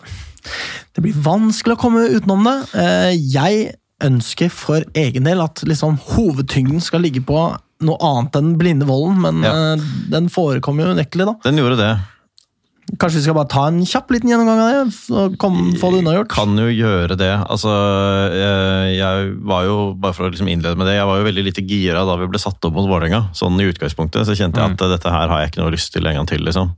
Det 0.97 1.03
blir 1.05 1.15
vanskelig 1.23 1.77
å 1.77 1.81
komme 1.81 2.07
utenom 2.17 2.45
det. 2.49 2.57
Uh, 2.75 3.13
Jeg 3.15 3.75
ønsker 4.03 4.51
for 4.55 4.85
egen 4.95 5.27
del 5.27 5.41
at 5.43 5.63
liksom 5.67 5.97
hovedtyngden 6.15 6.81
skal 6.83 7.03
ligge 7.03 7.21
på 7.27 7.39
noe 7.83 7.99
annet 8.03 8.37
enn 8.39 8.53
blinde 8.59 8.87
volden, 8.87 9.19
men 9.23 9.43
Ja. 9.43 9.77
den 10.11 10.29
forekommer 10.31 10.87
jo 10.87 10.95
unektelig, 10.97 11.27
da. 11.27 11.35
Den 11.45 11.59
gjorde 11.59 11.77
det. 11.79 11.91
Kanskje 12.97 13.19
vi 13.19 13.25
skal 13.27 13.37
bare 13.37 13.51
ta 13.53 13.67
en 13.69 13.83
kjapp 13.85 14.13
liten 14.15 14.31
gjennomgang 14.33 14.61
av 14.63 14.71
det? 14.71 14.97
og 15.13 15.37
kom, 15.41 15.59
få 15.81 15.91
det 15.93 16.01
unnagjort? 16.03 16.31
Kan 16.33 16.57
jo 16.57 16.69
gjøre 16.73 17.19
det. 17.21 17.31
Altså, 17.51 17.73
jeg, 18.33 18.95
jeg 18.97 19.29
var 19.51 19.67
jo, 19.69 19.77
bare 20.01 20.17
for 20.17 20.29
å 20.29 20.33
liksom 20.33 20.49
innlede 20.49 20.79
med 20.81 20.89
det, 20.89 20.97
jeg 20.97 21.11
var 21.11 21.21
jo 21.21 21.29
veldig 21.29 21.45
lite 21.51 21.67
gira 21.69 22.07
da 22.09 22.17
vi 22.21 22.31
ble 22.33 22.41
satt 22.41 22.65
opp 22.65 22.79
mot 22.79 22.89
Vålerenga. 22.89 23.27
Sånn 23.37 23.61
i 23.61 23.69
utgangspunktet 23.69 24.25
så 24.25 24.37
kjente 24.39 24.63
jeg 24.63 24.73
at 24.73 24.81
mm. 24.81 24.93
dette 24.95 25.13
her 25.13 25.29
har 25.29 25.45
jeg 25.45 25.53
ikke 25.53 25.63
noe 25.63 25.75
lyst 25.77 25.93
til 25.95 26.09
en 26.09 26.21
gang 26.21 26.31
til. 26.31 26.43
liksom. 26.49 26.73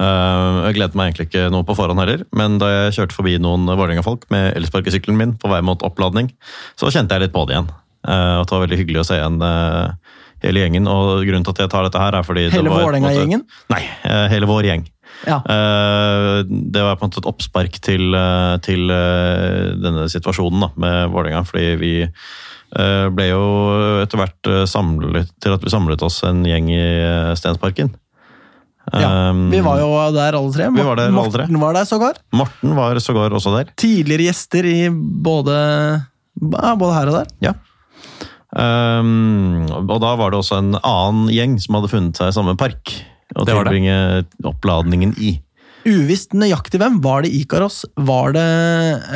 Eh, 0.00 0.58
jeg 0.68 0.78
gledet 0.78 0.96
meg 0.96 1.10
egentlig 1.10 1.28
ikke 1.28 1.44
noe 1.52 1.68
på 1.68 1.76
forhånd 1.76 2.00
heller, 2.00 2.24
men 2.38 2.56
da 2.62 2.70
jeg 2.70 2.96
kjørte 2.96 3.18
forbi 3.18 3.36
noen 3.42 3.68
Vålerenga-folk 3.68 4.24
med 4.32 4.54
elsparkesykkelen 4.56 5.20
min 5.20 5.36
på 5.36 5.52
vei 5.52 5.60
mot 5.64 5.84
oppladning, 5.84 6.32
så 6.80 6.92
kjente 6.92 7.18
jeg 7.18 7.26
litt 7.26 7.36
på 7.36 7.44
det 7.48 7.58
igjen. 7.58 7.68
Eh, 8.08 8.36
og 8.40 8.48
det 8.48 8.56
var 8.56 8.64
veldig 8.64 8.80
hyggelig 8.80 9.02
å 9.02 9.06
se 9.06 9.20
igjen 9.20 9.38
eh, 9.46 10.16
hele 10.46 10.64
gjengen. 10.64 10.88
Og 10.90 11.26
grunnen 11.26 11.46
til 11.46 11.54
at 11.54 11.64
jeg 11.64 11.72
tar 11.74 11.86
dette 11.86 12.02
her, 12.02 12.18
er 12.18 12.26
fordi 12.26 12.48
Hele 12.54 12.72
Vålerenga-gjengen? 12.72 13.44
Nei, 13.72 13.82
eh, 14.08 14.26
hele 14.32 14.48
vår 14.50 14.70
gjeng. 14.70 14.88
Ja. 15.26 15.38
Eh, 15.46 16.42
Det 16.46 16.82
var 16.82 16.96
på 16.98 17.06
en 17.06 17.10
måte 17.10 17.22
et 17.22 17.30
oppspark 17.30 17.78
til, 17.84 18.14
eh, 18.14 18.56
til 18.64 18.90
eh, 18.90 19.72
denne 19.78 20.08
situasjonen 20.10 20.66
da, 20.66 20.70
med 20.76 21.10
Vålerenga. 21.14 21.44
Fordi 21.48 21.74
vi 21.80 21.94
ble 22.72 23.24
jo 23.28 23.40
etter 24.00 24.16
hvert 24.16 24.48
samlet 24.64 25.28
til 25.44 25.52
at 25.52 25.60
vi 25.60 25.68
samlet 25.68 26.00
oss 26.06 26.22
en 26.24 26.38
gjeng 26.48 26.70
i 26.72 27.34
Stensparken. 27.36 27.90
ja. 28.96 29.10
Vi 29.52 29.60
var 29.60 29.82
jo 29.82 29.90
der 30.16 30.38
alle 30.38 30.54
tre. 30.54 30.70
Vi 30.72 30.86
var 30.86 30.96
der 30.96 31.12
alle 31.12 31.34
tre. 31.34 31.44
Morten 31.44 31.60
var 31.60 31.76
der 31.76 31.84
sågar. 31.84 32.16
Morten 32.32 32.72
var 32.74 32.96
sågar 33.04 33.36
også 33.36 33.52
der. 33.58 33.74
Tidligere 33.76 34.30
gjester 34.30 34.64
i 34.64 34.88
både, 34.88 35.58
både 36.40 36.94
her 36.96 37.12
og 37.12 37.18
der. 37.20 37.28
Ja. 37.44 37.52
Um, 38.56 39.68
og 39.68 40.00
da 40.00 40.16
var 40.16 40.32
det 40.32 40.40
også 40.40 40.58
en 40.60 40.74
annen 40.80 41.28
gjeng 41.32 41.60
som 41.60 41.76
hadde 41.76 41.92
funnet 41.92 42.16
seg 42.16 42.32
i 42.32 42.36
samme 42.36 42.56
park 42.56 42.92
å 43.36 43.46
Det 43.46 43.54
var 43.56 43.64
det. 43.64 43.72
tilbringe 43.72 43.96
oppladningen 44.52 45.14
i. 45.18 45.40
Uvisst 45.82 46.30
nøyaktig 46.38 46.78
hvem. 46.78 47.00
Var 47.02 47.24
det 47.24 47.32
Ikaros? 47.34 47.80
Var 47.98 48.34
det 48.36 48.44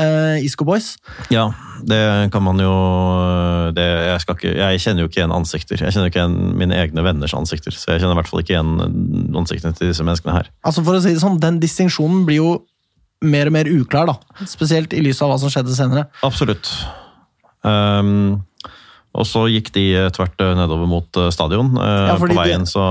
eh, 0.03 0.45
Isco 0.45 0.65
Boys? 0.67 0.97
Ja, 1.31 1.45
det 1.87 2.01
kan 2.35 2.43
man 2.43 2.59
jo 2.59 2.73
det, 3.77 3.85
jeg, 3.87 4.21
skal 4.25 4.35
ikke, 4.39 4.55
jeg 4.59 4.81
kjenner 4.83 5.05
jo 5.05 5.11
ikke 5.11 5.21
igjen 5.23 5.35
ansikter. 5.37 5.79
Jeg 5.79 5.95
kjenner 5.95 6.11
ikke 6.11 6.25
igjen 6.25 6.57
mine 6.59 6.75
egne 6.81 7.05
venners 7.07 7.37
ansikter. 7.39 7.71
Så 7.71 7.93
jeg 7.95 8.03
kjenner 8.03 8.17
i 8.17 8.19
hvert 8.19 8.33
fall 8.33 8.43
ikke 8.43 8.57
igjen 8.57 8.73
ansiktene 9.39 9.79
til 9.79 9.93
disse 9.93 10.03
menneskene 10.07 10.35
her. 10.41 10.51
Altså 10.67 10.83
for 10.83 10.99
å 10.99 11.05
si 11.05 11.15
det 11.15 11.23
sånn, 11.23 11.39
Den 11.43 11.61
distinksjonen 11.63 12.25
blir 12.27 12.41
jo 12.43 12.51
mer 13.23 13.47
og 13.49 13.55
mer 13.55 13.71
uklar, 13.71 14.11
da. 14.11 14.45
Spesielt 14.51 14.93
i 14.93 15.01
lys 15.07 15.23
av 15.23 15.31
hva 15.31 15.39
som 15.41 15.49
skjedde 15.53 15.73
senere. 15.77 16.09
Absolutt. 16.27 16.67
Um, 17.67 18.43
og 19.17 19.25
så 19.27 19.47
gikk 19.49 19.71
de 19.75 19.87
tvert 20.15 20.43
nedover 20.59 20.91
mot 20.91 21.17
eh, 21.23 21.31
stadion. 21.33 21.71
Eh, 21.81 22.09
Ja, 22.11 22.17
på 22.21 22.29
veien 22.37 22.67
de, 22.67 22.71
så 22.75 22.83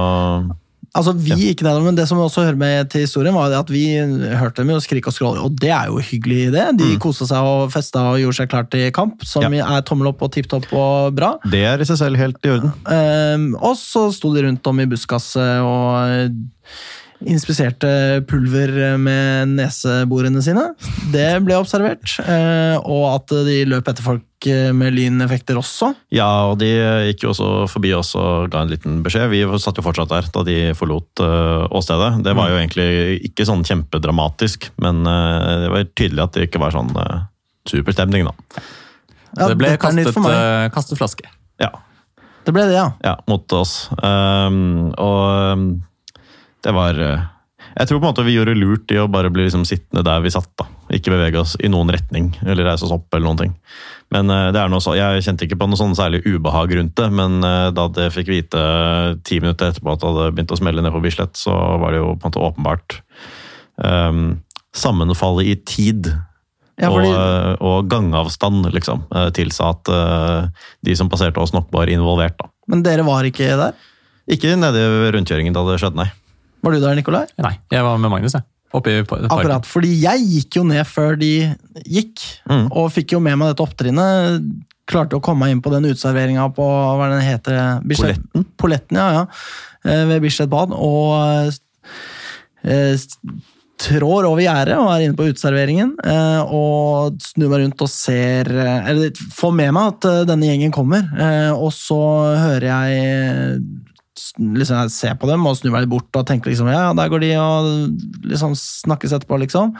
Altså, 0.95 1.11
Vi 1.19 1.35
gikk 1.35 1.61
nedover, 1.65 1.83
men 1.89 1.95
det 1.97 2.05
som 2.07 2.17
også 2.23 2.45
hører 2.45 2.55
med 2.59 2.89
til 2.93 3.01
historien, 3.03 3.35
var 3.35 3.51
at 3.51 3.67
vi 3.73 3.81
hørte 3.99 4.61
dem 4.61 4.69
jo 4.71 4.79
skrike 4.79 5.11
og 5.11 5.15
skråle, 5.17 5.41
og 5.43 5.57
det 5.59 5.69
er 5.75 5.89
jo 5.91 5.99
hyggelig, 5.99 6.51
det. 6.55 6.65
De 6.79 6.93
koste 7.03 7.27
seg 7.27 7.43
og 7.43 7.69
festa 7.73 8.05
og 8.13 8.19
gjorde 8.21 8.37
seg 8.39 8.49
klar 8.53 8.69
til 8.71 8.87
kamp, 8.95 9.25
som 9.27 9.43
Mm. 9.45 9.57
Ja. 9.59 9.77
er 9.77 9.81
tommel 9.85 10.07
opp 10.13 10.21
og 10.23 10.31
tipp 10.31 10.47
topp 10.47 10.71
og 10.73 11.13
bra. 11.17 11.33
Det 11.51 11.65
er 11.67 11.81
i 11.83 11.85
seg 11.89 11.97
selv 11.99 12.17
helt 12.17 12.39
i 12.47 12.49
orden. 12.55 12.71
Um, 12.87 13.55
og 13.59 13.75
så 13.75 14.07
sto 14.15 14.33
de 14.33 14.45
rundt 14.47 14.65
om 14.71 14.79
i 14.79 14.85
buskaset 14.87 15.59
og 15.61 16.31
inspiserte 17.23 17.89
pulver 18.27 18.97
med 18.99 19.53
neseborene 19.55 20.41
sine. 20.43 20.65
Det 21.13 21.39
ble 21.45 21.55
observert. 21.57 22.17
eh, 22.25 22.75
og 22.81 23.05
at 23.13 23.33
de 23.47 23.61
løp 23.69 23.87
etter 23.87 24.03
folk 24.03 24.47
eh, 24.51 24.71
med 24.75 24.93
lyneffekter 24.97 25.57
også. 25.59 25.93
Ja, 26.13 26.27
og 26.51 26.59
de 26.59 26.69
gikk 27.09 27.23
jo 27.23 27.31
også 27.31 27.49
forbi 27.71 27.93
oss 27.95 28.11
og 28.19 28.51
ga 28.51 28.65
en 28.65 28.73
liten 28.73 28.99
beskjed. 29.05 29.29
Vi 29.31 29.45
satt 29.63 29.79
jo 29.79 29.85
fortsatt 29.85 30.11
der 30.11 30.27
da 30.35 30.43
de 30.47 30.57
forlot 30.75 31.23
eh, 31.23 31.63
åstedet. 31.71 32.11
Det 32.27 32.35
var 32.35 32.51
jo 32.51 32.59
egentlig 32.59 32.89
ikke 33.31 33.47
sånn 33.47 33.63
kjempedramatisk, 33.65 34.69
men 34.83 35.03
det 35.05 35.71
var 35.71 35.87
tydelig 35.95 36.27
at 36.27 36.35
det 36.35 36.49
ikke 36.49 36.61
var 36.61 36.75
sånn 36.75 36.91
superstemning, 37.69 38.27
da. 38.27 38.61
Ja, 39.35 39.49
det 39.49 39.57
ble 39.59 39.73
kastet, 39.81 40.15
kastet 40.75 40.99
flaske. 40.99 41.27
Ja, 41.59 41.71
Det 42.45 42.53
ble 42.53 42.67
det, 42.69 42.75
ja. 42.77 42.91
ja 43.03 43.15
mot 43.27 43.51
oss. 43.57 43.87
Um, 43.97 44.91
og 45.01 45.55
um, 45.55 45.65
det 46.65 46.73
var 46.73 46.99
eh, 46.99 47.25
Jeg 47.75 47.89
tror 47.89 47.99
på 47.99 48.05
en 48.05 48.11
måte 48.11 48.25
vi 48.25 48.35
gjorde 48.35 48.57
lurt 48.57 48.91
i 48.93 48.99
å 49.01 49.09
bare 49.11 49.31
bli 49.33 49.45
liksom 49.45 49.65
sittende 49.67 50.05
der 50.05 50.23
vi 50.23 50.33
satt, 50.33 50.51
da. 50.59 50.67
Ikke 50.95 51.13
bevege 51.13 51.41
oss 51.41 51.55
i 51.59 51.69
noen 51.71 51.91
retning, 51.93 52.29
eller 52.45 52.67
reise 52.69 52.85
oss 52.87 52.93
opp, 52.93 53.07
eller 53.13 53.25
noen 53.27 53.41
ting. 53.43 53.55
Men 54.13 54.31
eh, 54.33 54.49
det 54.55 54.61
er 54.61 54.71
noe 54.71 54.83
så, 54.83 54.95
Jeg 54.97 55.25
kjente 55.25 55.47
ikke 55.47 55.59
på 55.61 55.69
noe 55.69 55.79
sånn 55.79 55.97
særlig 55.97 56.23
ubehag 56.25 56.75
rundt 56.77 56.95
det, 56.99 57.09
men 57.13 57.39
eh, 57.45 57.69
da 57.75 57.89
jeg 58.05 58.15
fikk 58.19 58.31
vite 58.33 58.61
ti 59.27 59.41
minutter 59.43 59.73
etterpå 59.73 59.93
at 59.93 60.03
det 60.03 60.11
hadde 60.11 60.29
begynt 60.37 60.55
å 60.55 60.61
smelle 60.61 60.85
ned 60.85 60.95
på 60.95 61.03
Bislett, 61.05 61.37
så 61.39 61.55
var 61.81 61.93
det 61.93 62.01
jo 62.01 62.13
på 62.13 62.23
en 62.23 62.29
måte 62.31 62.45
åpenbart 62.49 62.99
um, 63.81 64.23
sammenfallet 64.75 65.51
i 65.51 65.57
tid 65.67 66.13
Ja, 66.81 66.89
fordi, 66.91 67.09
og, 67.09 67.61
og 67.63 67.89
gangavstand 67.91 68.67
liksom, 68.75 69.05
tilsa 69.37 69.71
at 69.71 69.91
uh, 69.91 70.69
de 70.83 70.95
som 70.97 71.09
passerte 71.11 71.39
oss, 71.39 71.53
nok 71.55 71.69
var 71.73 71.91
involvert. 71.91 72.37
da. 72.41 72.49
men 72.71 72.83
dere 72.85 73.05
var 73.07 73.27
ikke 73.27 73.53
der? 73.61 73.77
Ikke 74.31 74.55
nede 74.57 74.81
i 74.81 75.09
rundkjøringen 75.13 75.55
da 75.55 75.63
det 75.67 75.79
skjedde, 75.81 76.01
nei. 76.01 76.09
Var 76.65 76.73
du 76.75 76.81
der, 76.81 76.95
Nikolai? 76.97 77.25
Nei, 77.45 77.53
jeg 77.71 77.85
var 77.85 77.97
med 78.01 78.09
Magnus, 78.11 78.33
jeg. 78.39 78.43
Akkurat, 78.75 79.63
fordi 79.69 79.91
jeg 80.01 80.23
gikk 80.27 80.57
jo 80.57 80.63
ned 80.67 80.81
før 80.89 81.13
de 81.21 81.29
gikk, 81.87 82.23
Mm. 82.49 82.65
og 82.75 82.89
fikk 82.91 83.13
jo 83.15 83.21
med 83.23 83.37
meg 83.39 83.53
dette 83.53 83.63
opptrinnet. 83.63 84.41
Klarte 84.85 85.15
å 85.17 85.21
komme 85.23 85.45
meg 85.45 85.53
inn 85.55 85.61
på 85.63 85.71
den 85.71 85.87
uteserveringa 85.87 86.49
på 86.53 86.65
hva 86.65 87.07
den 87.13 87.23
heter? 87.23 87.79
Poletten? 87.87 88.45
Poletten, 88.59 88.97
ja, 88.99 89.07
ja. 89.15 89.23
Eh, 89.85 90.03
Ved 90.09 90.21
Bislett 90.25 90.49
bad. 90.51 90.73
Og 90.75 91.53
eh, 92.65 92.97
trår 93.81 94.27
over 94.29 94.41
gjerdet 94.43 94.77
og 94.79 94.91
er 94.93 95.05
inne 95.05 95.17
på 95.17 95.25
uteserveringen. 95.29 95.95
eh, 96.03 96.41
Og 96.45 97.17
snur 97.21 97.49
meg 97.51 97.63
rundt 97.65 97.81
og 97.81 97.89
ser 97.91 98.47
eh, 98.51 98.89
Eller 98.91 99.11
får 99.11 99.53
med 99.55 99.73
meg 99.75 99.87
at 99.95 100.05
eh, 100.11 100.21
denne 100.29 100.47
gjengen 100.51 100.71
kommer. 100.75 101.03
eh, 101.17 101.51
Og 101.55 101.71
så 101.75 101.97
hører 102.39 102.69
jeg 102.69 103.61
liksom 104.39 104.89
ser 104.93 105.15
på 105.19 105.29
dem 105.29 105.45
og 105.47 105.57
snur 105.59 105.73
meg 105.73 105.85
litt 105.85 105.93
bort 105.95 106.19
og 106.19 106.27
tenker 106.29 106.51
liksom 106.51 106.69
ja, 106.71 106.89
der 106.97 107.09
går 107.11 107.23
de 107.25 107.31
og 107.39 107.71
liksom 108.31 108.55
snakkes 108.59 109.15
etterpå, 109.17 109.39
liksom. 109.45 109.73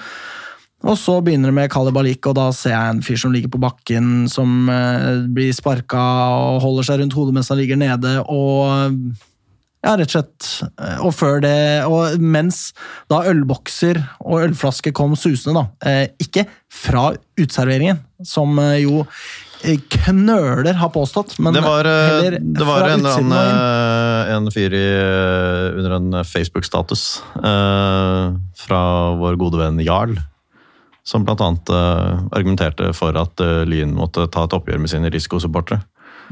Og 0.86 0.98
så 1.02 1.16
begynner 1.24 1.50
det 1.50 1.58
med 1.58 1.72
kalibalik, 1.74 2.28
og 2.30 2.36
da 2.38 2.50
ser 2.54 2.76
jeg 2.76 2.92
en 2.94 3.00
fyr 3.06 3.18
som 3.18 3.32
ligger 3.34 3.50
på 3.56 3.62
bakken, 3.64 4.28
som 4.30 4.68
eh, 4.70 5.24
blir 5.34 5.56
sparka 5.56 6.02
og 6.36 6.60
holder 6.62 6.86
seg 6.90 7.00
rundt 7.02 7.16
hodet 7.18 7.34
mens 7.38 7.50
han 7.50 7.58
ligger 7.58 7.80
nede, 7.80 8.20
og 8.30 9.16
ja, 9.86 9.96
rett 9.98 10.10
og 10.10 10.14
slett. 10.14 10.50
eh, 10.82 11.00
Og 11.06 11.16
før 11.16 11.42
det, 11.46 11.56
og 11.90 12.22
mens 12.22 12.68
da 13.10 13.24
ølbokser 13.32 14.02
og 14.20 14.44
ølflasker 14.48 14.94
kom 14.98 15.16
susende, 15.18 15.64
da. 15.64 15.90
Eh, 15.90 16.08
ikke 16.22 16.46
fra 16.70 17.12
uteserveringen, 17.40 18.04
som 18.26 18.58
eh, 18.62 18.84
jo 18.84 19.06
knøler 19.92 20.78
har 20.80 20.92
påstått, 20.94 21.36
men 21.44 21.56
det 21.56 21.64
var, 21.66 21.88
eh, 21.90 22.12
heller 22.12 22.38
det 22.40 22.68
var 22.68 22.88
en, 22.90 23.06
inn. 23.06 23.34
eh, 23.34 24.36
en 24.36 24.52
fyr 24.54 24.76
i, 24.78 24.86
eh, 25.00 25.80
under 25.80 25.98
en 25.98 26.22
Facebook-status 26.28 27.04
eh, 27.42 28.36
fra 28.66 28.82
vår 29.20 29.38
gode 29.42 29.60
venn 29.64 29.82
Jarl, 29.86 30.16
som 31.06 31.26
annet 31.28 31.70
eh, 31.70 32.24
argumenterte 32.38 32.94
for 32.98 33.18
at 33.20 33.42
eh, 33.44 33.66
Lyn 33.70 33.94
måtte 33.98 34.28
ta 34.34 34.46
et 34.48 34.56
oppgjør 34.58 34.82
med 34.82 34.90
sine 34.94 35.12
risikosupportere. 35.14 35.84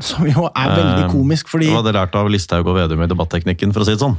Som 0.01 0.25
jo 0.25 0.47
er 0.49 0.71
veldig 0.73 1.03
Eh, 1.05 1.11
komisk, 1.11 1.51
fordi 1.51 1.67
Det 1.69 1.75
hadde 1.75 1.93
lært 1.93 2.15
av 2.17 2.29
Listhaug 2.33 2.65
og 2.65 2.79
Vedum 2.79 3.03
i 3.05 3.09
debatteknikken, 3.11 3.73
for 3.75 3.83
å 3.83 3.85
si 3.85 3.93
det 3.93 4.01
sånn. 4.01 4.15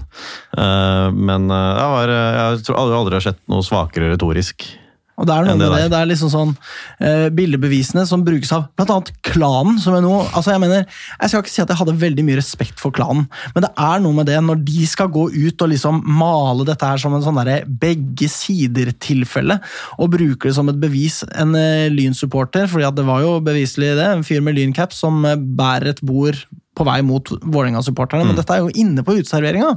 Eh, 0.54 1.08
Men 1.10 1.50
eh, 1.50 1.72
jeg, 1.80 1.90
var, 1.96 2.12
jeg 2.14 2.62
tror 2.68 2.78
aldri 2.94 3.18
har 3.18 3.24
sett 3.26 3.40
noe 3.50 3.66
svakere 3.66 4.12
retorisk. 4.12 4.68
Og 5.14 5.28
det 5.28 5.34
er 5.34 5.46
noe 5.46 5.58
med 5.58 5.70
det 5.70 5.90
det. 5.92 5.98
er 5.98 6.08
liksom 6.10 6.30
sånn 6.32 6.52
uh, 6.56 7.28
bildebevisene 7.34 8.02
som 8.08 8.24
brukes 8.26 8.50
av 8.54 8.66
annet 8.82 9.12
klanen. 9.26 9.78
som 9.82 9.94
er 9.94 10.02
noe, 10.02 10.24
altså 10.34 10.54
Jeg 10.54 10.62
mener, 10.64 10.88
jeg 11.20 11.30
skal 11.30 11.44
ikke 11.44 11.52
si 11.52 11.62
at 11.62 11.70
jeg 11.70 11.80
hadde 11.80 11.96
veldig 12.00 12.24
mye 12.26 12.40
respekt 12.40 12.82
for 12.82 12.94
klanen, 12.94 13.28
men 13.54 13.66
det 13.66 13.70
er 13.78 14.02
noe 14.02 14.16
med 14.16 14.28
det 14.30 14.40
når 14.42 14.64
de 14.66 14.88
skal 14.90 15.12
gå 15.14 15.28
ut 15.30 15.64
og 15.64 15.70
liksom 15.70 16.02
male 16.18 16.66
dette 16.66 16.88
her 16.88 17.00
som 17.00 17.14
en 17.14 17.24
sånn 17.24 17.38
derre 17.38 17.62
begge 17.66 18.28
sider-tilfelle, 18.32 19.60
og 19.98 20.12
bruker 20.16 20.50
det 20.50 20.56
som 20.58 20.70
et 20.72 20.82
bevis. 20.82 21.22
En 21.32 21.54
uh, 21.54 21.86
lynsupporter, 21.92 22.24
supporter 22.24 22.70
fordi 22.70 22.88
at 22.88 22.98
det 22.98 23.06
var 23.06 23.22
jo 23.24 23.38
beviselig 23.44 23.94
det, 23.98 24.10
en 24.10 24.26
fyr 24.26 24.42
med 24.44 24.58
lyncaps 24.58 25.02
som 25.04 25.22
uh, 25.26 25.36
bærer 25.38 25.94
et 25.94 26.04
bord 26.04 26.42
på 26.74 26.84
vei 26.86 26.98
mot 27.06 27.28
Vålerenga-supporterne, 27.42 28.26
men 28.26 28.36
dette 28.38 28.54
er 28.56 28.64
jo 28.64 28.72
inne 28.80 29.04
på 29.06 29.14
uteserveringa. 29.20 29.70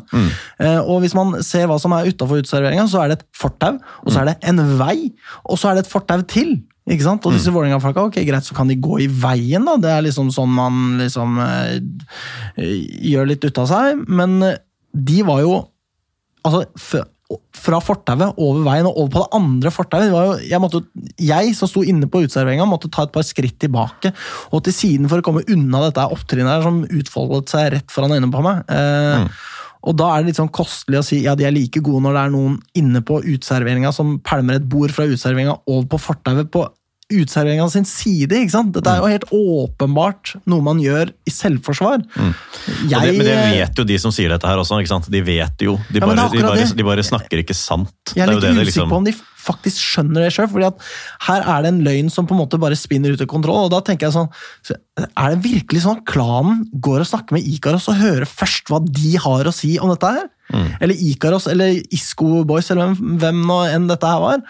Eh, 0.59 0.79
og 0.81 1.03
hvis 1.03 1.13
man 1.17 1.35
ser 1.45 1.67
hva 1.69 1.77
som 1.81 1.93
er 1.93 2.09
utafor 2.09 2.41
uteserveringa, 2.41 2.87
så 2.89 3.03
er 3.03 3.11
det 3.11 3.19
et 3.19 3.27
fortau, 3.37 3.77
og 4.03 4.09
så 4.11 4.23
er 4.23 4.31
det 4.31 4.37
en 4.49 4.63
vei, 4.79 5.11
og 5.45 5.59
så 5.61 5.69
er 5.71 5.77
det 5.77 5.85
et 5.85 5.91
fortau 5.91 6.21
til. 6.29 6.55
Ikke 6.87 7.03
sant? 7.03 7.25
Og 7.27 7.35
disse 7.35 7.51
Vålerenga-folka, 7.51 8.05
ok, 8.07 8.21
greit, 8.27 8.47
så 8.47 8.55
kan 8.55 8.69
de 8.71 8.77
gå 8.79 9.01
i 9.03 9.09
veien, 9.11 9.65
da. 9.67 9.75
Det 9.83 9.91
er 9.91 10.05
liksom 10.05 10.31
sånn 10.31 10.53
man 10.55 10.97
liksom 11.01 11.35
eh, 11.43 11.81
gjør 13.11 13.27
litt 13.33 13.43
ut 13.43 13.59
av 13.63 13.67
seg. 13.73 14.05
Men 14.07 14.39
de 14.93 15.23
var 15.27 15.43
jo 15.45 15.57
Altså, 16.47 16.61
fra 17.57 17.81
fortauet 17.83 18.37
over 18.39 18.61
veien 18.63 18.87
og 18.87 19.01
over 19.01 19.11
på 19.11 19.23
det 19.23 19.35
andre 19.35 19.71
fortauet. 19.73 20.45
Jeg, 20.47 20.61
måtte, 20.63 20.83
jeg 21.19 21.55
som 21.57 21.67
sto 21.67 21.83
inne 21.83 22.07
på 22.07 22.21
uteserveringa, 22.23 22.67
måtte 22.69 22.91
ta 22.93 23.03
et 23.07 23.13
par 23.15 23.25
skritt 23.27 23.57
tilbake 23.59 24.13
og 24.51 24.63
til 24.67 24.75
siden 24.75 25.11
for 25.11 25.19
å 25.19 25.25
komme 25.25 25.43
unna 25.51 25.83
dette 25.87 26.07
opptrinnet 26.15 26.63
som 26.63 26.83
utfoldet 26.87 27.51
seg 27.51 27.71
rett 27.75 27.93
foran 27.93 28.15
øynene 28.15 28.31
på 28.33 28.45
meg. 28.45 28.63
Eh, 28.71 29.27
Og 29.87 29.95
da 29.95 30.09
er 30.11 30.23
det 30.23 30.31
litt 30.31 30.39
sånn 30.39 30.51
kostelig 30.51 30.99
å 30.99 31.05
si 31.05 31.21
ja, 31.23 31.35
de 31.37 31.45
er 31.47 31.53
like 31.55 31.79
gode 31.85 32.01
når 32.03 32.15
det 32.15 32.23
er 32.25 32.31
noen 32.33 32.55
inne 32.79 33.01
på 33.05 33.21
uteserveringa 33.23 33.93
som 33.95 34.17
pælmer 34.25 34.57
et 34.57 34.65
bord 34.67 34.91
fra 34.91 35.05
uteserveringa 35.07 35.59
over 35.67 35.85
på 35.93 35.99
fortauet 36.01 36.49
på 36.51 36.65
uteserveringa 37.07 37.69
sin 37.71 37.85
side. 37.87 38.35
ikke 38.35 38.51
sant? 38.51 38.73
Dette 38.75 38.91
er 38.91 38.99
jo 38.99 39.11
helt 39.11 39.29
åpenbart 39.31 40.33
noe 40.49 40.63
man 40.65 40.81
gjør 40.83 41.13
i 41.27 41.31
selvforsvar. 41.31 42.03
Mm. 42.17 42.33
Jeg, 42.91 42.99
det, 42.99 43.13
men 43.15 43.29
det 43.29 43.37
vet 43.55 43.79
jo 43.79 43.85
de 43.87 43.97
som 44.01 44.11
sier 44.15 44.33
dette 44.33 44.49
her 44.49 44.59
også. 44.59 44.81
ikke 44.83 44.91
sant? 44.91 45.07
De 45.13 45.21
vet 45.23 45.63
jo. 45.63 45.77
De 45.87 46.01
Ja, 46.01 46.05
bare, 46.09 46.27
de 46.33 46.43
bare, 46.43 46.67
de 46.81 46.87
bare 46.89 47.05
snakker 47.07 47.43
ikke 47.45 47.55
sant. 47.55 47.93
Jeg 48.15 48.25
er 48.27 48.33
Det 48.33 48.41
litt 48.41 48.51
usikker 48.51 48.69
liksom- 48.71 48.91
på 48.91 48.99
om 48.99 49.07
de 49.07 49.15
faktisk 49.47 49.79
skjønner 49.79 50.25
det 50.25 50.33
sjøl. 50.35 50.73
Her 51.29 51.41
er 51.47 51.61
det 51.63 51.69
en 51.71 51.83
løgn 51.85 52.11
som 52.11 52.27
på 52.27 52.35
en 52.35 52.41
måte 52.43 52.59
bare 52.59 52.75
spinner 52.75 53.13
ut 53.15 53.21
av 53.21 53.27
kontroll. 53.27 53.65
og 53.65 53.71
da 53.71 53.79
tenker 53.79 54.07
jeg 54.07 54.13
sånn, 54.13 54.29
Er 55.15 55.35
det 55.35 55.43
virkelig 55.43 55.83
sånn 55.83 55.97
at 55.97 56.05
klanen 56.05 56.65
går 56.81 56.99
og 56.99 57.07
snakker 57.07 57.31
med 57.31 57.45
Ikaros 57.47 57.87
og 57.87 57.95
hører 57.95 58.25
først 58.25 58.67
hva 58.67 58.83
de 58.83 59.15
har 59.15 59.45
å 59.45 59.53
si 59.53 59.77
om 59.79 59.89
dette 59.89 60.03
her? 60.11 60.29
Mm. 60.51 60.77
Eller 60.81 60.95
Ikaros 60.95 61.47
eller 61.47 61.81
Isco 61.91 62.43
Boys, 62.43 62.69
eller 62.71 62.87
hvem, 62.93 63.17
hvem 63.19 63.45
nå 63.45 63.59
enn 63.73 63.87
dette 63.87 64.07
her 64.07 64.19
var. 64.19 64.41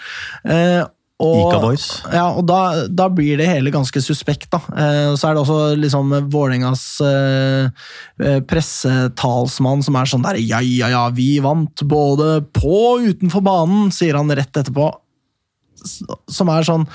Eh, 0.46 0.84
og, 1.18 1.38
Ika 1.48 1.62
Boys. 1.64 1.86
Ja, 2.14 2.28
og 2.30 2.44
da, 2.46 2.86
da 2.94 3.08
blir 3.10 3.40
det 3.40 3.48
hele 3.50 3.72
ganske 3.74 4.02
suspekt, 4.06 4.52
da. 4.54 4.60
Eh, 4.70 5.16
så 5.18 5.30
er 5.30 5.34
det 5.34 5.42
også 5.42 5.60
liksom 5.82 6.14
Vålerengas 6.30 6.84
eh, 7.02 7.88
eh, 8.22 8.38
pressetalsmann 8.46 9.82
som 9.86 9.98
er 9.98 10.12
sånn 10.12 10.28
der 10.28 10.38
Ja, 10.44 10.62
ja, 10.62 10.92
ja, 10.94 11.08
vi 11.10 11.32
vant 11.42 11.82
både 11.90 12.44
på 12.54 12.76
og 12.94 13.08
utenfor 13.10 13.42
banen, 13.46 13.90
sier 13.94 14.20
han 14.20 14.30
rett 14.30 14.62
etterpå. 14.62 14.92
Som 16.30 16.54
er 16.54 16.68
sånn 16.68 16.86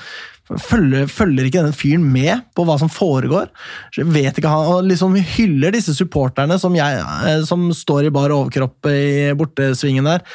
Følger, 0.43 1.07
følger 1.07 1.47
ikke 1.47 1.61
denne 1.61 1.75
fyren 1.75 2.03
med 2.11 2.41
på 2.57 2.65
hva 2.67 2.75
som 2.81 2.89
foregår? 2.91 3.47
Vet 3.95 4.37
ikke 4.41 4.51
han, 4.51 4.89
liksom 4.89 5.15
hyller 5.15 5.71
disse 5.71 5.95
supporterne 5.95 6.57
som, 6.59 6.75
jeg, 6.75 6.99
eh, 6.99 7.39
som 7.47 7.69
står 7.71 8.09
i 8.09 8.11
bar 8.13 8.33
overkropp 8.35 8.89
i 8.91 9.31
bortesvingen 9.39 10.03
der. 10.09 10.25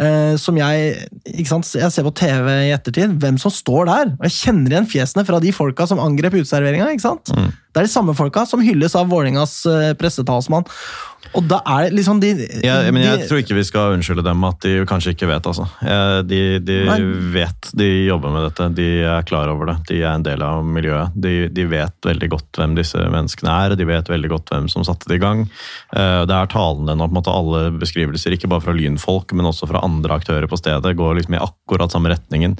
eh, 0.00 0.36
Som 0.40 0.56
jeg 0.56 0.96
ikke 1.34 1.50
sant, 1.52 1.68
Jeg 1.76 1.92
ser 1.92 2.06
på 2.08 2.14
TV 2.16 2.48
i 2.48 2.72
ettertid, 2.72 3.18
hvem 3.20 3.36
som 3.38 3.52
står 3.52 3.90
der. 3.90 4.14
Og 4.16 4.24
jeg 4.24 4.38
kjenner 4.38 4.72
igjen 4.72 4.88
fjesene 4.88 5.26
fra 5.28 5.38
de 5.44 5.52
folka 5.52 5.86
som 5.86 6.00
angrep 6.00 6.40
uteserveringa. 6.40 6.88
ikke 6.94 7.04
sant? 7.04 7.28
Det 7.78 7.84
er 7.84 7.90
de 7.92 7.94
samme 7.94 8.14
folka 8.18 8.42
som 8.50 8.62
hylles 8.66 8.96
av 8.98 9.06
Vålerengas 9.12 9.60
eh, 9.70 9.92
pressetalsmann. 9.98 10.66
Og 11.36 11.44
da 11.50 11.58
er 11.66 11.88
det 11.88 11.96
liksom 11.98 12.20
de, 12.22 12.28
Ja, 12.64 12.76
men 12.94 13.02
jeg 13.02 13.18
de 13.20 13.26
tror 13.28 13.40
ikke 13.42 13.56
vi 13.58 13.64
skal 13.66 13.96
unnskylde 13.96 14.22
dem 14.24 14.44
at 14.48 14.62
de 14.64 14.70
kanskje 14.88 15.12
ikke 15.12 15.26
vet. 15.28 15.44
altså. 15.50 15.66
Eh, 15.82 16.20
De, 16.26 16.38
de 16.62 16.76
vet, 17.34 17.68
de 17.76 17.88
jobber 18.08 18.32
med 18.32 18.46
dette, 18.48 18.68
de 18.78 18.86
er 19.04 19.26
klar 19.28 19.50
over 19.52 19.68
det. 19.72 19.76
De 19.90 19.98
er 20.00 20.12
en 20.14 20.24
del 20.24 20.42
av 20.46 20.62
miljøet. 20.64 21.12
De, 21.18 21.34
de 21.52 21.66
vet 21.68 22.08
veldig 22.08 22.30
godt 22.32 22.60
hvem 22.62 22.76
disse 22.78 23.02
menneskene 23.12 23.54
er, 23.66 23.74
de 23.78 23.86
vet 23.90 24.08
veldig 24.10 24.30
godt 24.32 24.52
hvem 24.54 24.70
som 24.72 24.86
satte 24.86 25.10
det 25.10 25.18
i 25.18 25.22
gang. 25.26 25.44
Eh, 25.92 26.22
Det 26.30 26.38
er 26.38 26.50
talende 26.54 26.96
nå, 26.96 27.06
på 27.10 27.12
en 27.12 27.18
måte 27.20 27.34
alle 27.34 27.62
beskrivelser, 27.82 28.34
ikke 28.38 28.48
bare 28.54 28.64
fra 28.64 28.76
lynfolk, 28.78 29.34
men 29.36 29.50
også 29.50 29.68
fra 29.70 29.82
andre 29.84 30.16
aktører 30.18 30.48
på 30.50 30.58
stedet, 30.58 30.96
går 30.98 31.18
liksom 31.20 31.36
i 31.36 31.42
akkurat 31.44 31.92
samme 31.92 32.10
retningen. 32.14 32.56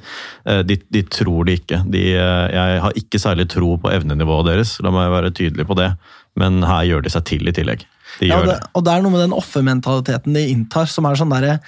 De, 0.69 1.03
tror 1.09 1.47
det 1.49 1.61
ikke. 1.63 1.81
De, 1.89 2.03
jeg 2.13 2.81
har 2.85 2.97
ikke 2.99 3.21
særlig 3.23 3.49
tro 3.51 3.77
på 3.81 3.91
evnenivået 3.95 4.51
deres, 4.51 4.77
la 4.85 4.93
meg 4.93 5.08
være 5.13 5.35
tydelig 5.35 5.67
på 5.69 5.77
det, 5.79 5.93
men 6.39 6.63
her 6.67 6.87
gjør 6.89 7.05
de 7.05 7.13
seg 7.13 7.27
til 7.29 7.51
i 7.51 7.55
tillegg. 7.55 7.85
De 8.19 8.31
Ja, 8.31 8.41
det, 8.47 8.59
og 8.73 8.85
det 8.87 8.95
er 8.95 9.05
noe 9.05 9.15
med 9.15 9.25
den 9.27 9.37
offermentaliteten 9.37 10.37
de 10.37 10.49
inntar, 10.53 10.89
som 10.91 11.07
er 11.09 11.19
sånn 11.19 11.33
derre 11.35 11.59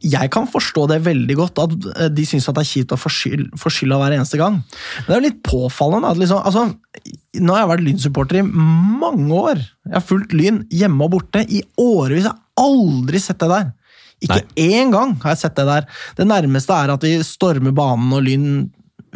Jeg 0.00 0.30
kan 0.32 0.46
forstå 0.48 0.86
det 0.88 1.02
veldig 1.04 1.34
godt, 1.36 1.58
at 1.60 1.88
eh, 1.92 2.12
de 2.12 2.24
syns 2.24 2.46
det 2.48 2.62
er 2.62 2.68
kjipt 2.68 2.94
å 2.96 3.00
få 3.00 3.10
skylda 3.12 3.98
hver 4.00 4.14
eneste 4.16 4.38
gang. 4.40 4.62
Men 4.64 5.08
det 5.08 5.12
er 5.12 5.20
jo 5.20 5.26
litt 5.26 5.42
påfallende. 5.44 6.08
At 6.08 6.16
liksom, 6.16 6.40
altså, 6.40 6.62
nå 7.36 7.52
har 7.52 7.66
jeg 7.66 7.70
vært 7.74 7.84
Lyn-supporter 7.84 8.40
i 8.40 8.46
mange 8.46 9.28
år. 9.36 9.60
Jeg 9.60 9.98
har 9.98 10.06
fulgt 10.06 10.32
Lyn 10.32 10.62
hjemme 10.72 11.04
og 11.04 11.18
borte 11.18 11.44
i 11.44 11.60
årevis. 11.76 12.24
Jeg 12.24 12.32
har 12.32 12.64
aldri 12.64 13.20
sett 13.20 13.44
det 13.44 13.50
der. 13.52 13.68
Ikke 14.24 14.40
én 14.60 14.92
gang 14.92 15.14
har 15.22 15.34
jeg 15.34 15.42
sett 15.44 15.56
det 15.56 15.68
der. 15.68 15.86
Det 16.16 16.28
nærmeste 16.28 16.76
er 16.76 16.92
at 16.92 17.04
vi 17.04 17.14
stormer 17.24 17.76
banen 17.76 18.12
og 18.16 18.24
Lyn 18.24 18.50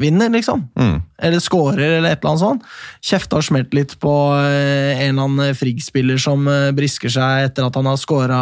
vinner, 0.00 0.30
liksom. 0.32 0.64
Mm. 0.78 0.96
Eller 1.22 1.42
scorer, 1.42 1.98
eller 1.98 2.14
et 2.14 2.20
eller 2.20 2.32
annet 2.32 2.42
sånt. 2.42 2.64
Kjefta 3.04 3.38
og 3.38 3.46
smelt 3.46 3.74
litt 3.76 3.94
på 4.02 4.12
eh, 4.38 5.04
en 5.04 5.14
eller 5.14 5.28
annen 5.28 5.58
Frigg-spiller 5.58 6.20
som 6.20 6.48
eh, 6.50 6.70
brisker 6.76 7.12
seg 7.12 7.48
etter 7.48 7.68
at 7.68 7.78
han 7.78 7.88
har 7.90 8.00
scora 8.00 8.40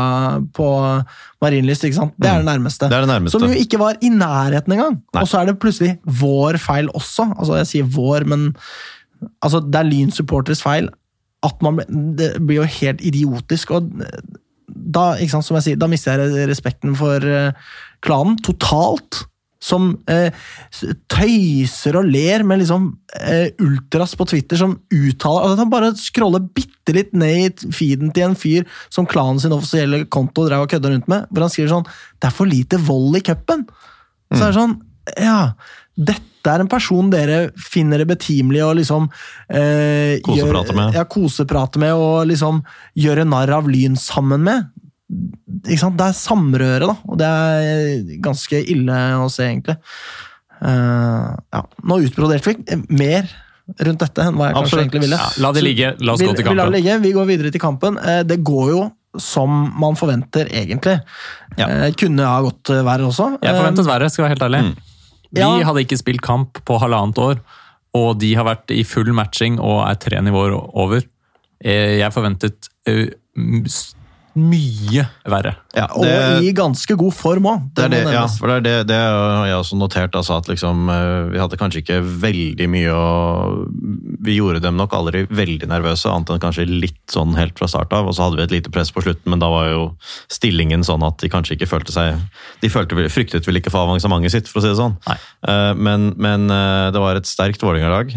på 0.57 0.69
Marienlyst. 1.43 1.87
ikke 1.89 2.01
sant? 2.01 2.17
Det 2.17 2.31
er 2.31 2.43
det 2.43 2.49
nærmeste. 2.49 2.89
Mm. 2.89 2.93
Det 2.93 2.99
er 2.99 3.07
det 3.07 3.13
nærmeste. 3.13 3.37
Som 3.39 3.49
jo 3.49 3.67
ikke 3.67 3.83
var 3.83 4.01
i 4.01 4.13
nærheten 4.13 4.77
engang. 4.77 4.99
Nei. 5.03 5.23
Og 5.25 5.31
så 5.31 5.41
er 5.41 5.51
det 5.51 5.59
plutselig 5.63 5.97
vår 6.23 6.61
feil 6.63 6.91
også. 6.93 7.29
Altså, 7.37 7.59
jeg 7.61 7.71
sier 7.73 7.95
vår, 7.99 8.29
men 8.33 8.51
altså, 9.41 9.63
det 9.65 9.83
er 9.83 9.91
Lyn 9.91 10.15
supporters 10.15 10.65
feil. 10.65 10.91
At 11.43 11.59
man, 11.65 11.83
det 12.19 12.37
blir 12.39 12.63
jo 12.63 12.71
helt 12.81 13.03
idiotisk. 13.03 13.75
og 13.75 13.91
da, 14.73 15.13
sant, 15.29 15.47
som 15.47 15.59
jeg 15.59 15.67
sier, 15.67 15.81
da 15.81 15.89
mister 15.91 16.21
jeg 16.23 16.49
respekten 16.51 16.97
for 16.99 17.23
eh, 17.27 17.53
klanen 18.05 18.39
totalt. 18.45 19.25
Som 19.63 19.93
eh, 20.11 20.35
tøyser 21.13 21.99
og 22.01 22.09
ler 22.11 22.43
med 22.47 22.63
liksom 22.63 22.89
eh, 23.21 23.53
ultras 23.63 24.17
på 24.19 24.27
Twitter 24.33 24.59
som 24.59 24.75
uttaler 24.91 25.47
altså, 25.47 25.55
at 25.55 25.63
Han 25.63 25.73
bare 25.73 25.93
scroller 26.01 26.43
bitte 26.55 26.97
litt 26.97 27.15
ned 27.15 27.63
i 27.63 27.71
feeden 27.75 28.11
til 28.15 28.31
en 28.31 28.39
fyr 28.39 28.67
som 28.93 29.07
klanen 29.09 29.39
sin 29.43 29.55
offisielle 29.55 30.05
konto 30.13 30.49
drev 30.49 30.67
og 30.67 30.73
kødda 30.73 30.91
rundt 30.91 31.09
med, 31.11 31.31
hvor 31.31 31.47
han 31.47 31.55
skriver 31.55 31.77
sånn 31.77 31.87
Det 31.87 32.29
er 32.29 32.37
for 32.37 32.51
lite 32.51 32.81
vold 32.83 33.21
i 33.21 33.25
cupen! 33.31 33.65
Så 34.33 34.41
er 34.41 34.51
det 34.51 34.59
sånn 34.59 34.77
Ja, 35.21 35.39
dette 35.93 36.51
er 36.51 36.63
en 36.63 36.71
person 36.71 37.11
dere 37.13 37.53
finner 37.61 38.03
det 38.03 38.09
betimelig 38.11 38.63
å 38.67 38.73
liksom 38.75 39.09
eh, 39.47 40.19
Koseprate 40.27 40.75
med. 40.75 40.97
Ja, 40.97 41.05
koseprate 41.07 41.83
med 41.83 41.95
og 41.95 42.25
liksom 42.31 42.63
gjøre 42.99 43.27
narr 43.29 43.53
av 43.61 43.71
Lyn 43.71 43.99
sammen 44.01 44.43
med. 44.47 44.73
Ikke 45.67 45.79
sant? 45.83 45.97
Det 45.99 46.07
er 46.09 46.17
samrøre, 46.17 46.87
da, 46.89 46.95
og 47.09 47.19
det 47.21 47.27
er 47.29 48.19
ganske 48.25 48.61
ille 48.73 48.99
å 49.21 49.29
se, 49.31 49.45
egentlig. 49.51 49.77
Uh, 50.63 51.33
ja. 51.53 51.63
Nå 51.91 51.99
utbroderte 52.07 52.53
vi 52.55 52.79
mer 52.95 53.27
rundt 53.83 54.03
dette 54.03 54.25
enn 54.29 54.37
hva 54.39 54.49
jeg 54.51 54.57
kanskje 54.59 54.81
egentlig 54.83 55.03
ville. 55.05 55.19
Ja, 55.19 55.29
la 55.45 55.51
det 55.57 55.63
ligge. 55.65 55.93
La 56.03 56.15
oss 56.15 56.21
vi, 56.23 56.27
gå 56.31 56.35
til 56.39 56.45
Vi, 56.49 56.55
lar 56.55 56.71
det 56.71 56.73
kampen. 56.73 56.77
ligge. 56.79 56.99
vi 57.03 57.13
går 57.17 57.27
videre 57.31 57.53
til 57.55 57.63
kampen. 57.63 57.99
Eh, 57.99 58.23
Det 58.27 58.39
går 58.47 58.71
jo 58.73 58.83
som 59.19 59.51
man 59.79 59.95
forventer, 59.99 60.49
egentlig. 60.49 60.97
Ja. 61.59 61.67
Eh, 61.69 61.93
Kunne 62.01 62.25
ha 62.27 62.41
gått 62.47 62.71
verre 62.73 63.05
også. 63.11 63.39
Jeg 63.43 63.55
forventet 63.59 63.87
verre, 63.91 64.09
skal 64.11 64.23
jeg 64.25 64.29
være 64.31 64.35
helt 64.39 64.47
ærlig. 64.49 64.63
Mm. 64.65 64.77
Vi 65.33 65.41
Ja. 65.41 65.51
hadde 65.65 65.85
ikke 65.85 65.99
spilt 66.01 66.23
kamp 66.23 66.63
på 66.65 66.79
halvannet 66.81 67.19
år, 67.19 67.41
og 67.95 68.19
de 68.21 68.35
har 68.35 68.45
vært 68.45 68.71
i 68.71 68.83
full 68.85 69.13
matching 69.13 69.59
og 69.61 69.87
er 69.89 69.95
tre 69.97 70.21
nivåer 70.21 70.53
over. 70.57 71.03
Eh, 71.65 71.99
Jeg 72.01 72.13
forventet 72.13 72.69
mye 74.39 75.05
verre. 75.29 75.55
Ja, 75.77 75.87
Og 75.97 76.05
i 76.45 76.53
ganske 76.57 76.95
god 77.01 77.15
form 77.17 77.47
òg. 77.49 77.63
Det 77.77 77.89
det, 77.93 78.01
ja, 78.13 78.25
for 78.29 78.49
det 78.53 78.59
det, 78.67 78.75
det 78.91 78.97
har 78.99 79.47
jeg 79.49 79.59
også 79.59 79.79
notert. 79.81 80.17
Altså, 80.19 80.37
at 80.41 80.49
liksom, 80.49 80.89
eh, 80.93 81.31
vi 81.33 81.41
hadde 81.41 81.59
kanskje 81.61 81.83
ikke 81.83 82.01
veldig 82.03 82.69
mye 82.73 82.93
å 82.97 83.07
Vi 84.23 84.37
gjorde 84.37 84.61
dem 84.63 84.77
nok 84.79 84.93
aldri 84.95 85.25
veldig 85.27 85.67
nervøse, 85.71 86.07
annet 86.11 86.31
enn 86.31 86.43
kanskje 86.43 86.67
litt 86.69 87.01
sånn 87.11 87.35
helt 87.37 87.59
fra 87.59 87.67
start 87.69 87.93
av. 87.97 88.07
Og 88.07 88.15
så 88.17 88.27
hadde 88.27 88.39
vi 88.39 88.45
et 88.47 88.55
lite 88.59 88.71
press 88.75 88.93
på 88.95 89.03
slutten, 89.03 89.29
men 89.33 89.43
da 89.43 89.49
var 89.51 89.71
jo 89.73 89.83
stillingen 90.31 90.85
sånn 90.87 91.03
at 91.07 91.19
de 91.19 91.29
kanskje 91.33 91.57
ikke 91.57 91.71
følte 91.71 91.93
seg 91.95 92.21
De 92.63 92.69
følte, 92.71 92.95
fryktet 93.11 93.47
vel 93.49 93.59
ikke 93.59 93.73
for 93.73 93.89
avansementet 93.89 94.33
sitt, 94.37 94.49
for 94.49 94.61
å 94.61 94.65
si 94.65 94.71
det 94.71 94.79
sånn. 94.79 94.97
Nei. 95.09 95.19
Eh, 95.49 95.73
Men, 95.75 96.13
men 96.17 96.49
eh, 96.51 96.91
det 96.95 97.01
var 97.03 97.17
et 97.19 97.27
sterkt 97.27 97.63
Vålerenga-lag, 97.63 98.13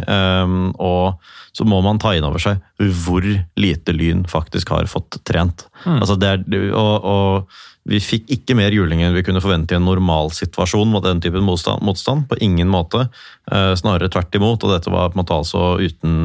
og 0.80 1.18
så 1.55 1.63
må 1.63 1.80
man 1.84 1.99
ta 2.01 2.11
inn 2.16 2.26
over 2.28 2.41
seg 2.41 2.59
hvor 3.05 3.24
lite 3.55 3.93
Lyn 3.95 4.26
faktisk 4.28 4.74
har 4.76 4.89
fått 4.91 5.22
trent. 5.24 5.63
Altså 6.05 6.17
er, 6.21 6.45
og, 6.71 7.07
og 7.09 7.89
vi 7.89 7.99
fikk 8.01 8.31
ikke 8.33 8.55
mer 8.57 8.73
juling 8.73 9.03
enn 9.05 9.13
vi 9.13 9.21
kunne 9.25 9.43
forvente 9.43 9.75
i 9.75 9.77
en 9.77 9.85
normalsituasjon 9.85 10.89
mot 10.89 11.05
den 11.05 11.21
typen 11.21 11.45
motstand. 11.45 11.83
motstand 11.85 12.25
på 12.31 12.39
ingen 12.41 12.71
måte. 12.71 13.05
Eh, 13.51 13.73
snarere 13.77 14.09
tvert 14.09 14.33
imot, 14.37 14.65
og 14.65 14.73
dette 14.73 14.93
var 14.93 15.11
på 15.11 15.19
en 15.19 15.21
måte 15.21 15.37
altså 15.37 15.75
uten, 15.77 16.15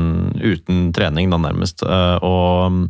uten 0.40 0.88
trening, 0.96 1.28
da 1.32 1.40
nærmest. 1.40 1.84
Eh, 1.84 2.16
og 2.24 2.80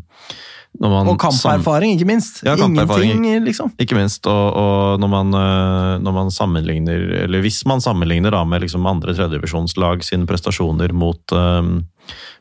Og 0.81 1.19
kamperfaring, 1.19 1.97
ikke 1.97 2.07
minst. 2.07 2.45
Ja, 2.47 2.55
kamperfaring. 2.55 3.11
Ingenting, 3.11 3.45
liksom. 3.45 3.73
ikke 3.75 3.99
minst, 3.99 4.27
og, 4.31 4.55
og 4.55 5.01
når, 5.03 5.11
man, 5.11 5.35
øh, 5.35 5.99
når 5.99 6.13
man 6.15 6.31
sammenligner 6.31 7.25
Eller 7.25 7.43
hvis 7.43 7.67
man 7.67 7.83
sammenligner 7.83 8.31
da 8.31 8.45
med 8.45 8.63
liksom 8.63 8.87
andre 8.87 9.13
tredjevisjonslag 9.19 10.05
sine 10.07 10.31
prestasjoner 10.31 10.95
mot, 10.95 11.21
øh, 11.35 11.83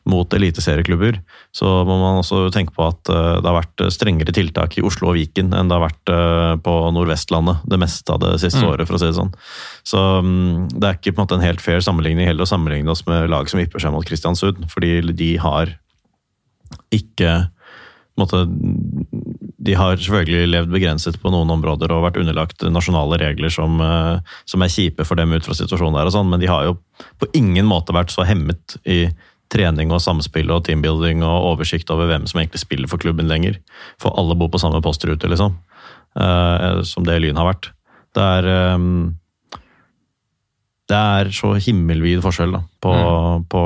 mot 0.08 0.32
eliteserieklubber, 0.32 1.18
så 1.52 1.68
må 1.84 1.96
man 2.00 2.20
også 2.22 2.46
tenke 2.54 2.72
på 2.76 2.86
at 2.88 3.10
øh, 3.12 3.36
det 3.40 3.46
har 3.46 3.58
vært 3.58 3.84
strengere 3.92 4.34
tiltak 4.34 4.78
i 4.78 4.84
Oslo 4.86 5.10
og 5.10 5.18
Viken 5.18 5.52
enn 5.56 5.70
det 5.70 5.76
har 5.76 5.84
vært 5.84 6.12
øh, 6.14 6.54
på 6.64 6.76
Nordvestlandet 6.96 7.66
det 7.70 7.80
meste 7.82 8.14
av 8.14 8.22
det 8.24 8.32
siste 8.42 8.64
året, 8.66 8.88
for 8.88 8.96
å 8.96 9.02
si 9.02 9.10
det 9.10 9.18
sånn. 9.18 9.34
Så 9.86 10.00
mm, 10.24 10.72
det 10.72 10.88
er 10.88 10.98
ikke 10.98 11.12
på 11.12 11.20
en 11.20 11.26
måte 11.26 11.38
en 11.38 11.46
helt 11.46 11.64
fair 11.64 11.84
sammenligning 11.84 12.28
heller 12.30 12.48
å 12.48 12.50
sammenligne 12.50 12.94
oss 12.94 13.04
med 13.08 13.28
lag 13.32 13.50
som 13.50 13.60
vipper 13.60 13.82
seg 13.82 13.94
mot 13.94 14.06
Kristiansund, 14.06 14.66
fordi 14.72 14.98
de 15.12 15.34
har 15.42 15.76
ikke 16.94 17.50
måte, 18.20 18.44
De 19.60 19.76
har 19.76 19.98
selvfølgelig 19.98 20.50
levd 20.50 20.72
begrenset 20.72 21.18
på 21.20 21.32
noen 21.32 21.50
områder 21.52 21.92
og 21.92 22.06
vært 22.06 22.20
underlagt 22.20 22.64
nasjonale 22.72 23.18
regler 23.20 23.52
som, 23.52 23.80
eh, 23.84 24.20
som 24.48 24.62
er 24.62 24.72
kjipe 24.72 25.04
for 25.06 25.20
dem 25.20 25.32
ut 25.32 25.44
fra 25.44 25.56
situasjonen 25.56 25.98
der, 25.98 26.08
og 26.08 26.14
sånn, 26.14 26.30
men 26.30 26.40
de 26.40 26.48
har 26.50 26.64
jo 26.68 26.78
på 27.20 27.28
ingen 27.34 27.66
måte 27.68 27.94
vært 27.96 28.12
så 28.12 28.24
hemmet 28.28 28.78
i 28.84 29.10
trening 29.50 29.90
og 29.90 30.02
samspill 30.02 30.50
og 30.54 30.64
teambuilding 30.68 31.24
og 31.26 31.54
oversikt 31.54 31.90
over 31.90 32.10
hvem 32.10 32.26
som 32.30 32.40
egentlig 32.40 32.62
spiller 32.62 32.90
for 32.90 33.02
klubben 33.02 33.30
lenger. 33.30 33.58
For 34.02 34.14
alle 34.18 34.36
bor 34.38 34.52
på 34.52 34.60
samme 34.62 34.82
postrute, 34.84 35.30
liksom. 35.30 35.58
Uh, 36.18 36.82
som 36.86 37.06
det 37.06 37.20
Lyn 37.22 37.38
har 37.38 37.50
vært. 37.52 37.72
Det 38.14 38.22
er 38.22 38.74
um, 38.74 39.20
det 40.90 40.98
er 40.98 41.30
så 41.34 41.52
himmelvid 41.62 42.22
forskjell 42.24 42.54
da, 42.56 42.60
på, 42.82 42.92
på 43.52 43.60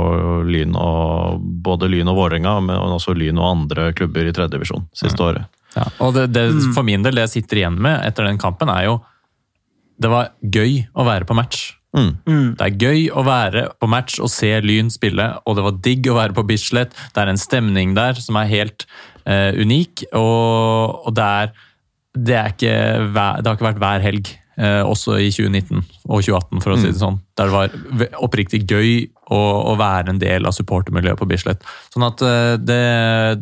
Lyn 0.45 0.75
og 0.77 1.41
både 1.65 1.89
Lyn 1.89 2.11
og 2.13 2.19
Vålerenga, 2.19 2.59
men 2.67 2.97
også 2.99 3.15
Lyn 3.17 3.41
og 3.41 3.49
andre 3.49 3.87
klubber 3.97 4.29
i 4.29 4.35
tredje 4.35 4.53
divisjon 4.53 4.85
siste 4.97 5.25
året. 5.25 5.49
Ja. 5.75 5.87
Og 6.05 6.13
det, 6.17 6.29
det, 6.37 6.45
for 6.77 6.87
min 6.87 7.03
del, 7.03 7.17
det 7.17 7.25
jeg 7.27 7.39
sitter 7.39 7.63
igjen 7.63 7.79
med 7.83 7.97
etter 8.05 8.29
den 8.29 8.39
kampen, 8.41 8.71
er 8.71 8.91
jo 8.91 9.01
Det 9.99 10.11
var 10.11 10.33
gøy 10.43 10.85
å 10.93 11.07
være 11.07 11.27
på 11.27 11.37
match. 11.39 11.73
Mm. 11.95 12.55
Det 12.59 12.67
er 12.67 12.79
gøy 12.81 13.05
å 13.15 13.23
være 13.27 13.69
på 13.79 13.89
match 13.91 14.19
og 14.23 14.33
se 14.33 14.51
Lyn 14.65 14.91
spille, 14.93 15.29
og 15.47 15.59
det 15.59 15.67
var 15.67 15.83
digg 15.85 16.09
å 16.11 16.19
være 16.19 16.37
på 16.37 16.47
Bislett. 16.49 16.95
Det 17.15 17.23
er 17.23 17.31
en 17.31 17.41
stemning 17.41 17.95
der 17.97 18.19
som 18.19 18.39
er 18.41 18.51
helt 18.51 18.87
uh, 19.29 19.55
unik, 19.55 20.09
og, 20.13 21.07
og 21.07 21.15
det 21.17 21.29
er 21.45 21.55
det, 22.15 22.35
er 22.39 22.55
ikke 22.55 22.75
det 23.15 23.23
har 23.49 23.57
ikke 23.57 23.67
vært 23.67 23.83
hver 23.83 24.05
helg, 24.05 24.29
eh, 24.55 24.83
også 24.87 25.17
i 25.19 25.31
2019 25.35 25.81
og 25.81 26.23
2018, 26.23 26.63
for 26.63 26.75
å 26.75 26.79
si 26.79 26.91
det 26.93 27.01
sånn. 27.01 27.19
Der 27.39 27.51
det 27.51 27.57
var 27.57 28.21
oppriktig 28.23 28.63
gøy 28.71 29.09
å, 29.35 29.41
å 29.73 29.75
være 29.81 30.15
en 30.15 30.21
del 30.23 30.47
av 30.47 30.55
supportermiljøet 30.55 31.19
på 31.19 31.29
Bislett. 31.31 31.65
Sånn 31.91 32.07
at 32.07 32.23
eh, 32.23 32.55
det, 32.63 32.83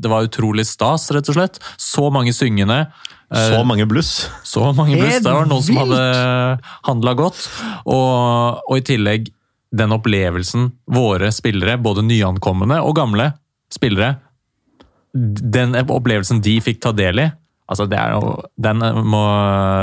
det 0.01 0.13
var 0.13 0.29
utrolig 0.29 0.65
stas, 0.69 1.11
rett 1.13 1.29
og 1.29 1.37
slett. 1.37 1.61
Så 1.77 2.09
mange 2.15 2.33
syngende. 2.37 2.87
Eh, 3.33 3.49
Så 3.53 3.62
mange 3.68 3.87
bluss! 3.91 4.12
så 4.47 4.72
mange 4.76 4.99
bluss. 5.01 5.20
Det 5.24 5.33
var 5.33 5.49
noen 5.51 5.64
som 5.66 5.80
hadde 5.83 6.03
handla 6.89 7.14
godt. 7.18 7.45
Og, 7.85 8.62
og 8.68 8.74
i 8.78 8.85
tillegg 8.93 9.30
den 9.72 9.95
opplevelsen 9.97 10.70
våre 10.93 11.30
spillere, 11.33 11.78
både 11.80 12.05
nyankomne 12.05 12.80
og 12.85 12.97
gamle 12.99 13.30
spillere, 13.72 14.18
den 15.12 15.76
opplevelsen 15.83 16.43
de 16.45 16.59
fikk 16.64 16.83
ta 16.85 16.93
del 16.97 17.20
i 17.20 17.30
altså 17.72 17.87
det, 17.89 17.99
er 17.99 18.18
den 18.61 18.83
må, 19.09 19.22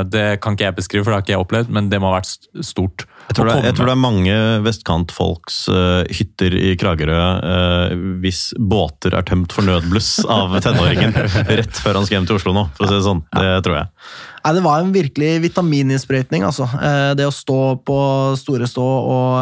det 0.10 0.40
kan 0.44 0.54
ikke 0.54 0.68
jeg 0.68 0.78
beskrive, 0.78 1.06
for 1.06 1.12
det 1.12 1.18
har 1.18 1.26
ikke 1.26 1.36
jeg 1.36 1.46
opplevd, 1.46 1.72
men 1.74 1.90
det 1.92 2.02
må 2.02 2.12
ha 2.12 2.20
vært 2.20 2.30
stort 2.30 2.66
stort. 2.66 3.08
Jeg 3.30 3.36
tror, 3.38 3.50
det, 3.52 3.58
jeg 3.68 3.76
tror 3.78 3.86
det 3.86 3.94
er 3.94 4.02
mange 4.02 4.36
vestkantfolks 4.66 5.58
uh, 5.70 6.02
hytter 6.10 6.56
i 6.58 6.72
Kragerø 6.82 7.18
uh, 7.44 7.92
hvis 8.24 8.56
båter 8.58 9.14
er 9.14 9.28
tømt 9.28 9.54
for 9.54 9.68
nødbluss 9.68 10.16
av 10.26 10.56
tenåringen 10.66 11.14
rett 11.14 11.78
før 11.78 12.00
han 12.00 12.08
skal 12.08 12.18
hjem 12.18 12.30
til 12.32 12.40
Oslo 12.40 12.56
nå, 12.58 12.66
for 12.74 12.88
å 12.88 12.90
si 12.90 12.98
det 12.98 13.06
sånn. 13.06 13.22
Det 13.30 13.52
tror 13.68 13.78
jeg. 13.78 13.92
Nei, 14.40 14.56
det 14.56 14.66
var 14.66 14.82
en 14.82 14.92
virkelig 14.96 15.32
vitamininnsprøytning, 15.46 16.48
altså. 16.48 16.66
Uh, 16.74 17.14
Det 17.20 17.30
å 17.30 17.36
stå 17.36 17.62
på 17.86 18.02
store 18.40 18.70
stå 18.72 18.88
og 18.88 19.38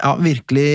ja, 0.00 0.12
virkelig 0.16 0.72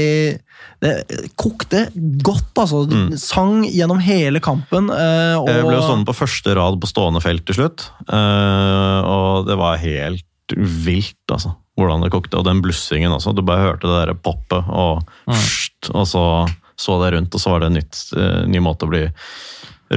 Det 0.84 0.96
kokte 1.42 1.88
godt, 2.22 2.54
altså. 2.54 2.86
Mm. 2.86 3.12
Sang 3.18 3.64
gjennom 3.66 4.02
hele 4.04 4.44
kampen. 4.46 4.92
Og, 4.94 5.50
Jeg 5.50 5.66
ble 5.66 5.78
jo 5.80 5.86
stående 5.88 6.12
på 6.12 6.20
første 6.22 6.54
rad 6.60 6.78
på 6.78 6.94
stående 6.94 7.24
felt 7.24 7.50
til 7.50 7.64
slutt, 7.64 7.90
og 8.14 9.48
det 9.50 9.58
var 9.58 9.82
helt 9.82 10.54
vilt, 10.86 11.24
altså. 11.34 11.58
Hvordan 11.78 12.02
det 12.04 12.14
kokte. 12.14 12.40
Og 12.40 12.48
den 12.48 12.62
blussingen 12.66 13.14
også. 13.14 13.36
Du 13.38 13.44
bare 13.46 13.68
hørte 13.68 13.90
det 13.90 14.00
der 14.08 14.18
poppet, 14.18 14.66
og, 14.68 15.06
pst, 15.30 15.92
og 15.94 16.08
så 16.10 16.24
så 16.78 16.98
det 17.02 17.14
rundt, 17.16 17.34
og 17.34 17.42
så 17.42 17.54
var 17.54 17.64
det 17.64 17.70
en 17.72 17.80
nytt, 17.80 18.00
eh, 18.14 18.42
ny 18.50 18.62
måte 18.62 18.86
å 18.86 18.92
bli 18.92 19.04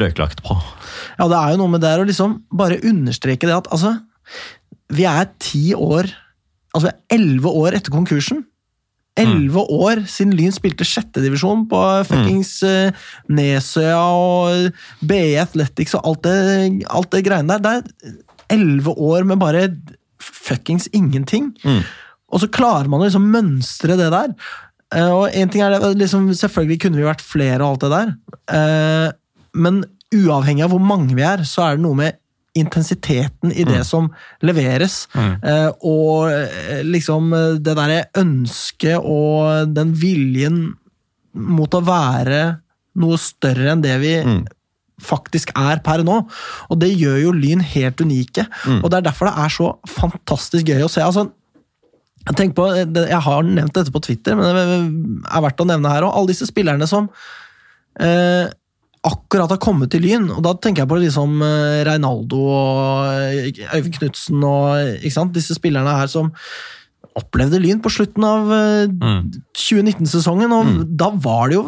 røyklagt 0.01 0.43
på. 0.47 0.57
Ja, 1.19 1.27
det 1.29 1.37
er 1.37 1.53
jo 1.53 1.61
noe 1.61 1.75
med 1.75 1.85
det 1.85 1.93
å 1.99 2.07
liksom 2.09 2.39
bare 2.57 2.81
understreke 2.87 3.49
det 3.49 3.59
at 3.59 3.69
altså 3.75 3.99
Vi 4.91 5.05
er 5.07 5.29
ti 5.39 5.75
år 5.75 6.09
Altså 6.75 6.87
vi 6.87 6.91
er 6.91 7.19
elleve 7.19 7.51
år 7.51 7.75
etter 7.75 7.91
konkursen. 7.91 8.45
Elleve 9.19 9.65
år 9.75 10.05
siden 10.07 10.37
Lyn 10.39 10.55
spilte 10.55 10.87
sjettedivisjon 10.87 11.65
på 11.71 11.81
fuckings 12.07 12.53
mm. 12.63 13.01
Nesøya 13.35 13.99
og 13.99 14.69
BE 15.03 15.35
Athletics 15.43 15.97
og 15.99 16.07
alt 16.07 16.23
det, 16.29 16.37
alt 16.87 17.11
det 17.11 17.25
greiene 17.27 17.59
der. 17.59 17.83
Det 17.83 18.13
er 18.13 18.55
elleve 18.55 18.95
år 18.95 19.27
med 19.27 19.43
bare 19.43 19.65
fuckings 20.33 20.89
ingenting. 20.97 21.51
Mm. 21.65 21.83
Og 22.31 22.43
så 22.43 22.49
klarer 22.53 22.91
man 22.91 23.03
å 23.03 23.09
liksom 23.09 23.31
mønstre 23.33 23.97
det 23.99 24.11
der. 24.15 24.35
Eh, 24.95 25.11
og 25.11 25.35
en 25.35 25.51
ting 25.51 25.63
er 25.65 25.77
det, 25.77 25.93
liksom, 26.01 26.31
Selvfølgelig 26.37 26.81
kunne 26.85 27.01
vi 27.01 27.07
vært 27.07 27.25
flere 27.25 27.63
og 27.63 27.75
alt 27.75 27.85
det 27.85 27.93
der, 27.95 28.15
eh, 28.57 29.13
men 29.55 29.85
uavhengig 30.11 30.65
av 30.67 30.73
hvor 30.75 30.83
mange 30.83 31.15
vi 31.15 31.23
er, 31.27 31.45
så 31.47 31.69
er 31.69 31.77
det 31.77 31.85
noe 31.85 31.99
med 31.99 32.19
intensiteten 32.59 33.53
i 33.55 33.63
det 33.63 33.85
som 33.87 34.09
leveres. 34.43 35.05
Eh, 35.15 35.69
og 35.87 36.83
liksom 36.83 37.31
det 37.63 37.77
derre 37.79 38.01
ønsket 38.19 38.99
og 38.99 39.71
den 39.71 39.93
viljen 39.95 40.65
mot 41.31 41.71
å 41.79 41.83
være 41.87 42.41
noe 42.99 43.21
større 43.23 43.71
enn 43.71 43.85
det 43.85 43.95
vi 44.03 44.15
faktisk 45.03 45.53
er 45.59 45.83
per 45.85 46.05
nå. 46.07 46.21
Og 46.71 46.81
det 46.81 46.93
gjør 46.95 47.19
jo 47.25 47.35
Lyn 47.37 47.65
helt 47.73 48.01
unike. 48.01 48.47
Og 48.81 48.89
det 48.91 49.01
er 49.01 49.11
derfor 49.11 49.31
det 49.31 49.37
er 49.45 49.55
så 49.55 49.69
fantastisk 49.89 50.73
gøy 50.73 50.87
å 50.87 50.93
se. 50.93 51.05
altså 51.05 51.29
jeg 52.21 52.37
tenker 52.37 52.57
på, 52.59 52.65
jeg 53.09 53.25
har 53.25 53.45
nevnt 53.49 53.73
dette 53.73 53.93
på 53.95 54.03
Twitter, 54.05 54.37
men 54.37 54.45
det 54.45 54.65
er 55.25 55.45
verdt 55.45 55.63
å 55.63 55.67
nevne 55.69 55.93
her 55.93 56.05
òg. 56.05 56.13
Alle 56.19 56.35
disse 56.35 56.49
spillerne 56.51 56.85
som 56.89 57.07
eh, 57.97 58.51
akkurat 59.09 59.55
har 59.55 59.61
kommet 59.63 59.93
til 59.93 60.05
Lyn. 60.05 60.29
og 60.35 60.43
Da 60.45 60.53
tenker 60.61 60.85
jeg 60.85 60.91
på 60.91 60.99
liksom 61.01 61.41
eh, 61.47 61.81
Reinaldo 61.89 62.43
og 62.45 63.09
eh, 63.15 63.63
Øyvind 63.73 63.97
Knutsen 63.97 64.45
og 64.45 65.01
ikke 65.01 65.17
sant? 65.17 65.33
disse 65.37 65.57
spillerne 65.57 65.97
her 65.97 66.13
som 66.13 66.29
opplevde 67.19 67.61
Lyn 67.61 67.81
på 67.83 67.91
slutten 67.93 68.25
av 68.27 68.51
eh, 68.55 68.93
2019-sesongen. 69.59 70.55
og 70.55 70.85
Da 70.99 71.11
var 71.25 71.51
det 71.51 71.59
jo 71.59 71.67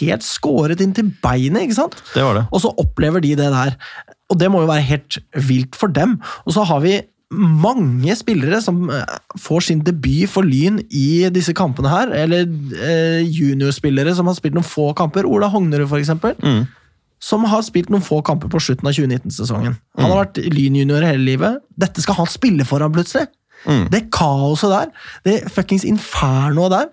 helt 0.00 0.26
skåret 0.26 0.82
inn 0.84 0.94
til 0.96 1.12
beinet, 1.22 1.66
ikke 1.66 1.78
sant? 1.82 1.98
Det 2.14 2.24
var 2.24 2.38
det. 2.38 2.46
Og 2.50 2.64
så 2.64 2.72
opplever 2.80 3.24
de 3.24 3.36
det 3.38 3.50
der. 3.52 3.76
Og 4.30 4.38
det 4.40 4.50
må 4.52 4.62
jo 4.64 4.70
være 4.70 4.86
helt 4.88 5.20
vilt 5.48 5.78
for 5.78 5.92
dem. 5.92 6.18
Og 6.46 6.54
så 6.56 6.64
har 6.68 6.82
vi 6.84 7.00
mange 7.30 8.14
spillere 8.18 8.58
som 8.62 8.82
eh, 8.90 9.18
får 9.38 9.68
sin 9.68 9.84
debut 9.86 10.30
for 10.30 10.46
Lyn 10.46 10.80
i 10.90 11.28
disse 11.34 11.54
kampene 11.56 11.92
her. 11.92 12.14
Eller 12.24 12.48
eh, 12.80 13.22
juniorspillere 13.26 14.14
som 14.16 14.30
har 14.30 14.38
spilt 14.38 14.56
noen 14.56 14.66
få 14.66 14.90
kamper. 14.98 15.28
Ola 15.28 15.50
Hognerud, 15.52 15.90
eksempel. 16.00 16.38
Mm. 16.42 16.64
Som 17.20 17.44
har 17.44 17.60
spilt 17.66 17.90
noen 17.92 18.04
få 18.04 18.22
kamper 18.24 18.48
på 18.50 18.62
slutten 18.64 18.88
av 18.88 18.96
2019-sesongen. 18.96 19.76
Han 20.00 20.08
har 20.08 20.22
vært 20.24 20.40
Lyn-junior 20.40 21.04
hele 21.04 21.26
livet. 21.26 21.60
Dette 21.78 22.00
skal 22.00 22.16
han 22.22 22.30
spille 22.32 22.64
for 22.66 22.80
ham 22.80 22.96
plutselig! 22.96 23.28
Det 23.90 24.10
kaoset 24.10 24.70
der, 24.72 24.86
det 25.26 25.34
fuckings 25.52 25.84
infernoet 25.84 26.70
der 26.72 26.86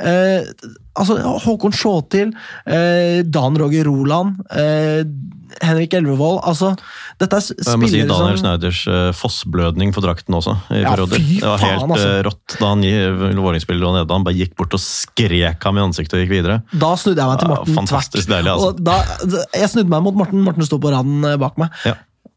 eh, 0.00 0.46
altså 0.96 1.18
Håkon 1.44 1.72
Sjåtil, 1.74 2.30
eh, 2.66 3.22
Dan 3.28 3.58
Roger 3.60 3.84
Roland, 3.84 4.38
eh, 4.50 5.04
Henrik 5.62 5.92
Elvevold 5.94 6.40
altså, 6.48 6.72
Dette 7.20 7.36
er 7.36 7.42
s- 7.44 7.52
Jeg 7.54 7.78
må 7.78 7.86
si 7.86 8.00
Daniel 8.00 8.32
som 8.34 8.40
Schneiders 8.40 8.80
uh, 8.90 9.12
fossblødning 9.14 9.92
for 9.94 10.02
drakten 10.02 10.34
også. 10.34 10.56
i 10.74 10.80
Ja, 10.82 10.90
perioder. 10.96 11.20
fy 11.22 11.36
Det 11.38 11.46
var 11.46 11.58
helt 11.62 11.84
altså. 11.84 12.08
eh, 12.08 12.22
rått 12.26 12.56
da 12.58 12.66
han 12.72 12.82
i- 12.82 13.34
lå 13.38 13.92
nede. 13.94 14.10
Han 14.10 14.24
bare 14.26 14.34
gikk 14.34 14.56
bort 14.56 14.74
og 14.74 14.80
skrek 14.82 15.62
ham 15.62 15.78
i 15.78 15.84
ansiktet 15.84 16.14
og 16.18 16.24
gikk 16.24 16.32
videre. 16.42 16.62
Da 16.72 16.94
snudde 16.96 17.22
jeg 17.22 17.28
meg 17.30 17.38
til 17.38 17.48
Ja, 17.48 17.54
Morten 17.54 17.86
tvert. 17.86 18.18
deilig, 18.26 18.50
altså. 18.50 18.72
Da, 18.82 18.96
jeg 19.54 19.70
snudde 19.70 19.88
meg 19.94 20.02
mot 20.02 20.14
Morten. 20.24 20.42
Morten 20.42 20.66
sto 20.66 20.78
på 20.82 20.90
raden 20.90 21.22
eh, 21.24 21.36
bak 21.36 21.56
meg. 21.58 21.70
Ja. 21.86 21.94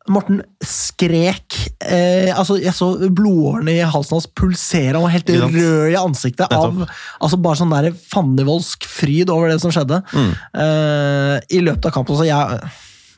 Morten 0.09 0.39
skrek 0.63 1.55
eh, 1.83 2.29
altså 2.31 2.55
Jeg 2.61 2.73
så 2.77 2.87
blodårene 3.11 3.73
i 3.75 3.83
halsen 3.83 4.15
hans 4.17 4.27
pulsere. 4.37 4.93
Han 4.95 5.03
var 5.05 5.13
helt 5.15 5.29
rød 5.29 5.91
i 5.91 5.97
ansiktet 5.99 6.47
av 6.55 6.81
altså 7.19 7.39
bare 7.43 7.59
sånn 7.59 7.73
der 7.75 7.89
fannivoldsk 8.13 8.87
fryd 8.87 9.31
over 9.33 9.51
det 9.51 9.59
som 9.63 9.73
skjedde. 9.75 9.99
Mm. 10.15 10.31
Eh, 10.63 11.35
I 11.59 11.63
løpet 11.65 11.89
av 11.89 11.95
kampen. 11.99 12.17
Så 12.19 12.27
jeg 12.29 12.59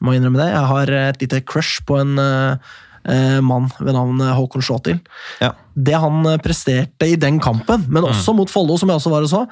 må 0.01 0.15
innrømme 0.17 0.41
det. 0.41 0.49
Jeg 0.53 0.69
har 0.73 0.93
et 1.05 1.25
lite 1.25 1.41
crush 1.45 1.81
på 1.87 1.97
en 2.01 2.17
eh, 2.23 2.75
eh, 3.09 3.39
mann 3.45 3.69
ved 3.79 3.93
navn 3.95 4.21
Håkon 4.37 4.63
Sjåtil. 4.65 5.01
Ja. 5.43 5.53
Det 5.79 5.95
han 5.99 6.21
eh, 6.27 6.39
presterte 6.43 7.07
i 7.07 7.17
den 7.19 7.37
kampen, 7.43 7.85
men 7.87 8.03
Mm. 8.03 8.09
også 8.13 8.33
mot 8.35 8.49
Follo, 8.51 8.77
som 8.79 8.89
jeg 8.89 8.97
også 8.99 9.11
var 9.13 9.27
og 9.27 9.29
så 9.31 9.45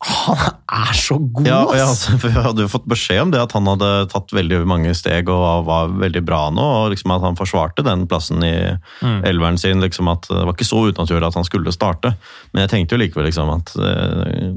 Han 0.00 0.38
er 0.72 0.94
så 0.96 1.18
god, 1.20 1.44
Ja, 1.44 1.58
og 1.68 1.74
jeg, 1.76 1.84
ass! 1.84 2.06
hadde- 2.08 2.20
for 2.22 2.30
jeg 2.32 2.44
hadde 2.46 2.62
jo 2.64 2.68
fått 2.72 2.86
beskjed 2.88 3.18
om 3.20 3.32
det, 3.34 3.40
at 3.42 3.52
han 3.52 3.66
hadde 3.68 3.88
tatt 4.08 4.32
veldig 4.32 4.60
mange 4.70 4.94
steg 4.96 5.28
og 5.28 5.66
var, 5.68 5.90
veldig 5.92 6.22
bra 6.24 6.38
nå. 6.56 6.64
og 6.64 6.94
liksom 6.94 7.12
At 7.12 7.26
han 7.26 7.36
forsvarte 7.36 7.84
den 7.84 8.06
plassen 8.08 8.40
i 8.46 8.52
elveren 9.28 9.58
sin. 9.60 9.82
liksom 9.84 10.08
at 10.08 10.24
Det 10.30 10.40
var 10.40 10.54
ikke 10.56 10.68
så 10.70 10.86
unaturlig 10.88 11.28
at 11.28 11.36
han 11.36 11.44
skulle 11.44 11.74
starte. 11.76 12.14
Men 12.54 12.64
jeg 12.64 12.72
tenkte 12.72 12.96
jo 12.96 13.02
likevel 13.02 13.28
liksom 13.28 13.52
at 13.52 13.74
eh, 13.76 14.56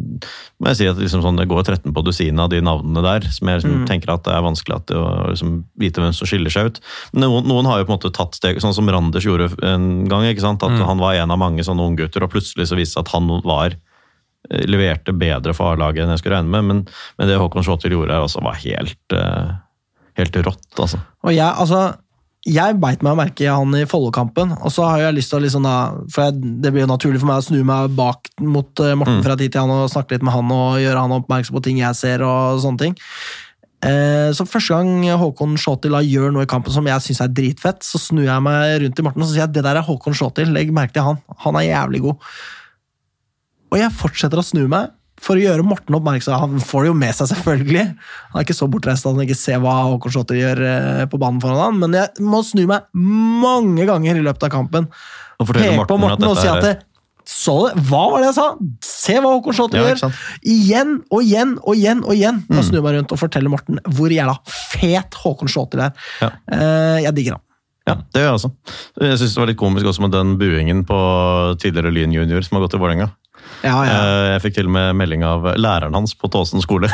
må 0.64 0.72
jeg 0.72 0.80
si 0.80 0.88
at 0.88 1.02
liksom 1.04 1.26
sånn, 1.26 1.36
Det 1.44 1.50
går 1.52 1.64
13 1.68 1.92
på 1.92 2.06
dusinet 2.08 2.40
av 2.46 2.50
de 2.56 2.62
navnene 2.64 3.04
der, 3.04 3.28
som 3.36 3.52
jeg 3.52 3.60
liksom 3.62 3.84
tenker 3.90 4.14
at 4.16 4.24
det 4.24 4.32
er 4.38 4.46
vanskelig 4.48 4.80
at 4.80 4.96
å 4.96 5.04
liksom, 5.34 5.58
vite 5.76 6.00
hvem 6.00 6.16
som 6.16 6.30
skiller 6.30 6.54
seg 6.56 6.72
ut. 6.72 6.80
Men 7.12 7.28
Noen, 7.28 7.52
noen 7.52 7.68
har 7.68 7.82
jo 7.84 7.90
på 7.90 7.92
en 7.92 8.00
måte 8.00 8.16
tatt 8.16 8.40
steg, 8.40 8.64
sånn 8.64 8.76
som 8.76 8.88
Randers 8.88 9.28
gjorde 9.28 9.52
en 9.68 10.06
gang. 10.08 10.24
ikke 10.32 10.46
sant? 10.48 10.64
At 10.64 10.80
han 10.88 11.04
var 11.04 11.20
en 11.20 11.36
av 11.36 11.40
mange 11.42 11.68
sånne 11.68 11.84
unggutter, 11.92 12.24
og 12.24 12.32
plutselig 12.32 12.70
så 12.72 12.80
viste 12.80 12.96
det 12.96 13.04
seg 13.04 13.10
at 13.10 13.18
han 13.20 13.28
var 13.44 13.76
leverte 14.50 15.16
bedre 15.16 15.56
for 15.56 15.74
A-laget 15.74 16.04
enn 16.04 16.14
jeg 16.14 16.24
skulle 16.24 16.40
regne 16.40 16.52
med, 16.52 16.70
men, 16.70 16.82
men 17.20 17.30
det 17.30 17.40
Håkon 17.40 17.66
Sjåtil 17.66 17.96
gjorde 17.96 18.16
her 18.16 18.26
også 18.26 18.44
var 18.44 18.60
helt, 18.60 19.16
eh, 19.16 19.54
helt 20.20 20.40
rått, 20.46 20.72
altså. 20.78 21.00
Og 21.24 21.36
jeg, 21.36 21.48
altså 21.48 21.94
jeg 22.44 22.76
beit 22.76 23.04
meg 23.06 23.16
merke 23.16 23.46
i 23.46 23.48
han 23.48 23.72
i 23.80 23.86
Follo-kampen, 23.88 24.52
og 24.60 24.72
så 24.74 24.84
har 24.90 25.06
jeg 25.06 25.16
lyst 25.16 25.32
til 25.32 25.40
å 25.40 25.44
liksom 25.46 25.64
da 25.64 25.76
For 26.12 26.26
jeg, 26.26 26.58
det 26.60 26.74
blir 26.74 26.84
jo 26.84 26.90
naturlig 26.92 27.22
for 27.22 27.30
meg 27.30 27.40
å 27.40 27.46
snu 27.46 27.62
meg 27.68 27.94
bak 27.96 28.28
mot 28.42 28.68
Morten 28.68 29.00
Morten 29.00 29.24
fra 29.24 29.38
tid 29.40 29.54
til 29.54 29.64
annen 29.64 29.86
og 29.86 29.94
snakke 29.94 30.18
litt 30.18 30.26
med 30.28 30.36
han 30.36 30.52
og 30.52 30.82
gjøre 30.84 31.06
han 31.06 31.16
oppmerksom 31.22 31.56
på 31.56 31.64
ting 31.64 31.80
jeg 31.80 31.96
ser 31.96 32.26
og 32.28 32.60
sånne 32.66 32.82
ting. 32.82 32.98
Eh, 33.84 34.30
så 34.36 34.48
første 34.48 34.76
gang 34.76 35.08
Håkon 35.20 35.56
da 35.88 36.04
gjør 36.04 36.36
noe 36.36 36.44
i 36.44 36.52
kampen 36.52 36.76
som 36.76 36.88
jeg 36.88 37.04
syns 37.04 37.24
er 37.24 37.32
dritfett, 37.32 37.80
så 37.84 38.00
snur 38.00 38.28
jeg 38.28 38.44
meg 38.44 38.76
rundt 38.84 39.00
til 39.00 39.08
Morten 39.08 39.24
og 39.24 39.30
så 39.30 39.38
sier 39.38 39.46
jeg 39.46 39.56
det 39.56 39.64
der 39.64 39.80
er 39.80 39.88
Håkon 39.88 40.16
Sjåtil, 40.16 40.52
legg 40.52 40.76
merke 40.76 40.96
til 40.96 41.08
han. 41.08 41.24
Han 41.48 41.60
er 41.60 41.70
jævlig 41.70 42.04
god. 42.10 42.28
Og 43.74 43.80
jeg 43.82 43.96
fortsetter 43.98 44.40
å 44.40 44.46
snu 44.46 44.68
meg 44.70 44.94
for 45.24 45.40
å 45.40 45.44
gjøre 45.44 45.66
Morten 45.66 45.98
oppmerksom. 45.98 46.36
Han 46.42 46.64
får 46.64 46.86
det 46.86 46.92
jo 46.92 46.96
med 47.00 47.16
seg, 47.16 47.30
selvfølgelig. 47.32 47.84
Han 48.32 48.40
er 48.40 48.46
ikke 48.46 48.58
så 48.58 48.70
bortreist 48.72 49.06
at 49.08 49.16
han 49.16 49.26
ikke 49.26 49.40
ser 49.40 49.62
hva 49.64 49.76
Håkon 49.88 50.14
Slåtter 50.14 50.40
gjør 50.40 50.64
eh, 50.68 51.04
på 51.10 51.20
banen 51.22 51.42
foran 51.44 51.62
han, 51.62 51.78
men 51.82 51.96
jeg 51.98 52.26
må 52.28 52.42
snu 52.46 52.66
meg 52.70 52.90
mange 52.94 53.88
ganger 53.90 54.20
i 54.20 54.26
løpet 54.26 54.50
av 54.50 54.52
kampen. 54.54 54.90
Og 55.40 55.48
fortelle 55.50 55.78
Peke 55.78 55.88
på 55.90 56.00
Morten, 56.02 56.28
og 56.28 56.42
si 56.42 56.50
at 56.50 56.66
det, 56.66 56.74
så 57.30 57.54
det, 57.64 57.86
Hva 57.88 58.02
var 58.12 58.20
det 58.20 58.28
jeg 58.28 58.36
sa? 58.36 58.48
Se 58.84 59.16
hva 59.16 59.32
Håkon 59.38 59.56
Slåtter 59.56 59.80
Ja, 59.80 59.94
gjør! 59.94 60.20
Igjen 60.44 60.98
og 61.08 61.24
igjen 61.24 61.56
og 61.62 61.80
igjen 61.80 62.04
og 62.04 62.14
igjen. 62.18 62.44
Mm. 62.50 62.60
Og 62.60 62.68
snur 62.68 62.84
meg 62.84 62.98
rundt 62.98 63.16
og 63.16 63.22
forteller 63.22 63.54
Morten 63.54 63.80
hvor 63.96 64.12
jævla 64.12 64.36
fet 64.52 65.16
Håkon 65.24 65.52
Slåtter 65.52 65.88
er. 65.88 66.06
Ja. 66.20 66.34
Eh, 66.52 67.00
jeg 67.08 67.16
digger 67.20 67.38
han. 67.38 67.46
Ja, 67.84 67.98
det 68.16 68.22
gjør 68.22 68.30
jeg 68.30 68.40
også. 68.40 68.50
Jeg 69.04 69.20
synes 69.20 69.34
det 69.34 69.42
var 69.42 69.50
litt 69.52 69.60
komisk 69.60 69.88
også 69.92 70.06
med 70.06 70.14
den 70.16 70.36
buingen 70.40 70.84
på 70.88 71.00
tidligere 71.60 71.92
Lyn 71.92 72.16
junior 72.16 72.44
som 72.46 72.58
har 72.58 72.66
gått 72.66 72.76
til 72.76 72.84
Vålerenga. 72.84 73.10
Ja, 73.64 73.76
ja. 73.86 73.94
Eh, 73.94 74.30
Jeg 74.34 74.42
fikk 74.48 74.56
til 74.58 74.70
og 74.70 74.74
med 74.76 74.96
melding 75.00 75.24
av 75.28 75.46
læreren 75.60 75.94
hans 75.96 76.16
på 76.18 76.30
Tåsen 76.34 76.64
skole, 76.64 76.90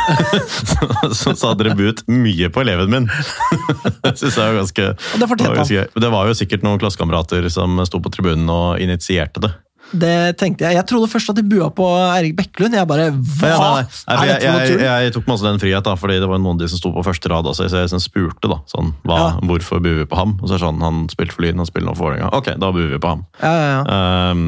som 1.22 1.38
sa 1.40 1.54
dere 1.58 1.76
buet 1.80 2.04
mye 2.12 2.50
på 2.54 2.62
eleven 2.66 2.92
min. 2.94 3.08
Det 4.04 4.16
synes 4.20 4.36
jeg 4.38 4.44
var 4.44 4.60
ganske, 4.62 4.92
det 5.22 5.30
var 5.32 5.42
ganske 5.62 5.80
gøy. 5.80 5.88
Det 6.04 6.12
var 6.14 6.28
jo 6.30 6.38
sikkert 6.38 6.64
noen 6.66 6.80
klassekamerater 6.82 7.48
som 7.54 7.80
sto 7.88 8.02
på 8.04 8.12
tribunen 8.14 8.50
og 8.54 8.80
initierte 8.84 9.42
det. 9.48 9.56
Det 9.90 10.36
tenkte 10.38 10.68
jeg. 10.68 10.76
Jeg 10.78 10.86
trodde 10.86 11.08
først 11.10 11.32
at 11.32 11.38
de 11.40 11.44
bua 11.50 11.72
på 11.74 11.86
Eirik 12.14 12.36
Bekkelund. 12.38 12.76
Jeg 12.78 12.86
bare 12.86 13.08
Hva 13.10 13.48
Ja, 13.50 13.58
nei, 13.58 13.86
nei. 14.06 14.28
Jeg, 14.30 14.44
jeg, 14.78 14.84
jeg 14.86 15.14
tok 15.16 15.26
meg 15.26 15.34
også 15.40 15.48
den 15.48 15.62
frihet, 15.64 15.82
da, 15.88 15.96
fordi 15.98 16.20
det 16.22 16.30
var 16.30 16.38
noen 16.44 16.60
av 16.60 16.62
de 16.62 16.68
som 16.70 16.78
sto 16.78 16.92
på 16.94 17.02
første 17.08 17.32
rad 17.34 17.50
også, 17.50 17.66
så 17.74 17.82
jeg 17.88 18.04
spurte 18.04 18.52
da, 18.52 18.60
sånn, 18.70 18.92
hva, 19.10 19.18
Ja. 19.18 19.32
hvorfor 19.50 19.82
buer 19.82 20.04
vi 20.04 20.06
på 20.12 20.20
ham? 20.20 20.36
Og 20.44 20.46
så 20.46 20.54
er 20.54 20.60
det 20.62 20.68
sånn, 20.68 20.84
han 20.86 21.08
spilte 21.10 21.34
for 21.34 21.42
Lyn, 21.48 21.58
han 21.64 21.70
spiller 21.72 21.90
nå 21.90 21.96
for 21.98 22.06
Vålerenga. 22.12 22.30
Ok, 22.38 22.52
da 22.62 22.70
buer 22.76 22.92
vi 22.94 23.02
på 23.02 23.16
ham. 23.16 23.26
Ja, 23.42 23.54
ja, 23.58 23.72
ja. 23.74 24.30
Um, 24.30 24.46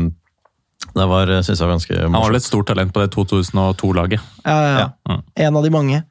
det 0.96 1.06
var, 1.08 1.30
synes 1.42 1.60
jeg 1.60 1.68
var 1.68 1.76
ganske 1.78 2.00
Han 2.04 2.12
var 2.18 2.28
vel 2.30 2.40
et 2.42 2.46
stort 2.48 2.68
talent 2.68 2.92
på 2.94 3.02
det 3.04 3.12
2002-laget. 3.16 4.20
ja, 4.46 4.58
ja, 4.66 4.72
ja. 4.80 4.90
Ja. 5.10 5.20
En 5.48 5.56
av 5.58 5.64
de 5.64 5.70
mange. 5.74 6.04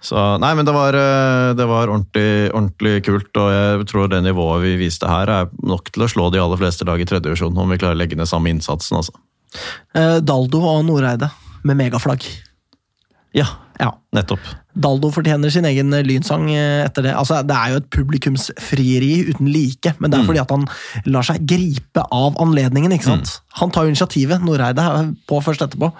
Så, 0.00 0.14
nei, 0.38 0.52
men 0.54 0.64
det 0.64 0.72
var, 0.76 0.94
eh, 0.94 1.54
det 1.58 1.66
var 1.66 1.90
ordentlig, 1.90 2.50
ordentlig 2.54 2.92
kult, 3.04 3.30
og 3.42 3.48
jeg 3.50 3.86
tror 3.90 4.06
det 4.12 4.20
nivået 4.22 4.62
vi 4.62 4.76
viste 4.84 5.08
her 5.10 5.26
er 5.34 5.48
nok 5.66 5.90
til 5.92 6.04
å 6.06 6.08
slå 6.10 6.28
de 6.32 6.38
aller 6.38 6.60
fleste 6.60 6.86
lag 6.86 7.00
i 7.02 7.06
tredje 7.08 7.26
divisjon, 7.26 7.56
om 7.58 7.68
vi 7.74 7.80
klarer 7.80 7.98
å 7.98 8.02
legge 8.04 8.16
ned 8.16 8.30
samme 8.30 8.52
innsatsen, 8.52 9.00
altså. 9.00 9.16
Eh, 9.98 10.20
Daldo 10.22 10.60
og 10.70 10.84
Noreide 10.86 11.30
med 11.66 11.80
megaflagg. 11.80 12.28
Ja, 13.34 13.46
Ja. 13.80 13.92
nettopp. 14.14 14.40
Daldo 14.78 15.10
fortjener 15.14 15.52
sin 15.52 15.66
egen 15.68 15.92
eh, 15.96 16.04
lynsang 16.06 16.48
eh, 16.54 16.86
etter 16.86 17.08
det. 17.08 17.14
Altså, 17.18 17.42
det 17.46 17.54
er 17.56 17.74
jo 17.74 17.82
et 17.82 17.92
publikumsfrieri 17.94 19.12
uten 19.32 19.50
like, 19.52 19.94
men 19.98 20.12
det 20.12 20.20
er 20.20 20.28
fordi 20.28 20.42
at 20.42 20.54
han 20.54 20.66
lar 21.10 21.26
seg 21.26 21.46
gripe 21.48 22.04
av 22.14 22.38
anledningen. 22.42 22.94
ikke 22.94 23.10
sant? 23.10 23.38
Han 23.62 23.74
tar 23.74 23.86
jo 23.86 23.94
initiativet, 23.94 24.44
Noreide 24.44 24.84
er 24.84 25.10
på 25.28 25.40
først 25.44 25.66
etterpå. 25.66 25.90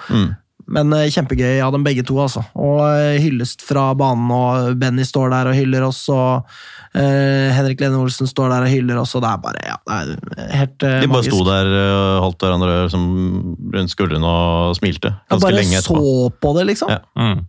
Men 0.68 0.92
eh, 0.92 1.08
kjempegøy 1.10 1.62
av 1.64 1.72
dem 1.74 1.86
begge 1.86 2.04
to, 2.06 2.18
altså. 2.22 2.44
Og 2.60 2.82
hyllest 3.22 3.64
fra 3.64 3.90
banen, 3.98 4.30
og 4.30 4.74
Benny 4.80 5.06
står 5.08 5.32
der 5.32 5.50
og 5.50 5.56
hyller 5.56 5.86
oss, 5.88 6.02
og 6.12 6.44
uh, 6.44 7.48
Henrik 7.56 7.80
Lene 7.80 7.96
Olsen 8.02 8.28
står 8.28 8.52
der 8.52 8.66
og 8.66 8.72
hyller 8.74 9.00
oss, 9.00 9.14
og 9.16 9.24
det 9.24 9.30
er 9.32 9.44
bare 9.46 9.62
ja, 9.64 9.78
det 9.88 9.98
er 10.44 10.56
helt 10.60 10.76
magisk. 10.76 10.84
De 10.84 11.08
bare 11.08 11.14
magisk. 11.16 11.34
sto 11.34 11.46
der 11.48 11.72
og 11.80 12.26
holdt 12.26 12.44
hverandre 12.44 12.80
rundt 12.92 13.94
skuldrene 13.94 14.34
og 14.34 14.76
smilte 14.76 15.16
ganske 15.32 15.54
lenge 15.56 15.80
etterpå. 15.80 16.02
Bare 16.02 16.34
så 16.34 16.42
på 16.44 16.58
det, 16.58 16.68
liksom. 16.74 16.92
Ja. 16.92 17.06
Mm. 17.16 17.46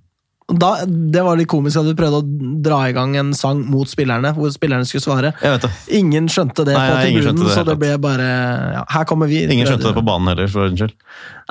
Da, 0.49 0.69
det 0.85 1.21
var 1.21 1.37
litt 1.37 1.49
komisk 1.51 1.77
at 1.77 1.85
du 1.85 1.91
prøvde 1.97 2.19
å 2.23 2.59
dra 2.65 2.79
i 2.89 2.93
gang 2.95 3.11
en 3.19 3.33
sang 3.37 3.59
mot 3.69 3.89
spillerne, 3.89 4.31
hvor 4.33 4.49
spillerne 4.53 4.87
skulle 4.89 5.03
svare. 5.03 5.33
Jeg 5.43 5.53
vet 5.55 5.65
det. 5.67 5.71
Ingen 5.99 6.29
skjønte 6.31 6.65
det 6.65 6.73
Nei, 6.73 6.85
på 6.89 6.95
tribunen, 7.03 7.25
skjønte 7.27 7.45
det 7.49 7.57
så 7.57 7.65
det 7.67 7.75
ble 7.81 7.91
bare 8.01 8.29
ja, 8.79 8.81
Her 8.95 9.05
kommer 9.09 9.29
vi. 9.29 9.43
Ingen 9.45 9.69
skjønte 9.69 9.91
det 9.91 9.97
på 9.99 10.05
banen 10.07 10.31
heller, 10.31 10.49
for 10.49 10.65
ordens 10.65 10.81
skyld. 10.81 10.95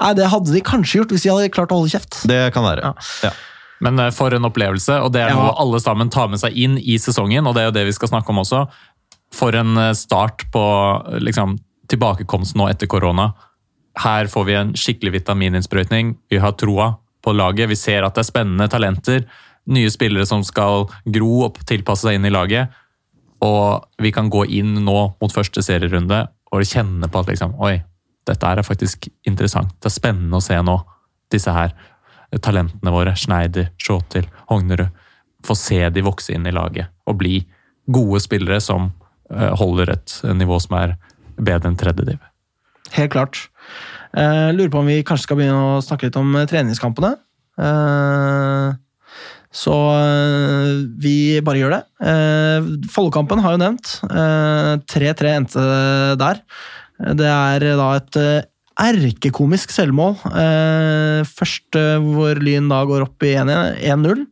Nei, 0.00 0.10
det 0.18 0.26
hadde 0.32 0.56
de 0.56 0.64
kanskje 0.66 0.98
gjort 1.02 1.14
hvis 1.14 1.28
de 1.28 1.32
hadde 1.34 1.52
klart 1.54 1.70
å 1.74 1.78
holde 1.78 1.92
kjeft. 1.94 2.20
Det 2.26 2.40
kan 2.56 2.66
være. 2.66 2.90
Ja. 2.90 3.30
Ja. 3.30 3.32
Men 3.86 4.02
eh, 4.02 4.10
for 4.10 4.34
en 4.34 4.48
opplevelse, 4.50 4.98
og 5.04 5.12
det 5.14 5.22
er 5.22 5.30
Ja. 5.30 5.38
noe 5.38 5.54
alle 5.62 5.78
sammen 5.80 6.10
tar 6.10 6.26
med 6.32 6.42
seg 6.42 6.56
inn 6.58 6.78
i 6.82 6.98
sesongen, 6.98 7.46
og 7.46 7.54
det 7.54 7.62
er 7.62 7.70
jo 7.70 7.76
det 7.78 7.86
vi 7.92 7.94
skal 7.94 8.10
snakke 8.10 8.34
om 8.34 8.42
også. 8.42 8.64
For 9.38 9.54
en 9.54 9.76
eh, 9.78 9.92
start 9.94 10.48
på 10.50 10.64
eh, 11.14 11.20
liksom, 11.22 11.54
tilbakekomsten 11.92 12.58
nå 12.58 12.66
etter 12.72 12.90
korona. 12.90 13.30
Her 14.02 14.26
får 14.30 14.44
vi 14.50 14.54
en 14.58 14.72
skikkelig 14.78 15.20
vitamininnsprøytning. 15.20 16.16
Vi 16.30 16.38
har 16.42 16.58
troa 16.58 16.96
på 17.28 17.36
laget. 17.36 17.68
Vi 17.68 17.76
ser 17.76 18.06
at 18.06 18.16
det 18.16 18.24
er 18.24 18.30
spennende 18.30 18.68
talenter. 18.72 19.26
Nye 19.68 19.90
spillere 19.92 20.26
som 20.28 20.44
skal 20.46 20.88
gro 21.12 21.32
og 21.48 21.60
tilpasse 21.68 22.08
seg 22.08 22.16
inn 22.16 22.28
i 22.28 22.32
laget. 22.32 22.72
Og 23.44 23.84
vi 24.02 24.12
kan 24.14 24.30
gå 24.32 24.46
inn 24.58 24.74
nå 24.86 24.98
mot 25.20 25.34
første 25.34 25.62
serierunde 25.62 26.24
og 26.48 26.64
kjenne 26.64 27.10
på 27.12 27.20
at 27.20 27.28
liksom, 27.28 27.52
oi, 27.60 27.76
dette 28.28 28.48
er 28.48 28.64
faktisk 28.64 29.10
interessant. 29.28 29.74
Det 29.78 29.90
er 29.90 29.98
spennende 29.98 30.40
å 30.40 30.44
se 30.44 30.56
nå, 30.64 30.78
disse 31.32 31.52
her 31.52 31.74
talentene 32.44 32.92
våre. 32.92 33.14
Schneider, 33.16 33.70
Sjåtil, 33.80 34.28
Hognerud. 34.50 34.88
Få 35.46 35.54
se 35.54 35.84
de 35.94 36.02
vokse 36.02 36.34
inn 36.34 36.48
i 36.48 36.54
laget 36.54 36.90
og 37.06 37.20
bli 37.20 37.42
gode 37.88 38.18
spillere 38.20 38.58
som 38.60 38.90
eh, 39.30 39.52
holder 39.60 39.94
et 39.94 40.16
nivå 40.34 40.58
som 40.60 40.74
er 40.80 40.96
bedre 41.38 41.70
enn 41.70 41.78
tredje 41.78 42.08
div. 42.08 42.24
Helt 42.96 43.12
klart. 43.14 43.44
Eh, 44.16 44.50
lurer 44.54 44.72
på 44.72 44.80
om 44.82 44.88
vi 44.88 45.02
kanskje 45.06 45.28
skal 45.28 45.40
begynne 45.40 45.64
å 45.76 45.80
snakke 45.84 46.08
litt 46.08 46.18
om 46.20 46.36
eh, 46.38 46.46
treningskampene. 46.48 47.16
Uh, 47.58 48.76
så 49.48 49.74
vi 51.00 51.40
bare 51.44 51.62
gjør 51.62 51.72
det. 51.72 51.80
Eh, 52.04 52.68
Follokampen 52.92 53.40
har 53.42 53.56
jo 53.56 53.62
nevnt. 53.62 53.94
Eh, 54.04 54.74
3-3 54.92 55.32
endte 55.38 55.64
der. 56.20 56.42
Det 57.16 57.30
er 57.30 57.64
da 57.78 57.88
et 57.96 58.18
erkekomisk 58.78 59.72
selvmål. 59.74 60.18
Først 61.32 61.78
hvor 62.04 62.38
Lyn 62.44 62.68
da 62.70 62.82
går 62.86 63.06
opp 63.08 63.24
i 63.26 63.34
1-0. 63.40 64.26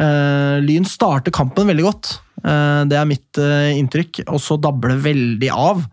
Eh, 0.00 0.56
Lyn 0.64 0.86
starter 0.88 1.34
kampen 1.34 1.68
veldig 1.68 1.88
godt. 1.88 2.12
Eh, 2.42 2.82
det 2.90 2.98
er 2.98 3.08
mitt 3.08 3.40
eh, 3.40 3.72
inntrykk. 3.78 4.24
Og 4.28 4.40
så 4.42 4.58
dabler 4.60 4.96
det 4.96 5.06
veldig 5.06 5.52
av. 5.54 5.84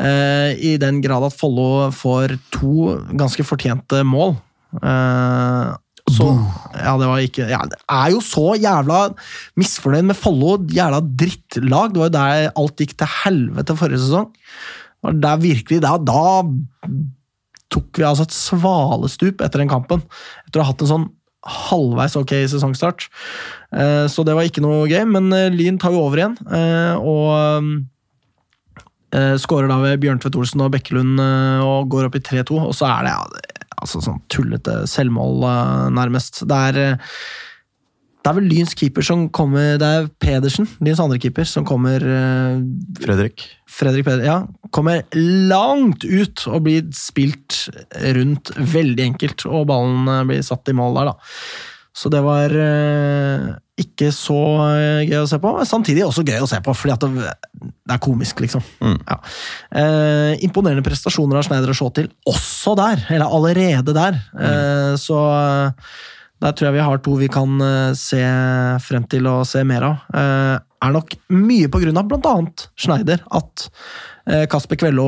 Eh, 0.00 0.54
I 0.72 0.74
den 0.82 1.00
grad 1.04 1.26
at 1.28 1.36
Follo 1.38 1.88
får 1.94 2.36
to 2.54 2.98
ganske 3.14 3.46
fortjente 3.46 4.02
mål. 4.06 4.36
Så, 6.04 6.26
ja, 6.76 6.92
det 7.00 7.06
var 7.08 7.20
ikke 7.24 7.46
ja, 7.48 7.62
Det 7.70 7.78
er 7.88 8.08
jo 8.12 8.18
så 8.20 8.56
jævla 8.60 9.06
misfornøyd 9.60 10.10
med 10.10 10.18
Follo. 10.18 10.56
Jævla 10.68 11.00
drittlag. 11.04 11.94
Det 11.94 12.02
var 12.02 12.10
jo 12.10 12.16
der 12.18 12.48
alt 12.60 12.82
gikk 12.82 12.96
til 13.00 13.12
helvete 13.22 13.76
forrige 13.78 14.02
sesong. 14.02 14.32
Var 15.04 15.20
der 15.20 15.40
virkelig, 15.40 15.82
da, 15.84 15.94
da 16.00 16.24
tok 17.72 18.00
vi 18.00 18.06
altså 18.06 18.26
et 18.26 18.34
svalestup 18.34 19.42
etter 19.44 19.62
den 19.62 19.70
kampen. 19.70 20.04
Etter 20.46 20.60
å 20.60 20.66
ha 20.66 20.72
hatt 20.72 20.84
en 20.84 20.90
sånn 20.90 21.06
halvveis 21.44 22.16
ok 22.16 22.32
sesongstart. 22.50 23.08
Eh, 23.74 24.06
Så 24.08 24.24
det 24.24 24.34
var 24.36 24.46
ikke 24.48 24.62
noe 24.64 24.86
gøy, 24.88 25.04
men 25.08 25.32
eh, 25.32 25.50
Lyn 25.52 25.78
tar 25.78 25.92
jo 25.92 26.04
over 26.06 26.22
igjen. 26.22 26.38
eh, 26.50 26.94
Og 26.98 27.84
skårer 29.38 29.68
da 29.70 29.76
ved 29.78 30.00
Bjørntvedt 30.02 30.34
Olsen 30.34 30.64
og 30.64 30.72
Bekkelund 30.74 31.20
og 31.62 31.86
går 31.92 32.08
opp 32.08 32.16
i 32.18 32.22
3-2. 32.24 32.56
Og 32.58 32.72
så 32.74 32.88
er 32.88 33.04
det 33.06 33.12
ja, 33.12 33.20
altså 33.78 34.00
sånn 34.02 34.18
tullete 34.26 34.74
selvmål, 34.90 35.44
nærmest. 35.94 36.40
Det 36.50 36.58
er 36.74 36.98
det 38.24 38.30
er 38.30 38.36
vel 38.38 38.46
Lyns 38.48 38.72
keeper 38.72 39.04
som 39.04 39.26
kommer 39.36 39.74
Det 39.80 39.84
er 39.84 40.06
Pedersen, 40.22 40.68
Lyns 40.84 41.02
andre 41.02 41.18
keeper, 41.20 41.44
som 41.48 41.66
kommer 41.68 42.00
eh, 42.00 42.62
Fredrik. 43.02 43.44
Fredrik 43.68 44.06
Peder, 44.06 44.24
ja, 44.24 44.38
kommer 44.72 45.02
langt 45.12 46.06
ut 46.06 46.46
og 46.48 46.64
blir 46.64 46.86
spilt 46.96 47.66
rundt 48.16 48.54
veldig 48.56 49.04
enkelt, 49.10 49.44
og 49.50 49.68
ballen 49.68 50.08
eh, 50.08 50.24
blir 50.30 50.46
satt 50.46 50.72
i 50.72 50.76
mål 50.78 50.96
der, 50.96 51.12
da. 51.12 51.36
Så 51.94 52.10
det 52.10 52.24
var 52.24 52.50
eh, 52.58 53.44
ikke 53.84 54.08
så 54.14 54.38
gøy 55.04 55.20
å 55.20 55.28
se 55.28 55.38
på, 55.42 55.52
samtidig 55.68 56.06
også 56.06 56.24
gøy 56.24 56.40
å 56.46 56.48
se 56.48 56.62
på, 56.64 56.74
fordi 56.80 56.96
det, 57.04 57.36
det 57.60 57.94
er 57.98 58.02
komisk, 58.02 58.40
liksom. 58.46 58.64
Mm. 58.80 58.96
Ja. 59.04 59.20
Eh, 59.82 60.32
imponerende 60.48 60.86
prestasjoner 60.86 61.42
av 61.42 61.46
Schneider 61.46 61.74
å 61.74 61.76
se 61.76 61.92
til 62.00 62.10
også 62.32 62.74
der, 62.80 63.04
eller 63.12 63.36
allerede 63.36 63.94
der. 64.00 64.18
Eh, 64.32 64.96
så 65.02 65.20
der 66.42 66.52
tror 66.52 66.68
jeg 66.68 66.76
vi 66.76 66.84
har 66.84 66.98
to 67.04 67.14
vi 67.20 67.28
kan 67.32 67.54
eh, 67.62 67.92
se 67.98 68.20
frem 68.84 69.04
til 69.10 69.26
å 69.30 69.36
se 69.48 69.62
mer 69.66 69.86
av. 69.86 70.02
Eh, 70.14 70.56
er 70.84 70.92
nok 70.96 71.14
mye 71.32 71.68
på 71.72 71.80
grunn 71.80 71.96
av 72.00 72.10
annet 72.18 72.66
Schneider 72.76 73.22
at 73.32 73.68
eh, 74.28 74.44
Kasper 74.50 74.76
Kvello 74.80 75.06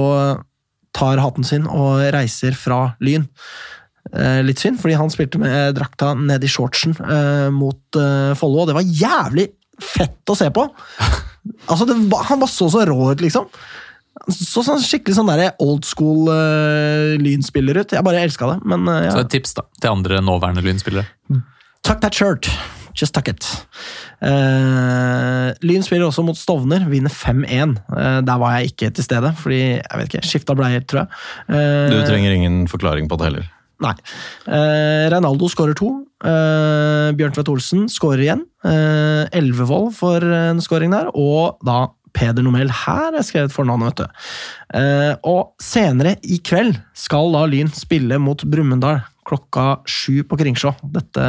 tar 0.96 1.20
hatten 1.20 1.44
sin 1.44 1.66
og 1.68 2.00
reiser 2.14 2.54
fra 2.56 2.94
Lyn. 3.04 3.26
Litt 4.46 4.60
synd, 4.62 4.78
fordi 4.80 4.94
han 4.96 5.10
spilte 5.10 5.36
med 5.42 5.74
drakta 5.76 6.12
ned 6.16 6.44
i 6.46 6.48
shortsen 6.48 6.94
mot 7.52 7.98
Follo, 8.38 8.62
og 8.62 8.68
det 8.70 8.76
var 8.78 8.86
jævlig 8.86 9.48
fett 9.82 10.30
å 10.32 10.36
se 10.38 10.48
på! 10.54 10.68
Altså, 11.70 11.84
det, 11.86 11.94
var- 12.10 12.24
Han 12.26 12.40
var 12.42 12.48
så 12.50 12.66
så 12.72 12.80
rå 12.88 13.12
ut, 13.12 13.20
liksom. 13.22 13.44
Så 14.32 14.64
sånn 14.66 14.80
skikkelig 14.82 15.18
sånn 15.20 15.28
der 15.30 15.52
old 15.62 15.86
school 15.86 16.26
uh, 16.30 17.14
lynspiller 17.22 17.78
ut. 17.82 17.92
Jeg 17.94 18.06
bare 18.06 18.24
elska 18.26 18.48
det. 18.50 18.56
Men 18.66 18.88
eh, 18.90 19.10
Så 19.14 19.22
et 19.22 19.30
tips 19.36 19.54
da, 19.54 19.66
til 19.78 19.92
andre 19.92 20.18
nåværende 20.24 20.64
Lyn-spillere. 20.66 21.06
tuck 21.86 22.00
that 22.02 22.14
shirt. 22.14 22.50
Just 22.96 23.14
tuck 23.14 23.28
it. 23.28 23.44
Uh, 24.24 25.52
Lyn 25.62 25.84
spiller 25.84 26.08
også 26.08 26.24
mot 26.26 26.38
Stovner, 26.38 26.86
vinner 26.90 27.12
5-1. 27.12 27.76
Uh, 27.92 28.22
der 28.26 28.40
var 28.40 28.56
jeg 28.56 28.72
ikke 28.72 28.90
til 28.96 29.06
stede, 29.06 29.30
fordi 29.38 29.60
jeg 29.76 30.00
vet 30.00 30.10
ikke, 30.10 30.24
skifta 30.26 30.56
bleier, 30.58 30.82
tror 30.88 31.04
jeg. 31.04 31.20
Uh, 31.52 31.92
Du 31.92 32.00
trenger 32.08 32.34
ingen 32.34 32.64
forklaring 32.72 33.10
på 33.12 33.20
det 33.20 33.28
heller. 33.28 33.52
Nei. 33.84 33.92
Uh, 34.48 35.06
Reinaldo 35.12 35.52
skårer 35.52 35.76
to. 35.78 35.92
Bjørn 36.16 37.16
Bjørntvedt 37.18 37.50
Olsen 37.52 37.82
skårer 37.92 38.22
igjen. 38.24 38.40
Eh, 38.64 39.26
Elvevold 39.36 39.90
for 39.98 40.24
en 40.24 40.62
skåring 40.64 40.94
der, 40.94 41.10
og 41.12 41.60
da 41.66 41.90
Peder 42.16 42.44
Nomel. 42.46 42.70
Her 42.72 43.18
er 43.18 43.24
skrevet 43.26 43.52
for 43.54 43.68
navnet, 43.68 43.92
vet 43.92 44.06
du. 44.06 44.24
Eh, 44.80 45.12
og 45.28 45.52
senere 45.62 46.16
i 46.24 46.38
kveld 46.44 46.78
skal 46.96 47.28
da 47.36 47.44
Lyn 47.50 47.68
spille 47.76 48.16
mot 48.22 48.40
Brumunddal 48.48 49.02
klokka 49.26 49.80
sju 49.90 50.20
på 50.28 50.36
Kringsjå. 50.38 50.70
Dette 50.94 51.22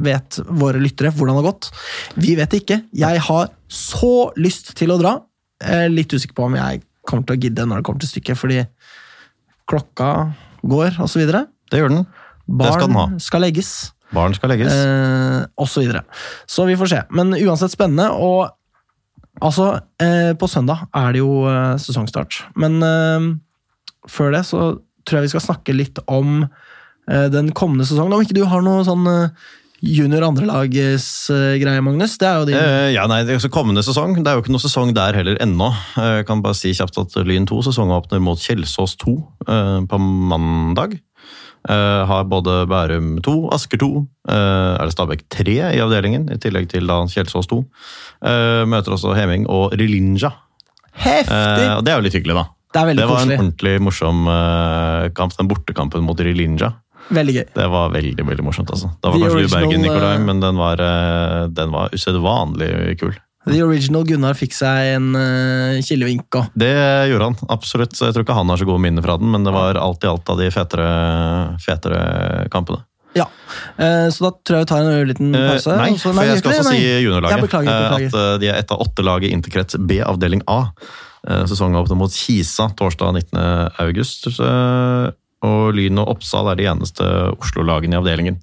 vet 0.00 0.38
våre 0.48 0.80
lyttere 0.80 1.10
hvordan 1.12 1.36
det 1.36 1.42
har 1.42 1.48
gått. 1.50 1.68
Vi 2.16 2.34
vet 2.38 2.56
ikke. 2.56 2.78
Jeg 2.96 3.20
har 3.28 3.50
så 3.68 4.12
lyst 4.40 4.72
til 4.78 4.94
å 4.94 4.98
dra. 5.00 5.16
Er 5.60 5.90
litt 5.92 6.12
usikker 6.16 6.36
på 6.36 6.46
om 6.48 6.56
jeg 6.56 6.82
kommer 7.06 7.28
til 7.28 7.36
å 7.36 7.42
gidde 7.44 7.66
når 7.68 7.80
det 7.82 7.86
kommer 7.86 8.02
til 8.02 8.10
stykket, 8.14 8.40
fordi 8.40 8.62
klokka 9.70 10.10
går, 10.66 10.96
og 11.02 11.08
så 11.10 11.20
videre. 11.20 11.44
Det 11.70 11.80
gjør 11.80 11.92
den. 11.94 12.06
Det 12.46 12.72
skal 12.72 12.88
den 12.88 12.96
ha. 12.98 13.06
Barn 13.10 13.22
skal 13.22 13.42
legges, 13.44 13.70
Barn 14.14 14.34
skal 14.36 14.52
legges. 14.54 14.72
eh, 14.72 15.46
og 15.58 15.68
så 15.70 15.82
videre. 15.82 16.04
Så 16.46 16.66
vi 16.68 16.76
får 16.78 16.90
se. 16.92 17.00
Men 17.10 17.34
uansett 17.34 17.74
spennende, 17.74 18.08
og 18.14 18.50
altså 19.40 19.80
eh, 20.02 20.32
På 20.38 20.48
søndag 20.48 20.86
er 20.96 21.12
det 21.16 21.20
jo 21.22 21.44
eh, 21.50 21.74
sesongstart. 21.82 22.44
Men 22.56 22.78
eh, 22.82 23.28
før 24.08 24.32
det 24.36 24.44
så 24.48 24.76
tror 25.06 25.20
jeg 25.20 25.28
vi 25.28 25.34
skal 25.36 25.44
snakke 25.44 25.74
litt 25.76 25.98
om 26.10 26.42
eh, 26.46 27.28
den 27.30 27.52
kommende 27.54 27.86
sesongen. 27.86 28.12
Om 28.16 28.24
ikke 28.26 28.36
du 28.38 28.44
har 28.48 28.62
noe 28.64 28.82
sånn 28.86 29.06
eh, 29.10 29.46
junior 29.86 30.24
andrelagsgreie, 30.26 31.82
Magnus? 31.84 32.16
Det 32.18 32.26
er 32.26 32.38
jo 32.40 32.46
din 32.48 32.56
Eh, 32.58 32.92
ja, 32.94 33.04
nei, 33.10 33.20
det 33.24 33.34
er 33.34 33.40
også 33.40 33.50
Kommende 33.52 33.84
sesong. 33.86 34.16
Det 34.18 34.30
er 34.30 34.38
jo 34.38 34.42
ikke 34.44 34.54
noe 34.54 34.62
sesong 34.64 34.94
der 34.96 35.14
heller 35.18 35.36
ennå. 35.42 35.68
Eh, 36.00 36.12
Jeg 36.22 36.26
kan 36.30 36.42
bare 36.42 36.56
si 36.58 36.72
kjapt 36.74 36.98
at 37.02 37.18
Lyn 37.28 37.46
2 37.46 37.60
sesongåpner 37.68 38.22
mot 38.24 38.40
Kjelsås 38.40 38.96
2 39.04 39.16
eh, 39.46 39.80
på 39.90 39.98
mandag. 40.00 40.98
Eh, 41.66 42.02
har 42.06 42.26
både 42.30 42.60
Bærum 42.70 43.16
2, 43.26 43.36
Asker 43.56 43.80
2, 43.82 43.88
uh, 44.30 44.32
er 44.78 44.84
det 44.86 44.94
Stabæk 44.94 45.24
3 45.34 45.56
i 45.74 45.80
avdelingen, 45.82 46.28
i 46.30 46.38
tillegg 46.38 46.68
til 46.70 46.86
da 46.86 47.00
Kjelsås 47.10 47.50
2. 47.50 47.58
Uh, 48.22 48.62
møter 48.70 48.94
også 48.94 49.16
Heming 49.18 49.48
og 49.50 49.74
Rilinja. 49.74 50.30
Heftig! 50.96 51.34
Eh, 51.34 51.74
og 51.76 51.84
det 51.84 51.92
er 51.92 52.00
jo 52.00 52.06
litt 52.06 52.16
hyggelig, 52.16 52.36
da. 52.38 52.46
det 52.76 52.96
Det 52.96 53.08
var 53.08 53.22
en 53.24 53.34
ordentlig 53.36 53.76
morsom 53.84 54.26
eh, 54.32 55.08
kamp, 55.16 55.36
den 55.36 55.50
bortekampen 55.50 56.04
mot 56.06 56.20
Rilinja. 56.20 56.72
Veldig 57.16 57.34
gøy. 57.36 57.44
Det 57.54 57.66
var 57.70 57.92
veldig 57.94 58.24
veldig 58.26 58.44
morsomt. 58.46 58.72
altså. 58.74 58.90
Da 59.02 59.12
var 59.12 59.20
The 59.20 59.28
kanskje 59.28 59.44
i 59.44 59.52
Bergen, 59.52 59.84
Nikolai, 59.84 60.14
eh, 60.16 60.24
men 60.26 60.40
den 60.42 60.58
var, 60.58 60.82
eh, 60.82 61.46
den 61.54 61.74
var 61.74 61.94
usedvanlig 61.94 62.98
kul. 63.00 63.14
The 63.46 63.62
original 63.62 64.02
Gunnar 64.06 64.34
fikk 64.34 64.56
seg 64.56 64.96
en 64.96 65.12
uh, 65.14 65.78
kilevink 65.86 66.34
òg. 66.34 66.50
Det 66.58 66.72
gjorde 67.12 67.30
han, 67.30 67.38
absolutt. 67.52 67.94
Så 67.94 68.08
jeg 68.08 68.16
tror 68.16 68.26
ikke 68.26 68.36
han 68.36 68.50
har 68.50 68.58
så 68.58 68.66
gode 68.66 68.82
minner 68.82 69.06
fra 69.06 69.16
den, 69.20 69.30
men 69.30 69.46
det 69.46 69.54
var 69.54 69.78
alt 69.78 70.02
i 70.02 70.10
alt 70.10 70.32
av 70.32 70.40
de 70.42 70.50
fetere, 70.54 70.90
fetere 71.62 72.02
kampene. 72.52 72.82
Ja. 73.16 73.30
uh, 73.80 74.08
så 74.12 74.26
da 74.26 74.30
tror 74.44 74.58
jeg 74.58 74.66
vi 74.66 74.70
tar 74.72 74.84
en 74.84 75.10
liten 75.10 75.32
pause. 75.32 75.72
Uh, 75.72 75.80
nei, 75.80 75.90
også, 75.94 76.12
nei, 76.12 76.20
for 76.20 76.30
jeg 76.30 76.42
skal 76.42 76.54
også 76.56 76.68
nei. 76.68 76.76
si 76.76 76.94
juniorlaget. 77.06 77.36
Ja, 77.36 77.42
beklager, 77.46 77.72
eh, 77.72 77.82
beklager. 77.86 78.08
At 78.10 78.20
eh, 78.20 78.38
de 78.42 78.50
er 78.52 78.60
ett 78.60 78.74
av 78.74 78.82
åtte 78.84 79.06
lag 79.06 79.24
i 79.26 79.32
interkrets 79.32 79.78
B, 79.80 80.00
avdeling 80.04 80.44
A. 80.52 80.60
Eh, 81.26 81.44
Sesongen 81.48 81.78
åpner 81.80 82.00
mot 82.02 82.12
Kisa 82.12 82.68
torsdag 82.76 83.14
19. 83.22 83.40
august. 83.86 84.28
Og 85.46 85.76
Lyn 85.76 86.02
og 86.02 86.16
Oppsal 86.16 86.50
er 86.50 86.58
de 86.58 86.66
eneste 86.72 87.06
Oslo-lagene 87.36 87.96
i 87.96 88.00
avdelingen. 88.00 88.40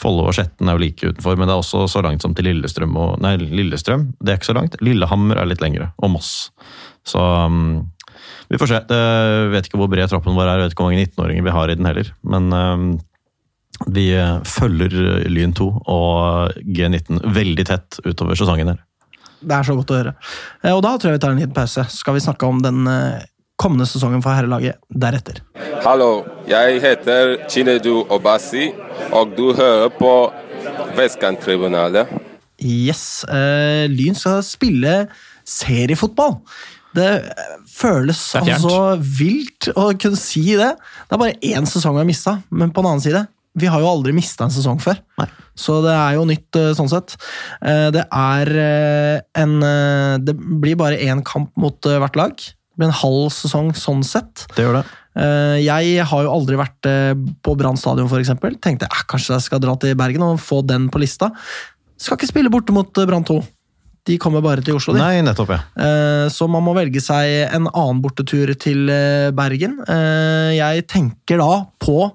Follo 0.00 0.24
og 0.30 0.34
Skjetten 0.36 0.68
er 0.70 0.76
jo 0.78 0.82
like 0.82 1.10
utenfor, 1.12 1.36
men 1.36 1.48
det 1.48 1.54
er 1.54 1.60
også 1.62 1.84
så 1.92 2.02
langt 2.04 2.24
som 2.24 2.32
til 2.36 2.48
Lillestrøm. 2.48 2.94
Og, 2.96 3.18
nei, 3.20 3.34
Lillestrøm, 3.40 4.08
det 4.20 4.32
er 4.32 4.40
ikke 4.40 4.50
så 4.50 4.56
langt. 4.56 4.78
Lillehammer 4.84 5.40
er 5.42 5.50
litt 5.50 5.60
lengre, 5.64 5.90
og 6.00 6.14
Moss. 6.14 6.30
Så 7.06 7.20
um, 7.20 7.90
vi 8.48 8.58
får 8.60 8.72
se. 8.72 8.80
Jeg 8.88 9.52
vet 9.52 9.68
ikke 9.68 9.80
hvor 9.80 9.90
bred 9.92 10.10
troppen 10.12 10.36
vår 10.36 10.48
er, 10.48 10.58
jeg 10.58 10.68
vet 10.68 10.74
ikke 10.74 10.86
hvor 10.86 10.92
mange 10.92 11.06
19-åringer 11.06 11.46
vi 11.46 11.56
har 11.56 11.72
i 11.72 11.76
den 11.78 11.88
heller. 11.90 12.12
Men 12.34 12.48
um, 12.56 12.86
vi 13.88 14.10
eh, 14.12 14.40
følger 14.44 14.92
Lyn 15.30 15.54
2 15.56 15.66
og 15.88 16.56
G19 16.66 17.20
veldig 17.32 17.64
tett 17.70 18.00
utover 18.04 18.36
sesongen 18.36 18.74
her. 18.74 18.80
Det 19.40 19.56
er 19.56 19.64
så 19.64 19.76
godt 19.78 19.92
å 19.94 19.96
høre. 20.00 20.12
Eh, 20.60 20.74
Og 20.74 20.82
da 20.84 20.96
tror 20.96 21.12
jeg 21.14 21.20
vi 21.20 21.22
tar 21.24 21.32
en 21.32 21.40
liten 21.40 21.56
pause. 21.56 21.86
Skal 21.94 22.18
vi 22.18 22.24
snakke 22.24 22.48
om 22.48 22.60
den 22.64 22.82
eh, 22.90 23.22
kommende 23.60 23.86
sesongen 23.88 24.22
for 24.24 24.32
herrelaget 24.32 24.80
deretter. 24.88 25.42
Hallo, 25.84 26.24
jeg 26.48 26.80
heter 26.82 27.36
Chinedu 27.50 28.06
Obasi, 28.12 28.70
og 29.12 29.36
du 29.36 29.50
hører 29.56 29.92
på 29.96 30.12
Vestkanttribunalet. 30.96 32.08
Yes, 32.60 33.24
eh, 33.24 33.86
Lyn 33.88 34.16
skal 34.16 34.42
spille 34.44 34.94
seriefotball. 35.48 36.38
Det 36.96 37.08
eh, 37.30 37.52
føles 37.70 38.18
Det 38.34 38.56
altså 38.56 38.96
vilt 39.00 39.70
å 39.78 39.90
kunne 39.94 40.18
si 40.18 40.42
det. 40.58 40.72
Det 41.08 41.16
er 41.16 41.22
bare 41.22 41.38
én 41.40 41.68
sesong 41.68 41.96
vi 41.96 42.02
har 42.02 42.08
mista, 42.08 42.38
men 42.50 42.72
på 42.72 42.82
den 42.82 42.92
annen 42.92 43.04
side 43.04 43.26
vi 43.60 43.66
har 43.66 43.82
jo 43.82 43.88
aldri 43.90 44.12
mista 44.14 44.46
en 44.46 44.52
sesong 44.54 44.78
før. 44.78 45.00
Så 45.58 45.80
det 45.82 45.90
er 45.92 46.14
jo 46.16 46.26
nytt 46.28 46.56
eh, 46.58 46.70
sånn 46.78 46.90
sett. 46.92 47.16
Eh, 47.60 47.88
Det 47.94 48.04
er 48.06 48.52
en 49.40 49.54
Det 50.24 50.36
blir 50.36 50.78
bare 50.78 51.00
én 51.00 51.24
kamp 51.26 51.50
mot 51.58 51.80
hvert 51.80 52.16
lag. 52.16 52.50
Det 52.80 52.86
blir 52.86 52.94
en 52.94 53.02
halv 53.02 53.28
sesong 53.36 53.74
sånn 53.76 54.00
sett. 54.08 54.46
Det 54.56 54.64
gjør 54.64 54.78
det. 54.78 54.84
Eh, 55.20 55.58
Jeg 55.66 56.04
har 56.08 56.22
jo 56.24 56.32
aldri 56.32 56.56
vært 56.56 56.88
eh, 56.88 57.12
på 57.44 57.52
Brann 57.60 57.76
stadion, 57.76 58.08
eksempel. 58.08 58.56
Tenkte 58.56 58.88
eh, 58.88 59.02
kanskje 59.10 59.34
jeg 59.34 59.44
skal 59.44 59.60
dra 59.60 59.74
til 59.76 59.92
Bergen 60.00 60.24
og 60.24 60.40
få 60.40 60.62
den 60.64 60.86
på 60.88 61.02
lista. 61.02 61.28
Skal 62.00 62.16
ikke 62.16 62.30
spille 62.30 62.52
borte 62.52 62.72
mot 62.72 62.88
eh, 62.96 63.04
Brann 63.10 63.26
2. 63.28 63.36
De 64.08 64.16
kommer 64.16 64.40
bare 64.40 64.64
til 64.64 64.78
Oslo, 64.78 64.94
de. 64.96 65.02
Nei, 65.02 65.20
nettopp, 65.20 65.52
ja. 65.52 65.58
Så 66.32 66.46
man 66.48 66.64
må 66.64 66.72
velge 66.72 67.02
seg 67.04 67.50
en 67.52 67.66
annen 67.68 68.00
bortetur 68.00 68.48
til 68.56 68.88
Bergen. 69.36 69.74
Jeg 70.56 70.86
tenker 70.88 71.36
da 71.42 71.50
på 71.84 72.08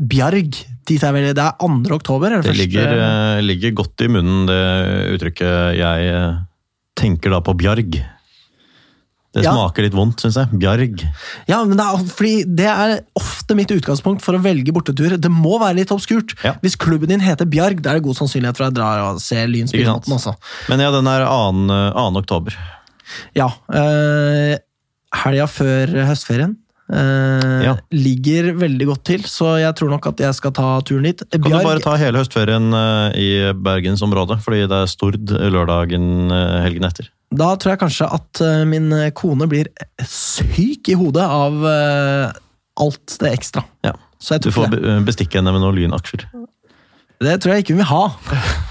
Bjarg. 0.00 0.56
Dit 0.88 1.04
det 1.04 1.36
er 1.36 1.52
2. 1.60 1.68
oktober? 1.98 2.32
eller 2.32 2.48
Det 2.48 2.56
ligger, 2.56 3.44
ligger 3.44 3.76
godt 3.76 4.06
i 4.06 4.08
munnen, 4.08 4.48
det 4.48 4.62
uttrykket 5.18 5.76
jeg 5.76 6.16
tenker 6.96 7.36
da 7.36 7.44
på 7.44 7.52
bjarg. 7.60 8.00
Det 9.34 9.44
Ja. 9.44 9.52
smaker 9.52 9.82
litt 9.84 9.92
vondt, 9.92 10.22
syns 10.24 10.36
jeg. 10.40 10.48
Bjarg. 10.58 11.02
Ja, 11.46 11.62
men 11.64 11.76
det 11.76 11.84
er, 11.84 12.04
fordi 12.08 12.44
det 12.56 12.66
er 12.66 12.94
ofte 13.14 13.54
mitt 13.54 13.68
utgangspunkt 13.68 14.22
for 14.24 14.32
å 14.34 14.40
velge 14.42 14.72
bortetur. 14.72 15.18
Det 15.20 15.30
må 15.30 15.58
være 15.60 15.76
litt 15.76 15.92
obskurt. 15.92 16.32
Ja. 16.42 16.54
Hvis 16.62 16.76
klubben 16.80 17.08
din 17.12 17.20
heter 17.20 17.44
Bjarg, 17.44 17.82
da 17.82 17.90
er 17.90 17.94
det 18.00 18.04
god 18.08 18.16
sannsynlighet 18.16 18.56
for 18.56 18.64
at 18.64 18.72
jeg 18.72 18.78
drar 18.80 19.02
og 19.12 19.20
ser 19.20 19.46
Lyn 19.46 19.68
spille. 19.68 19.92
Altså. 20.00 20.34
Men 20.70 20.80
ja, 20.80 20.90
den 20.90 21.06
er 21.06 21.26
2. 21.28 21.68
2. 21.68 22.16
oktober. 22.24 22.56
Ja. 23.36 23.50
Øh, 23.72 24.56
helga 25.14 25.46
før 25.46 25.92
høstferien. 26.08 26.56
Eh, 26.92 27.64
Ja. 27.66 27.74
Ligger 27.92 28.52
veldig 28.58 28.86
godt 28.88 29.04
til, 29.04 29.24
så 29.28 29.56
jeg 29.60 29.74
tror 29.78 29.90
nok 29.92 30.08
at 30.12 30.22
jeg 30.22 30.36
skal 30.38 30.54
ta 30.56 30.68
turen 30.86 31.08
dit. 31.08 31.22
Kan 31.32 31.44
du 31.44 31.50
bare 31.52 31.82
ta 31.84 31.96
hele 32.00 32.22
høstferien 32.22 32.70
uh, 32.72 33.10
i 33.18 33.52
bergensområdet, 33.52 34.40
fordi 34.44 34.64
det 34.70 34.82
er 34.82 34.90
Stord 34.90 35.18
lørdagen 35.28 36.32
uh, 36.32 36.58
helgen 36.64 36.88
etter. 36.88 37.10
Da 37.28 37.52
tror 37.60 37.74
jeg 37.74 37.82
kanskje 37.82 38.06
at 38.08 38.40
min 38.64 38.88
kone 39.12 39.44
blir 39.50 39.68
syk 40.00 40.88
i 40.88 40.94
hodet 40.96 41.26
av 41.28 41.58
alt 41.68 43.16
det 43.20 43.32
ekstra. 43.36 43.60
Ja. 43.84 43.92
Du 44.40 44.48
får 44.48 44.70
be- 44.72 44.94
bestikke 45.04 45.36
henne 45.36 45.52
med 45.52 45.60
noen 45.60 45.76
lynaksjer. 45.76 46.24
Det 47.20 47.34
tror 47.42 47.52
jeg 47.52 47.66
ikke 47.66 47.76
hun 47.76 47.82
vil 47.82 47.90
ha. 47.90 48.00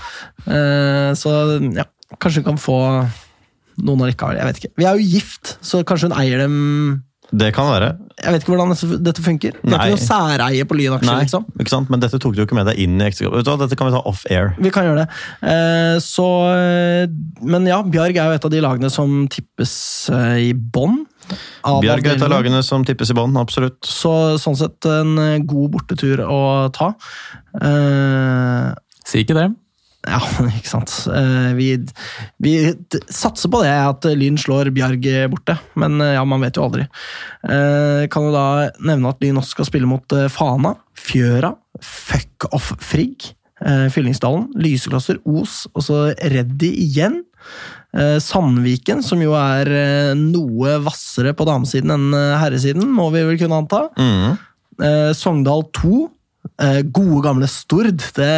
Så 1.22 1.36
ja, 1.78 1.86
kanskje 2.18 2.42
hun 2.42 2.48
kan 2.50 2.60
få 2.66 2.80
noen 3.86 4.08
allikevel. 4.08 4.40
Jeg 4.40 4.50
vet 4.50 4.62
ikke. 4.62 4.74
Vi 4.80 4.88
er 4.90 4.98
jo 4.98 5.12
gift, 5.18 5.54
så 5.62 5.84
kanskje 5.86 6.10
hun 6.10 6.18
eier 6.18 6.42
dem 6.42 6.58
Det 7.32 7.50
kan 7.54 7.68
være. 7.68 7.88
Jeg 8.24 8.32
vet 8.34 8.44
ikke 8.44 8.54
hvordan 8.56 9.04
dette- 9.04 9.22
funker. 9.22 9.52
Det 9.52 9.68
er 9.68 9.70
Nei. 9.74 9.88
ikke 9.90 9.98
noe 9.98 10.06
særeie 10.08 10.64
på 10.66 10.76
Lyn-aksjer, 10.80 11.20
liksom. 11.26 11.46
ikke 11.60 11.70
sant? 11.74 11.90
Men 11.92 12.00
dette 12.00 12.18
tok 12.24 12.34
du 12.34 12.40
jo 12.40 12.46
ikke 12.48 12.56
med 12.56 12.66
deg 12.70 12.80
inn 12.80 12.96
i 13.02 13.04
ekteskapet. 13.10 13.44
Vet 13.44 13.60
Dette 13.60 13.76
kan 13.76 13.88
vi 13.90 13.94
ta 13.98 14.02
off 14.08 14.24
air. 14.32 14.56
Vi 14.58 14.72
kan 14.72 14.88
gjøre 14.88 15.04
det. 15.04 15.08
Eh, 15.44 15.98
så 16.00 16.28
eh, 16.56 17.08
Men 17.44 17.68
ja, 17.68 17.82
Bjarg 17.84 18.16
er 18.16 18.32
jo 18.32 18.38
et 18.40 18.46
av 18.48 18.52
de 18.52 18.62
lagene 18.64 18.90
som 18.90 19.28
tippes 19.28 20.10
eh, 20.10 20.50
i 20.50 20.54
bånn. 20.54 21.04
Bjørg 21.28 21.84
Bjarg 21.84 22.06
er 22.08 22.16
et 22.16 22.24
av 22.24 22.32
lagene 22.32 22.64
som 22.64 22.86
tippes 22.88 23.12
i 23.12 23.18
bånn, 23.18 23.36
absolutt. 23.36 23.82
Så 23.84 24.38
sånn 24.40 24.56
sett 24.56 24.86
en 24.88 25.44
god 25.46 25.72
bortetur 25.76 26.24
å 26.24 26.72
ta. 26.72 26.94
Eh, 27.62 28.74
Si 29.08 29.24
ikke 29.24 29.36
det. 29.36 29.50
Ja, 30.08 30.20
ikke 30.58 30.70
sant. 30.70 30.94
Eh, 31.12 31.52
vi, 31.58 31.70
vi 32.44 32.54
satser 33.12 33.52
på 33.54 33.62
det, 33.64 33.74
at 33.74 34.08
Lyn 34.18 34.40
slår 34.40 34.72
Bjarg 34.76 35.08
borte. 35.34 35.58
Men 35.80 36.02
eh, 36.04 36.16
ja, 36.18 36.26
man 36.28 36.44
vet 36.44 36.60
jo 36.60 36.68
aldri. 36.68 36.88
Eh, 37.48 38.06
kan 38.12 38.28
jo 38.28 38.34
da 38.36 38.46
nevne 38.80 39.14
at 39.14 39.24
Lyn 39.24 39.42
også 39.42 39.58
skal 39.58 39.70
spille 39.70 39.90
mot 39.90 40.18
Fana, 40.34 40.76
Fjøra, 40.98 41.54
Fuck 41.84 42.50
Off 42.54 42.74
Frigg, 42.84 43.34
Fyllingsdalen, 43.58 44.52
Lyseklosser, 44.62 45.18
Os, 45.26 45.64
og 45.74 45.82
så 45.82 46.02
Reddy 46.30 46.70
igjen. 46.84 47.24
Sandviken, 48.22 49.00
som 49.02 49.22
jo 49.24 49.32
er 49.34 49.72
noe 50.20 50.76
hvassere 50.84 51.32
på 51.34 51.48
damesiden 51.48 51.94
enn 51.96 52.14
herresiden, 52.38 52.86
må 52.94 53.08
vi 53.16 53.24
vel 53.26 53.40
kunne 53.42 53.58
anta. 53.64 53.80
Eh, 54.84 55.12
Sogndal 55.18 55.66
2. 55.74 56.08
Eh, 56.58 56.80
gode, 56.90 57.22
gamle 57.26 57.48
Stord. 57.52 57.92
Det, 58.18 58.32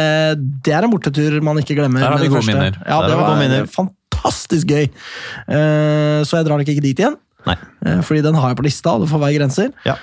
det 0.64 0.74
er 0.76 0.84
en 0.84 0.92
bortetur 0.92 1.38
man 1.44 1.60
ikke 1.62 1.78
glemmer. 1.78 2.02
Der 2.04 2.12
har 2.12 2.20
vi 2.20 2.28
gode 2.28 2.42
første. 2.42 2.52
minner. 2.52 2.76
Ja, 2.84 3.00
det 3.08 3.16
var 3.16 3.40
minner. 3.40 3.66
fantastisk 3.72 4.68
gøy. 4.68 4.90
Uh, 5.48 6.20
så 6.28 6.36
jeg 6.40 6.48
drar 6.48 6.60
nok 6.60 6.68
ikke 6.68 6.84
dit 6.84 7.00
igjen, 7.00 7.16
Nei. 7.46 7.56
Uh, 7.80 8.02
fordi 8.04 8.20
den 8.26 8.36
har 8.36 8.52
jeg 8.52 8.58
på 8.58 8.66
lista, 8.66 8.92
og 8.92 9.06
det 9.06 9.10
får 9.12 9.22
være 9.22 9.38
grenser. 9.38 9.70
Ja. 9.88 9.96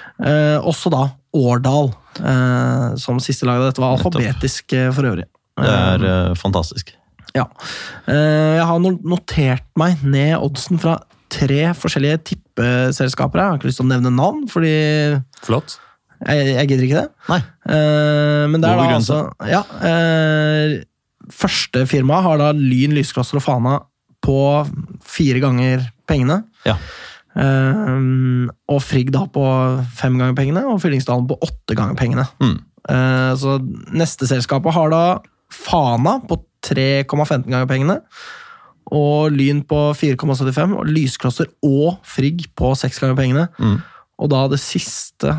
Også 0.65 0.89
da 0.94 1.06
Årdal, 1.38 1.91
som 2.98 3.19
siste 3.22 3.45
lag 3.45 3.60
av 3.61 3.68
dette 3.68 3.84
var 3.84 3.94
alfabetisk 3.94 4.73
for 4.95 5.06
øvrig. 5.06 5.27
Det 5.57 5.73
er 5.76 6.34
fantastisk. 6.39 6.95
Ja. 7.35 7.45
Jeg 8.10 8.65
har 8.65 8.81
notert 8.81 9.68
meg 9.77 10.02
ned 10.02 10.34
oddsen 10.39 10.81
fra 10.81 10.95
tre 11.30 11.76
forskjellige 11.77 12.23
tippeselskaper. 12.31 13.44
Jeg 13.44 13.52
har 13.52 13.60
ikke 13.60 13.69
lyst 13.69 13.84
til 13.84 13.85
å 13.85 13.91
nevne 13.91 14.14
navn, 14.15 14.48
fordi 14.49 14.73
Flott. 15.45 15.77
Jeg 16.26 16.69
gidder 16.69 16.85
ikke 16.88 17.02
det. 17.03 17.10
Nei. 17.30 17.39
Eh, 17.69 18.45
Men 18.49 18.61
det 18.64 18.69
er 18.69 18.80
da 18.80 18.88
altså 18.95 19.19
ja, 19.45 19.61
eh, 19.85 20.77
Første 21.27 21.84
firma 21.89 22.22
har 22.23 22.39
da 22.39 22.53
Lyn, 22.56 22.95
Lysklosser 22.95 23.38
og 23.38 23.44
Fana 23.44 23.76
på 24.23 24.39
fire 25.03 25.41
ganger 25.44 25.84
pengene. 26.07 26.39
Ja. 26.65 26.77
Eh, 27.38 28.48
og 28.72 28.81
Frigg 28.81 29.11
da 29.14 29.26
på 29.31 29.44
fem 29.99 30.18
ganger 30.18 30.38
pengene, 30.38 30.64
og 30.72 30.80
Fyllingsdalen 30.84 31.27
på 31.30 31.38
åtte 31.44 31.76
ganger 31.77 31.99
pengene. 31.99 32.26
Mm. 32.41 32.57
Eh, 32.88 33.34
så 33.38 33.57
neste 33.91 34.30
selskapet 34.30 34.73
har 34.73 34.91
da 34.94 35.03
Fana 35.53 36.18
på 36.27 36.39
3,15 36.65 37.48
ganger 37.52 37.69
pengene. 37.69 37.99
Og 38.95 39.35
Lyn 39.35 39.61
på 39.68 39.91
4,75, 39.99 40.77
og 40.80 40.88
Lysklosser 40.88 41.52
og 41.68 41.99
Frigg 42.07 42.48
på 42.56 42.72
seks 42.80 43.02
ganger 43.03 43.19
pengene. 43.19 43.48
Mm. 43.60 43.77
Og 44.23 44.31
da 44.31 44.45
det 44.48 44.61
siste 44.64 45.35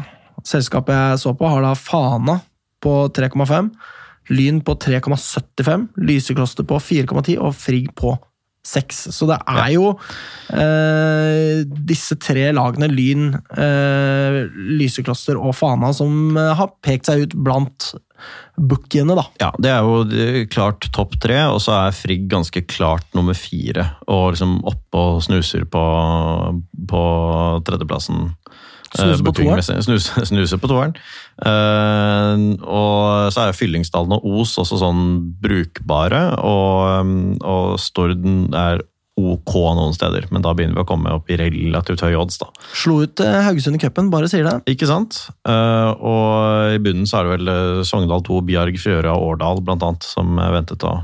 selskapet 0.46 0.94
jeg 0.94 1.22
så 1.24 1.34
på, 1.36 1.48
har 1.50 1.64
da 1.64 1.74
Fana 1.78 2.38
på 2.84 2.94
3,5, 3.14 3.72
Lyn 4.34 4.60
på 4.60 4.74
3,75, 4.76 5.88
Lysekloster 6.04 6.66
på 6.68 6.78
4,10 6.82 7.38
og 7.40 7.54
Frigg 7.56 7.92
på 7.96 8.14
6. 8.68 8.98
Så 9.14 9.28
det 9.30 9.38
er 9.48 9.70
jo 9.72 9.92
eh, 10.52 11.62
disse 11.88 12.18
tre 12.20 12.50
lagene, 12.56 12.90
Lyn, 12.92 13.30
eh, 13.56 14.42
Lysekloster 14.78 15.38
og 15.40 15.56
Fana, 15.56 15.92
som 15.96 16.36
eh, 16.36 16.52
har 16.58 16.74
pekt 16.84 17.08
seg 17.08 17.24
ut 17.24 17.38
blant 17.46 17.92
bookiene, 18.58 19.14
da. 19.14 19.24
Ja, 19.40 19.50
det 19.62 19.72
er 19.72 19.86
jo 19.86 20.00
eh, 20.10 20.40
klart 20.50 20.88
topp 20.94 21.16
tre, 21.22 21.40
og 21.52 21.60
så 21.64 21.76
er 21.78 21.96
Frigg 21.96 22.26
ganske 22.30 22.64
klart 22.68 23.06
nummer 23.16 23.36
fire. 23.38 23.92
Og 24.10 24.34
liksom 24.34 24.58
oppe 24.68 25.04
og 25.04 25.22
snuser 25.24 25.64
på, 25.70 25.84
på 26.90 27.04
tredjeplassen. 27.68 28.28
På 28.94 29.32
Eh. 29.38 29.80
Snuse, 30.30 30.58
på 30.58 30.70
toeren. 30.70 30.94
Eh, 31.44 32.44
og 32.64 33.32
så 33.34 33.48
er 33.48 33.56
Fyllingsdalen 33.56 34.14
og 34.16 34.28
Os 34.42 34.56
også 34.60 34.80
sånn 34.80 35.02
brukbare, 35.42 36.22
og, 36.42 37.02
um, 37.02 37.18
og 37.42 37.76
Storden 37.82 38.48
er 38.56 38.82
ok 39.18 39.54
noen 39.74 39.94
steder, 39.96 40.28
men 40.30 40.44
da 40.44 40.52
begynner 40.54 40.78
vi 40.78 40.84
å 40.84 40.88
komme 40.88 41.12
opp 41.16 41.30
i 41.32 41.38
relativt 41.40 42.04
høye 42.06 42.18
odds, 42.20 42.38
da. 42.38 42.48
Slo 42.70 43.00
ut 43.02 43.22
eh, 43.24 43.40
Haugesund 43.48 43.78
i 43.78 43.82
cupen, 43.82 44.12
bare 44.14 44.30
sier 44.30 44.46
det. 44.46 44.54
Ikke 44.70 44.88
sant? 44.90 45.24
Eh, 45.48 45.90
og 45.98 46.76
i 46.76 46.80
bunnen 46.82 47.08
så 47.08 47.20
er 47.20 47.26
det 47.26 47.36
vel 47.36 47.52
eh, 47.52 47.84
Sogndal 47.88 48.22
2, 48.26 48.42
Bjarg, 48.48 48.78
Fjøra 48.80 49.16
og 49.16 49.34
Årdal 49.34 49.62
blant 49.66 49.84
annet, 49.86 50.06
som 50.06 50.38
ventet 50.38 50.86
å, 50.86 50.94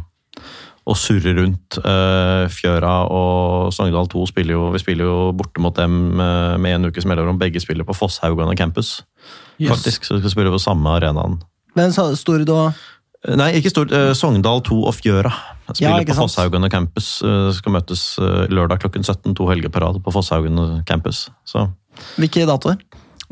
å 0.85 0.95
surre 0.99 1.33
rundt. 1.39 1.79
Eh, 1.81 2.45
Fjøra 2.53 2.95
og 3.09 3.71
Sogndal 3.73 4.09
2 4.13 4.27
spiller 4.29 4.59
jo, 4.59 4.65
vi 4.75 4.81
spiller 4.83 5.09
jo 5.09 5.17
borte 5.37 5.63
mot 5.65 5.75
dem 5.79 6.21
eh, 6.21 6.57
med 6.61 6.77
en 6.79 6.91
ukes 6.91 7.07
mellomrom. 7.09 7.39
Begge 7.41 7.63
spiller 7.63 7.87
på 7.89 7.97
Fosshaugane 7.97 8.57
campus, 8.59 8.99
faktisk. 9.63 10.05
Så 10.05 10.19
vi 10.19 10.25
skal 10.25 10.35
spille 10.37 10.53
på 10.53 10.61
samme 10.63 10.93
arenaen. 10.99 11.39
Men 11.75 11.95
Stord 11.95 12.51
og 12.55 12.83
Nei, 13.25 13.55
ikke 13.57 13.71
stort. 13.73 13.93
eh, 13.97 14.11
Sogndal 14.13 14.61
2 14.67 14.83
og 14.85 14.93
Fjøra 14.99 15.31
spiller 15.73 16.03
ja, 16.03 16.09
på 16.11 16.19
Fosshaugane 16.19 16.69
campus. 16.69 17.23
eh, 17.25 17.49
Skal 17.57 17.73
møtes 17.79 18.03
eh, 18.21 18.45
lørdag 18.53 18.83
klokken 18.85 19.01
17, 19.07 19.33
to 19.39 19.49
helger 19.49 19.73
på 19.73 19.81
rad 19.81 19.97
på 20.05 20.13
Fosshaugane 20.13 20.83
campus. 20.85 21.31
Så 21.49 21.65
Hvilke 22.21 22.45
datoer? 22.45 22.77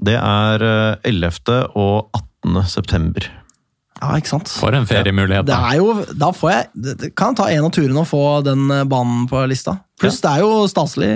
det 0.02 0.16
er 0.16 0.64
eh, 0.64 1.10
11. 1.12 1.68
og 1.76 2.08
18. 2.16 2.64
september. 2.72 3.28
Ja, 4.02 4.08
ikke 4.18 4.32
sant? 4.32 4.50
For 4.58 4.74
en 4.74 4.82
feriemulighet. 4.88 5.46
Det 5.46 5.54
da. 5.54 5.68
er 5.70 5.76
jo, 5.78 5.92
da 6.18 6.32
får 6.34 6.50
jeg, 6.50 6.64
det- 6.74 6.94
det 6.98 7.10
kan 7.14 7.36
ta 7.38 7.44
en 7.52 7.68
av 7.68 7.70
turene 7.70 8.00
og 8.02 8.08
få 8.10 8.22
den 8.42 8.64
eh, 8.74 8.82
banen 8.90 9.28
på 9.30 9.44
lista. 9.46 9.76
Pluss 10.02 10.16
det 10.24 10.30
er 10.32 10.40
jo 10.42 10.64
staselig 10.66 11.06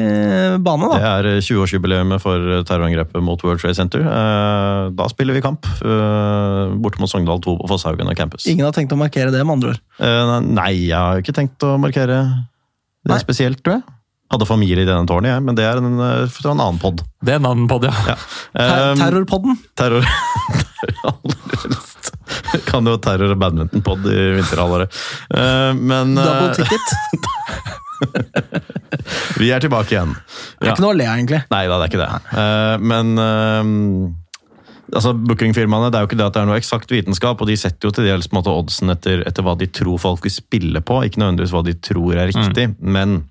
bane, 0.63 0.87
bane, 0.87 1.01
Det 1.01 1.09
er 1.11 1.29
eh, 1.33 1.41
20-årsjubileet 1.43 2.21
for 2.23 2.39
terrorangrepet 2.69 3.25
mot 3.27 3.43
World 3.43 3.59
Trade 3.65 3.75
Center. 3.75 4.07
Eh, 4.07 4.85
Da 4.95 5.09
spiller 5.11 5.35
vi 5.35 5.43
kamp 5.43 5.67
eh, 5.83 6.77
borte 6.79 7.03
mot 7.03 7.11
Sogndal 7.11 7.43
2 7.43 7.57
på 7.65 7.73
Fosshaugen 7.75 8.07
og 8.07 8.15
campus. 8.17 8.47
Ingen 8.47 8.69
har 8.69 8.77
tenkt 8.77 8.95
å 8.95 9.01
markere 9.01 9.35
det, 9.35 9.43
med 9.43 9.59
andre 9.59 9.75
ord. 9.75 9.83
Eh, 9.99 10.37
Nei, 10.47 10.71
jeg 10.87 10.95
har 10.97 11.19
ikke 11.25 11.35
tenkt 11.35 11.67
å 11.67 11.75
markere 11.83 12.23
det 12.23 13.11
Nei. 13.17 13.19
spesielt, 13.19 13.65
tror 13.67 13.81
jeg. 13.81 13.89
Hadde 14.31 14.47
familie 14.47 14.83
i 14.83 14.87
denne 14.89 15.07
tårnet, 15.07 15.31
jeg, 15.35 15.43
men 15.47 15.55
det 15.59 15.63
er 15.67 15.79
en, 15.83 15.99
eh, 16.03 16.39
en 16.47 16.55
annen 16.63 16.79
pod. 16.83 17.03
Det 17.23 17.35
er 17.35 17.43
en 17.43 17.47
annen 17.51 17.67
podd, 17.71 17.85
ja. 17.91 18.15
Ter 18.55 18.93
Um, 18.93 18.99
Terrorpodden. 19.03 19.59
Terror. 19.79 20.07
Kan 22.71 22.89
jo 22.89 22.97
terror- 23.03 23.35
og 23.35 23.41
badmintonpod 23.43 24.07
i 24.13 24.21
vinterhalvåret. 24.39 25.01
Eh, 25.31 25.73
Men 25.79 26.15
Double 26.19 26.51
eh, 26.51 26.57
ticket. 26.61 26.87
vi 29.41 29.51
er 29.55 29.63
tilbake 29.65 29.95
igjen. 29.95 30.15
Det 30.61 30.69
er 30.69 30.75
ikke 30.75 30.85
noe 30.85 30.95
å 30.95 30.99
le 30.99 31.09
av, 31.09 31.17
egentlig. 31.19 31.43
Nei 31.53 31.65
da, 31.69 31.79
det 31.81 31.85
er 31.87 31.93
ikke 31.93 32.03
det. 32.05 32.39
Eh, 32.43 32.77
Men 32.93 33.07
altså, 34.93 35.15
bookingfirmaene, 35.17 35.93
det 35.93 35.99
er 35.99 36.05
jo 36.05 36.11
ikke 36.11 36.21
det 36.21 36.29
at 36.29 36.37
det 36.37 36.43
er 36.43 36.51
noe 36.51 36.59
eksakt 36.61 36.93
vitenskap, 36.93 37.41
og 37.41 37.51
de 37.51 37.57
setter 37.61 37.89
jo 37.89 37.95
til 37.97 38.09
dels 38.09 38.29
på 38.29 38.37
en 38.37 38.41
måte 38.43 38.55
oddsen 38.55 38.93
etter, 38.95 39.25
etter 39.29 39.47
hva 39.47 39.57
de 39.59 39.71
tror 39.71 39.99
folk 40.03 40.27
vil 40.27 40.35
spille 40.35 40.83
på, 40.85 41.01
ikke 41.07 41.23
nødvendigvis 41.23 41.55
hva 41.57 41.65
de 41.67 41.75
tror 41.89 42.21
er 42.21 42.31
riktig. 42.33 42.69
Men 42.81 43.23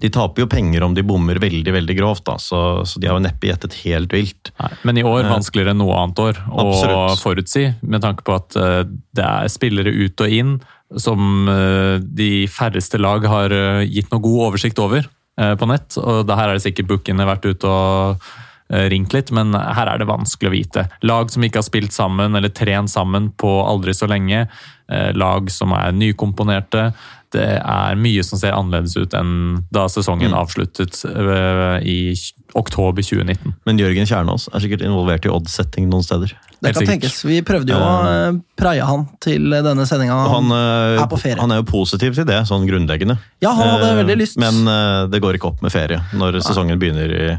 de 0.00 0.10
taper 0.12 0.44
jo 0.44 0.48
penger 0.50 0.84
om 0.84 0.94
de 0.96 1.02
bommer 1.06 1.38
veldig 1.40 1.72
veldig 1.72 1.96
grovt, 1.96 2.24
da, 2.28 2.36
så, 2.42 2.58
så 2.84 3.00
de 3.00 3.08
har 3.08 3.16
jo 3.16 3.24
neppe 3.24 3.48
gjettet 3.48 3.78
helt 3.84 4.12
vilt. 4.12 4.52
Nei, 4.60 4.70
men 4.84 5.00
i 5.00 5.04
år 5.08 5.24
vanskeligere 5.30 5.72
enn 5.72 5.80
noe 5.80 5.96
annet 6.02 6.20
år 6.20 6.40
å 6.50 6.66
Absolutt. 6.68 7.22
forutsi, 7.22 7.64
med 7.80 8.04
tanke 8.04 8.26
på 8.26 8.36
at 8.36 8.58
eh, 8.60 8.82
det 9.16 9.24
er 9.24 9.52
spillere 9.52 9.94
ut 9.94 10.24
og 10.26 10.36
inn 10.38 10.56
som 11.00 11.48
eh, 11.48 11.96
de 12.04 12.44
færreste 12.52 13.00
lag 13.00 13.24
har 13.30 13.54
eh, 13.56 13.84
gitt 13.88 14.12
noe 14.12 14.22
god 14.24 14.50
oversikt 14.50 14.82
over 14.84 15.06
eh, 15.06 15.54
på 15.56 15.70
nett. 15.70 15.96
og 15.96 16.26
det 16.28 16.38
Her 16.38 16.52
er 16.52 16.60
det 16.60 16.66
sikkert 16.66 16.90
bookene 16.92 17.28
vært 17.28 17.48
ute 17.48 17.70
og 17.70 18.18
eh, 18.20 18.34
ringt 18.70 19.12
litt, 19.12 19.30
men 19.30 19.52
her 19.52 19.86
er 19.92 19.98
det 19.98 20.06
vanskelig 20.08 20.48
å 20.48 20.54
vite. 20.54 20.86
Lag 21.02 21.30
som 21.30 21.42
ikke 21.44 21.60
har 21.60 21.66
spilt 21.66 21.92
sammen 21.92 22.34
eller 22.34 22.48
trent 22.48 22.88
sammen 22.90 23.30
på 23.36 23.50
aldri 23.68 23.92
så 23.94 24.08
lenge. 24.08 24.46
eh, 24.88 25.12
Lag 25.16 25.50
som 25.50 25.72
er 25.72 25.92
nykomponerte. 25.92 26.92
Det 27.34 27.60
er 27.60 27.96
mye 27.98 28.22
som 28.22 28.38
ser 28.38 28.52
annerledes 28.54 28.94
ut 28.96 29.14
enn 29.18 29.64
da 29.72 29.86
sesongen 29.90 30.30
Mm. 30.30 30.38
avsluttet 30.38 31.04
eh, 31.04 31.82
i 31.82 32.14
oktober 32.54 33.02
2019. 33.02 33.54
Men 33.66 33.78
Jørgen 33.78 34.06
Kjernås 34.06 34.48
er 34.54 34.60
sikkert 34.60 34.82
involvert 34.86 35.24
i 35.26 35.32
oddsetting 35.32 35.88
noen 35.90 36.04
steder. 36.06 36.32
Det 36.62 36.72
kan 36.74 36.86
tenkes. 36.86 37.24
Vi 37.26 37.42
prøvde 37.42 37.74
jo 37.74 37.76
å 37.76 37.90
preie 38.04 38.40
praie 38.56 38.86
han 38.86 39.08
til 39.20 39.50
denne 39.50 39.84
sendinga. 39.84 40.14
Han, 40.30 40.52
eh, 40.52 41.02
er 41.02 41.06
på 41.10 41.18
ferie. 41.18 41.40
han 41.40 41.50
er 41.52 41.56
jo 41.62 41.64
positiv 41.64 42.14
til 42.14 42.24
det, 42.24 42.46
sånn 42.46 42.66
grunnleggende. 42.68 43.18
Ja, 43.42 43.52
han 43.52 43.68
hadde 43.68 43.90
Eh, 43.90 44.04
veldig 44.04 44.16
lyst. 44.18 44.38
Men 44.38 44.66
eh, 44.68 45.06
det 45.08 45.20
går 45.20 45.34
ikke 45.34 45.48
opp 45.52 45.60
med 45.62 45.72
ferie. 45.72 46.00
Når 46.14 46.40
sesongen 46.40 46.78
begynner 46.78 47.10
i 47.10 47.38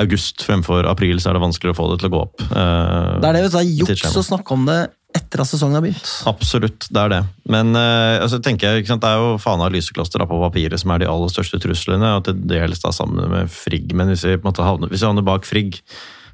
august 0.00 0.42
fremfor 0.46 0.88
april, 0.90 1.20
så 1.22 1.30
er 1.30 1.38
det 1.38 1.44
vanskeligere 1.44 1.76
å 1.76 1.78
få 1.78 1.88
det 1.92 2.02
til 2.02 2.10
å 2.10 2.14
gå 2.14 2.20
opp. 2.26 2.44
Uh, 2.50 3.20
Det 3.22 3.30
er 3.30 3.38
det, 3.38 3.42
det 3.54 3.62
er 3.62 3.72
juks 3.82 4.16
å 4.20 4.24
snakke 4.26 4.56
om 4.56 4.66
det 4.68 4.78
etter 5.14 5.44
at 5.44 5.46
sesongen 5.46 5.78
har 5.78 5.84
begynt. 5.84 6.08
Absolutt, 6.26 6.88
det 6.90 7.02
er 7.04 7.12
det. 7.12 7.20
Men 7.54 7.70
uh, 7.78 8.18
altså, 8.24 8.40
tenker 8.42 8.80
jeg, 8.80 8.88
det 8.90 9.10
er 9.10 9.22
jo 9.22 9.36
Fana 9.42 9.70
Lysekloster 9.70 10.22
da, 10.22 10.26
på 10.30 10.40
papiret 10.42 10.82
som 10.82 10.90
er 10.90 11.04
de 11.04 11.10
aller 11.10 11.30
største 11.30 11.60
truslene, 11.62 12.16
og 12.18 12.26
til 12.26 12.42
dels 12.50 12.82
da 12.82 12.90
sammen 12.94 13.30
med 13.30 13.52
Frigg. 13.54 13.94
Men 13.94 14.10
hvis 14.10 14.26
vi, 14.26 14.34
måte 14.42 14.66
havner, 14.66 14.90
hvis 14.90 15.04
vi 15.04 15.10
havner 15.12 15.26
bak 15.26 15.46
Frigg, 15.46 15.78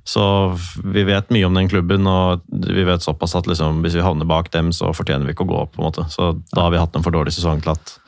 så 0.08 0.24
vi 0.80 1.04
vet 1.04 1.28
mye 1.30 1.46
om 1.46 1.54
den 1.54 1.68
klubben, 1.68 2.08
og 2.08 2.46
vi 2.48 2.86
vet 2.88 3.04
såpass 3.04 3.36
at 3.36 3.46
liksom, 3.46 3.82
hvis 3.84 3.98
vi 3.98 4.04
havner 4.04 4.28
bak 4.28 4.48
dem, 4.54 4.72
så 4.72 4.94
fortjener 4.96 5.28
vi 5.28 5.36
ikke 5.36 5.44
å 5.44 5.50
gå 5.52 5.58
opp. 5.60 5.74
på 5.76 5.82
en 5.82 5.90
måte. 5.90 6.06
Så 6.10 6.32
da 6.54 6.64
har 6.64 6.72
vi 6.72 6.80
hatt 6.80 6.96
en 6.96 7.04
for 7.04 7.14
dårlig 7.14 7.36
sesong 7.36 7.60
til 7.60 7.74
at 7.76 7.99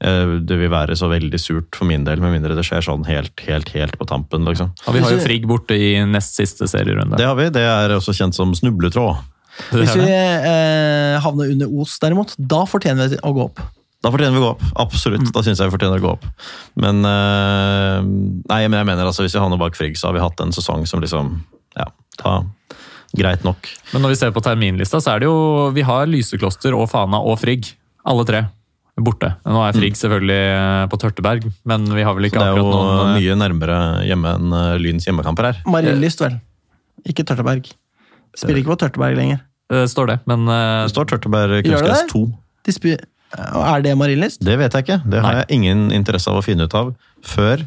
det 0.00 0.56
vil 0.58 0.68
være 0.72 0.96
så 0.98 1.08
veldig 1.08 1.38
surt 1.40 1.76
for 1.78 1.88
min 1.88 2.02
del, 2.04 2.20
med 2.20 2.34
mindre 2.34 2.56
det 2.58 2.64
skjer 2.66 2.82
sånn 2.84 3.06
helt, 3.08 3.32
helt, 3.46 3.70
helt 3.72 3.94
på 4.00 4.08
tampen. 4.10 4.44
liksom. 4.44 4.72
Og 4.86 4.96
vi 4.96 5.04
har 5.04 5.14
jo 5.14 5.22
Frigg 5.22 5.46
borte 5.48 5.78
i 5.78 5.94
nest 6.08 6.36
siste 6.36 6.68
serierunde. 6.68 7.16
Det 7.20 7.28
har 7.28 7.38
vi. 7.38 7.46
Det 7.54 7.62
er 7.62 7.94
også 7.96 8.12
kjent 8.16 8.36
som 8.36 8.52
snubletråd. 8.58 9.22
Hvis 9.70 9.94
vi 9.94 10.10
eh, 10.10 11.14
havner 11.22 11.52
under 11.54 11.80
Os, 11.80 11.94
derimot, 12.02 12.34
da 12.38 12.64
fortjener 12.66 13.12
vi 13.12 13.20
å 13.22 13.32
gå 13.36 13.46
opp. 13.46 13.62
Da 14.04 14.10
fortjener 14.12 14.36
vi 14.36 14.42
å 14.42 14.44
gå 14.44 14.50
opp. 14.56 14.64
Absolutt. 14.82 15.30
Da 15.32 15.44
syns 15.46 15.62
jeg 15.62 15.70
vi 15.70 15.76
fortjener 15.76 16.02
å 16.02 16.04
gå 16.04 16.12
opp. 16.16 16.26
Men 16.80 17.00
eh, 17.08 18.00
Nei, 18.50 18.64
men 18.66 18.80
jeg 18.80 18.88
mener 18.90 19.08
altså 19.08 19.24
hvis 19.24 19.36
vi 19.36 19.40
havner 19.40 19.60
bak 19.60 19.78
Frigg, 19.78 19.96
så 20.00 20.10
har 20.10 20.18
vi 20.18 20.24
hatt 20.24 20.42
en 20.44 20.52
sesong 20.54 20.84
som 20.90 21.02
liksom 21.04 21.38
Ja, 21.78 21.88
da 22.20 22.42
Greit 23.14 23.44
nok. 23.46 23.68
Men 23.92 24.02
når 24.02 24.10
vi 24.10 24.18
ser 24.18 24.32
på 24.34 24.42
terminlista, 24.42 24.98
så 24.98 25.12
er 25.14 25.22
det 25.22 25.28
jo 25.30 25.70
Vi 25.76 25.84
har 25.86 26.10
Lysekloster 26.10 26.74
og 26.74 26.88
Fana 26.90 27.22
og 27.22 27.38
Frigg. 27.38 27.70
Alle 28.04 28.26
tre 28.28 28.42
borte. 28.96 29.32
Nå 29.44 29.62
er 29.66 29.74
Frigg 29.74 29.96
selvfølgelig 29.98 30.36
eh, 30.54 30.84
på 30.92 30.98
Tørteberg, 31.02 31.46
men 31.66 31.86
vi 31.90 32.04
har 32.06 32.14
vel 32.14 32.28
ikke 32.28 32.38
akkurat 32.38 32.60
noen 32.62 32.70
Det 32.70 32.78
er 32.78 32.84
jo 32.84 32.92
noen 32.94 33.08
eh, 33.08 33.16
mye 33.18 33.38
nærmere 33.40 33.78
hjemme 34.06 34.34
enn 34.38 34.52
eh, 34.60 34.76
Lyns 34.84 35.08
hjemmekamper 35.08 35.48
her. 35.50 35.58
Marienlyst, 35.66 36.22
vel. 36.22 36.36
Ikke 37.10 37.24
Tørteberg. 37.26 37.72
Spiller 38.38 38.62
ikke 38.62 38.72
på 38.74 38.78
Tørteberg 38.84 39.18
lenger. 39.18 39.42
Det 39.72 39.84
Står 39.90 40.06
det, 40.12 40.18
men 40.30 40.44
Det 40.46 40.90
står 40.92 41.08
Tørteberg 41.10 41.64
kunstgress 41.66 42.04
2. 42.12 42.24
De 42.68 42.72
spi- 42.76 42.98
er 43.34 43.80
det 43.82 43.96
Marienlyst? 43.98 44.44
Det 44.46 44.54
vet 44.60 44.72
jeg 44.76 44.84
ikke. 44.86 45.00
Det 45.10 45.22
har 45.24 45.32
Nei. 45.32 45.40
jeg 45.42 45.56
ingen 45.58 45.88
interesse 45.96 46.30
av 46.30 46.38
å 46.38 46.44
finne 46.46 46.68
ut 46.68 46.74
av 46.78 46.92
før 47.26 47.64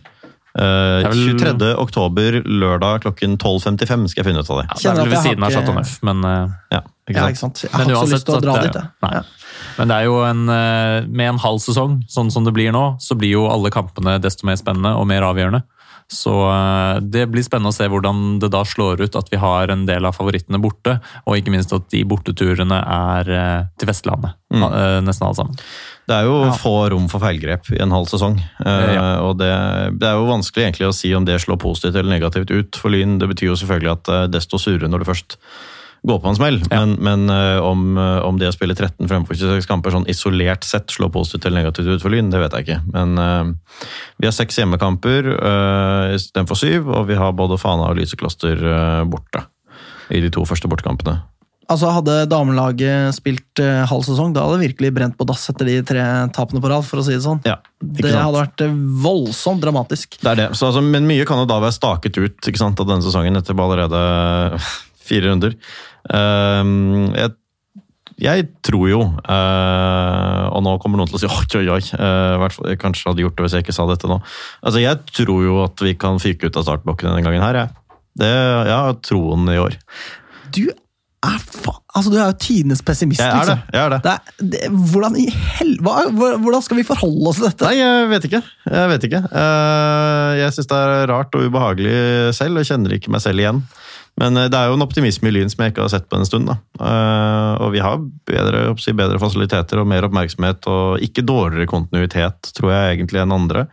vel- 0.57 1.37
23. 1.37 1.73
oktober, 1.77 2.39
lørdag 2.47 3.03
klokken 3.03 3.35
12.55 3.37 4.07
skal 4.09 4.23
jeg 4.23 4.27
finne 4.31 4.41
ut 4.41 4.49
av 4.49 4.61
det. 4.63 4.67
ja, 4.81 4.93
det 4.93 5.01
er 5.01 5.03
vel 5.03 5.11
ved 5.11 5.25
siden 5.25 5.43
av 5.43 5.51
Chateau 5.53 5.75
Neuf, 5.75 5.91
men 6.07 6.23
uh, 6.25 6.47
Ja, 6.73 6.79
ikke 7.09 7.17
Ja, 7.19 7.27
sant? 7.35 7.35
ikke 7.35 7.41
sant. 7.43 7.61
Jeg 7.67 7.71
Men 7.73 7.83
har 7.83 7.91
ikke 7.91 8.07
så 8.07 8.15
lyst 8.15 8.25
til 8.25 8.37
å 8.37 8.41
dra 8.41 8.55
det 8.57 8.71
dit, 8.71 8.79
jeg. 8.81 9.23
Men 9.77 9.91
det 9.91 9.95
er 9.97 10.07
jo 10.09 10.19
en, 10.25 10.45
eh, 10.49 11.05
med 11.07 11.33
en 11.35 11.41
halv 11.43 11.61
sesong, 11.63 11.99
sånn 12.09 12.31
som 12.33 12.45
det 12.47 12.53
blir 12.55 12.71
nå, 12.73 12.95
så 12.99 13.17
blir 13.17 13.35
jo 13.37 13.47
alle 13.51 13.69
kampene 13.73 14.17
desto 14.21 14.47
mer 14.47 14.57
spennende 14.59 14.95
og 14.97 15.07
mer 15.09 15.21
avgjørende. 15.27 15.63
Så 16.07 16.31
eh, 16.47 16.99
det 17.03 17.25
blir 17.27 17.43
spennende 17.43 17.73
å 17.73 17.75
se 17.75 17.83
hvordan 17.91 18.39
det 18.39 18.49
da 18.53 18.61
slår 18.63 19.01
ut 19.03 19.17
at 19.19 19.27
vi 19.29 19.37
har 19.41 19.67
en 19.73 19.85
del 19.85 20.07
av 20.07 20.15
favorittene 20.15 20.59
borte, 20.63 20.95
og 21.27 21.35
ikke 21.35 21.51
minst 21.51 21.73
at 21.75 21.89
de 21.91 22.01
borteturene 22.07 22.79
er 22.79 23.29
eh, 23.35 23.65
til 23.77 23.91
Vestlandet. 23.91 24.37
Mm. 24.47 24.63
Nesten 25.03 25.27
alle 25.27 25.35
sammen. 25.35 25.57
Det 26.07 26.15
er 26.15 26.23
jo 26.29 26.37
Ja. 26.45 26.53
få 26.55 26.75
rom 26.93 27.09
for 27.11 27.19
feilgrep 27.19 27.67
i 27.75 27.81
en 27.83 27.91
halv 27.91 28.07
sesong. 28.07 28.37
Ja. 28.63 29.19
Og 29.27 29.35
det, 29.41 29.51
det 29.99 30.07
er 30.07 30.15
jo 30.15 30.29
vanskelig 30.29 30.63
egentlig 30.63 30.87
å 30.87 30.95
si 30.95 31.11
om 31.13 31.25
det 31.27 31.41
slår 31.43 31.59
positivt 31.59 31.99
eller 31.99 32.15
negativt 32.15 32.53
ut 32.55 32.79
for 32.79 32.95
Lyn. 32.95 33.17
Det 33.19 33.27
betyr 33.27 33.51
jo 33.51 33.57
selvfølgelig 33.59 33.91
at 33.97 34.31
desto 34.31 34.55
surere 34.55 34.87
når 34.87 35.03
du 35.03 35.09
først 35.11 35.35
går 36.07 36.21
på 36.23 36.31
en 36.31 36.37
smell. 36.37 36.59
Ja. 36.71 36.81
Men, 36.81 36.95
men 37.03 37.33
eh, 37.33 37.59
om, 37.63 37.97
eh, 37.97 38.19
om 38.25 38.39
det 38.39 38.49
å 38.51 38.55
spille 38.55 38.75
13 38.77 39.09
fremfor 39.09 39.37
26 39.37 39.69
kamper 39.69 39.95
sånn 39.95 40.07
isolert 40.11 40.67
sett 40.67 40.93
slår 40.93 41.11
positivt 41.13 41.47
eller 41.47 41.63
negativt 41.63 41.91
ut 41.91 42.03
for 42.03 42.13
Lyn, 42.13 42.31
det 42.33 42.41
vet 42.41 42.57
jeg 42.57 42.67
ikke. 42.67 42.79
Men 42.95 43.15
uh, 43.19 43.79
vi 44.17 44.29
har 44.29 44.35
seks 44.35 44.59
hjemmekamper 44.61 45.31
uh, 45.35 46.15
istedenfor 46.15 46.59
syv, 46.59 46.91
og 46.91 47.09
vi 47.11 47.19
har 47.19 47.35
både 47.37 47.59
Fana 47.61 47.91
og 47.91 47.99
Lysekloster 47.99 48.61
uh, 48.63 49.03
borte 49.09 49.45
i 50.13 50.23
de 50.23 50.31
to 50.33 50.45
første 50.47 50.69
bortekampene. 50.71 51.19
Altså 51.67 51.89
Hadde 51.91 52.21
damelaget 52.31 53.15
spilt 53.17 53.59
eh, 53.59 53.83
halv 53.89 54.05
sesong, 54.07 54.31
da 54.35 54.45
hadde 54.45 54.61
det 54.61 54.69
virkelig 54.69 54.91
brent 54.95 55.17
på 55.19 55.25
dass 55.27 55.49
etter 55.51 55.67
de 55.67 55.81
tre 55.87 56.03
tapene 56.35 56.61
på 56.63 56.71
rad. 56.71 56.85
for 56.87 57.01
å 57.01 57.03
si 57.03 57.17
Det 57.17 57.25
sånn. 57.25 57.41
Ja, 57.47 57.57
Det 57.81 58.13
hadde 58.13 58.39
vært 58.39 58.63
voldsomt 59.03 59.63
dramatisk. 59.63 60.15
Det 60.21 60.31
er 60.31 60.39
det. 60.39 60.47
Så, 60.55 60.69
altså, 60.69 60.83
men 60.83 61.09
mye 61.09 61.27
kan 61.27 61.43
jo 61.43 61.49
da 61.49 61.59
være 61.59 61.75
staket 61.75 62.19
ut 62.21 62.51
ikke 62.51 62.61
sant, 62.61 62.79
av 62.79 62.87
denne 62.87 63.03
sesongen 63.03 63.35
etter 63.39 63.57
allerede 63.59 63.99
fire 65.09 65.27
runder. 65.27 65.57
Ehm, 66.13 67.11
jeg, 67.17 67.33
jeg 68.23 68.47
tror 68.65 68.87
jo, 68.89 69.01
eh, 69.29 70.45
og 70.49 70.63
nå 70.65 70.77
kommer 70.81 70.97
noen 71.01 71.09
til 71.11 71.19
å 71.19 71.21
si 71.21 71.29
oi, 71.59 71.61
oi, 71.61 71.67
oi, 71.77 71.81
eh, 71.97 72.31
i 72.37 72.39
hvert 72.41 72.55
fall, 72.55 72.69
jeg 72.73 72.81
kanskje 72.81 73.11
hadde 73.11 73.25
gjort 73.25 73.37
det 73.37 73.45
hvis 73.47 73.57
jeg 73.59 73.67
ikke 73.67 73.75
sa 73.77 73.85
dette 73.91 74.09
nå. 74.09 74.19
Altså, 74.63 74.81
Jeg 74.83 75.03
tror 75.13 75.43
jo 75.45 75.59
at 75.67 75.85
vi 75.85 75.93
kan 75.99 76.19
fyke 76.23 76.49
ut 76.49 76.57
av 76.61 76.65
startblokken 76.69 77.11
denne 77.11 77.25
gangen 77.27 77.45
her. 77.45 77.61
Jeg, 77.65 77.75
det, 78.17 78.33
jeg 78.33 78.77
har 78.77 78.99
troen 79.05 79.49
i 79.53 79.59
år. 79.61 79.75
Du 80.55 80.63
er 80.67 81.41
fa... 81.43 81.73
Altså, 81.97 82.11
du 82.13 82.17
er 82.19 82.27
jo 82.29 82.37
tidenes 82.41 82.81
pessimist. 82.85 83.21
Jeg 83.21 83.29
er 83.33 83.47
det. 83.49 83.53
liksom. 83.57 83.73
jeg 83.73 83.81
er 83.83 83.93
det. 83.93 83.97
Det 84.05 84.11
er, 84.13 84.49
det, 84.53 84.89
hvordan 84.93 85.15
i 85.17 85.23
hel... 85.33 85.71
Hva, 85.85 85.93
hva- 86.13 86.35
hvordan 86.43 86.61
skal 86.65 86.77
vi 86.79 86.85
forholde 86.85 87.29
oss 87.31 87.39
til 87.39 87.47
dette? 87.49 87.65
Nei, 87.65 87.79
jeg 87.81 88.09
vet 88.11 88.27
ikke. 88.29 88.41
Jeg 88.69 88.91
vet 88.93 89.07
ikke. 89.09 89.21
Eh, 89.41 90.33
Jeg 90.43 90.53
syns 90.57 90.69
det 90.69 90.77
er 90.77 91.07
rart 91.09 91.37
og 91.37 91.47
ubehagelig 91.49 91.95
selv, 92.37 92.61
og 92.61 92.69
kjenner 92.69 92.93
ikke 92.97 93.13
meg 93.13 93.23
selv 93.25 93.41
igjen. 93.43 93.63
Men 94.21 94.37
eh, 94.37 94.49
det 94.51 94.57
er 94.57 94.69
jo 94.69 94.77
en 94.77 94.85
optimisme 94.85 95.29
i 95.29 95.35
Lyn 95.35 95.51
som 95.51 95.63
jeg 95.63 95.73
ikke 95.73 95.85
har 95.85 95.93
sett 95.93 96.07
på 96.09 96.17
en 96.17 96.27
stund. 96.27 96.49
da. 96.49 96.57
Eh, 96.81 97.53
Og 97.65 97.71
vi 97.75 97.81
har 97.83 98.01
bedre, 98.29 98.63
bedre 98.73 99.19
fasiliteter 99.21 99.81
og 99.81 99.89
mer 99.89 100.07
oppmerksomhet, 100.07 100.67
og 100.67 101.03
ikke 101.05 101.25
dårligere 101.25 101.69
kontinuitet, 101.69 102.51
tror 102.57 102.73
jeg 102.73 102.97
egentlig, 102.97 103.21
enn 103.21 103.35
andre. 103.35 103.67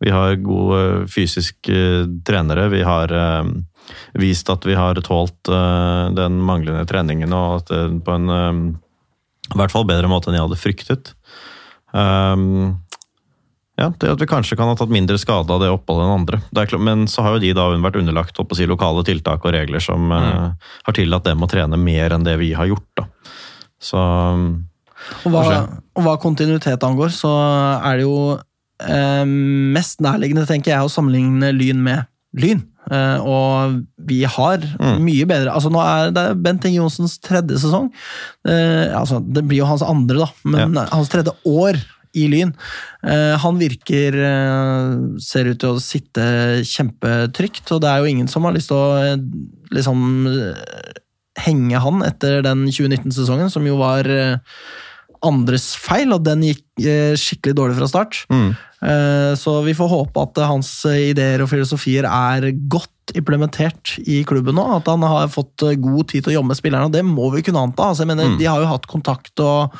Vi 0.00 0.12
har 0.14 0.36
gode 0.40 1.06
fysiske 1.12 1.80
trenere. 2.24 2.68
Vi 2.72 2.82
har 2.86 3.12
eh, 3.12 3.52
vist 4.20 4.50
at 4.52 4.64
vi 4.66 4.76
har 4.78 5.00
tålt 5.04 5.50
eh, 5.52 6.04
den 6.16 6.40
manglende 6.46 6.86
treningen, 6.88 7.32
og 7.36 7.60
at 7.60 7.74
det 7.74 8.04
på 8.06 8.16
en 8.16 8.36
eh, 8.36 8.62
I 9.50 9.58
hvert 9.58 9.72
fall 9.74 9.88
bedre 9.88 10.08
måte 10.08 10.30
enn 10.30 10.38
jeg 10.38 10.46
hadde 10.46 10.62
fryktet. 10.62 11.14
Um, 11.90 12.78
ja, 13.80 13.88
det 13.96 14.10
at 14.12 14.20
vi 14.20 14.28
kanskje 14.28 14.56
kan 14.60 14.68
ha 14.68 14.76
tatt 14.76 14.92
mindre 14.92 15.16
skade 15.20 15.50
av 15.54 15.62
det 15.62 15.70
oppholdet 15.72 16.04
enn 16.06 16.16
andre. 16.20 16.40
Det 16.52 16.62
er 16.62 16.70
klart, 16.70 16.84
men 16.84 17.06
så 17.08 17.24
har 17.24 17.36
jo 17.36 17.42
de 17.42 17.52
da 17.56 17.68
vært 17.80 17.96
underlagt 18.00 18.36
si, 18.56 18.66
lokale 18.68 19.04
tiltak 19.08 19.46
og 19.46 19.54
regler 19.56 19.80
som 19.82 20.10
eh, 20.12 20.50
har 20.86 20.96
tillatt 20.96 21.24
dem 21.24 21.42
å 21.42 21.48
trene 21.50 21.78
mer 21.80 22.12
enn 22.16 22.26
det 22.26 22.36
vi 22.42 22.52
har 22.58 22.68
gjort. 22.68 22.88
da. 23.00 23.06
Så 23.80 24.00
Og 25.24 25.32
hva, 25.32 25.44
og 25.96 26.04
hva 26.04 26.16
kontinuitet 26.20 26.84
angår, 26.84 27.12
så 27.16 27.30
er 27.80 28.00
det 28.00 28.04
jo 28.04 28.18
eh, 28.36 29.24
mest 29.76 30.04
nærliggende, 30.04 30.46
tenker 30.48 30.74
jeg, 30.74 30.84
å 30.84 30.92
sammenligne 30.92 31.54
Lyn 31.56 31.80
med 31.84 32.04
Lyn. 32.36 32.60
Eh, 32.90 33.18
og 33.22 33.80
vi 34.08 34.22
har 34.24 34.58
Mm. 34.80 35.02
mye 35.04 35.26
bedre 35.28 35.52
Altså 35.52 35.70
Nå 35.70 35.78
er 35.84 36.10
det 36.10 36.42
Bent 36.42 36.64
Inge 36.64 36.80
Johnsens 36.80 37.18
tredje 37.22 37.58
sesong. 37.60 37.90
Eh, 38.48 38.90
altså, 38.96 39.20
det 39.20 39.44
blir 39.46 39.60
jo 39.62 39.68
hans 39.68 39.82
andre, 39.82 40.24
da, 40.24 40.28
men 40.44 40.76
hans 40.90 41.08
tredje 41.12 41.32
år 41.46 41.78
i 42.18 42.26
Lyn. 42.30 42.52
Eh, 43.06 43.34
han 43.38 43.58
virker 43.60 44.16
eh, 44.18 44.94
Ser 45.22 45.50
ut 45.52 45.60
til 45.62 45.76
å 45.76 45.82
sitte 45.82 46.24
kjempetrygt, 46.66 47.64
og 47.74 47.82
det 47.84 47.90
er 47.90 48.02
jo 48.02 48.10
ingen 48.10 48.30
som 48.30 48.46
har 48.48 48.56
lyst 48.56 48.72
til 48.72 48.78
å 48.80 48.96
eh, 48.98 49.18
liksom 49.76 50.00
henge 51.40 51.78
han 51.80 52.02
etter 52.04 52.40
den 52.44 52.66
2019-sesongen, 52.68 53.48
som 53.52 53.64
jo 53.64 53.78
var 53.80 54.04
andres 55.24 55.70
feil, 55.78 56.10
og 56.12 56.24
den 56.26 56.42
gikk 56.44 56.64
skikkelig 57.20 57.54
dårlig 57.56 57.76
fra 57.78 57.88
start. 57.88 58.18
mm. 58.32 58.50
Så 59.36 59.52
vi 59.66 59.74
får 59.76 59.90
håpe 59.92 60.22
at 60.24 60.38
hans 60.48 60.68
ideer 60.88 61.42
og 61.44 61.50
filosofier 61.50 62.06
er 62.08 62.46
godt 62.72 63.12
implementert 63.16 63.98
i 64.08 64.22
klubben 64.24 64.56
nå. 64.56 64.64
At 64.78 64.88
han 64.88 65.04
har 65.04 65.28
fått 65.32 65.60
god 65.80 66.08
tid 66.08 66.24
til 66.24 66.32
å 66.32 66.36
jobbe 66.38 66.50
med 66.54 66.60
spillerne, 66.60 66.88
og 66.88 66.94
det 66.96 67.04
må 67.04 67.28
vi 67.34 67.44
kunne 67.44 67.60
anta. 67.60 67.90
Altså, 67.90 68.06
jeg 68.06 68.12
mener, 68.14 68.30
Mm. 68.32 68.38
De 68.40 68.48
har 68.48 68.62
jo 68.64 68.70
hatt 68.72 68.88
kontakt 68.88 69.44
og 69.44 69.76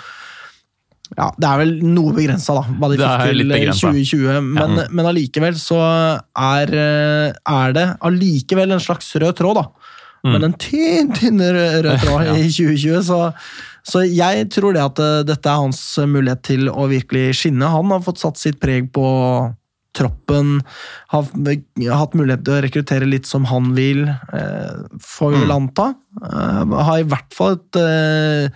ja, 1.17 1.27
Det 1.37 1.49
er 1.49 1.59
vel 1.59 1.73
noe 1.83 2.15
begrensa, 2.15 2.55
da, 2.61 2.63
hva 2.79 2.91
de 2.91 2.99
Det 3.01 3.09
fikk 3.09 3.33
til 3.33 3.55
i 3.57 3.65
2020. 3.67 4.51
Men, 4.55 4.83
men 4.95 5.09
allikevel 5.11 5.57
så 5.59 5.81
er, 5.81 6.75
eh, 6.75 7.33
er 7.35 7.75
det 7.77 7.87
allikevel 8.07 8.77
en 8.77 8.83
slags 8.83 9.11
rød 9.19 9.35
tråd, 9.41 9.59
da. 9.59 9.97
Mm. 10.21 10.33
Men 10.35 10.47
en 10.51 10.57
tynn, 10.61 11.13
tynn 11.17 11.43
rød 11.43 11.83
tråd 11.83 12.01
tråd 12.05 12.33
i 12.37 12.47
2020, 12.47 13.01
så, 13.09 13.21
så 13.91 14.05
jeg 14.07 14.51
tror 14.55 14.77
det 14.77 14.85
at 14.85 15.03
eh, 15.03 15.23
dette 15.33 15.51
er 15.51 15.65
hans 15.65 15.83
mulighet 16.07 16.45
til 16.53 16.71
å 16.71 16.87
virkelig 16.91 17.41
skinne. 17.43 17.73
Han 17.75 17.91
har 17.95 18.05
fått 18.07 18.23
satt 18.23 18.39
sitt 18.41 18.61
preg 18.63 18.93
på 18.95 19.09
troppen, 19.97 20.61
har 21.11 21.27
hatt 21.99 22.15
mulighet 22.15 22.45
til 22.47 22.55
å 22.55 22.61
rekruttere 22.63 23.09
litt 23.09 23.27
som 23.27 23.49
han 23.51 23.73
vil, 23.75 24.05
eh, 24.09 24.77
får 25.03 25.33
vi 25.35 25.41
vel 25.43 25.57
anta. 25.57 25.95
Eh, 26.23 26.77
har 26.87 26.99
i 27.01 27.09
hvert 27.11 27.35
fall 27.35 27.59
et 27.59 27.81
eh, 27.81 28.51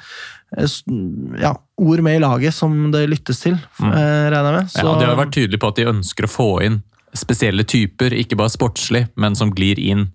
ja, 0.56 1.54
ord 1.76 2.02
med 2.06 2.16
i 2.16 2.22
laget 2.22 2.54
som 2.54 2.90
det 2.94 3.08
lyttes 3.10 3.40
til, 3.42 3.54
eh, 3.54 4.26
regner 4.30 4.50
jeg 4.52 4.58
med. 4.58 4.70
Så, 4.70 4.84
Ja, 4.84 4.98
de 4.98 5.06
har 5.06 5.16
vært 5.16 5.32
tydelige 5.34 5.60
på 5.60 5.68
at 5.68 5.76
de 5.80 5.88
ønsker 5.90 6.28
å 6.28 6.30
få 6.30 6.50
inn 6.64 6.82
spesielle 7.14 7.64
typer, 7.64 8.10
ikke 8.10 8.36
bare 8.36 8.50
sportslig, 8.50 9.08
men 9.16 9.34
som 9.34 9.52
glir 9.54 9.78
inn 9.78 10.08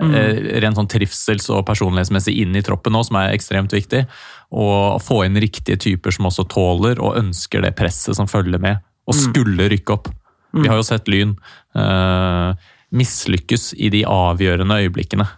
Mm. 0.00 0.60
rent 0.60 0.74
sånn 0.76 0.88
trivsels- 0.90 1.50
og 1.54 1.64
personlighetsmessig 1.66 2.36
inn 2.42 2.56
i 2.56 2.62
troppen 2.62 2.92
nå, 2.92 3.04
som 3.06 3.14
er 3.14 3.32
ekstremt 3.32 3.70
viktig. 3.70 4.04
Og 4.50 5.00
få 5.00 5.24
inn 5.24 5.36
riktige 5.36 5.78
typer 5.78 6.10
som 6.10 6.26
også 6.26 6.48
tåler 6.48 6.98
og 6.98 7.14
ønsker 7.16 7.62
det 7.62 7.76
presset 7.76 8.16
som 8.16 8.26
følger 8.26 8.58
med, 8.58 8.80
og 9.06 9.14
skulle 9.14 9.70
rykke 9.70 9.92
opp. 9.92 10.08
Vi 10.52 10.66
har 10.66 10.76
jo 10.76 10.82
sett 10.82 11.06
Lyn 11.06 11.36
eh, 11.76 12.54
mislykkes 12.92 13.74
i 13.78 13.88
de 13.88 14.02
avgjørende 14.02 14.82
øyeblikkene 14.82 15.28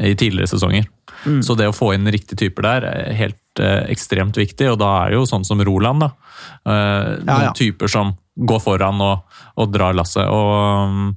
i 0.00 0.14
tidligere 0.14 0.48
sesonger. 0.48 0.86
Så 1.44 1.56
det 1.58 1.68
å 1.68 1.76
få 1.76 1.92
inn 1.96 2.08
riktige 2.10 2.38
typer 2.46 2.66
der 2.66 2.86
er 2.88 3.16
helt 3.18 3.62
eh, 3.62 3.86
ekstremt 3.92 4.38
viktig, 4.40 4.70
og 4.72 4.78
da 4.80 4.90
er 5.02 5.12
det 5.12 5.20
jo 5.20 5.28
sånn 5.28 5.44
som 5.44 5.60
Roland, 5.66 6.06
da. 6.06 6.10
Eh, 6.64 7.08
noen 7.20 7.28
Ja, 7.28 7.40
ja. 7.50 7.54
typer 7.56 7.90
som 7.92 8.14
går 8.40 8.62
foran 8.64 9.00
og, 9.04 9.40
og 9.60 9.72
drar 9.74 9.96
lasset. 9.96 10.24
Og 10.32 10.86
um, 10.88 11.10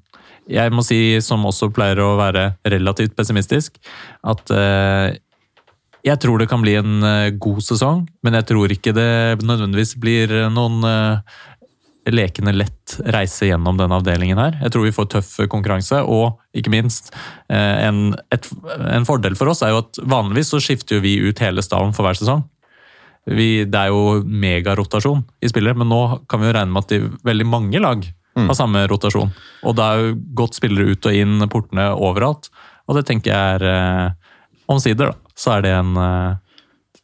jeg 0.52 0.74
må 0.76 0.84
si, 0.84 1.22
som 1.24 1.46
også 1.48 1.72
pleier 1.74 2.02
å 2.04 2.16
være 2.20 2.50
relativt 2.68 3.16
pessimistisk, 3.16 3.78
at 4.28 4.52
eh, 4.52 5.16
jeg 6.04 6.20
tror 6.20 6.42
det 6.42 6.50
kan 6.52 6.64
bli 6.64 6.76
en 6.76 6.98
eh, 7.08 7.32
god 7.40 7.64
sesong, 7.64 8.04
men 8.28 8.36
jeg 8.36 8.48
tror 8.50 8.74
ikke 8.76 8.92
det 8.96 9.40
nødvendigvis 9.40 9.96
blir 10.04 10.34
noen 10.52 10.84
eh, 10.84 11.38
lekende 12.12 12.54
lett 12.56 12.96
reise 13.16 13.48
gjennom 13.48 13.78
denne 13.80 13.96
avdelingen 14.00 14.40
her. 14.40 14.58
Jeg 14.64 14.74
tror 14.74 14.88
vi 14.88 14.96
får 14.96 15.10
tøff 15.14 15.30
konkurranse, 15.52 16.02
og 16.04 16.42
ikke 16.58 16.74
minst 16.74 17.14
eh, 17.48 17.86
en, 17.88 18.16
et, 18.34 18.50
en 18.92 19.08
fordel 19.08 19.38
for 19.40 19.52
oss 19.52 19.64
er 19.64 19.72
jo 19.72 19.84
at 19.86 20.02
vanligvis 20.02 20.52
så 20.54 20.60
skifter 20.64 21.00
jo 21.00 21.06
vi 21.06 21.16
ut 21.24 21.44
hele 21.44 21.64
stallen 21.64 21.96
for 21.96 22.08
hver 22.08 22.20
sesong. 22.20 22.44
Vi, 23.24 23.64
det 23.64 23.80
er 23.80 23.94
jo 23.94 24.20
megarotasjon 24.28 25.24
i 25.40 25.52
spillere, 25.52 25.80
men 25.80 25.88
nå 25.92 26.02
kan 26.28 26.42
vi 26.42 26.50
jo 26.50 26.58
regne 26.58 26.76
med 26.76 26.84
at 26.84 26.92
de, 26.92 27.14
veldig 27.24 27.48
mange 27.48 27.80
lag 27.80 28.04
har 28.34 28.58
samme 28.58 28.82
rotasjon. 28.90 29.32
Og 29.64 29.76
det 29.78 29.86
er 29.86 30.02
jo 30.02 30.14
godt 30.42 30.58
spillere 30.58 30.94
ut 30.94 31.08
og 31.08 31.18
inn 31.18 31.48
portene 31.54 31.92
overalt, 31.94 32.50
og 32.90 32.98
det 32.98 33.06
tenker 33.08 33.32
jeg 33.32 33.60
er 33.60 33.68
eh, 33.70 34.32
Omsider, 34.72 35.12
da, 35.12 35.32
så 35.36 35.58
er 35.58 35.66
det 35.66 35.76
en 35.76 35.96
eh, 36.00 36.40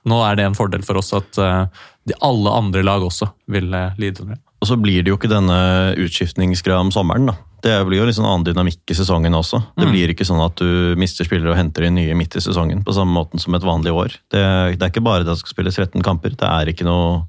Nå 0.09 0.15
er 0.23 0.37
det 0.39 0.45
en 0.47 0.55
fordel 0.55 0.83
for 0.87 0.97
oss 1.01 1.11
at 1.13 1.37
eh, 1.43 1.65
de, 2.07 2.15
alle 2.25 2.53
andre 2.55 2.81
lag 2.87 3.03
også 3.03 3.27
vil 3.51 3.67
eh, 3.75 3.97
lide 3.99 4.23
under 4.23 4.37
det. 4.37 4.43
Og 4.59 4.67
så 4.67 4.75
blir 4.79 5.03
det 5.03 5.11
jo 5.11 5.17
ikke 5.19 5.31
denne 5.31 5.59
utskiftningsgreia 5.99 6.81
om 6.83 6.91
sommeren. 6.91 7.31
da. 7.31 7.37
Det 7.63 7.75
blir 7.87 7.99
jo 7.99 8.07
litt 8.07 8.15
sånn 8.15 8.27
annen 8.27 8.45
dynamikk 8.47 8.91
i 8.91 8.95
sesongen 8.95 9.35
også. 9.35 9.59
Det 9.75 9.87
blir 9.91 10.11
ikke 10.13 10.27
sånn 10.27 10.39
at 10.43 10.59
du 10.59 10.95
mister 10.99 11.27
spillere 11.27 11.51
og 11.51 11.59
henter 11.59 11.87
inn 11.87 11.97
nye 11.99 12.15
midt 12.15 12.37
i 12.39 12.43
sesongen 12.43 12.85
på 12.87 12.95
samme 12.95 13.11
måten 13.11 13.41
som 13.41 13.55
et 13.55 13.65
vanlig 13.67 13.91
år. 13.91 14.15
Det, 14.31 14.43
det 14.79 14.85
er 14.85 14.91
ikke 14.93 15.03
bare 15.03 15.25
det 15.25 15.33
at 15.33 15.39
det 15.39 15.43
skal 15.43 15.55
spilles 15.57 15.79
13 15.79 16.03
kamper. 16.05 16.37
Det 16.39 16.47
er 16.47 16.71
ikke 16.71 16.87
noe, 16.87 17.25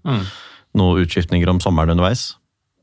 noe 0.79 1.03
utskiftninger 1.03 1.51
om 1.51 1.59
sommeren 1.63 1.95
underveis. 1.97 2.33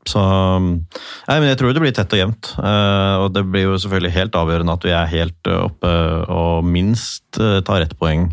Så 0.08 0.20
Nei, 0.20 1.36
men 1.36 1.48
jeg 1.50 1.58
tror 1.60 1.74
det 1.76 1.84
blir 1.84 1.96
tett 1.96 2.12
og 2.16 2.20
jevnt. 2.20 2.52
Uh, 2.56 3.24
og 3.24 3.32
det 3.36 3.44
blir 3.48 3.66
jo 3.68 3.80
selvfølgelig 3.80 4.14
helt 4.16 4.38
avgjørende 4.40 4.76
at 4.76 4.86
vi 4.88 4.94
er 4.96 5.12
helt 5.12 5.50
eh, 5.50 5.64
oppe 5.68 5.92
og 6.32 6.68
minst 6.68 7.40
uh, 7.40 7.58
tar 7.64 7.84
ett 7.84 7.96
poeng 8.00 8.30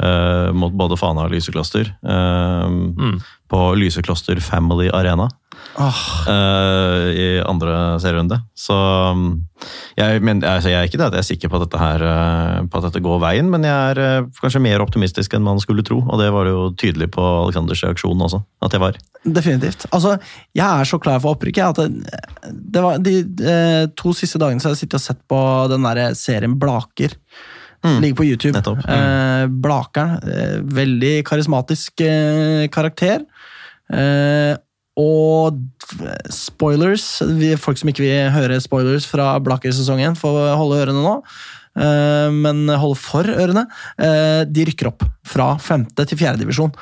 uh, 0.00 0.48
mot 0.56 0.72
både 0.72 1.00
Fana 1.00 1.26
og 1.28 1.34
Lysekloster. 1.34 1.92
eh, 2.04 3.36
På 3.50 3.72
Lysekloster 3.74 4.40
Family 4.44 4.90
Arena 4.94 5.28
eh, 5.78 7.08
i 7.10 7.26
andre 7.46 8.00
serierunde. 8.02 8.38
Så 8.54 8.74
um, 8.74 9.26
jeg, 9.98 10.22
men, 10.24 10.42
altså, 10.46 10.70
jeg 10.70 10.78
er 10.78 10.88
ikke 10.88 11.00
det 11.00 11.08
jeg 11.10 11.22
er 11.22 11.28
sikker 11.28 11.52
på 11.52 11.58
at 11.58 11.66
dette, 11.66 11.80
her, 11.80 12.04
eh, 12.06 12.56
på 12.70 12.80
at 12.80 12.88
dette 12.88 13.02
går 13.04 13.20
veien, 13.22 13.50
men 13.52 13.66
jeg 13.66 13.92
er 13.92 14.02
eh, 14.04 14.28
kanskje 14.40 14.62
mer 14.64 14.84
optimistisk 14.84 15.34
enn 15.36 15.46
man 15.46 15.60
skulle 15.62 15.84
tro. 15.86 16.00
Og 16.06 16.20
det 16.22 16.30
var 16.34 16.48
det 16.48 16.54
jo 16.54 16.66
tydelig 16.80 17.10
på 17.16 17.26
Alexanders 17.44 17.84
reaksjon 17.86 18.26
også, 18.26 18.42
at 18.66 18.76
jeg 18.76 18.84
var. 18.84 18.98
Definitivt. 19.24 19.86
Altså, 19.90 20.16
jeg 20.56 20.66
er 20.66 20.88
så 20.88 21.00
klar 21.02 21.20
for 21.20 21.36
opprykket 21.36 21.74
at 21.74 21.82
det, 21.82 22.20
det 22.50 22.84
var 22.84 23.00
de 23.02 23.16
de, 23.24 23.54
to 23.98 24.14
siste 24.16 24.40
dagene 24.40 24.62
så 24.62 24.70
har 24.70 24.78
jeg 24.78 24.86
sittet 24.86 25.00
og 25.00 25.04
sett 25.04 25.20
på 25.28 25.40
den 25.72 25.84
der 25.88 26.14
serien 26.18 26.56
Blaker. 26.60 27.18
Ligger 27.84 28.16
på 28.18 28.26
YouTube. 28.28 28.52
Nettopp. 28.56 28.82
Eh, 28.84 29.44
Blakeren. 29.64 30.18
Eh, 30.28 30.56
veldig 30.80 31.14
karismatisk 31.28 32.02
eh, 32.04 32.66
karakter. 32.72 33.22
Eh, 33.92 34.56
og 35.00 35.56
spoilers 36.34 37.06
vi, 37.38 37.54
Folk 37.56 37.78
som 37.80 37.88
ikke 37.88 38.04
vil 38.04 38.28
høre 38.34 38.58
spoilers 38.60 39.06
fra 39.08 39.32
Blaker-sesongen, 39.40 40.18
får 40.18 40.52
holde 40.60 40.82
ørene 40.82 41.00
nå. 41.04 41.14
Eh, 41.80 42.28
men 42.34 42.66
hold 42.82 42.98
for 43.00 43.24
ørene. 43.24 43.64
Eh, 43.96 44.42
de 44.44 44.66
rykker 44.68 44.90
opp 44.90 45.06
fra 45.26 45.54
femte 45.62 46.04
til 46.10 46.20
fjerde 46.20 46.42
divisjon. 46.42 46.74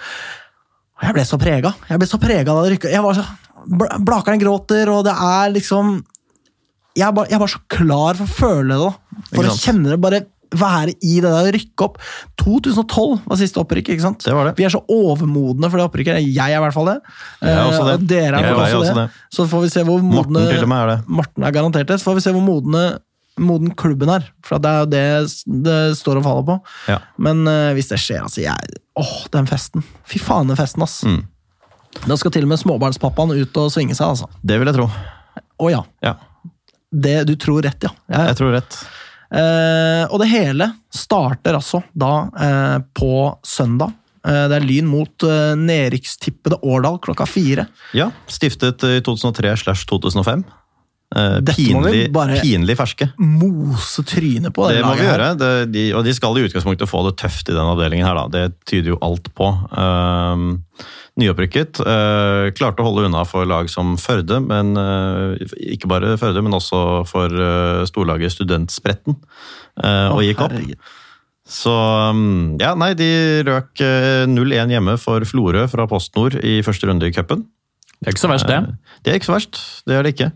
Og 0.99 1.07
jeg 1.07 1.15
ble 1.15 1.25
så 1.29 1.39
prega. 1.39 1.75
Jeg 1.93 2.01
ble 2.03 2.09
så 2.11 2.19
prega 2.19 2.57
da 2.57 2.65
det 2.67 2.75
rykka. 2.75 3.29
Blakeren 4.03 4.41
gråter, 4.43 4.91
og 4.91 5.05
det 5.07 5.15
er 5.15 5.51
liksom 5.55 5.99
Jeg 6.99 7.07
er 7.07 7.13
bare, 7.15 7.29
jeg 7.31 7.37
er 7.37 7.43
bare 7.45 7.53
så 7.53 7.61
klar 7.71 8.19
for 8.19 8.25
å 8.27 8.35
føle 8.35 8.75
det. 8.75 8.79
da. 8.83 9.23
For 9.37 9.47
å 9.47 9.55
kjenne 9.55 9.93
det, 9.93 10.01
bare 10.03 10.25
være 10.55 10.95
i 11.05 11.19
det 11.21 11.29
der, 11.29 11.49
rykke 11.57 11.85
opp. 11.85 11.99
2012 12.41 13.19
var 13.29 13.41
siste 13.41 13.61
opprykk, 13.61 13.91
ikke 13.95 14.05
sant? 14.05 14.23
Det 14.25 14.33
var 14.35 14.49
det. 14.49 14.55
Vi 14.59 14.65
er 14.65 14.73
så 14.73 14.81
overmodne 14.89 15.69
for 15.69 15.77
det 15.81 15.87
opprykket. 15.89 16.21
Jeg 16.25 16.55
er 16.55 16.57
i 16.57 16.63
hvert 16.63 16.77
fall 16.77 16.89
det. 16.93 16.97
Jeg 17.43 17.53
er 17.53 17.65
også 17.67 17.83
Eh, 17.83 17.91
det. 17.91 17.97
Og 17.99 18.07
dere 18.09 18.39
er 18.41 18.47
Jeg 18.49 18.55
også, 18.55 18.69
er 18.71 18.79
også, 18.81 18.95
det. 18.95 19.05
det. 19.09 19.37
Så 19.37 19.47
får 19.51 19.61
vi 19.67 19.69
se 19.75 19.85
hvor 19.89 20.01
modne 20.03 20.15
Morten 20.17 20.49
til 20.49 20.63
og 20.65 20.69
med 20.73 20.79
er 20.79 20.91
det. 20.95 20.99
Morten 21.21 21.45
er 21.45 21.53
garantert 21.59 21.89
det. 21.93 21.99
Så 22.01 22.09
får 22.09 22.15
vi 22.19 22.25
se 22.25 22.33
hvor 22.33 22.45
modne, 22.47 22.85
moden 23.39 23.75
klubben 23.79 24.09
er. 24.17 24.25
For 24.47 24.59
det 24.59 24.71
er 24.71 24.79
jo 24.85 24.91
det 24.95 25.63
det 25.69 25.79
står 25.99 26.21
og 26.23 26.25
faller 26.29 26.47
på. 26.49 26.59
Ja. 26.89 26.99
Men 27.19 27.45
uh, 27.47 27.73
hvis 27.77 27.91
det 27.93 28.01
skjer, 28.03 28.23
altså 28.25 28.43
jeg, 28.47 28.79
Åh, 28.99 29.13
den 29.31 29.47
festen. 29.47 29.85
Fy 30.09 30.19
faen, 30.19 30.49
den 30.51 30.57
festen, 30.59 30.83
ass. 30.83 31.03
Mm. 31.07 31.21
Da 32.07 32.17
skal 32.19 32.33
til 32.35 32.43
og 32.47 32.51
med 32.51 32.59
småbarnspappaen 32.61 33.31
ut 33.37 33.57
og 33.61 33.71
svinge 33.75 33.95
seg, 33.95 34.09
altså. 34.17 34.27
Det 34.43 34.59
vil 34.59 34.67
jeg 34.73 34.77
tro. 34.81 34.89
Å 35.59 35.71
ja. 35.71 35.85
Ja, 36.05 36.17
Det, 36.91 37.15
du 37.29 37.35
tror 37.37 37.63
rett, 37.63 37.83
ja. 37.85 37.91
ja. 38.09 38.25
jeg 38.31 38.37
tror 38.41 38.53
rett. 38.57 38.77
Eh, 39.29 40.05
og 40.09 40.21
det 40.23 40.31
hele 40.33 40.71
starter 40.95 41.59
altså 41.59 41.83
da 41.93 42.13
eh, 42.41 42.77
på 42.97 43.13
søndag. 43.45 43.93
Eh, 44.25 44.45
det 44.51 44.61
er 44.61 44.69
Lyn 44.69 44.89
mot 44.89 45.29
nedrykkstippede 45.59 46.61
Årdal 46.63 47.01
klokka 47.05 47.29
fire. 47.29 47.69
Ja, 47.97 48.11
Stiftet 48.31 48.85
i 48.89 49.01
2003 49.05 49.57
slash 49.65 49.89
2005. 49.91 50.47
Eh, 51.17 51.39
Dette 51.41 51.65
må 51.73 51.83
vi 51.87 52.03
pinlig, 52.05 52.41
pinlig 52.43 52.77
ferske. 52.77 53.09
Mose 53.17 54.05
trynet 54.05 54.53
på 54.55 54.67
det, 54.69 54.77
Det 54.77 54.85
må 54.85 54.93
vi 54.99 55.07
gjøre, 55.07 55.31
det, 55.41 55.53
de, 55.73 55.85
og 55.97 56.05
de 56.05 56.13
skal 56.17 56.37
i 56.37 56.45
utgangspunktet 56.45 56.91
få 56.91 57.01
det 57.07 57.15
tøft 57.23 57.49
i 57.49 57.57
den 57.57 57.65
avdelingen 57.65 58.05
her, 58.05 58.19
da. 58.19 58.27
Det 58.29 58.69
tyder 58.69 58.93
jo 58.93 59.01
alt 59.05 59.31
på. 59.33 59.49
Um, 59.73 60.51
nyopprykket. 61.19 61.81
Uh, 61.83 62.49
klarte 62.57 62.85
å 62.85 62.89
holde 62.89 63.09
unna 63.09 63.25
for 63.29 63.49
lag 63.49 63.71
som 63.73 63.97
Førde, 64.01 64.41
men 64.45 64.73
uh, 64.79 65.35
ikke 65.59 65.91
bare 65.91 66.17
Førde, 66.21 66.43
men 66.45 66.57
også 66.57 67.03
for 67.09 67.33
uh, 67.35 67.85
storlaget 67.89 68.37
Studentspretten, 68.37 69.19
uh, 69.83 70.15
og 70.15 70.25
gikk 70.27 70.47
opp. 70.47 70.57
Så 71.49 71.73
um, 71.73 72.59
ja, 72.61 72.75
nei, 72.79 72.93
de 72.99 73.11
røk 73.49 73.81
uh, 73.85 74.25
0-1 74.29 74.75
hjemme 74.77 74.99
for 75.01 75.25
Florø 75.29 75.65
fra 75.73 75.89
PostNord 75.91 76.39
i 76.45 76.61
første 76.67 76.91
runde 76.91 77.09
i 77.09 77.15
cupen. 77.15 77.47
Det 77.99 78.11
er 78.11 78.15
ikke 78.15 78.27
så 78.27 78.31
verst, 78.31 78.47
det. 78.47 78.61
Det 79.03 79.11
er 79.11 79.19
ikke 79.19 79.31
så 79.31 79.35
verst, 79.35 79.63
det 79.89 79.97
er 79.97 80.07
det 80.07 80.15
ikke. 80.15 80.29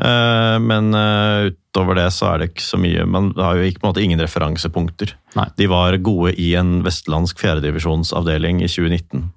Eh, 0.00 0.58
Men 0.60 0.94
eh, 0.94 1.50
utover 1.50 1.98
det 1.98 2.08
så 2.16 2.32
er 2.32 2.40
det 2.40 2.50
ikke 2.50 2.64
så 2.64 2.78
mye 2.80 3.04
Man 3.04 3.32
har 3.36 3.58
jo 3.58 3.66
ikke, 3.68 3.82
på 3.82 3.86
en 3.86 3.92
måte 3.92 4.04
ingen 4.04 4.22
referansepunkter. 4.22 5.14
Nei. 5.36 5.48
De 5.58 5.68
var 5.70 5.96
gode 6.04 6.34
i 6.40 6.52
en 6.58 6.80
vestlandsk 6.86 7.40
fjerdedivisjonsavdeling 7.42 8.62
i 8.64 8.70
2019. 8.70 9.28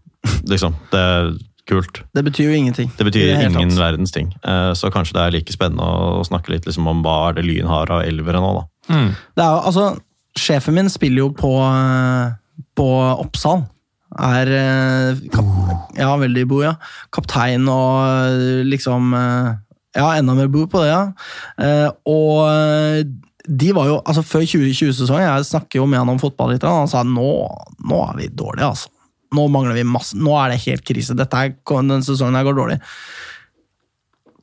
liksom, 0.50 0.76
Det 0.92 1.00
er 1.00 1.34
kult. 1.70 2.02
Det 2.14 2.24
betyr 2.28 2.50
jo 2.52 2.56
ingenting. 2.60 2.90
Det 2.98 3.06
betyr 3.08 3.28
det 3.30 3.50
ingen 3.52 3.70
tatt. 3.70 3.80
verdens 3.80 4.12
ting. 4.12 4.34
Eh, 4.44 4.72
Så 4.76 4.90
kanskje 4.92 5.14
det 5.16 5.22
er 5.28 5.32
like 5.38 5.54
spennende 5.56 5.84
å 6.20 6.24
snakke 6.28 6.50
litt 6.52 6.66
liksom 6.68 6.88
om 6.92 7.04
hva 7.06 7.30
er 7.30 7.38
det 7.40 7.46
Lyn 7.48 7.68
har 7.72 7.92
av 7.92 8.04
elvere 8.04 8.42
nå, 8.44 8.50
da. 8.60 8.66
Mm. 8.94 9.12
Det 9.38 9.44
er 9.46 9.52
jo, 9.54 9.62
altså, 9.72 9.86
sjefen 10.38 10.76
min 10.76 10.90
spiller 10.92 11.24
jo 11.24 11.30
på, 11.38 11.54
eh, 11.64 12.34
på 12.76 12.90
Oppsal. 13.24 13.64
Er 14.20 14.52
eh, 14.54 15.22
kap, 15.34 15.46
Ja, 15.98 16.12
veldig 16.22 16.48
bo, 16.52 16.62
ja. 16.62 16.76
Kaptein 17.16 17.64
og 17.72 18.38
liksom 18.70 19.08
Ja, 19.96 20.12
enda 20.20 20.36
mer 20.36 20.48
bo 20.54 20.68
på 20.68 20.84
det, 20.84 20.92
ja. 20.92 21.14
Eh, 21.58 21.90
Og 22.06 23.06
de 23.50 23.72
var 23.74 23.88
jo 23.90 23.96
Altså, 24.06 24.22
før 24.22 24.46
2020-sesongen, 24.46 25.26
jeg 25.26 25.48
snakker 25.50 25.80
jo 25.82 25.88
med 25.90 26.00
han 26.04 26.10
om 26.14 26.20
fotball 26.22 26.54
litt, 26.54 26.64
og 26.64 26.84
han 26.84 26.92
sa 26.92 27.02
nå, 27.08 27.32
nå 27.90 28.04
er 28.10 28.20
vi 28.22 28.28
dårlige, 28.30 28.70
altså. 28.70 28.90
Nå 29.34 29.48
mangler 29.52 29.74
vi 29.78 29.84
masse. 29.88 30.16
Nå 30.20 30.34
er 30.44 30.54
det 30.54 30.62
helt 30.68 30.84
krise. 30.88 31.16
Dette 31.18 31.34
er, 31.48 31.56
denne 31.74 32.02
sesongen 32.06 32.38
her 32.38 32.46
går 32.48 32.58
dårlig. 32.60 32.80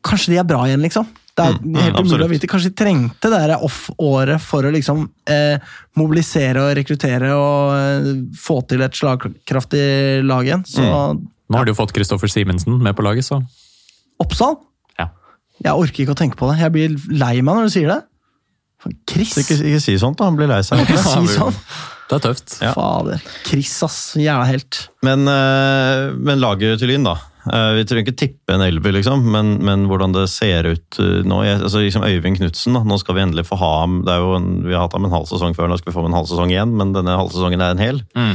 Kanskje 0.06 0.32
de 0.32 0.38
er 0.40 0.46
bra 0.48 0.62
igjen, 0.66 0.82
liksom. 0.84 1.08
Det 1.36 1.44
er 1.46 1.56
Mm, 1.60 1.74
helt 1.78 1.96
umulig 2.00 2.26
å 2.26 2.30
vite. 2.30 2.48
Kanskje 2.50 2.70
de 2.72 2.76
trengte 2.80 3.30
det 3.30 3.56
off-året 3.62 4.40
for 4.42 4.66
å 4.66 4.72
liksom 4.72 5.04
eh, 5.30 5.58
mobilisere 5.96 6.60
og 6.66 6.74
rekruttere 6.76 7.30
og 7.36 7.74
eh, 7.76 8.08
få 8.36 8.58
til 8.68 8.82
et 8.82 8.92
slagkraftig 8.98 10.24
lag 10.26 10.44
igjen. 10.48 10.64
Så 10.66 10.82
Mm. 10.82 11.28
Nå 11.50 11.56
har 11.58 11.64
de 11.66 11.72
jo 11.72 11.78
fått 11.80 11.92
Kristoffer 11.92 12.28
Simensen 12.30 12.76
med 12.82 12.94
på 12.94 13.02
laget, 13.02 13.24
så 13.26 13.40
Oppsal 14.22 14.56
ja. 14.98 15.08
Jeg 15.64 15.72
orker 15.74 16.04
ikke 16.04 16.12
å 16.14 16.18
tenke 16.18 16.36
på 16.38 16.46
det. 16.50 16.60
Jeg 16.60 16.72
blir 16.72 16.94
lei 17.10 17.40
meg 17.42 17.54
når 17.56 17.66
du 17.66 17.70
sier 17.74 17.88
det. 17.90 18.02
Chris! 19.10 19.36
Ikke, 19.42 19.58
ikke 19.60 19.80
si 19.84 19.96
sånt, 20.00 20.18
da. 20.20 20.28
Han 20.30 20.38
blir 20.38 20.50
lei 20.50 20.62
seg. 20.66 20.82
Ikke 20.84 21.00
si 21.02 21.34
sånn. 21.34 21.56
Det 22.10 22.16
er 22.18 22.22
tøft. 22.24 22.54
Ja. 22.58 22.72
Fader. 22.74 23.20
Chris, 23.46 23.72
ass. 23.86 23.98
Jævla 24.18 24.46
helt. 24.48 24.86
Men, 25.06 25.28
eh, 25.30 26.10
men 26.16 26.40
laget 26.42 26.80
til 26.80 26.90
Lyn, 26.90 27.06
da. 27.06 27.18
Eh, 27.48 27.72
Vi 27.78 27.84
trenger 27.88 28.04
ikke 28.04 28.18
tippe 28.20 28.52
en 28.52 28.64
elver, 28.64 28.92
liksom, 28.98 29.22
men, 29.32 29.52
men 29.64 29.86
hvordan 29.88 30.12
det 30.12 30.26
ser 30.28 30.66
ut 30.68 30.98
eh, 31.00 31.22
nå 31.24 31.38
jeg, 31.46 31.60
altså 31.62 31.80
liksom 31.80 32.04
Øyvind 32.04 32.40
Knutsen, 32.40 32.76
nå 32.76 32.98
skal 33.00 33.16
vi 33.16 33.22
endelig 33.24 33.46
få 33.48 33.56
ha 33.62 33.70
ham. 33.82 34.00
Det 34.04 34.12
er 34.12 34.24
jo 34.24 34.34
en, 34.36 34.50
vi 34.66 34.74
har 34.76 34.84
hatt 34.84 34.96
ham 34.98 35.06
en 35.08 35.14
halv 35.14 35.28
sesong 35.30 35.56
før, 35.56 35.70
nå 35.70 35.78
skal 35.80 35.92
vi 35.92 35.96
få 35.96 36.04
ham 36.04 36.10
en 36.10 36.18
halv 36.18 36.28
sesong 36.28 36.52
igjen, 36.52 36.74
men 36.76 36.92
denne 36.96 37.16
halvsesongen 37.16 37.64
er 37.64 37.76
en 37.76 37.84
hel. 37.84 38.02
Mm. 38.18 38.34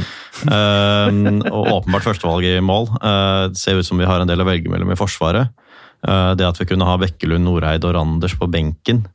uh, 0.50 1.52
og 1.52 1.70
åpenbart 1.76 2.08
førstevalg 2.08 2.48
i 2.48 2.56
mål. 2.64 2.90
Uh, 2.98 3.46
det 3.52 3.60
ser 3.60 3.78
ut 3.78 3.86
som 3.86 4.00
vi 4.00 4.08
har 4.08 4.22
en 4.22 4.30
del 4.30 4.42
å 4.42 4.48
velge 4.48 4.72
mellom 4.72 4.90
i 4.92 4.98
Forsvaret. 4.98 5.54
Uh, 6.06 6.34
det 6.38 6.48
at 6.48 6.58
vi 6.60 6.66
kunne 6.68 6.88
ha 6.88 6.98
Bekkelund, 7.00 7.46
Noreid 7.46 7.86
og 7.86 7.94
Randers 7.96 8.34
på 8.38 8.50
benken 8.50 9.06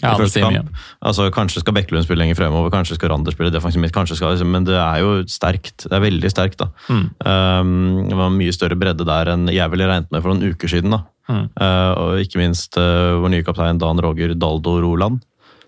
Ja, 0.00 0.12
i 0.12 0.18
første 0.18 0.42
kamp. 0.42 0.70
Altså, 1.06 1.28
Kanskje 1.34 1.62
skal 1.62 1.76
Bekkelund 1.76 2.04
spille 2.06 2.22
lenger 2.24 2.38
fremover, 2.38 2.72
kanskje 2.74 2.96
skal 2.98 3.12
Randers 3.12 3.36
spille 3.36 3.52
defensivt 3.54 3.84
midt, 3.84 3.94
kanskje 3.94 4.18
skal, 4.18 4.34
liksom, 4.34 4.50
men 4.52 4.66
det 4.66 4.74
er 4.76 5.02
jo 5.04 5.12
sterkt. 5.30 5.86
Det 5.86 5.94
er 5.94 6.02
veldig 6.02 6.30
sterkt. 6.32 6.58
da. 6.60 6.70
Mm. 6.88 7.04
Um, 7.24 8.08
det 8.10 8.18
var 8.18 8.34
mye 8.34 8.56
større 8.56 8.78
bredde 8.80 9.06
der 9.08 9.30
enn 9.34 9.46
jeg 9.52 9.70
ville 9.72 9.86
regnet 9.90 10.10
med 10.10 10.24
for 10.24 10.34
noen 10.34 10.54
uker 10.54 10.72
siden. 10.72 10.96
da. 10.96 11.04
Mm. 11.30 11.46
Uh, 11.56 11.92
og 12.00 12.24
ikke 12.24 12.42
minst 12.42 12.76
uh, 12.76 13.20
vår 13.22 13.32
nye 13.32 13.46
kaptein 13.46 13.80
Dan 13.80 14.02
Roger 14.02 14.34
Daldo 14.34 14.76
Roland. 14.82 15.22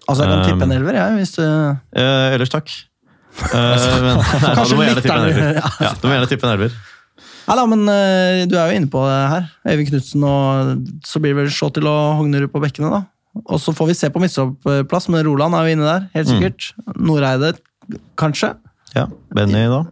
Altså, 0.07 0.27
jeg 0.27 0.33
kan 0.35 0.45
tippe 0.51 0.69
en 0.69 0.77
elver, 0.81 0.99
jeg, 1.03 1.17
hvis 1.21 1.39
du 1.39 1.47
Uh, 1.47 2.35
ellers 2.35 2.53
takk. 2.53 2.75
Uh, 3.37 3.57
men, 4.03 4.21
Kanskje 4.25 4.69
du 4.73 4.79
må 4.79 4.85
gjerne 4.89 5.01
tippe 5.01 5.17
en 5.17 5.31
elver. 5.31 5.65
Ja, 5.81 5.95
du 5.95 6.07
må 6.09 6.15
gjerne 6.17 6.31
tippe 6.35 6.49
en 6.49 6.57
elver. 6.59 6.77
Nei 7.47 7.55
da, 7.55 7.65
men 7.71 7.85
eh, 7.87 8.45
du 8.51 8.57
er 8.59 8.73
jo 8.73 8.79
inne 8.81 8.91
på 8.91 9.03
det 9.07 9.19
her. 9.31 9.45
Øyvind 9.71 9.91
Knutsen, 9.93 10.25
og 10.27 11.05
så 11.07 11.23
blir 11.23 11.35
det 11.35 11.45
vel 11.45 11.53
Shottil 11.55 11.87
og 11.87 12.17
Hognerud 12.19 12.51
på 12.51 12.63
bekkene, 12.65 12.91
da. 12.91 13.05
Og 13.45 13.61
så 13.61 13.75
får 13.77 13.91
vi 13.91 13.97
se 13.99 14.11
på 14.13 14.21
midtstopplass, 14.23 15.11
men 15.13 15.27
Roland 15.27 15.55
er 15.55 15.67
jo 15.67 15.77
inne 15.77 15.89
der, 15.89 16.07
helt 16.17 16.31
sikkert. 16.31 16.71
Noreide, 16.97 17.53
kanskje. 18.19 18.55
Ja, 18.97 19.07
Benny, 19.35 19.67
da? 19.69 19.83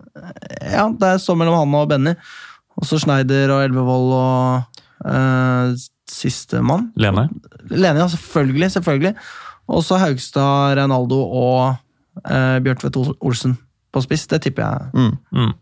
Ja, 0.63 0.87
det 0.89 1.09
er 1.11 1.19
så 1.21 1.37
mellom 1.37 1.59
han 1.59 1.75
og 1.77 1.91
Benny. 1.91 2.15
Og 2.79 2.89
så 2.89 2.99
Schneider 2.99 3.53
og 3.55 3.65
Elvevold 3.67 4.15
og 4.17 5.13
øh, 5.13 5.75
sistemann. 6.11 6.89
Lene? 6.97 7.29
Lene, 7.71 8.01
ja, 8.01 8.09
selvfølgelig. 8.09 8.71
selvfølgelig. 8.79 9.15
Og 9.69 9.85
så 9.85 9.99
Haugstad, 10.01 10.79
Reinaldo 10.79 11.21
og 11.21 11.77
øh, 12.25 12.57
Bjørtvedt 12.65 12.99
Olsen 13.21 13.59
på 13.93 14.03
spiss. 14.05 14.27
Det 14.27 14.43
tipper 14.43 14.65
jeg. 14.65 14.89
Mm. 14.95 15.39
Mm. 15.39 15.53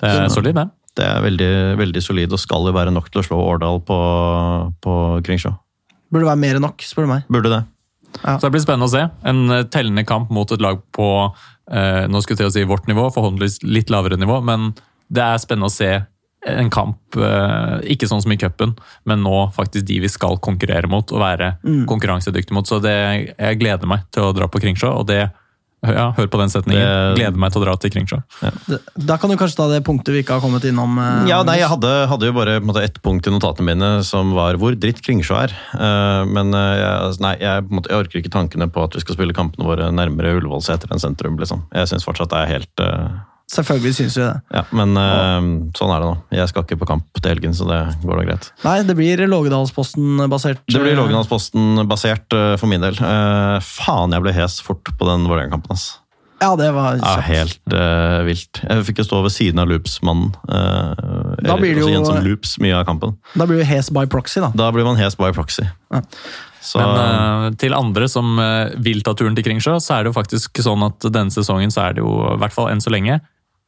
Det 0.00 0.10
er 0.10 0.28
solid, 0.28 0.56
det. 0.56 0.68
Det 0.96 1.04
er 1.04 1.20
veldig, 1.20 1.52
veldig 1.78 2.02
solid 2.02 2.32
og 2.32 2.40
skal 2.40 2.66
jo 2.68 2.72
være 2.72 2.92
nok 2.92 3.08
til 3.12 3.20
å 3.20 3.24
slå 3.26 3.38
Årdal 3.44 3.82
på, 3.84 4.00
på 4.82 4.96
Kringsjå. 5.24 5.52
Burde 6.12 6.28
være 6.28 6.42
mer 6.42 6.58
enn 6.58 6.64
nok, 6.66 6.84
spør 6.86 7.06
du 7.06 7.12
meg. 7.14 7.30
Burde 7.32 7.52
det. 7.52 7.62
Så 8.22 8.46
det 8.46 8.54
blir 8.54 8.64
spennende 8.64 8.88
å 8.88 8.92
se. 8.92 9.04
En 9.28 9.52
eh, 9.52 9.64
tellende 9.72 10.06
kamp 10.08 10.30
mot 10.32 10.50
et 10.52 10.62
lag 10.62 10.80
på 10.96 11.08
eh, 11.26 12.04
nå 12.08 12.22
skulle 12.22 12.36
jeg 12.36 12.44
til 12.44 12.50
å 12.50 12.54
si 12.54 12.66
vårt 12.68 12.90
nivå, 12.90 13.08
forhåpentligvis 13.14 13.62
litt 13.66 13.92
lavere 13.92 14.18
nivå, 14.20 14.40
men 14.46 14.70
det 15.12 15.24
er 15.24 15.42
spennende 15.42 15.70
å 15.70 15.74
se 15.74 15.90
en 16.46 16.70
kamp, 16.70 17.18
eh, 17.18 17.74
ikke 17.92 18.08
sånn 18.08 18.22
som 18.22 18.32
i 18.32 18.38
cupen, 18.40 18.76
men 19.08 19.24
nå 19.24 19.48
faktisk 19.56 19.88
de 19.88 19.98
vi 20.04 20.10
skal 20.12 20.38
konkurrere 20.42 20.88
mot 20.90 21.10
og 21.10 21.22
være 21.22 21.56
konkurransedyktige 21.90 22.54
mot. 22.54 22.68
Så 22.68 22.78
det, 22.84 22.94
jeg 23.34 23.60
gleder 23.60 23.90
meg 23.90 24.06
til 24.14 24.28
å 24.28 24.34
dra 24.36 24.48
på 24.50 24.62
Kringsjå, 24.62 24.92
og 24.94 25.08
det 25.10 25.24
ja, 25.94 26.06
hør 26.16 26.26
på 26.32 26.38
den 26.40 26.50
setningen. 26.52 26.82
Det-. 26.82 27.16
Gleder 27.20 27.38
meg 27.42 27.52
til 27.54 27.62
å 27.62 27.64
dra 27.66 27.74
til 27.80 27.92
Kringsjå. 27.94 28.18
Ja. 28.42 28.50
Da 29.12 29.16
kan 29.22 29.30
du 29.30 29.36
kanskje 29.40 29.56
ta 29.60 29.68
det 29.70 29.82
punktet 29.86 30.14
vi 30.14 30.22
ikke 30.24 30.36
har 30.38 30.42
kommet 30.44 30.64
innom. 30.68 30.98
eh, 30.98 31.28
Ja, 31.30 31.42
nei, 31.46 31.58
Jeg 31.60 31.68
hadde, 31.70 31.92
hadde 32.10 32.26
jo 32.30 32.36
bare 32.36 32.58
måte, 32.60 32.82
ett 32.82 33.00
punkt 33.02 33.26
i 33.26 33.30
notatene 33.34 33.68
mine 33.74 33.90
som 34.06 34.32
var 34.36 34.58
hvor 34.60 34.74
dritt 34.78 35.02
Kringsjå 35.06 35.38
er. 35.44 35.54
Eh, 35.76 36.24
men 36.26 36.52
eh, 36.54 36.74
jeg, 36.80 36.98
altså, 37.06 37.20
nei, 37.28 37.34
jeg, 37.40 37.66
på 37.68 37.72
en 37.74 37.80
måte, 37.80 37.92
jeg 37.92 38.04
orker 38.04 38.22
ikke 38.24 38.34
tankene 38.34 38.68
på 38.72 38.84
at 38.84 38.96
vi 38.98 39.04
skal 39.04 39.18
spille 39.18 39.36
kampene 39.36 39.66
våre 39.68 39.92
nærmere 39.94 40.34
Ullevålseter 40.40 40.90
enn 40.92 41.02
sentrum. 41.02 41.38
liksom. 41.38 41.66
Jeg 41.74 41.88
syns 41.92 42.04
fortsatt 42.08 42.30
det 42.34 42.42
er 42.44 42.52
helt 42.58 42.86
Selvfølgelig 43.46 43.94
syns 43.94 44.16
vi 44.18 44.24
det. 44.24 44.40
Ja, 44.56 44.62
men 44.74 44.96
uh, 44.98 45.70
sånn 45.78 45.92
er 45.94 46.02
det 46.02 46.08
nå. 46.08 46.14
Jeg 46.34 46.48
skal 46.50 46.64
ikke 46.66 46.80
på 46.80 46.88
kamp 46.90 47.06
til 47.20 47.30
helgen, 47.30 47.54
så 47.54 47.68
det 47.68 47.78
går 48.02 48.18
da 48.18 48.24
greit. 48.26 48.48
Nei, 48.64 48.80
det 48.88 48.96
blir 48.98 49.22
Lågedalsposten-basert. 49.30 50.64
Det 50.66 50.82
blir 50.82 50.98
Lågedalsposten-basert 50.98 52.34
uh, 52.34 52.56
for 52.58 52.66
min 52.72 52.82
del. 52.82 52.98
Uh, 52.98 53.60
faen, 53.62 54.16
jeg 54.16 54.24
ble 54.26 54.34
hes 54.34 54.58
fort 54.66 54.90
på 54.98 55.08
den 55.12 55.28
Vålerenga-kampen. 55.30 55.78
ass. 55.78 55.86
Ja, 56.40 56.50
det 56.56 56.68
var 56.76 56.98
Ja, 57.00 57.14
helt 57.24 57.72
eh, 57.72 58.18
vilt. 58.26 58.58
Jeg 58.60 58.82
fikk 58.84 58.98
jo 59.00 59.04
stå 59.06 59.22
ved 59.24 59.32
siden 59.32 59.62
av 59.62 59.70
Loopsmannen. 59.70 60.34
Uh, 60.44 61.36
Da 61.40 61.56
blir 61.56 61.72
det 61.72 61.80
jo- 61.80 61.88
En 61.96 62.04
som 62.04 62.18
loops 62.20 62.58
mye 62.60 62.74
av 62.76 62.84
kampen. 62.84 63.16
Da 63.34 63.46
blir 63.46 63.62
du 63.62 63.64
hes 63.64 63.88
by 63.88 64.04
proxy, 64.04 64.40
da. 64.44 64.50
Da 64.54 64.70
blir 64.70 64.84
man 64.84 64.96
hes 65.00 65.16
by 65.16 65.30
proxy. 65.32 65.64
Ja. 65.94 66.02
Så 66.60 66.76
Men 66.76 66.92
uh, 66.92 67.50
til 67.56 67.72
andre 67.72 68.08
som 68.08 68.38
uh, 68.38 68.68
vil 68.76 69.00
ta 69.00 69.14
turen 69.14 69.34
til 69.34 69.44
Kringsjø, 69.46 69.78
så 69.80 69.96
er 69.96 70.04
det 70.04 70.12
jo 70.12 70.20
faktisk 70.20 70.60
sånn 70.60 70.84
at 70.84 71.08
denne 71.08 71.30
sesongen 71.32 71.72
så 71.72 71.86
er 71.88 71.96
det 71.96 72.04
jo, 72.04 72.12
i 72.34 72.38
hvert 72.42 72.52
fall 72.52 72.68
enn 72.68 72.82
så 72.84 72.92
lenge, 72.92 73.20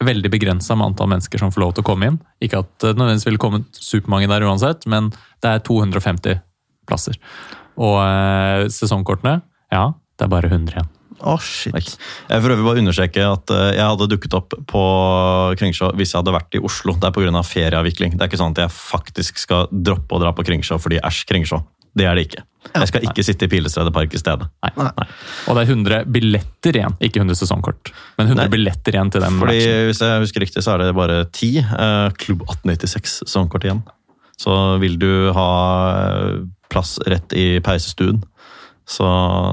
veldig 0.05 0.31
begrensa 0.31 0.77
med 0.79 0.93
antall 0.93 1.11
mennesker 1.11 1.41
som 1.43 1.53
får 1.55 1.62
lov 1.62 1.73
til 1.75 1.85
å 1.85 1.89
komme 1.89 2.11
inn. 2.11 2.19
Ikke 2.45 2.62
at 2.62 2.70
det 2.85 2.95
nødvendigvis 2.95 3.27
ville 3.27 3.43
kommet 3.43 3.81
supermange 3.83 4.31
der 4.31 4.47
uansett, 4.47 4.87
men 4.91 5.11
det 5.43 5.51
er 5.51 5.65
250 5.66 6.39
plasser. 6.89 7.19
Og 7.79 7.99
eh, 8.03 8.69
sesongkortene, 8.73 9.41
ja, 9.75 9.91
det 10.19 10.27
er 10.27 10.33
bare 10.33 10.51
100 10.51 10.77
igjen. 10.77 10.95
Å, 11.19 11.35
shit. 11.43 11.75
Takk. 11.75 11.89
Jeg 12.31 12.43
prøver 12.45 12.45
for 12.45 12.55
øvrig 12.55 12.66
bare 12.69 12.83
understreke 12.85 13.25
at 13.27 13.53
eh, 13.55 13.73
jeg 13.75 13.91
hadde 13.91 14.11
dukket 14.12 14.37
opp 14.39 14.55
på 14.70 14.83
Kringsjå 15.59 15.91
hvis 15.99 16.15
jeg 16.15 16.20
hadde 16.20 16.35
vært 16.37 16.55
i 16.55 16.62
Oslo. 16.62 16.95
Det 16.95 17.11
er 17.11 17.16
pga. 17.16 17.43
ferieavvikling. 17.43 18.15
Det 18.15 18.23
er 18.23 18.31
ikke 18.31 18.41
sånn 18.41 18.55
at 18.55 18.62
jeg 18.66 18.75
faktisk 18.75 19.43
skal 19.43 19.66
droppe 19.73 20.15
å 20.15 20.23
dra 20.23 20.31
på 20.35 20.47
Kringsjå 20.47 20.79
fordi 20.83 21.03
æsj, 21.03 21.25
Kringsjå. 21.33 21.59
Det 21.99 22.07
er 22.07 22.19
det 22.19 22.29
ikke. 22.29 22.45
Jeg 22.69 22.91
skal 22.91 23.05
ikke 23.07 23.25
sitte 23.25 23.47
i 23.47 23.51
Pilestredet 23.51 23.93
park 23.95 24.15
i 24.15 24.20
stedet. 24.20 24.49
Nei. 24.65 24.70
Nei. 24.77 25.07
Og 25.49 25.57
det 25.57 25.62
er 25.62 25.70
100 25.73 26.01
billetter 26.15 26.79
igjen, 26.81 26.97
ikke 27.05 27.23
100 27.23 27.39
sesongkort. 27.41 27.93
Men 28.19 28.29
100 28.29 28.43
Nei. 28.43 28.49
billetter 28.53 28.97
igjen 28.97 29.12
til 29.15 29.25
den 29.25 29.39
Fordi 29.41 29.55
matchen. 29.57 29.85
Hvis 29.89 30.03
jeg 30.05 30.25
husker 30.25 30.45
riktig, 30.45 30.65
så 30.65 30.75
er 30.75 30.85
det 30.85 30.97
bare 30.99 31.20
ti. 31.35 31.53
Eh, 31.62 32.09
Klubb 32.20 32.45
1896 32.47 33.20
sesongkort 33.23 33.69
igjen. 33.69 33.85
Så 34.39 34.55
vil 34.83 34.99
du 35.01 35.11
ha 35.35 35.53
eh, 35.93 36.35
plass 36.70 36.99
rett 37.09 37.33
i 37.35 37.47
peisestuen, 37.65 38.20
så, 38.89 39.07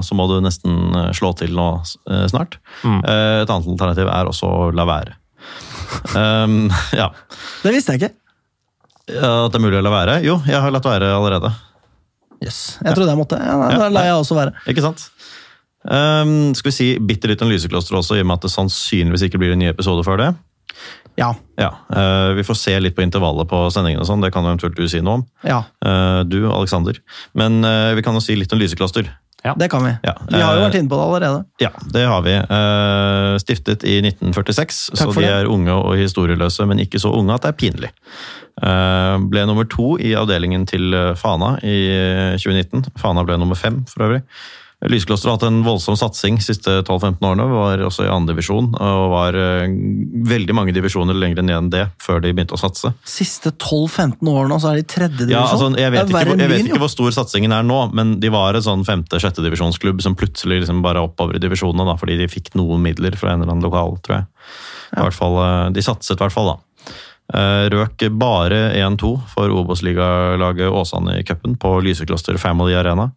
så 0.05 0.17
må 0.17 0.27
du 0.31 0.37
nesten 0.43 0.75
eh, 0.95 1.11
slå 1.15 1.33
til 1.39 1.55
nå 1.55 1.69
uh, 1.83 2.25
snart. 2.31 2.59
Mm. 2.83 3.01
Uh, 3.03 3.41
Et 3.43 3.49
annet 3.51 3.71
alternativ 3.73 4.11
er 4.11 4.29
også 4.31 4.47
å 4.47 4.67
la 4.75 4.85
være. 4.87 5.17
Um, 6.15 6.69
ja. 7.01 7.09
Det 7.63 7.73
visste 7.75 7.95
jeg 7.95 8.03
ikke. 8.03 8.13
At 9.05 9.53
det 9.53 9.59
er 9.59 9.61
mulig 9.61 9.77
å 9.77 9.85
la 9.85 9.93
være? 9.93 10.19
Jo, 10.25 10.39
jeg 10.49 10.57
har 10.63 10.73
latt 10.73 10.87
være 10.87 11.11
allerede. 11.13 11.51
Jøss. 12.43 12.77
Jeg 12.83 12.95
trodde 12.95 13.09
jeg 13.13 13.17
måtte. 13.19 13.39
Ja, 13.39 13.55
Da 13.77 13.89
lar 13.89 14.03
jeg 14.09 14.15
også 14.19 14.35
være. 14.35 14.53
Ikke 14.67 14.81
sant? 14.83 15.09
Um, 15.85 16.53
skal 16.57 16.71
vi 16.71 16.75
si 16.75 16.87
bitte 16.99 17.29
litt 17.29 17.41
om 17.45 17.49
Lysekloster 17.51 17.95
også, 17.99 18.17
i 18.17 18.23
og 18.23 18.27
med 18.27 18.39
at 18.39 18.47
det 18.47 18.51
sannsynligvis 18.55 19.27
ikke 19.27 19.37
blir 19.41 19.53
en 19.53 19.59
ny 19.61 19.67
episode 19.69 20.03
før 20.07 20.17
det? 20.23 20.31
Ja. 21.15 21.29
Ja, 21.61 21.69
Uh, 21.87 22.33
Vi 22.35 22.43
får 22.43 22.57
se 22.59 22.73
litt 22.81 22.95
på 22.97 23.03
intervallet 23.05 23.47
på 23.47 23.59
sendingen, 23.71 24.01
og 24.01 24.07
sånn, 24.09 24.19
det 24.25 24.33
kan 24.33 24.43
eventuelt 24.43 24.75
du 24.75 24.87
si 24.89 24.99
noe 24.99 25.21
om. 25.21 25.25
ja. 25.45 25.61
Uh, 25.85 26.23
du, 26.27 26.41
Alexander. 26.51 26.97
Men 27.33 27.63
uh, 27.63 27.93
vi 27.95 28.01
kan 28.03 28.13
jo 28.17 28.19
si 28.23 28.35
litt 28.35 28.51
om 28.51 28.59
Lysekloster. 28.59 29.07
Det 29.53 29.67
kan 29.69 29.83
vi. 29.85 29.91
Ja, 30.03 30.15
Vi 30.31 30.41
har 30.41 30.55
jo 30.57 30.63
eh, 30.63 30.65
vært 30.65 30.77
inne 30.79 30.89
på 30.89 30.97
det 30.97 31.05
allerede. 31.05 31.43
Ja, 31.61 31.69
det 31.93 32.05
har 32.09 32.25
vi. 32.25 32.33
Eh, 32.33 33.35
stiftet 33.43 33.85
i 33.85 33.99
1946, 34.01 34.79
så 34.97 35.11
de 35.11 35.21
det. 35.21 35.29
er 35.29 35.51
unge 35.51 35.75
og 35.75 35.93
historieløse, 35.99 36.65
men 36.65 36.81
ikke 36.81 36.99
så 36.99 37.13
unge 37.13 37.35
at 37.37 37.45
det 37.45 37.53
er 37.53 37.59
pinlig. 37.61 37.91
Eh, 38.63 39.15
ble 39.29 39.45
nummer 39.45 39.67
to 39.69 39.95
i 40.01 40.15
avdelingen 40.17 40.65
til 40.65 40.95
Fana 41.19 41.55
i 41.61 41.77
eh, 41.93 42.37
2019. 42.41 42.87
Fana 42.97 43.23
ble 43.27 43.37
nummer 43.37 43.59
fem, 43.59 43.83
for 43.91 44.07
øvrig. 44.07 44.23
Lysekloster 44.91 45.29
har 45.29 45.37
hatt 45.37 45.45
en 45.47 45.61
voldsom 45.65 45.97
satsing 45.99 46.37
de 46.39 46.45
siste 46.45 46.71
12-15 46.81 47.25
årene. 47.25 47.45
Var 47.51 47.83
også 47.87 48.05
i 48.05 48.11
andre 48.11 48.33
divisjon, 48.33 48.71
og 48.73 49.05
var 49.13 49.37
eh, 49.39 49.65
veldig 50.29 50.55
mange 50.57 50.75
divisjoner 50.75 51.17
lenger 51.17 51.45
ned 51.45 51.55
enn 51.55 51.71
det 51.73 51.85
før 52.03 52.21
de 52.23 52.33
begynte 52.33 52.57
å 52.57 52.61
satse. 52.61 52.91
Siste 53.07 53.53
12-15 53.53 54.31
årene, 54.31 54.57
og 54.57 54.63
så 54.63 54.71
er 54.71 54.79
de 54.79 54.85
i 54.85 54.89
tredje 54.95 55.21
divisjon. 55.23 55.35
Ja, 55.37 55.45
altså, 55.47 55.71
jeg 55.79 55.95
vet, 55.95 56.11
ikke, 56.11 56.37
jeg 56.41 56.51
vet 56.53 56.69
ikke 56.69 56.83
hvor 56.83 56.93
stor 56.93 57.15
satsingen 57.17 57.55
er 57.55 57.65
nå, 57.65 57.79
men 57.97 58.17
de 58.23 58.31
var 58.33 58.57
en 58.57 58.67
sånn 58.67 58.85
femte-sjette 58.87 59.45
divisjonsklubb 59.45 60.03
som 60.05 60.17
plutselig 60.19 60.63
liksom 60.63 60.83
bare 60.85 61.01
er 61.01 61.09
oppover 61.09 61.39
i 61.39 61.43
divisjonene, 61.43 61.87
da, 61.89 61.97
fordi 62.01 62.19
de 62.21 62.29
fikk 62.31 62.53
noen 62.59 62.83
midler 62.85 63.17
fra 63.19 63.33
en 63.33 63.43
eller 63.43 63.55
annen 63.55 63.65
lokal, 63.65 63.97
tror 64.05 64.19
jeg. 64.19 64.29
I 64.95 65.03
hvert 65.03 65.17
fall, 65.17 65.41
eh, 65.41 65.73
de 65.75 65.85
satset 65.85 66.17
i 66.17 66.23
hvert 66.23 66.35
fall, 66.35 66.53
da. 66.53 66.61
Eh, 67.33 67.65
Røk 67.73 68.05
bare 68.21 68.69
1-2 68.77 69.15
for 69.31 69.49
Obos-ligalaget 69.49 70.69
Åsane 70.69 71.19
i 71.19 71.25
cupen 71.25 71.57
på 71.57 71.79
Lysekloster 71.81 72.37
Family 72.37 72.75
Arena. 72.77 73.09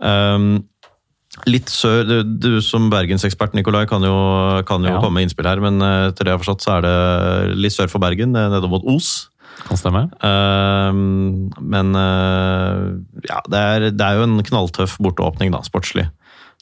Um, 0.00 0.64
Litt 1.48 1.70
sør, 1.72 2.02
du, 2.04 2.16
du 2.44 2.58
som 2.60 2.90
bergensekspert 2.92 3.54
Nikolai 3.56 3.86
kan 3.88 4.04
jo, 4.04 4.12
kan 4.68 4.84
jo 4.84 4.90
Ja. 4.92 4.98
komme 5.00 5.16
med 5.16 5.24
innspill 5.30 5.48
her, 5.48 5.62
men 5.64 5.78
til 5.80 6.10
etter 6.12 6.26
det 6.26 6.28
jeg 6.28 6.36
har 6.36 6.42
forstått 6.42 6.64
så 6.66 6.74
er 6.76 6.82
det 6.84 7.54
litt 7.56 7.72
sør 7.72 7.88
for 7.88 8.04
Bergen, 8.04 8.34
nede 8.36 8.52
nedover 8.52 8.74
mot 8.76 8.84
Os. 8.92 9.30
Kan 9.64 9.80
stemme. 9.80 10.02
Uh, 10.20 10.92
men 10.92 11.96
uh, 11.96 13.00
ja, 13.24 13.40
det 13.48 13.62
er, 13.62 13.86
det 13.96 14.04
er 14.04 14.20
jo 14.20 14.26
en 14.28 14.42
knalltøff 14.44 14.98
borteåpning, 15.00 15.54
da, 15.56 15.62
sportslig. 15.66 16.10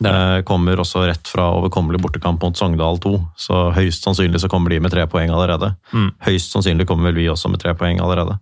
Det 0.01 0.09
Eh, 0.09 0.41
kommer 0.49 0.81
også 0.81 1.03
rett 1.05 1.29
fra 1.29 1.51
overkommelig 1.59 1.99
bortekamp 2.01 2.41
mot 2.41 2.57
Sogndal 2.57 2.97
2, 3.05 3.11
så 3.37 3.67
høyst 3.77 4.07
sannsynlig 4.07 4.41
så 4.41 4.49
kommer 4.49 4.73
de 4.73 4.79
med 4.81 4.95
tre 4.95 5.03
poeng 5.11 5.29
allerede. 5.29 5.75
Mm. 5.93 6.07
Høyst 6.25 6.55
sannsynlig 6.55 6.87
kommer 6.89 7.11
vel 7.11 7.19
vi 7.21 7.27
også 7.29 7.51
med 7.53 7.61
tre 7.61 7.75
poeng 7.77 8.01
allerede. 8.01 8.39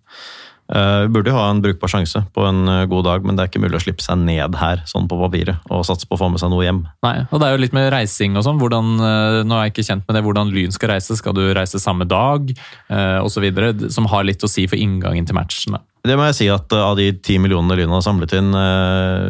Eh, 0.68 1.00
Vi 1.06 1.08
burde 1.08 1.30
jo 1.32 1.36
ha 1.38 1.46
en 1.48 1.62
brukbar 1.64 1.88
sjanse 1.88 2.20
på 2.34 2.44
en 2.44 2.68
eh, 2.68 2.84
god 2.90 3.06
dag, 3.06 3.24
men 3.24 3.36
det 3.36 3.44
er 3.44 3.50
ikke 3.50 3.62
mulig 3.62 3.78
å 3.78 3.84
slippe 3.86 4.04
seg 4.04 4.20
ned 4.20 4.56
her, 4.60 4.82
sånn 4.88 5.08
på 5.08 5.16
papiret, 5.20 5.62
og 5.72 5.86
satse 5.88 6.04
på 6.08 6.18
å 6.18 6.20
få 6.20 6.28
med 6.32 6.42
seg 6.42 6.52
noe 6.52 6.66
hjem. 6.66 6.82
Nei, 7.06 7.14
og 7.30 7.40
det 7.40 7.48
er 7.48 7.56
jo 7.56 7.62
litt 7.62 7.76
med 7.76 7.88
reising 7.94 8.36
og 8.36 8.44
sånn. 8.44 8.60
Hvordan, 8.60 8.90
eh, 9.00 9.38
nå 9.48 9.56
er 9.56 9.68
jeg 9.68 9.74
ikke 9.76 9.86
kjent 9.88 10.04
med 10.04 10.18
det, 10.18 10.24
hvordan 10.26 10.52
Lyn 10.52 10.74
skal 10.74 10.92
reise. 10.92 11.16
Skal 11.16 11.36
du 11.38 11.42
reise 11.56 11.80
samme 11.80 12.04
dag, 12.08 12.52
eh, 12.92 13.18
osv. 13.24 13.48
Som 13.94 14.10
har 14.12 14.28
litt 14.28 14.44
å 14.44 14.50
si 14.50 14.66
for 14.68 14.76
inngangen 14.76 15.26
til 15.26 15.38
matchen. 15.38 15.78
da. 15.78 15.84
Det 16.04 16.16
må 16.16 16.28
jeg 16.28 16.36
si 16.36 16.46
at 16.52 16.72
av 16.72 16.96
de 16.96 17.10
ti 17.12 17.38
millionene 17.42 17.76
Lyn 17.76 17.90
har 17.90 18.04
samlet 18.04 18.32
inn, 18.38 18.52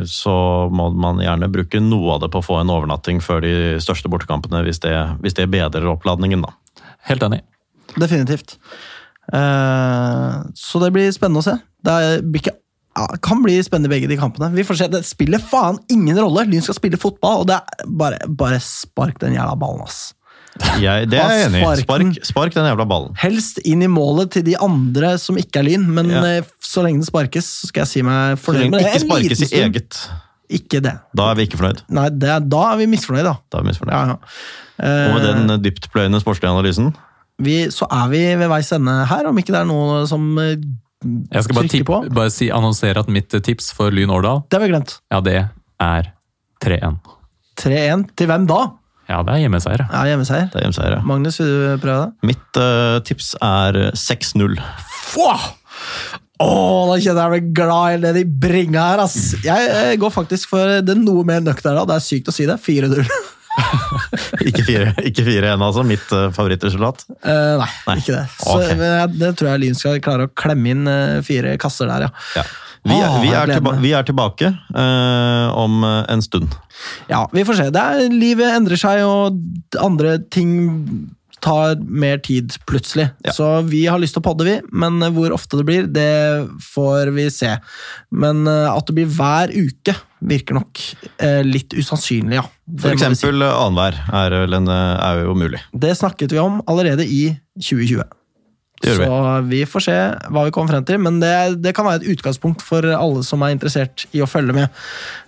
så 0.06 0.70
må 0.70 0.90
man 0.94 1.16
gjerne 1.18 1.48
bruke 1.50 1.80
noe 1.80 2.12
av 2.14 2.20
det 2.20 2.28
på 2.30 2.42
å 2.42 2.44
få 2.44 2.60
en 2.60 2.70
overnatting 2.70 3.22
før 3.24 3.40
de 3.42 3.54
største 3.80 4.10
bortekampene, 4.12 4.60
hvis 4.66 4.78
det, 4.84 4.92
hvis 5.24 5.34
det 5.34 5.48
bedrer 5.50 5.88
oppladningen, 5.90 6.44
da. 6.44 6.52
Helt 7.08 7.24
enig. 7.24 7.40
Definitivt. 7.96 8.58
Eh, 9.34 10.38
så 10.56 10.80
det 10.82 10.92
blir 10.94 11.10
spennende 11.14 11.42
å 11.42 11.46
se. 11.46 11.56
Det 11.84 11.96
ikke, 12.40 12.54
ja, 12.98 13.06
kan 13.22 13.42
bli 13.44 13.58
spennende 13.64 13.90
begge 13.92 14.08
de 14.10 14.16
kampene. 14.20 14.50
Vi 14.56 14.64
får 14.66 14.80
se. 14.82 14.88
Det 14.92 15.02
spiller 15.06 15.42
faen 15.42 15.78
ingen 15.92 16.18
rolle! 16.18 16.46
Lyn 16.48 16.64
skal 16.64 16.78
spille 16.78 17.00
fotball, 17.00 17.42
og 17.44 17.50
det 17.50 17.58
er 17.60 17.90
bare, 18.00 18.20
bare 18.28 18.60
spark 18.64 19.18
den 19.22 19.36
jævla 19.38 19.56
ballen, 19.60 19.84
ass. 19.86 20.14
Jeg, 20.82 21.06
det 21.12 21.18
er 21.22 21.28
jeg 21.36 21.48
enig 21.52 21.60
i. 21.60 21.66
Spark 21.84 22.16
Spark, 22.26 22.54
den. 22.56 22.66
jævla 22.66 22.86
ballen. 22.90 23.12
Helst 23.20 23.60
inn 23.68 23.84
i 23.84 23.90
målet 23.92 24.32
til 24.34 24.42
de 24.48 24.56
andre 24.64 25.12
som 25.22 25.36
ikke 25.38 25.60
er 25.60 25.68
Lyn, 25.68 25.84
men 25.94 26.08
Ja. 26.10 26.22
eh, 26.40 26.48
så 26.64 26.82
lenge 26.82 26.98
den 27.04 27.06
sparkes, 27.06 27.46
så 27.60 27.68
skal 27.70 27.84
jeg 27.84 27.88
si 27.92 28.02
meg 28.02 28.38
fornøyd 28.42 28.70
med 28.72 28.80
det 28.80 28.88
det. 28.88 28.94
ikke 28.96 29.06
sparkes 29.06 29.44
i 29.52 29.60
eget, 29.62 30.00
Ikke 30.50 30.80
det. 30.82 30.94
da 31.14 31.28
er 31.30 31.34
vi 31.38 31.46
ikke 31.46 31.60
fornøyd. 31.60 31.84
Nei, 31.94 32.08
det 32.10 32.48
da 32.48 32.62
er 32.72 32.76
vi 32.80 32.86
misfornøyd, 32.90 33.24
da. 33.28 33.36
Da 33.52 33.58
er 33.60 33.62
vi 33.62 33.68
misfornøyd. 33.70 33.92
Ja, 33.94 34.06
ja. 34.08 34.18
Og 34.78 35.14
med 35.14 35.24
Eh, 35.28 35.46
den 35.46 35.62
dyptpløyende 35.62 36.20
sportslige 36.22 36.50
analysen 36.54 36.90
vi, 37.42 37.56
så 37.74 37.86
er 37.90 38.08
vi 38.12 38.22
ved 38.40 38.48
veis 38.50 38.70
ende 38.74 38.94
her, 39.10 39.28
om 39.30 39.38
ikke 39.38 39.54
det 39.54 39.60
er 39.62 39.68
noe 39.68 40.02
som 40.10 40.24
eh, 40.42 40.56
Jeg 41.32 41.44
skal 41.46 41.58
bare, 41.60 41.70
tippe, 41.70 42.00
bare 42.16 42.32
si, 42.34 42.48
annonsere 42.50 43.04
at 43.04 43.10
mitt 43.12 43.34
eh, 43.36 43.42
tips 43.46 43.70
for 43.76 43.94
Lyn 43.94 44.10
Årdal, 44.10 44.42
Det 44.50 44.58
har 44.58 44.64
vi 44.66 44.72
glemt. 44.72 44.96
ja, 45.14 45.20
det 45.22 45.36
er 45.78 46.10
3-1. 46.64 46.98
3-1. 47.62 48.04
Til 48.18 48.30
hvem 48.30 48.48
da? 48.50 48.58
Ja, 49.08 49.22
det 49.24 49.36
er 49.36 49.44
hjemmeseier. 49.46 49.86
ja. 49.86 50.02
Hjemmeseier. 50.10 50.50
Det 50.52 50.58
er 50.58 50.66
hjemmeseier, 50.66 50.98
ja. 50.98 51.04
Magnus, 51.06 51.38
vil 51.40 51.48
du 51.48 51.78
prøve 51.80 52.02
det? 52.02 52.28
Mitt 52.28 52.58
uh, 52.60 52.98
tips 53.06 53.30
er 53.40 53.78
6-0. 53.96 54.58
Få! 55.14 55.30
Åh, 56.38 56.82
da 56.90 56.98
kjenner 57.02 57.24
jeg 57.24 57.32
meg 57.32 57.48
glad 57.56 57.94
i 57.96 58.02
det 58.02 58.12
de 58.20 58.24
bringer 58.42 58.78
her, 58.78 59.00
ass. 59.06 59.16
Jeg 59.42 59.70
jeg 59.70 59.98
går 60.02 60.12
faktisk 60.14 60.50
for 60.52 60.76
det 60.86 60.94
noe 61.00 61.24
mer 61.26 61.40
nøkterne. 61.42 61.82
Det 61.88 61.96
er 61.96 62.04
sykt 62.04 62.28
å 62.30 62.34
si 62.34 62.46
det. 62.46 62.58
4-0. 62.62 63.00
Ikke 64.48 64.64
fire, 64.66 64.92
ikke 65.08 65.24
4-1, 65.26 65.50
altså. 65.56 65.84
Mitt 65.86 66.14
uh, 66.14 66.28
favorittresultat. 66.34 67.04
Uh, 67.24 67.58
nei, 67.60 67.68
Nei. 67.88 67.98
ikke 68.02 68.14
det. 68.14 68.24
Så, 68.38 68.56
okay. 68.56 68.78
men 68.78 68.94
jeg, 68.94 69.12
det 69.20 69.34
tror 69.38 69.50
jeg 69.50 69.62
Lyn 69.64 69.78
skal 69.78 70.00
klare 70.04 70.28
å 70.28 70.32
klemme 70.38 70.72
inn 70.74 70.88
uh, 70.88 71.18
fire 71.26 71.58
kasser 71.60 71.90
der, 71.90 72.08
ja. 72.08 72.14
Ja. 72.38 72.48
Vi, 72.88 72.94
er, 72.94 73.14
vi, 73.20 73.30
er 73.34 73.50
tilba 73.50 73.72
vi 73.82 73.90
er 73.92 74.04
tilbake 74.06 74.48
om 75.58 75.82
en 75.84 76.20
stund. 76.24 76.54
Ja, 77.10 77.24
vi 77.34 77.42
får 77.44 77.58
se. 77.58 77.66
Det 77.74 77.82
er, 77.82 78.14
livet 78.14 78.54
endrer 78.54 78.80
seg, 78.80 79.02
og 79.04 79.82
andre 79.82 80.14
ting 80.32 80.52
tar 81.44 81.74
mer 81.82 82.22
tid, 82.24 82.54
plutselig. 82.70 83.10
Ja. 83.26 83.34
Så 83.34 83.50
vi 83.68 83.82
har 83.90 84.00
lyst 84.00 84.16
til 84.16 84.22
å 84.22 84.28
podde, 84.30 84.46
vi, 84.46 84.54
men 84.70 85.02
hvor 85.18 85.34
ofte 85.36 85.58
det 85.58 85.66
blir, 85.68 85.90
det 85.90 86.46
får 86.70 87.12
vi 87.18 87.26
se. 87.34 87.56
Men 88.14 88.46
at 88.46 88.88
det 88.88 88.96
blir 88.96 89.10
hver 89.18 89.52
uke, 89.52 89.98
virker 90.20 90.58
nok 90.58 90.80
eh, 91.22 91.40
litt 91.46 91.74
usannsynlig, 91.78 92.38
ja. 92.40 92.44
Det 92.66 92.84
For 92.84 92.96
eksempel 92.96 93.38
si. 93.38 93.46
eh, 93.46 93.58
annenhver 93.64 93.98
er, 94.22 94.38
eh, 94.42 94.94
er 95.08 95.24
jo 95.24 95.34
mulig. 95.38 95.60
Det 95.72 95.94
snakket 95.98 96.32
vi 96.34 96.40
om 96.42 96.60
allerede 96.66 97.06
i 97.06 97.36
2020. 97.60 98.02
Det 98.78 98.92
gjør 98.92 98.98
vi. 99.00 99.06
Så 99.06 99.48
vi 99.50 99.60
får 99.66 99.84
se 99.88 99.96
hva 100.30 100.44
vi 100.46 100.52
kommer 100.54 100.76
frem 100.76 100.84
til, 100.86 101.00
men 101.02 101.18
det, 101.22 101.32
det 101.62 101.74
kan 101.74 101.86
være 101.88 102.02
et 102.04 102.12
utgangspunkt 102.14 102.62
for 102.62 102.86
alle 102.94 103.24
som 103.26 103.42
er 103.42 103.54
interessert 103.56 104.06
i 104.14 104.22
å 104.22 104.28
følge 104.30 104.54
med. 104.54 104.68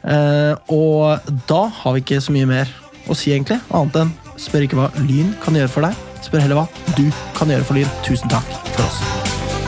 Eh, 0.06 0.54
og 0.70 1.32
da 1.50 1.64
har 1.80 1.96
vi 1.96 2.04
ikke 2.04 2.20
så 2.22 2.34
mye 2.36 2.46
mer 2.50 2.70
å 3.10 3.16
si, 3.18 3.32
egentlig, 3.34 3.58
annet 3.74 3.96
enn 4.04 4.12
spør 4.40 4.64
ikke 4.64 4.78
hva 4.78 4.86
Lyn 5.02 5.34
kan 5.42 5.58
gjøre 5.58 5.72
for 5.72 5.84
deg, 5.84 5.98
spør 6.24 6.44
heller 6.44 6.62
hva 6.62 6.94
du 6.96 7.10
kan 7.36 7.50
gjøre 7.50 7.66
for 7.66 7.80
Lyn. 7.80 7.90
Tusen 8.06 8.30
takk 8.32 8.54
for 8.70 8.86
oss. 8.86 9.02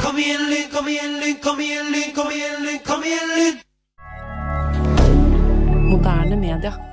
Kom 0.05 0.19
igjen, 0.21 0.47
Lyn, 0.53 0.71
kom 0.73 0.89
igjen, 0.93 1.19
Lyn, 1.21 1.37
kom 1.43 1.61
igjen, 1.61 1.91
Lyn, 1.93 2.11
kom 2.17 2.33
igjen, 2.33 2.63
Lyn, 2.69 2.81
kom 2.87 3.05
igjen, 3.09 3.35
Lyn! 3.37 3.61
Moderne 5.93 6.37
media. 6.37 6.92